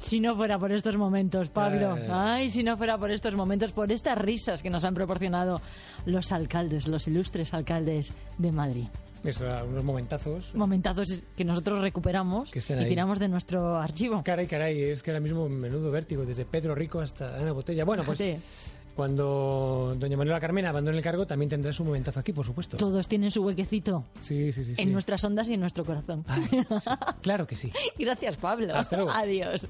Si 0.00 0.20
no 0.20 0.36
fuera 0.36 0.56
por 0.58 0.70
estos 0.70 0.96
momentos, 0.96 1.48
Pablo. 1.48 1.96
Eh. 1.96 2.08
Ay, 2.08 2.50
si 2.50 2.62
no 2.62 2.76
fuera 2.76 2.96
por 2.96 3.10
estos 3.10 3.34
momentos, 3.34 3.72
por 3.72 3.90
estas 3.90 4.16
risas 4.16 4.62
que 4.62 4.70
nos 4.70 4.84
han 4.84 4.94
proporcionado 4.94 5.60
los 6.04 6.30
alcaldes, 6.30 6.86
los 6.86 7.08
ilustres 7.08 7.52
alcaldes 7.52 8.12
de 8.38 8.52
Madrid. 8.52 8.86
Eso, 9.30 9.44
unos 9.68 9.84
momentazos. 9.84 10.54
Momentazos 10.54 11.20
que 11.36 11.44
nosotros 11.44 11.80
recuperamos 11.80 12.50
Que 12.50 12.60
y 12.60 12.88
tiramos 12.88 13.18
de 13.18 13.28
nuestro 13.28 13.76
archivo. 13.76 14.22
Caray, 14.24 14.46
caray, 14.46 14.82
es 14.82 15.02
que 15.02 15.10
ahora 15.10 15.20
mismo 15.20 15.48
menudo 15.48 15.90
vértigo, 15.90 16.24
desde 16.24 16.44
Pedro 16.44 16.74
Rico 16.74 17.00
hasta 17.00 17.36
Ana 17.40 17.52
Botella. 17.52 17.84
Bueno, 17.84 18.02
pues 18.04 18.22
cuando 18.96 19.94
doña 19.98 20.16
Manuela 20.16 20.40
Carmena 20.40 20.70
abandone 20.70 20.96
el 20.96 21.02
cargo, 21.04 21.26
también 21.26 21.50
tendrá 21.50 21.70
su 21.70 21.84
momentazo 21.84 22.20
aquí, 22.20 22.32
por 22.32 22.46
supuesto. 22.46 22.78
Todos 22.78 23.06
tienen 23.06 23.30
su 23.30 23.42
huequecito 23.44 24.04
Sí, 24.22 24.52
sí, 24.52 24.64
sí. 24.64 24.74
sí. 24.74 24.82
en 24.82 24.90
nuestras 24.90 25.22
ondas 25.22 25.48
y 25.50 25.54
en 25.54 25.60
nuestro 25.60 25.84
corazón. 25.84 26.24
Claro 27.20 27.46
que 27.46 27.56
sí. 27.56 27.70
Gracias, 27.98 28.36
Pablo. 28.36 28.74
Hasta 28.74 28.96
luego. 28.96 29.10
Adiós. 29.12 29.66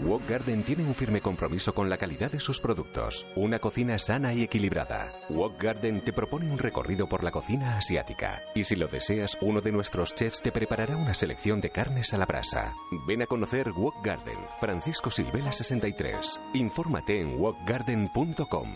Wok 0.00 0.28
Garden 0.28 0.62
tiene 0.64 0.84
un 0.84 0.94
firme 0.94 1.20
compromiso 1.20 1.74
con 1.74 1.88
la 1.88 1.96
calidad 1.96 2.30
de 2.30 2.40
sus 2.40 2.60
productos. 2.60 3.24
Una 3.36 3.58
cocina 3.58 3.98
sana 3.98 4.34
y 4.34 4.42
equilibrada. 4.42 5.12
Wok 5.30 5.62
Garden 5.62 6.00
te 6.00 6.12
propone 6.12 6.50
un 6.50 6.58
recorrido 6.58 7.08
por 7.08 7.22
la 7.22 7.30
cocina 7.30 7.78
asiática. 7.78 8.42
Y 8.54 8.64
si 8.64 8.76
lo 8.76 8.88
deseas, 8.88 9.38
uno 9.40 9.60
de 9.60 9.72
nuestros 9.72 10.14
chefs 10.14 10.42
te 10.42 10.52
preparará 10.52 10.96
una 10.96 11.14
selección 11.14 11.60
de 11.60 11.70
carnes 11.70 12.12
a 12.12 12.18
la 12.18 12.26
brasa. 12.26 12.74
Ven 13.06 13.22
a 13.22 13.26
conocer 13.26 13.70
Wok 13.70 14.04
Garden, 14.04 14.38
Francisco 14.60 15.10
Silvela 15.10 15.52
63. 15.52 16.40
Infórmate 16.54 17.20
en 17.20 17.40
wokgarden.com. 17.40 18.68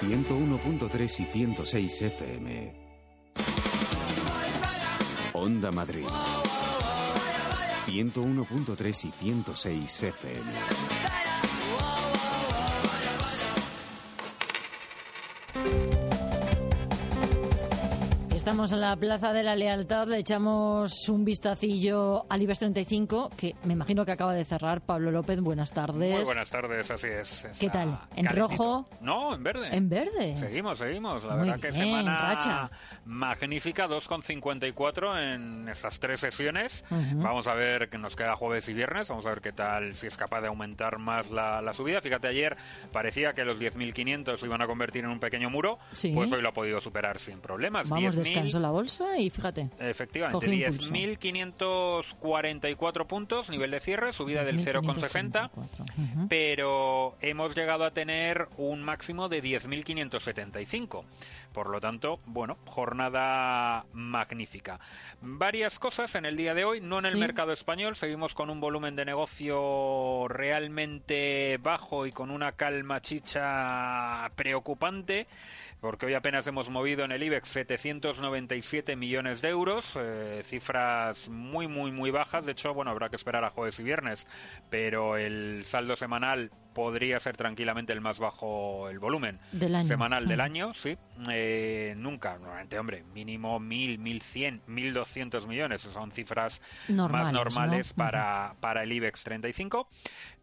101.3 0.00 1.20
y 1.20 1.24
106 1.24 2.02
FM. 2.02 2.82
Onda 5.32 5.70
Madrid. 5.70 6.06
101.3 7.92 9.04
y 9.04 9.10
106 9.10 10.02
FM. 10.02 10.42
Estamos 18.42 18.72
en 18.72 18.80
la 18.80 18.96
Plaza 18.96 19.32
de 19.32 19.44
la 19.44 19.54
Lealtad, 19.54 20.08
le 20.08 20.18
echamos 20.18 21.08
un 21.08 21.24
vistacillo 21.24 22.26
al 22.28 22.42
IBEX 22.42 22.58
35, 22.58 23.30
que 23.36 23.54
me 23.62 23.74
imagino 23.74 24.04
que 24.04 24.10
acaba 24.10 24.34
de 24.34 24.44
cerrar. 24.44 24.80
Pablo 24.80 25.12
López, 25.12 25.40
buenas 25.40 25.70
tardes. 25.70 26.16
Muy 26.16 26.24
buenas 26.24 26.50
tardes, 26.50 26.90
así 26.90 27.06
es. 27.06 27.46
¿Qué 27.60 27.70
tal? 27.70 28.00
¿En 28.16 28.26
calentito. 28.26 28.48
rojo? 28.48 28.88
No, 29.00 29.32
en 29.36 29.44
verde. 29.44 29.68
¿En 29.70 29.88
verde? 29.88 30.36
Seguimos, 30.36 30.80
seguimos. 30.80 31.22
La 31.22 31.36
Muy 31.36 31.50
verdad 31.50 31.60
que 31.60 31.70
bien, 31.70 31.84
semana 31.84 32.18
racha. 32.18 32.70
magnífica, 33.04 33.86
2,54 33.86 35.34
en 35.34 35.68
estas 35.68 36.00
tres 36.00 36.18
sesiones. 36.18 36.84
Vamos 37.14 37.46
a 37.46 37.54
ver 37.54 37.90
que 37.90 37.96
nos 37.98 38.16
queda 38.16 38.34
jueves 38.34 38.68
y 38.68 38.74
viernes. 38.74 39.08
Vamos 39.08 39.24
a 39.24 39.28
ver 39.28 39.40
qué 39.40 39.52
tal, 39.52 39.94
si 39.94 40.08
es 40.08 40.16
capaz 40.16 40.40
de 40.40 40.48
aumentar 40.48 40.98
más 40.98 41.30
la, 41.30 41.62
la 41.62 41.72
subida. 41.72 42.00
Fíjate, 42.00 42.26
ayer 42.26 42.56
parecía 42.90 43.34
que 43.34 43.44
los 43.44 43.60
10.500 43.60 44.36
se 44.36 44.46
iban 44.46 44.62
a 44.62 44.66
convertir 44.66 45.04
en 45.04 45.10
un 45.10 45.20
pequeño 45.20 45.48
muro. 45.48 45.78
Sí. 45.92 46.10
Pues 46.12 46.32
hoy 46.32 46.42
lo 46.42 46.48
ha 46.48 46.52
podido 46.52 46.80
superar 46.80 47.20
sin 47.20 47.38
problemas. 47.38 47.88
Vamos, 47.88 48.16
10.000 48.16 48.31
descansó 48.32 48.60
la 48.60 48.70
bolsa 48.70 49.18
y 49.18 49.30
fíjate. 49.30 49.68
Efectivamente, 49.78 50.46
Coge 50.46 50.54
impulso. 50.54 50.92
10.544 50.92 53.06
puntos, 53.06 53.48
nivel 53.50 53.70
de 53.70 53.80
cierre, 53.80 54.12
subida 54.12 54.44
del 54.44 54.58
0,60, 54.60 55.50
Ujú. 55.54 56.28
pero 56.28 57.16
hemos 57.20 57.54
llegado 57.54 57.84
a 57.84 57.90
tener 57.92 58.48
un 58.56 58.82
máximo 58.82 59.28
de 59.28 59.42
10.575. 59.42 61.04
Por 61.52 61.68
lo 61.68 61.80
tanto, 61.80 62.18
bueno, 62.24 62.56
jornada 62.64 63.84
magnífica. 63.92 64.80
Varias 65.20 65.78
cosas 65.78 66.14
en 66.14 66.24
el 66.24 66.34
día 66.36 66.54
de 66.54 66.64
hoy, 66.64 66.80
no 66.80 66.98
en 66.98 67.04
el 67.06 67.12
Sí. 67.12 67.18
mercado 67.18 67.52
español, 67.52 67.94
seguimos 67.94 68.32
con 68.32 68.48
un 68.48 68.58
volumen 68.58 68.96
de 68.96 69.04
negocio 69.04 70.26
realmente 70.28 71.58
bajo 71.62 72.06
y 72.06 72.12
con 72.12 72.30
una 72.30 72.52
calma 72.52 73.02
chicha 73.02 74.30
preocupante 74.34 75.26
porque 75.82 76.06
hoy 76.06 76.14
apenas 76.14 76.46
hemos 76.46 76.70
movido 76.70 77.04
en 77.04 77.10
el 77.12 77.22
IBEX 77.24 77.48
797 77.48 78.94
millones 78.96 79.42
de 79.42 79.48
euros, 79.48 79.84
eh, 79.96 80.40
cifras 80.44 81.28
muy, 81.28 81.66
muy, 81.66 81.90
muy 81.90 82.10
bajas. 82.12 82.46
De 82.46 82.52
hecho, 82.52 82.72
bueno, 82.72 82.92
habrá 82.92 83.08
que 83.08 83.16
esperar 83.16 83.44
a 83.44 83.50
jueves 83.50 83.78
y 83.80 83.82
viernes, 83.82 84.26
pero 84.70 85.16
el 85.16 85.62
saldo 85.64 85.96
semanal 85.96 86.52
podría 86.72 87.20
ser 87.20 87.36
tranquilamente 87.36 87.92
el 87.92 88.00
más 88.00 88.18
bajo, 88.18 88.88
el 88.88 88.98
volumen 88.98 89.38
Del 89.50 89.74
año. 89.74 89.88
semanal 89.88 90.26
del 90.26 90.38
Mm. 90.38 90.40
año, 90.40 90.72
sí. 90.74 90.96
Eh, 91.30 91.94
nunca, 91.98 92.38
normalmente, 92.38 92.78
hombre, 92.78 93.02
mínimo 93.12 93.58
1.000, 93.60 93.98
1.100, 93.98 94.62
1.200 94.68 95.46
millones. 95.46 95.82
Son 95.82 96.12
cifras 96.12 96.62
Normales, 96.88 97.24
más 97.26 97.32
normales 97.34 97.90
¿no? 97.90 97.96
para, 98.04 98.54
para 98.60 98.84
el 98.84 98.92
IBEX 98.92 99.22
35. 99.24 99.86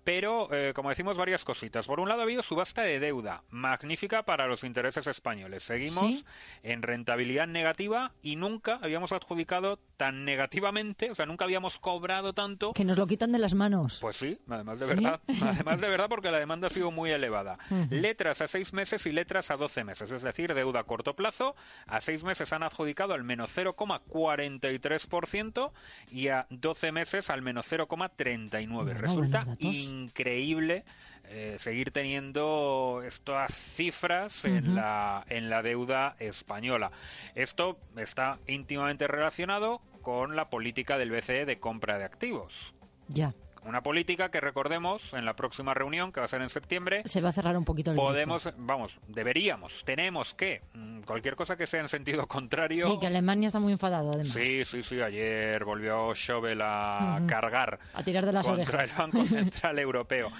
Pero, 0.04 0.52
eh, 0.54 0.74
como 0.74 0.90
decimos, 0.90 1.18
varias 1.18 1.44
cositas. 1.44 1.86
Por 1.88 2.00
un 2.00 2.10
lado, 2.10 2.22
ha 2.22 2.24
habido 2.24 2.42
subasta 2.42 2.82
de 2.82 3.00
deuda, 3.00 3.44
magnífica 3.50 4.24
para 4.24 4.48
los 4.48 4.64
intereses 4.64 5.06
españoles. 5.08 5.64
Seguimos 5.64 6.08
Sí. 6.08 6.26
en 6.64 6.82
rentabilidad 6.82 7.48
negativa 7.48 8.12
y 8.24 8.36
nunca 8.36 8.80
habíamos 8.82 9.12
adjudicado 9.12 9.80
tan 9.98 10.26
negativamente, 10.26 11.12
o 11.12 11.16
sea, 11.16 11.26
nunca 11.26 11.46
habíamos 11.46 11.78
cobrado 11.80 12.34
tanto. 12.34 12.74
Que 12.74 12.86
nos 12.86 12.98
lo 12.98 13.06
quitan 13.06 13.32
de 13.32 13.40
las 13.40 13.54
manos. 13.54 14.00
Pues 14.02 14.18
sí, 14.18 14.40
además 14.50 14.80
de 14.80 14.88
¿Sí? 14.88 14.96
verdad. 14.96 15.20
Además 15.42 15.82
de 15.82 15.90
verdad, 15.90 16.08
porque 16.10 16.32
la 16.32 16.40
demanda 16.40 16.68
ha 16.68 16.70
sido 16.70 16.92
muy 16.92 17.12
elevada. 17.12 17.58
Letras 17.90 18.42
a 18.42 18.48
seis 18.48 18.74
meses 18.74 19.06
y 19.06 19.12
letras 19.12 19.52
a 19.52 19.58
12 19.58 19.84
meses, 19.84 20.10
es 20.12 20.22
decir, 20.22 20.54
deuda 20.54 20.82
a 20.82 20.84
corto 20.86 21.16
plazo. 21.16 21.56
A 21.88 22.02
seis 22.02 22.24
meses 22.24 22.52
han 22.54 22.64
adjudicado 22.64 23.14
al 23.14 23.24
menos 23.24 23.52
0,43% 23.56 25.72
y 26.12 26.28
a 26.30 26.48
12 26.50 26.92
meses 26.92 27.30
al 27.30 27.42
menos 27.42 27.66
0,39%. 27.70 28.70
Bueno, 28.70 29.00
Resulta. 29.00 29.46
Increíble 29.90 30.84
eh, 31.32 31.58
seguir 31.60 31.92
teniendo 31.92 33.04
estas 33.06 33.54
cifras 33.54 34.46
en, 34.46 34.76
la, 34.76 35.26
en 35.30 35.50
la 35.50 35.62
deuda 35.62 36.16
española. 36.20 36.92
Esto 37.36 37.78
está 37.98 38.40
íntimamente 38.48 39.08
relacionado 39.08 39.82
con 40.02 40.36
la 40.36 40.50
política 40.50 40.98
del 40.98 41.12
BCE 41.12 41.46
de 41.46 41.60
compra 41.60 42.00
de 42.00 42.06
activos. 42.06 42.74
Ya. 43.10 43.34
Una 43.66 43.82
política 43.82 44.30
que 44.30 44.40
recordemos 44.40 45.14
en 45.14 45.26
la 45.26 45.36
próxima 45.36 45.74
reunión, 45.74 46.12
que 46.12 46.20
va 46.20 46.26
a 46.26 46.30
ser 46.30 46.42
en 46.42 46.50
septiembre, 46.50 47.02
Se 47.06 47.22
va 47.22 47.30
a 47.30 47.32
cerrar 47.34 47.58
un 47.58 47.66
poquito 47.66 47.92
el 47.92 47.98
podemos, 47.98 48.50
vamos, 48.58 48.98
deberíamos, 49.08 49.84
tenemos 49.86 50.34
que, 50.34 50.62
mm, 50.74 51.02
cualquier 51.02 51.36
cosa 51.36 51.56
que 51.58 51.68
sea 51.68 51.82
en 51.82 51.90
sentido 51.90 52.28
contrario. 52.28 52.88
Sí, 52.88 53.00
que 53.00 53.08
Alemania 53.08 53.48
está 53.48 53.60
muy 53.60 53.74
enfadado, 53.74 54.12
además. 54.14 54.34
Sí, 54.34 54.64
sí, 54.66 54.84
sí, 54.84 55.02
ayer 55.02 55.64
volvió 55.66 56.14
Schäuble 56.14 56.58
a 56.64 57.22
cargar 57.28 57.80
A 57.94 58.04
tirar 58.04 58.26
de 58.26 58.34
las 58.34 58.48
contra 58.48 58.80
orejas. 58.80 58.92
el 58.92 58.98
Banco 58.98 59.26
Central 59.28 59.80
Europeo. 59.80 60.32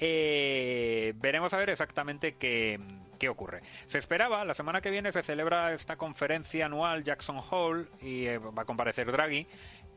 Eh, 0.00 1.12
veremos 1.16 1.52
a 1.52 1.56
ver 1.56 1.70
exactamente 1.70 2.36
qué, 2.36 2.78
qué 3.18 3.28
ocurre. 3.28 3.62
Se 3.86 3.98
esperaba, 3.98 4.44
la 4.44 4.54
semana 4.54 4.80
que 4.80 4.90
viene 4.90 5.12
se 5.12 5.22
celebra 5.22 5.72
esta 5.72 5.96
conferencia 5.96 6.66
anual 6.66 7.04
Jackson 7.04 7.40
Hole 7.50 7.86
y 8.00 8.26
eh, 8.26 8.38
va 8.38 8.62
a 8.62 8.64
comparecer 8.64 9.10
Draghi 9.10 9.46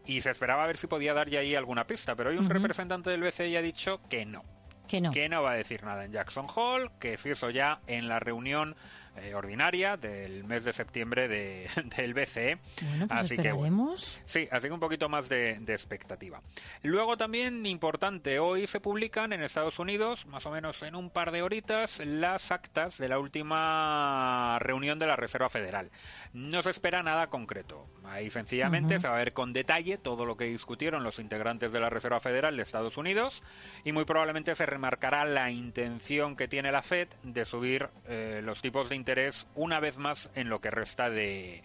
y 0.06 0.22
se 0.22 0.32
esperaba 0.32 0.64
a 0.64 0.68
ver 0.68 0.78
si 0.78 0.88
podía 0.88 1.14
dar 1.14 1.30
ya 1.30 1.40
ahí 1.40 1.56
alguna 1.56 1.86
pista, 1.86 2.16
pero 2.16 2.30
hoy 2.30 2.38
un 2.38 2.50
representante 2.50 3.10
del 3.10 3.22
BCE 3.22 3.52
ya 3.52 3.60
ha 3.60 3.64
dicho 3.64 4.02
que 4.10 4.26
no. 4.26 4.44
Que 4.88 5.00
no. 5.00 5.12
Que 5.12 5.30
no 5.30 5.42
va 5.42 5.52
a 5.52 5.56
decir 5.56 5.84
nada 5.84 6.04
en 6.04 6.12
Jackson 6.12 6.48
Hole, 6.54 6.92
que 7.00 7.18
si 7.18 7.30
eso 7.30 7.50
ya 7.50 7.80
en 7.88 8.08
la 8.08 8.20
reunión 8.20 8.76
eh, 9.18 9.34
ordinaria 9.36 9.98
del 9.98 10.44
mes 10.44 10.64
de 10.64 10.74
septiembre 10.74 11.28
de- 11.28 11.70
del 11.98 12.14
BCE. 12.14 12.58
Bueno, 12.82 13.08
pues 13.08 13.20
así 13.22 13.38
que 13.38 13.52
bueno. 13.52 13.94
Sí, 13.98 14.48
así 14.52 14.68
que 14.68 14.74
un 14.74 14.80
poquito 14.80 15.10
más 15.10 15.28
de, 15.30 15.58
de 15.60 15.74
expectativa. 15.74 16.42
Luego 16.84 17.18
también 17.18 17.66
importante, 17.66 18.40
hoy 18.40 18.68
se 18.68 18.80
publican 18.80 19.34
en 19.34 19.44
Estados 19.44 19.80
Unidos, 19.80 20.26
más 20.26 20.46
o 20.46 20.52
menos 20.52 20.82
en 20.84 20.96
un 20.96 21.10
par 21.10 21.32
de 21.32 21.42
horitas, 21.42 22.00
las 22.06 22.52
actas 22.52 22.98
de 22.98 23.10
la 23.10 23.20
última 23.20 24.58
reunión 24.60 25.00
de 25.00 25.08
la 25.08 25.16
Reserva 25.16 25.50
Federal. 25.50 25.90
No 26.34 26.62
se 26.64 26.70
espera 26.70 27.04
nada 27.04 27.28
concreto. 27.28 27.88
Ahí 28.06 28.30
sencillamente 28.30 28.96
Ujú. 28.96 29.02
se 29.02 29.08
va 29.08 29.16
a 29.16 29.18
ver 29.20 29.34
con 29.34 29.54
detalle 29.54 29.98
todo 29.98 30.26
lo 30.26 30.38
que 30.38 30.46
discutieron 30.46 31.04
los 31.04 31.20
integrantes 31.20 31.72
de 31.72 31.80
la 31.80 31.90
Reserva 31.90 32.20
Federal 32.20 32.56
de 32.58 32.64
Estados 32.64 32.98
Unidos 32.98 33.44
y 33.84 33.92
muy 33.92 34.06
probablemente 34.06 34.56
se 34.56 34.66
remarcará 34.66 35.26
la 35.26 35.52
intención 35.52 36.36
que 36.36 36.48
tiene 36.48 36.72
la 36.72 36.82
Fed 36.82 37.08
de 37.24 37.46
subir 37.46 37.90
eh, 38.08 38.42
los 38.44 38.62
tipos 38.62 38.90
de 38.90 38.96
interés 39.02 39.48
una 39.56 39.80
vez 39.80 39.98
más 39.98 40.30
en 40.36 40.48
lo 40.50 40.62
que 40.62 40.70
resta 40.72 41.10
de 41.10 41.64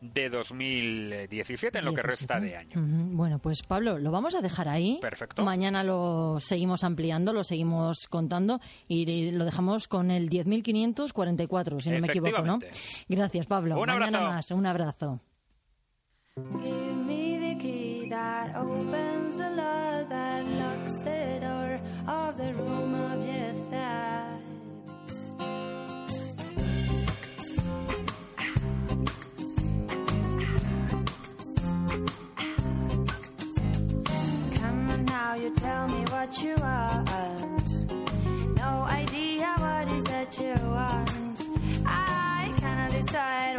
de 0.00 0.28
2017 0.28 1.78
en 1.78 1.84
lo 1.84 1.92
que 1.92 2.02
resta 2.02 2.40
de 2.40 2.56
año. 2.56 2.76
Bueno, 2.76 3.38
pues 3.38 3.62
Pablo, 3.62 3.98
lo 3.98 4.10
vamos 4.10 4.34
a 4.34 4.40
dejar 4.40 4.68
ahí. 4.68 4.98
Perfecto. 5.00 5.44
Mañana 5.44 5.82
lo 5.82 6.38
seguimos 6.40 6.84
ampliando, 6.84 7.32
lo 7.32 7.44
seguimos 7.44 8.06
contando 8.08 8.60
y 8.86 9.30
lo 9.32 9.44
dejamos 9.44 9.88
con 9.88 10.10
el 10.10 10.30
10.544, 10.30 11.80
si 11.80 11.90
no 11.90 12.00
me 12.00 12.06
equivoco, 12.06 12.42
¿no? 12.42 12.58
Gracias, 13.08 13.46
Pablo. 13.46 13.80
Un 13.80 13.86
Mañana 13.86 14.18
abrazo. 14.18 14.24
más. 14.24 14.50
Un 14.50 14.66
abrazo. 14.66 15.20
You 35.42 35.50
tell 35.50 35.86
me 35.88 36.00
what 36.10 36.42
you 36.42 36.54
want. 36.56 37.70
No 38.56 38.86
idea 38.88 39.54
what 39.58 39.92
is 39.92 40.04
that 40.04 40.36
you 40.38 40.54
want. 40.66 41.42
I 41.86 42.52
cannot 42.56 42.90
decide 42.90 43.57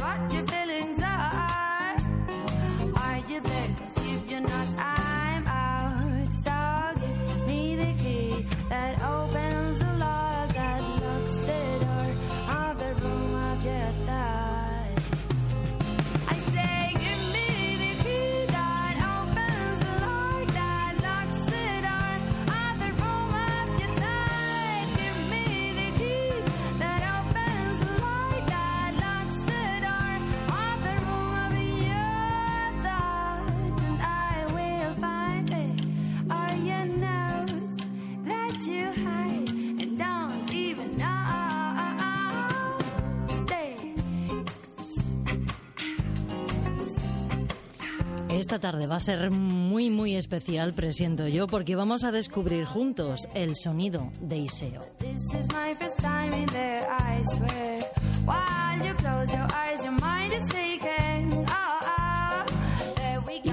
Esta 48.50 48.72
tarde 48.72 48.88
va 48.88 48.96
a 48.96 49.00
ser 49.00 49.30
muy, 49.30 49.92
muy 49.92 50.16
especial, 50.16 50.74
presiento 50.74 51.28
yo, 51.28 51.46
porque 51.46 51.76
vamos 51.76 52.04
a 52.04 52.12
descubrir 52.12 52.66
juntos 52.66 53.28
el 53.36 53.56
sonido 53.56 54.10
de 54.22 54.40
Iseo. 54.40 54.82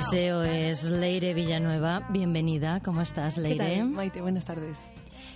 Iseo 0.08 0.42
es 0.42 0.84
Leire 0.84 1.34
Villanueva. 1.34 2.06
Bienvenida. 2.10 2.80
¿Cómo 2.84 3.00
estás, 3.02 3.38
Leire? 3.38 3.66
¿Qué 3.66 3.76
tal, 3.78 3.88
Maite? 3.90 4.20
Buenas 4.20 4.44
tardes. 4.44 4.90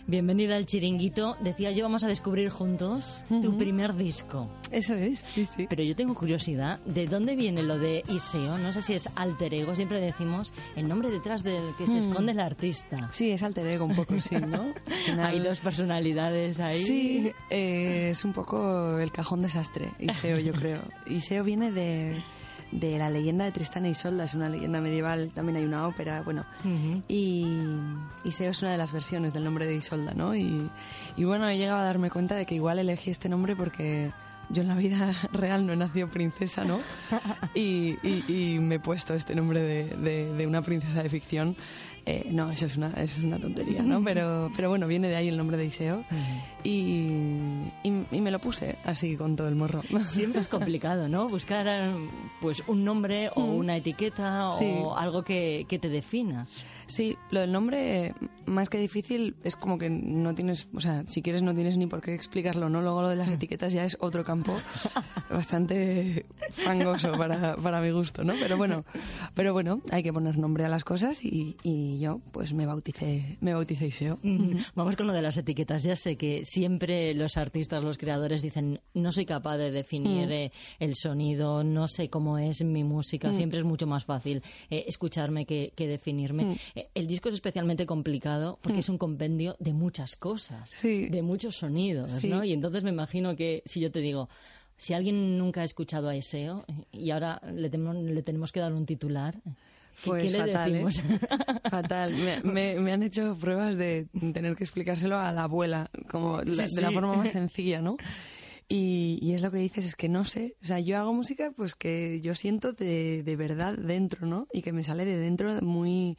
Bienvenida 0.07 0.57
al 0.57 0.67
chiringuito. 0.67 1.37
Decía 1.41 1.73
yo, 1.73 1.85
vamos 1.85 2.05
a 2.05 2.09
descubrir 2.09 2.51
juntos 2.51 3.23
tu 3.43 3.57
primer 3.57 3.95
disco. 3.97 4.51
Eso 4.71 4.95
es, 4.95 5.21
sí, 5.21 5.45
sí. 5.45 5.67
Pero 5.69 5.83
yo 5.83 5.97
tengo 5.97 6.15
curiosidad, 6.15 6.79
¿de 6.85 7.07
dónde 7.07 7.37
viene 7.37 7.63
lo 7.63 7.79
de 7.79 8.05
Iseo? 8.09 8.59
No 8.59 8.73
sé 8.73 8.83
si 8.83 8.95
es 8.95 9.09
alter 9.17 9.53
ego, 9.55 9.75
siempre 9.75 10.01
decimos 10.01 10.53
el 10.77 10.87
nombre 10.89 11.11
detrás 11.11 11.43
del 11.43 11.63
que 11.77 11.87
se 11.87 11.93
Hmm. 11.93 11.97
esconde 11.99 12.33
el 12.33 12.41
artista. 12.41 13.11
Sí, 13.13 13.31
es 13.31 13.43
alter 13.43 13.67
ego 13.67 13.85
un 13.87 13.97
poco, 13.97 14.15
sí, 14.21 14.37
¿no? 14.37 14.73
Final- 15.07 15.27
Hay 15.27 15.41
dos 15.41 15.61
personalidades 15.61 16.61
ahí. 16.61 16.83
Sí, 16.85 17.33
eh, 17.51 18.11
es 18.11 18.25
un 18.25 18.33
poco 18.33 18.99
el 18.99 19.11
cajón 19.13 19.41
desastre, 19.41 19.91
Iseo, 19.99 20.39
yo 20.39 20.53
creo. 20.53 20.83
Iseo 21.07 21.43
viene 21.45 21.71
de, 21.73 22.23
de 22.73 22.99
la 22.99 23.11
leyenda 23.11 23.45
de 23.45 23.53
Tristán 23.53 23.85
e 23.87 23.91
Isolda, 23.91 24.25
es 24.25 24.35
una 24.35 24.49
leyenda 24.49 24.81
medieval, 24.81 25.31
también 25.35 25.57
hay 25.57 25.65
una 25.65 25.87
ópera, 25.89 26.23
bueno. 26.23 26.45
Y 27.09 27.47
Iseo 28.25 28.51
es 28.51 28.63
una 28.63 28.71
de 28.73 28.79
las 28.79 28.93
versiones 28.93 29.33
del 29.33 29.45
nombre 29.45 29.67
de 29.67 29.75
Isolda, 29.75 30.15
¿no? 30.15 30.35
Y, 30.37 30.71
y 31.17 31.25
bueno, 31.25 31.49
he 31.49 31.59
llegado 31.59 31.79
a 31.81 31.85
darme 31.85 32.11
cuenta 32.11 32.37
de 32.37 32.47
que 32.47 32.55
igual 32.55 32.79
elegí 32.79 33.11
este 33.11 33.29
nombre 33.29 33.57
porque 33.57 34.13
yo 34.51 34.63
en 34.63 34.69
la 34.69 34.75
vida 34.75 35.15
real 35.33 35.67
no 35.67 35.73
he 35.73 35.77
nacido 35.77 36.09
princesa, 36.09 36.65
¿no? 36.65 36.79
Y, 37.55 37.97
y- 38.03 38.25
y 38.55 38.59
me 38.61 38.77
he 38.77 38.81
puesto 38.81 39.15
este 39.15 39.35
nombre 39.35 39.61
de, 39.61 39.97
de- 39.97 40.33
de 40.35 40.47
una 40.47 40.63
princesa 40.63 41.03
de 41.03 41.09
ficción. 41.09 41.57
Eh, 42.07 42.29
no, 42.31 42.51
eso 42.51 42.67
es 42.67 42.77
una, 42.77 42.89
eso 42.93 43.19
es 43.19 43.23
una 43.25 43.39
tontería, 43.39 43.83
¿no? 43.83 44.03
Pero, 44.05 44.51
pero 44.57 44.69
bueno, 44.71 44.87
viene 44.87 45.09
de 45.09 45.17
ahí 45.17 45.29
el 45.29 45.37
nombre 45.37 45.57
de 45.57 45.67
Iseo. 45.67 46.05
Y, 46.65 46.71
y, 47.83 47.93
y 48.11 48.21
me 48.21 48.31
lo 48.31 48.39
puse 48.39 48.77
así 48.85 49.17
con 49.17 49.37
todo 49.37 49.49
el 49.49 49.55
morro. 49.55 49.83
Siempre 50.05 50.41
es 50.41 50.49
complicado, 50.49 51.09
¿no? 51.09 51.29
Buscar 51.29 51.67
eh, 51.69 51.93
pues 52.41 52.63
un 52.67 52.85
nombre 52.85 53.31
o 53.35 53.41
Mm. 53.41 53.55
una 53.55 53.77
etiqueta 53.77 54.51
Sí. 54.59 54.65
o 54.83 54.97
algo 54.97 55.23
que, 55.23 55.67
que 55.69 55.79
te 55.79 55.89
defina. 55.89 56.47
Sí, 56.91 57.17
lo 57.31 57.41
del 57.41 57.53
nombre, 57.53 58.15
más 58.47 58.69
que 58.69 58.79
difícil, 58.79 59.37
es 59.45 59.57
como 59.57 59.79
que 59.79 59.89
no 59.91 60.35
tienes, 60.35 60.69
o 60.75 60.81
sea, 60.81 61.05
si 61.09 61.23
quieres 61.23 61.43
no 61.43 61.55
tienes 61.55 61.79
ni 61.79 61.87
por 61.87 62.01
qué 62.03 62.15
explicarlo, 62.15 62.69
¿no? 62.69 62.83
Luego 62.83 63.03
lo 63.03 63.09
de 63.09 63.17
las 63.17 63.31
etiquetas 63.33 63.73
ya 63.73 63.85
es 63.85 63.97
otro 64.01 64.25
campo 64.25 64.55
bastante 65.31 66.27
fangoso 66.51 67.13
para, 67.13 67.57
para 67.57 67.81
mi 67.81 67.91
gusto, 67.91 68.25
¿no? 68.25 68.35
Pero 68.41 68.57
bueno, 68.57 68.81
pero 69.35 69.53
bueno, 69.53 69.81
hay 69.91 70.03
que 70.03 70.13
poner 70.13 70.37
nombre 70.39 70.65
a 70.65 70.69
las 70.69 70.85
cosas 70.85 71.25
y, 71.25 71.57
y 71.63 71.99
yo 72.01 72.21
pues 72.33 72.53
me 72.53 72.67
bauticé, 72.67 73.37
me 73.41 73.55
bauticé 73.55 73.87
Iseo. 73.87 74.19
Vamos 74.75 74.97
con 74.97 75.07
lo 75.07 75.13
de 75.13 75.23
las 75.23 75.37
etiquetas. 75.37 75.83
Ya 75.83 75.97
sé 75.97 76.17
que 76.17 76.45
siempre 76.45 77.15
los 77.15 77.37
artistas, 77.37 77.83
los 77.83 77.99
creadores 77.99 78.43
dicen, 78.43 78.81
no 78.95 79.13
soy 79.13 79.27
capaz 79.27 79.57
de 79.57 79.71
definir 79.71 80.01
Mm. 80.01 80.33
eh, 80.33 80.53
el 80.79 80.95
sonido, 80.97 81.63
no 81.63 81.87
sé 81.87 82.09
cómo 82.11 82.39
es 82.39 82.65
mi 82.65 82.85
música. 82.85 83.31
Mm. 83.31 83.35
Siempre 83.35 83.59
es 83.61 83.65
mucho 83.65 83.87
más 83.87 84.05
fácil 84.05 84.43
eh, 84.71 84.85
escucharme 84.89 85.47
que, 85.47 85.73
que 85.77 85.87
definirme. 85.87 86.45
Mm. 86.45 86.57
El 86.95 87.07
disco 87.07 87.29
es 87.29 87.35
especialmente 87.35 87.87
complicado 87.87 88.59
porque 88.63 88.79
Mm. 88.79 88.81
es 88.81 88.89
un 88.89 88.99
compendio 88.99 89.57
de 89.59 89.73
muchas 89.73 90.17
cosas, 90.17 90.75
de 90.83 91.23
muchos 91.23 91.57
sonidos, 91.57 92.11
Sí. 92.11 92.29
¿no? 92.29 92.45
Y 92.45 92.53
entonces 92.53 92.83
me 92.85 92.91
imagino 92.91 93.37
que 93.37 93.63
si 93.67 93.81
yo 93.81 93.91
te 93.91 94.01
digo... 94.01 94.29
Si 94.79 94.95
alguien 94.95 95.37
nunca 95.37 95.61
ha 95.61 95.65
escuchado 95.65 96.09
a 96.09 96.17
Eseo 96.17 96.65
y 96.91 97.11
ahora 97.11 97.39
le, 97.55 97.69
tenemos- 97.69 97.97
le 98.03 98.23
tenemos 98.23 98.51
que 98.51 98.61
dar 98.61 98.73
un 98.73 98.87
titular, 98.87 99.35
¿qué- 99.45 99.51
Pues 100.07 100.23
¿qué 100.25 100.31
le 100.31 100.39
fatal, 100.39 100.75
¿eh? 100.75 100.87
Fatal. 101.71 102.15
Me, 102.15 102.41
me- 102.51 102.81
me 102.81 102.93
han 102.93 103.03
hecho 103.03 103.37
pruebas 103.39 103.77
de 103.77 104.07
tener 104.33 104.57
que 104.57 104.65
explicárselo 104.65 105.19
a 105.19 105.33
la 105.33 105.43
abuela, 105.45 105.91
como 106.11 106.39
la- 106.41 106.67
Sí, 106.67 106.77
de 106.77 106.81
la 106.81 106.93
forma 106.93 107.15
más 107.15 107.31
sencilla, 107.33 107.83
¿no? 107.83 107.99
Y, 108.71 109.19
y 109.21 109.35
es 109.35 109.43
lo 109.43 109.51
que 109.51 109.59
dices, 109.59 109.85
es 109.85 109.97
que 109.97 110.09
no 110.09 110.25
sé. 110.25 110.57
O 110.63 110.67
sea, 110.67 110.81
yo 110.81 110.97
hago 110.97 111.13
música 111.13 111.53
pues 111.55 111.75
que 111.75 112.21
yo 112.23 112.35
siento 112.35 112.73
de, 112.73 113.23
de 113.23 113.37
verdad 113.37 113.75
dentro, 113.77 114.27
¿no? 114.27 114.47
Y 114.51 114.63
que 114.63 114.73
me 114.73 114.83
sale 114.83 115.05
de 115.05 115.19
dentro 115.19 115.61
muy, 115.61 116.17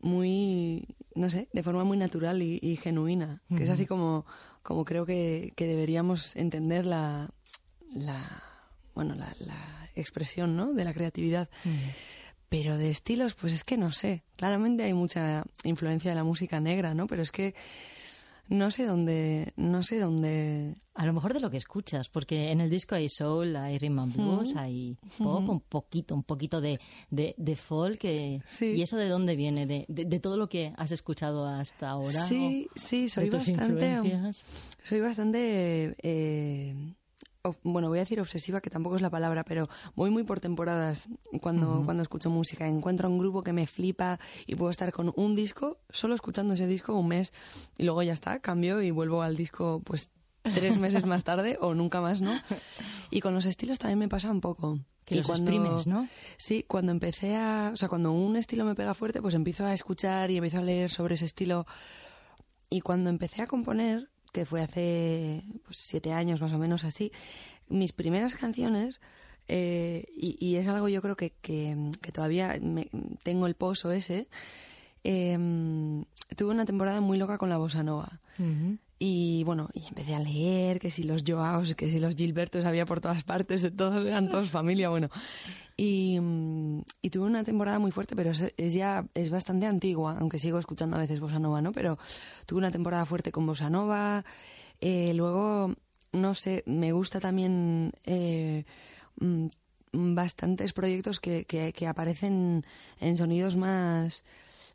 muy, 0.00 0.86
no 1.14 1.30
sé, 1.30 1.48
de 1.52 1.62
forma 1.62 1.84
muy 1.84 1.96
natural 1.96 2.42
y, 2.42 2.58
y 2.62 2.76
genuina. 2.76 3.42
Que 3.56 3.64
es 3.64 3.70
así 3.70 3.86
como, 3.86 4.26
como 4.62 4.84
creo 4.84 5.06
que, 5.06 5.52
que 5.56 5.66
deberíamos 5.66 6.36
entender 6.36 6.84
la, 6.84 7.30
la 7.94 8.42
bueno, 8.94 9.14
la, 9.14 9.34
la 9.40 9.90
expresión, 9.94 10.56
¿no? 10.56 10.72
De 10.72 10.84
la 10.84 10.94
creatividad. 10.94 11.48
Pero 12.48 12.78
de 12.78 12.90
estilos, 12.90 13.34
pues 13.34 13.52
es 13.52 13.64
que 13.64 13.76
no 13.76 13.90
sé. 13.90 14.22
Claramente 14.36 14.84
hay 14.84 14.94
mucha 14.94 15.44
influencia 15.64 16.10
de 16.10 16.16
la 16.16 16.24
música 16.24 16.60
negra, 16.60 16.94
¿no? 16.94 17.06
Pero 17.06 17.22
es 17.22 17.32
que 17.32 17.54
no 18.48 18.70
sé 18.70 18.84
dónde, 18.84 19.52
no 19.56 19.82
sé 19.82 19.98
dónde. 19.98 20.76
A 20.94 21.06
lo 21.06 21.12
mejor 21.12 21.34
de 21.34 21.40
lo 21.40 21.50
que 21.50 21.56
escuchas, 21.56 22.08
porque 22.08 22.50
en 22.52 22.60
el 22.60 22.70
disco 22.70 22.94
hay 22.94 23.08
soul, 23.08 23.56
hay 23.56 23.78
rhythm 23.78 23.98
and 23.98 24.12
blues, 24.16 24.54
hay 24.56 24.96
pop, 25.18 25.48
un 25.48 25.60
poquito, 25.60 26.14
un 26.14 26.22
poquito 26.22 26.60
de, 26.60 26.78
de, 27.10 27.34
de 27.36 27.56
folk. 27.56 28.04
eh, 28.04 28.40
¿Y 28.60 28.82
eso 28.82 28.96
de 28.96 29.08
dónde 29.08 29.34
viene? 29.36 29.66
¿De, 29.66 29.84
de, 29.88 30.04
de 30.04 30.20
todo 30.20 30.36
lo 30.36 30.48
que 30.48 30.72
has 30.76 30.92
escuchado 30.92 31.46
hasta 31.46 31.90
ahora? 31.90 32.26
Sí, 32.26 32.68
¿O 32.74 32.78
sí, 32.78 33.08
soy 33.08 33.24
de 33.24 33.30
tus 33.30 33.48
bastante. 33.48 33.62
influencias? 33.86 34.44
Soy 34.84 35.00
bastante. 35.00 35.96
eh, 36.02 36.74
bueno, 37.62 37.88
voy 37.88 37.98
a 37.98 38.02
decir 38.02 38.20
obsesiva, 38.20 38.60
que 38.60 38.70
tampoco 38.70 38.96
es 38.96 39.02
la 39.02 39.10
palabra, 39.10 39.42
pero 39.42 39.68
voy 39.94 40.10
muy 40.10 40.24
por 40.24 40.40
temporadas 40.40 41.08
cuando, 41.42 41.76
Ujú. 41.76 41.84
cuando 41.84 42.02
escucho 42.02 42.30
música. 42.30 42.66
Encuentro 42.66 43.08
un 43.08 43.18
grupo 43.18 43.42
que 43.42 43.52
me 43.52 43.66
flipa 43.66 44.18
y 44.46 44.54
puedo 44.54 44.70
estar 44.70 44.92
con 44.92 45.12
un 45.16 45.34
disco, 45.34 45.78
solo 45.90 46.14
escuchando 46.14 46.54
ese 46.54 46.66
disco 46.66 46.94
un 46.94 47.08
mes, 47.08 47.32
y 47.76 47.84
luego 47.84 48.02
ya 48.02 48.14
está, 48.14 48.40
cambio 48.40 48.80
y 48.80 48.90
vuelvo 48.90 49.22
al 49.22 49.36
disco, 49.36 49.82
pues 49.84 50.10
tres 50.42 50.78
meses 50.78 51.04
más 51.04 51.24
tarde 51.24 51.58
o 51.60 51.74
nunca 51.74 52.00
más, 52.00 52.20
¿no? 52.20 52.32
Y 53.10 53.20
con 53.20 53.34
los 53.34 53.46
estilos 53.46 53.78
también 53.78 53.98
me 53.98 54.08
pasa 54.08 54.30
un 54.30 54.40
poco. 54.40 54.78
Que 55.04 55.16
Y 55.16 55.18
los 55.18 55.28
exprimes, 55.28 55.86
¿no? 55.86 56.08
Sí, 56.38 56.64
cuando 56.66 56.90
empecé 56.90 57.36
a... 57.36 57.72
O 57.74 57.76
sea, 57.76 57.90
cuando 57.90 58.12
un 58.12 58.36
estilo 58.36 58.64
me 58.64 58.74
pega 58.74 58.94
fuerte, 58.94 59.20
pues 59.20 59.34
empiezo 59.34 59.66
a 59.66 59.74
escuchar 59.74 60.30
y 60.30 60.38
empiezo 60.38 60.58
a 60.58 60.62
leer 60.62 60.90
sobre 60.90 61.16
ese 61.16 61.26
estilo. 61.26 61.66
Y 62.70 62.80
cuando 62.80 63.10
empecé 63.10 63.42
a 63.42 63.46
componer, 63.46 64.08
que 64.34 64.44
fue 64.44 64.60
hace 64.60 65.42
pues, 65.64 65.78
siete 65.78 66.12
años 66.12 66.42
más 66.42 66.52
o 66.52 66.58
menos 66.58 66.82
así, 66.84 67.12
mis 67.68 67.92
primeras 67.92 68.34
canciones, 68.34 69.00
eh, 69.48 70.06
y, 70.16 70.36
y 70.44 70.56
es 70.56 70.66
algo 70.68 70.88
yo 70.88 71.00
creo 71.00 71.16
que, 71.16 71.30
que, 71.40 71.76
que 72.02 72.12
todavía 72.12 72.58
me- 72.60 72.90
tengo 73.22 73.46
el 73.46 73.54
pozo 73.54 73.92
ese, 73.92 74.26
eh, 75.04 75.38
tuve 76.36 76.50
una 76.50 76.64
temporada 76.66 77.00
muy 77.00 77.16
loca 77.16 77.38
con 77.38 77.48
la 77.48 77.56
bossa 77.58 77.82
nova. 77.82 78.20
Y 78.98 79.42
bueno, 79.44 79.68
y 79.74 79.86
empecé 79.86 80.14
a 80.14 80.18
leer 80.20 80.78
que 80.80 80.90
si 80.90 81.02
los 81.02 81.22
Joaos, 81.26 81.74
que 81.74 81.90
si 81.90 82.00
los 82.00 82.16
Gilbertos 82.16 82.64
había 82.64 82.86
por 82.86 83.00
todas 83.00 83.22
partes, 83.22 83.66
todos 83.76 84.04
eran 84.06 84.30
todos 84.30 84.50
familia, 84.50 84.88
bueno. 84.88 85.10
Y, 85.76 86.18
mm, 86.20 86.82
y 87.02 87.10
tuve 87.10 87.26
una 87.26 87.42
temporada 87.44 87.78
muy 87.78 87.90
fuerte, 87.90 88.14
pero 88.14 88.30
es, 88.30 88.52
es 88.56 88.72
ya 88.74 89.06
es 89.14 89.30
bastante 89.30 89.66
antigua, 89.66 90.16
aunque 90.20 90.38
sigo 90.38 90.58
escuchando 90.58 90.96
a 90.96 91.00
veces 91.00 91.18
bossa 91.20 91.38
nova, 91.38 91.60
¿no? 91.62 91.72
Pero 91.72 91.98
tuve 92.46 92.58
una 92.58 92.70
temporada 92.70 93.04
fuerte 93.06 93.32
con 93.32 93.46
bossa 93.46 93.70
nova. 93.70 94.24
eh, 94.80 95.12
luego, 95.14 95.74
no 96.12 96.34
sé, 96.34 96.62
me 96.66 96.92
gusta 96.92 97.18
también 97.20 97.92
eh, 98.04 98.64
mm, 99.20 99.46
bastantes 100.14 100.72
proyectos 100.72 101.20
que, 101.20 101.44
que, 101.44 101.72
que 101.72 101.86
aparecen 101.86 102.64
en 103.00 103.16
sonidos 103.16 103.56
más 103.56 104.22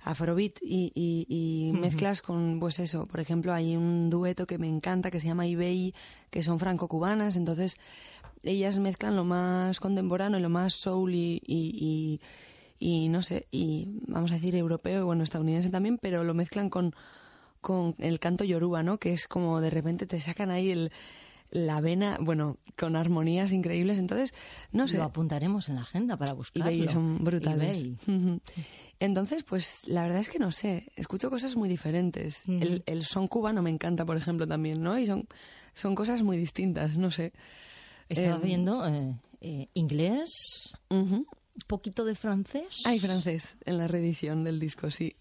afrobeat 0.01 0.59
y, 0.61 0.91
y, 0.95 1.25
y 1.27 1.73
mezclas 1.73 2.21
con, 2.21 2.59
pues 2.59 2.79
eso, 2.79 3.05
por 3.05 3.19
ejemplo, 3.19 3.53
hay 3.53 3.75
un 3.75 4.09
dueto 4.09 4.47
que 4.47 4.57
me 4.57 4.67
encanta 4.67 5.11
que 5.11 5.19
se 5.19 5.27
llama 5.27 5.45
eBay, 5.45 5.93
que 6.29 6.41
son 6.41 6.57
franco-cubanas, 6.57 7.35
entonces 7.35 7.77
ellas 8.43 8.77
mezclan 8.79 9.15
lo 9.15 9.25
más 9.25 9.79
contemporáneo 9.79 10.39
y 10.39 10.41
lo 10.41 10.49
más 10.49 10.73
soul 10.73 11.13
y, 11.13 11.41
y, 11.45 12.19
y, 12.79 13.03
y 13.03 13.09
no 13.09 13.21
sé, 13.21 13.47
y 13.51 13.87
vamos 14.07 14.31
a 14.31 14.35
decir 14.35 14.55
europeo 14.55 15.01
y 15.01 15.03
bueno, 15.03 15.23
estadounidense 15.23 15.69
también, 15.69 15.97
pero 15.97 16.23
lo 16.23 16.33
mezclan 16.33 16.69
con, 16.69 16.93
con 17.61 17.95
el 17.99 18.19
canto 18.19 18.43
yoruba, 18.43 18.83
¿no? 18.83 18.97
Que 18.99 19.13
es 19.13 19.27
como 19.27 19.59
de 19.61 19.69
repente 19.69 20.05
te 20.05 20.21
sacan 20.21 20.49
ahí 20.51 20.71
el, 20.71 20.91
la 21.51 21.81
vena, 21.81 22.17
bueno, 22.21 22.57
con 22.77 22.95
armonías 22.95 23.51
increíbles, 23.51 23.97
entonces, 23.97 24.33
no 24.71 24.87
sé. 24.87 24.97
Lo 24.97 25.03
apuntaremos 25.03 25.67
en 25.69 25.75
la 25.75 25.81
agenda 25.81 26.17
para 26.17 26.33
buscarlo. 26.33 26.71
eBay 26.71 26.87
son 26.87 27.23
brutales. 27.23 27.77
eBay. 27.79 28.39
Entonces, 29.01 29.45
pues 29.45 29.87
la 29.87 30.03
verdad 30.03 30.19
es 30.19 30.29
que 30.29 30.39
no 30.39 30.51
sé, 30.51 30.91
escucho 30.97 31.29
cosas 31.29 31.55
muy 31.55 31.69
diferentes. 31.69 32.43
Ujú. 32.43 32.57
el, 32.61 32.83
el 32.85 33.03
son 33.05 33.29
cubano 33.29 33.61
me 33.61 33.69
encanta, 33.69 34.05
por 34.05 34.17
ejemplo, 34.17 34.45
también, 34.45 34.81
¿no? 34.81 34.99
Y 34.99 35.05
son, 35.05 35.25
son 35.73 35.95
cosas 35.95 36.21
muy 36.21 36.35
distintas, 36.37 36.97
no 36.97 37.09
sé. 37.09 37.31
Estaba 38.09 38.35
Em, 38.35 38.41
viendo 38.41 38.87
eh, 38.87 39.15
eh, 39.41 39.67
inglés, 39.73 40.73
un 40.89 41.25
poquito 41.67 42.03
de 42.03 42.15
francés. 42.15 42.83
Hay 42.85 42.99
francés 42.99 43.55
en 43.65 43.77
la 43.77 43.87
reedición 43.87 44.43
del 44.43 44.59
disco, 44.59 44.89
sí. 44.91 45.15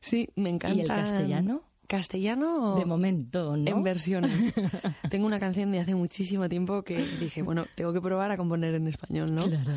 Sí, 0.00 0.28
me 0.36 0.50
encanta. 0.50 0.76
¿Y 0.76 0.80
el 0.80 0.88
castellano? 0.88 1.62
Castellano. 1.86 2.74
De 2.76 2.84
momento, 2.84 3.56
¿no? 3.56 3.66
En 3.66 3.82
versiones. 3.82 4.30
Tengo 5.10 5.26
una 5.26 5.40
canción 5.40 5.72
de 5.72 5.80
hace 5.80 5.94
muchísimo 5.94 6.48
tiempo 6.48 6.82
que 6.82 6.98
dije, 7.18 7.40
bueno, 7.42 7.66
tengo 7.74 7.94
que 7.94 8.00
probar 8.02 8.30
a 8.30 8.36
componer 8.36 8.74
en 8.74 8.86
español, 8.88 9.34
¿no? 9.34 9.42
Claro. 9.42 9.72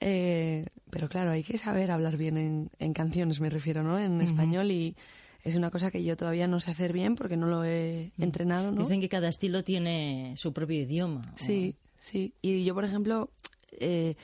Eh, 0.00 0.66
pero 0.90 1.08
claro, 1.08 1.30
hay 1.30 1.44
que 1.44 1.58
saber 1.58 1.92
hablar 1.92 2.16
bien 2.16 2.36
en, 2.36 2.70
en 2.80 2.92
canciones, 2.92 3.40
me 3.40 3.48
refiero, 3.48 3.84
¿no? 3.84 3.96
En 3.96 4.20
español 4.20 4.72
y 4.72 4.96
es 5.42 5.56
una 5.56 5.70
cosa 5.70 5.90
que 5.90 6.02
yo 6.04 6.16
todavía 6.16 6.46
no 6.46 6.60
sé 6.60 6.70
hacer 6.70 6.92
bien 6.92 7.16
porque 7.16 7.36
no 7.36 7.46
lo 7.46 7.64
he 7.64 8.12
entrenado, 8.18 8.70
¿no? 8.72 8.82
Dicen 8.82 9.00
que 9.00 9.08
cada 9.08 9.28
estilo 9.28 9.64
tiene 9.64 10.34
su 10.36 10.52
propio 10.52 10.80
idioma. 10.80 11.22
Sí, 11.36 11.76
sí. 12.00 12.34
Y 12.42 12.64
yo, 12.64 12.74
por 12.74 12.84
ejemplo, 12.84 13.30
eh, 13.72 14.14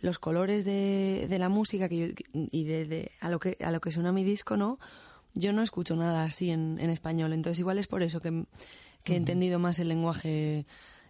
los 0.00 0.18
colores 0.18 0.64
de, 0.64 1.26
de 1.28 1.38
la 1.38 1.48
música 1.48 1.88
que 1.88 1.98
yo- 1.98 2.14
y 2.50 2.64
de, 2.64 2.86
de- 2.86 3.10
a 3.20 3.28
lo 3.30 3.38
que 3.38 3.56
a 3.60 3.70
lo 3.70 3.80
que 3.80 3.90
suena 3.90 4.12
mi 4.12 4.24
disco, 4.24 4.56
¿no? 4.56 4.78
Yo 5.34 5.52
no 5.52 5.62
escucho 5.62 5.96
nada 5.96 6.24
así 6.24 6.50
en, 6.50 6.78
en 6.78 6.90
español, 6.90 7.32
entonces 7.32 7.58
igual 7.58 7.78
es 7.78 7.86
por 7.86 8.02
eso 8.02 8.20
que, 8.20 8.44
que 9.04 9.14
he 9.14 9.16
entendido 9.16 9.58
más 9.58 9.78
el 9.78 9.88
lenguaje 9.88 10.66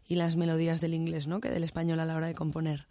y 0.09 0.15
las 0.17 0.37
melodías 0.37 0.81
del 0.81 0.95
inglés, 0.95 1.27
¿no? 1.27 1.41
Que 1.41 1.51
del 1.51 1.65
español 1.65 1.99
a 2.01 2.05
la 2.05 2.15
hora 2.17 2.27
de 2.29 2.35
componer. 2.35 2.87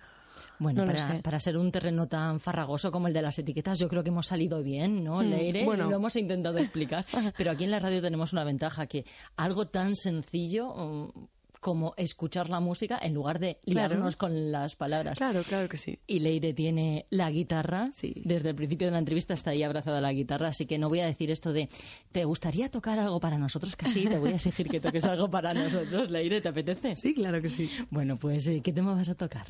Bueno, 0.62 0.86
No 0.86 0.92
para, 0.94 1.22
para 1.24 1.40
ser 1.40 1.58
un 1.58 1.72
terreno 1.72 2.08
tan 2.08 2.40
farragoso 2.40 2.92
como 2.92 3.08
el 3.08 3.14
de 3.14 3.24
las 3.24 3.40
etiquetas, 3.40 3.80
yo 3.80 3.90
creo 3.90 4.04
que 4.04 4.10
hemos 4.10 4.28
salido 4.28 4.62
bien, 4.62 5.04
¿no, 5.04 5.22
Hmm, 5.22 5.30
Leire? 5.30 5.66
bueno. 5.66 5.90
Lo 5.90 5.96
hemos 5.96 6.16
intentado 6.16 6.60
explicar. 6.60 7.04
Pero 7.38 7.50
aquí 7.52 7.64
en 7.64 7.72
la 7.72 7.80
radio 7.80 8.00
tenemos 8.02 8.32
una 8.32 8.44
ventaja, 8.44 8.86
que 8.86 9.04
algo 9.38 9.68
tan 9.68 9.96
sencillo 9.96 10.68
mm, 10.76 11.10
como 11.60 11.94
escuchar 11.98 12.50
la 12.50 12.60
música 12.60 12.98
en 13.02 13.14
lugar 13.14 13.38
de 13.40 13.60
Claro. 13.66 13.90
liarnos 13.96 14.16
con 14.16 14.52
las 14.52 14.76
palabras. 14.76 15.18
Claro, 15.18 15.44
claro 15.44 15.70
que 15.70 15.78
sí. 15.78 16.00
Y 16.08 16.20
Leire 16.20 16.54
tiene 16.54 17.06
la 17.12 17.30
guitarra. 17.30 17.90
Desde 18.02 18.50
el 18.50 18.56
principio 18.56 18.88
de 18.88 18.92
la 18.94 19.00
entrevista 19.00 19.34
está 19.36 19.52
ahí 19.52 19.62
abrazada 19.62 20.00
a 20.00 20.02
la 20.02 20.12
guitarra, 20.14 20.48
así 20.48 20.66
que 20.66 20.78
no 20.80 20.90
voy 20.90 21.00
a 21.02 21.06
decir 21.06 21.30
esto 21.30 21.54
de 21.54 21.70
¿te 22.12 22.26
gustaría 22.26 22.70
tocar 22.72 22.98
algo 23.00 23.20
para 23.20 23.38
nosotros? 23.38 23.76
Casi 23.76 24.06
te 24.06 24.18
voy 24.18 24.32
a 24.32 24.36
exigir 24.36 24.68
que 24.70 24.80
toques 24.80 25.04
algo 25.06 25.30
para 25.30 25.54
nosotros, 25.54 26.10
Leire, 26.10 26.42
¿te 26.42 26.50
apetece? 26.50 26.96
Sí, 26.96 27.14
claro 27.14 27.42
que 27.42 27.50
sí. 27.50 27.70
Bueno, 27.92 28.18
pues 28.18 28.48
eh, 28.48 28.62
¿qué 28.64 28.74
tema 28.74 28.94
vas 28.96 29.10
a 29.10 29.16
tocar? 29.16 29.46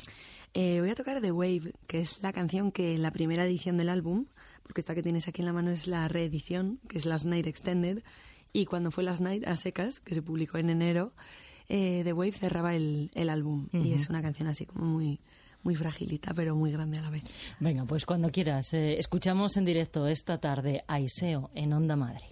Eh, 0.54 0.80
voy 0.80 0.90
a 0.90 0.94
tocar 0.94 1.20
The 1.22 1.32
Wave, 1.32 1.72
que 1.86 2.00
es 2.00 2.22
la 2.22 2.32
canción 2.32 2.72
que 2.72 2.94
en 2.94 3.02
la 3.02 3.10
primera 3.10 3.44
edición 3.44 3.78
del 3.78 3.88
álbum, 3.88 4.26
porque 4.62 4.80
esta 4.82 4.94
que 4.94 5.02
tienes 5.02 5.26
aquí 5.26 5.40
en 5.40 5.46
la 5.46 5.52
mano 5.54 5.70
es 5.70 5.86
la 5.86 6.06
reedición, 6.08 6.78
que 6.88 6.98
es 6.98 7.06
Last 7.06 7.24
Night 7.24 7.46
Extended, 7.46 8.02
y 8.52 8.66
cuando 8.66 8.90
fue 8.90 9.02
Last 9.02 9.22
Night 9.22 9.46
a 9.46 9.56
secas, 9.56 10.00
que 10.00 10.14
se 10.14 10.20
publicó 10.20 10.58
en 10.58 10.68
enero, 10.68 11.12
eh, 11.70 12.02
The 12.04 12.12
Wave 12.12 12.32
cerraba 12.32 12.74
el, 12.74 13.10
el 13.14 13.30
álbum, 13.30 13.68
y 13.72 13.92
es 13.94 14.10
una 14.10 14.20
canción 14.20 14.46
así 14.46 14.66
como 14.66 14.84
muy, 14.84 15.20
muy 15.62 15.74
fragilita, 15.74 16.34
pero 16.34 16.54
muy 16.54 16.70
grande 16.70 16.98
a 16.98 17.02
la 17.02 17.08
vez. 17.10 17.22
Venga, 17.58 17.86
pues 17.86 18.04
cuando 18.04 18.30
quieras. 18.30 18.74
eh, 18.74 18.98
escuchamos 18.98 19.56
en 19.56 19.64
directo 19.64 20.06
esta 20.06 20.38
tarde 20.38 20.84
a 20.86 21.00
Iseo 21.00 21.50
en 21.54 21.72
Onda 21.72 21.96
Madre. 21.96 22.26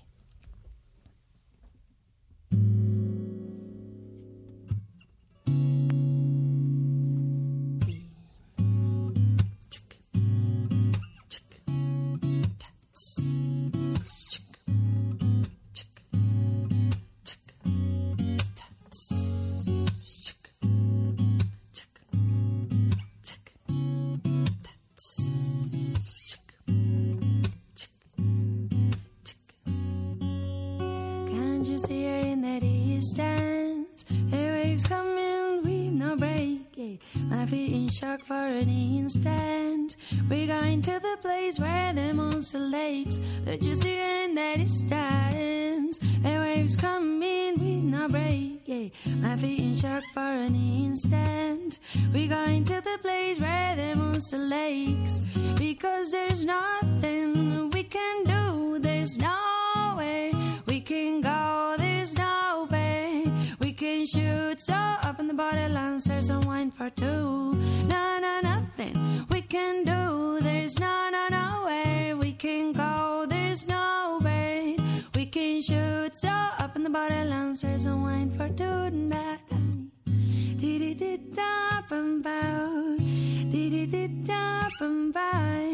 That 43.50 43.64
you 43.64 43.74
see 43.74 43.98
in 43.98 44.36
the 44.36 44.54
distance. 44.58 45.98
The 45.98 46.38
waves 46.38 46.76
coming 46.76 47.54
with 47.58 47.82
no 47.82 48.06
break. 48.06 48.62
yeah. 48.64 48.90
My 49.16 49.36
feet 49.36 49.58
in 49.58 49.76
shock 49.76 50.04
for 50.14 50.20
an 50.20 50.54
instant. 50.54 51.80
We're 52.12 52.28
going 52.28 52.64
to 52.66 52.80
the 52.80 52.96
place 53.02 53.40
where 53.40 53.74
the 53.74 53.96
monster 53.96 54.38
lakes. 54.38 55.20
Because 55.58 56.12
there's 56.12 56.44
nothing 56.44 57.70
we 57.70 57.82
can 57.82 58.22
do. 58.22 58.78
There's 58.78 59.18
nowhere 59.18 60.30
we 60.66 60.80
can 60.80 61.20
go. 61.20 61.74
There's 61.76 62.16
nowhere 62.16 63.24
we 63.58 63.72
can 63.72 64.06
shoot. 64.06 64.62
So 64.62 64.74
up 64.74 65.18
in 65.18 65.26
the 65.26 65.34
bottle 65.34 65.72
lancers 65.72 66.30
and 66.30 66.44
wine 66.44 66.70
for 66.70 66.88
two. 66.90 67.54
No, 67.94 68.18
no, 68.20 68.40
nothing 68.44 69.26
we 69.28 69.42
can 69.42 69.82
do. 69.82 70.38
There's 70.40 70.78
no, 70.78 71.10
no, 71.10 71.26
nowhere 71.30 72.16
we 72.16 72.32
can 72.32 72.72
go 72.74 73.09
there's 73.50 73.66
no 73.66 74.20
bird. 74.22 74.76
We 75.16 75.26
can 75.26 75.60
shoot 75.60 76.16
so 76.16 76.28
up 76.28 76.76
in 76.76 76.84
the 76.84 76.90
bottle 76.90 77.24
lancers 77.24 77.84
and 77.84 78.00
wine 78.00 78.30
for 78.36 78.46
two 78.50 78.90
tonight. 78.94 79.40
Dee 80.60 80.78
did 80.78 81.02
it. 81.02 81.34
da 81.34 81.82
bum 81.88 82.22
bow. 82.22 82.96
did 83.50 83.72
it 83.72 83.90
dee 83.90 84.06
da 84.24 84.68
bum 84.78 85.10
bow. 85.10 85.66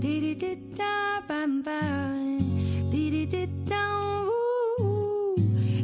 did 0.00 0.22
it 0.22 0.38
dee 0.38 0.56
da 0.76 1.22
bum 1.26 1.62
bow. 1.62 2.90
did 2.90 3.14
it 3.14 3.30
dee 3.30 3.46
down. 3.64 4.28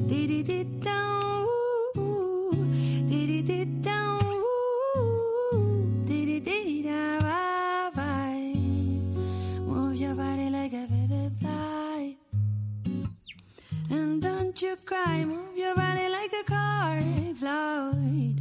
did 0.07 0.31
it 0.31 0.47
dee 0.47 0.65
down. 0.85 1.34
Don't 14.55 14.71
you 14.71 14.77
cry, 14.87 15.25
move 15.25 15.57
your 15.57 15.75
body 15.75 16.09
like 16.09 16.33
a 16.33 16.45
car 16.45 17.03
float. 17.41 18.39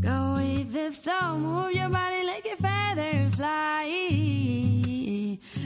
Go 0.00 0.34
with 0.34 0.70
the 0.74 0.92
flow, 0.92 1.38
move 1.38 1.72
your 1.72 1.88
body 1.88 2.26
like 2.26 2.44
a 2.44 2.56
feather 2.56 3.30
fly. 3.34 3.88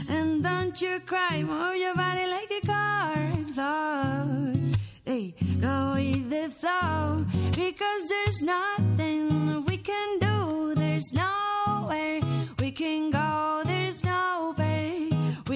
And 0.07 0.41
don't 0.41 0.81
you 0.81 1.01
cry, 1.05 1.43
move 1.43 1.75
your 1.75 1.93
body 1.93 2.25
like 2.25 2.51
a 2.51 2.65
car 2.65 3.17
float. 3.53 4.77
Hey, 5.03 5.35
go 5.59 5.95
with 5.95 6.29
the 6.29 6.49
flow, 6.49 7.25
because 7.51 8.07
there's 8.07 8.41
nothing 8.43 9.65
we 9.65 9.77
can 9.77 10.19
do. 10.19 10.73
There's 10.73 11.11
nowhere 11.11 12.21
we 12.61 12.71
can 12.71 13.11
go. 13.11 13.32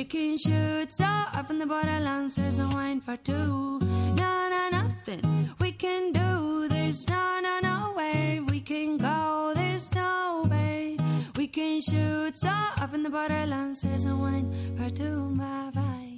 Can 0.10 0.38
shoot. 0.38 0.94
So 0.94 1.04
up 1.04 1.50
in 1.50 1.60
the 1.60 1.66
border 1.66 2.00
lancers 2.00 2.60
and 2.60 2.74
wine 2.74 3.02
for 3.02 3.18
two. 3.18 3.80
No, 3.82 4.50
no, 4.50 4.70
nothing 4.72 5.22
we 5.60 5.72
can 5.74 6.14
do. 6.14 6.68
There's 6.70 7.08
no, 7.10 7.40
no, 7.42 7.60
nowhere 7.62 8.42
we 8.50 8.62
can 8.62 8.98
go. 8.98 9.52
There's 9.54 9.94
nowhere 9.94 10.96
we 11.36 11.48
can 11.48 11.82
shoot. 11.82 12.38
So 12.38 12.48
up 12.50 12.94
in 12.94 13.04
the 13.04 13.10
border 13.10 13.46
lancers 13.48 14.06
and 14.06 14.20
wine 14.22 14.76
for 14.78 14.90
two. 14.90 15.36
Bye 15.36 15.72
bye. 15.74 16.14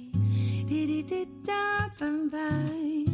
Dee 0.68 0.86
dee 0.86 1.02
dee 1.02 1.26
da 1.44 1.88
bum 1.98 2.28
bye. 2.30 3.04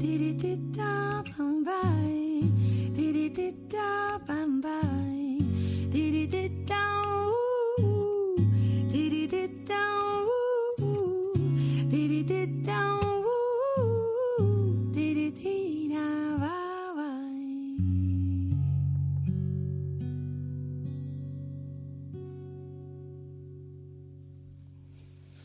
Dee 0.00 0.18
dee 0.18 0.32
dee 0.32 0.56
da 0.72 1.22
bum 1.36 1.62
bye. 1.62 2.48
Dee 2.96 3.12
dee 3.12 3.28
dee 3.28 3.54
da 3.68 4.18
bum 4.26 4.60
bye. 4.62 5.38
Dee 5.92 6.10
dee 6.10 6.26
dee 6.26 6.61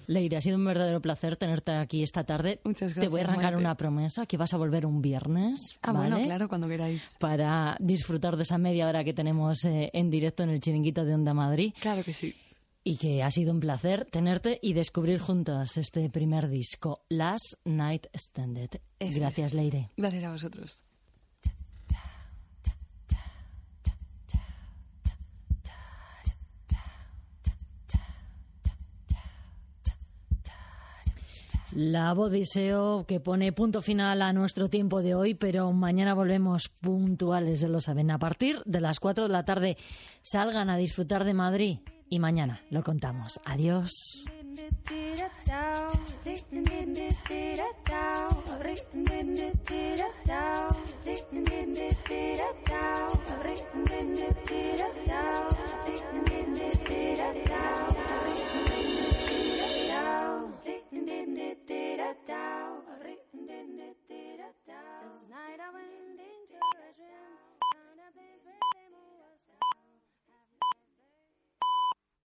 Leire, 0.08 0.38
ha 0.38 0.42
sido 0.42 0.56
un 0.56 0.64
verdadero 0.64 1.02
placer 1.02 1.36
tenerte 1.36 1.74
aquí 1.74 2.02
esta 2.02 2.24
tarde. 2.24 2.62
Muchas 2.64 2.94
Te 2.94 3.10
voy 3.10 3.20
a 3.20 3.24
gracias, 3.24 3.30
arrancar 3.30 3.60
una 3.60 3.76
promesa, 3.76 4.26
que 4.26 4.38
vas 4.38 4.54
a 4.54 4.58
volver 4.58 4.86
un 4.86 5.02
viernes. 5.02 5.78
Ah, 5.82 5.92
bueno, 5.92 6.18
claro, 6.24 6.48
cuando 6.48 6.68
queráis. 6.68 7.16
Para 7.20 7.76
disfrutar 7.82 8.38
de 8.38 8.44
esa 8.44 8.58
media 8.58 8.88
hora 8.88 9.04
que 9.04 9.14
tenemos 9.14 9.66
eh, 9.66 9.90
en 9.94 10.10
directo 10.10 10.44
en 10.44 10.52
el 10.52 10.62
chiringuito 10.62 11.04
de 11.04 11.14
Onda 11.14 11.34
Madrid. 11.34 11.74
Claro 11.80 12.04
que 12.04 12.14
sí. 12.14 12.34
Y 12.86 12.96
que 12.96 13.22
ha 13.22 13.32
sido 13.32 13.52
un 13.52 13.60
placer 13.60 14.06
tenerte 14.06 14.60
y 14.62 14.72
descubrir 14.72 15.20
juntos 15.20 15.76
este 15.76 16.10
primer 16.10 16.48
disco, 16.48 17.04
Last 17.10 17.56
Night. 17.66 18.08
Eso 18.14 19.20
Gracias, 19.20 19.48
es. 19.48 19.54
Leire. 19.54 19.92
Gracias 19.98 20.24
a 20.24 20.32
vosotros. 20.32 20.84
La 31.80 32.12
voz 32.16 32.32
que 33.06 33.20
pone 33.20 33.52
punto 33.52 33.84
final 33.84 34.24
a 34.24 34.34
nuestro 34.34 34.68
tiempo 34.68 35.04
de 35.04 35.14
hoy, 35.14 35.36
pero 35.36 35.72
mañana 35.74 36.16
volvemos 36.16 36.70
puntuales, 36.70 37.62
ya 37.62 37.68
lo 37.68 37.82
saben. 37.82 38.10
A 38.10 38.18
partir 38.18 38.64
de 38.66 38.82
las 38.82 39.00
4 39.00 39.26
de 39.26 39.30
la 39.30 39.46
tarde 39.46 39.78
salgan 40.24 40.72
a 40.72 40.78
disfrutar 40.78 41.24
de 41.24 41.36
Madrid 41.36 41.78
y 42.10 42.18
mañana 42.18 42.62
lo 42.72 42.82
contamos. 42.82 43.40
Adiós. 43.46 44.26
Cause 60.90 61.04
night 65.30 65.60
I 65.60 65.70
went 65.74 65.92
into 65.92 66.56
a 66.56 66.92
dream, 66.96 67.36
found 67.76 68.00
a 68.00 68.12
place 68.16 68.46
where 68.48 68.56
they 68.72 68.88
was 68.88 69.44
us. 69.52 69.97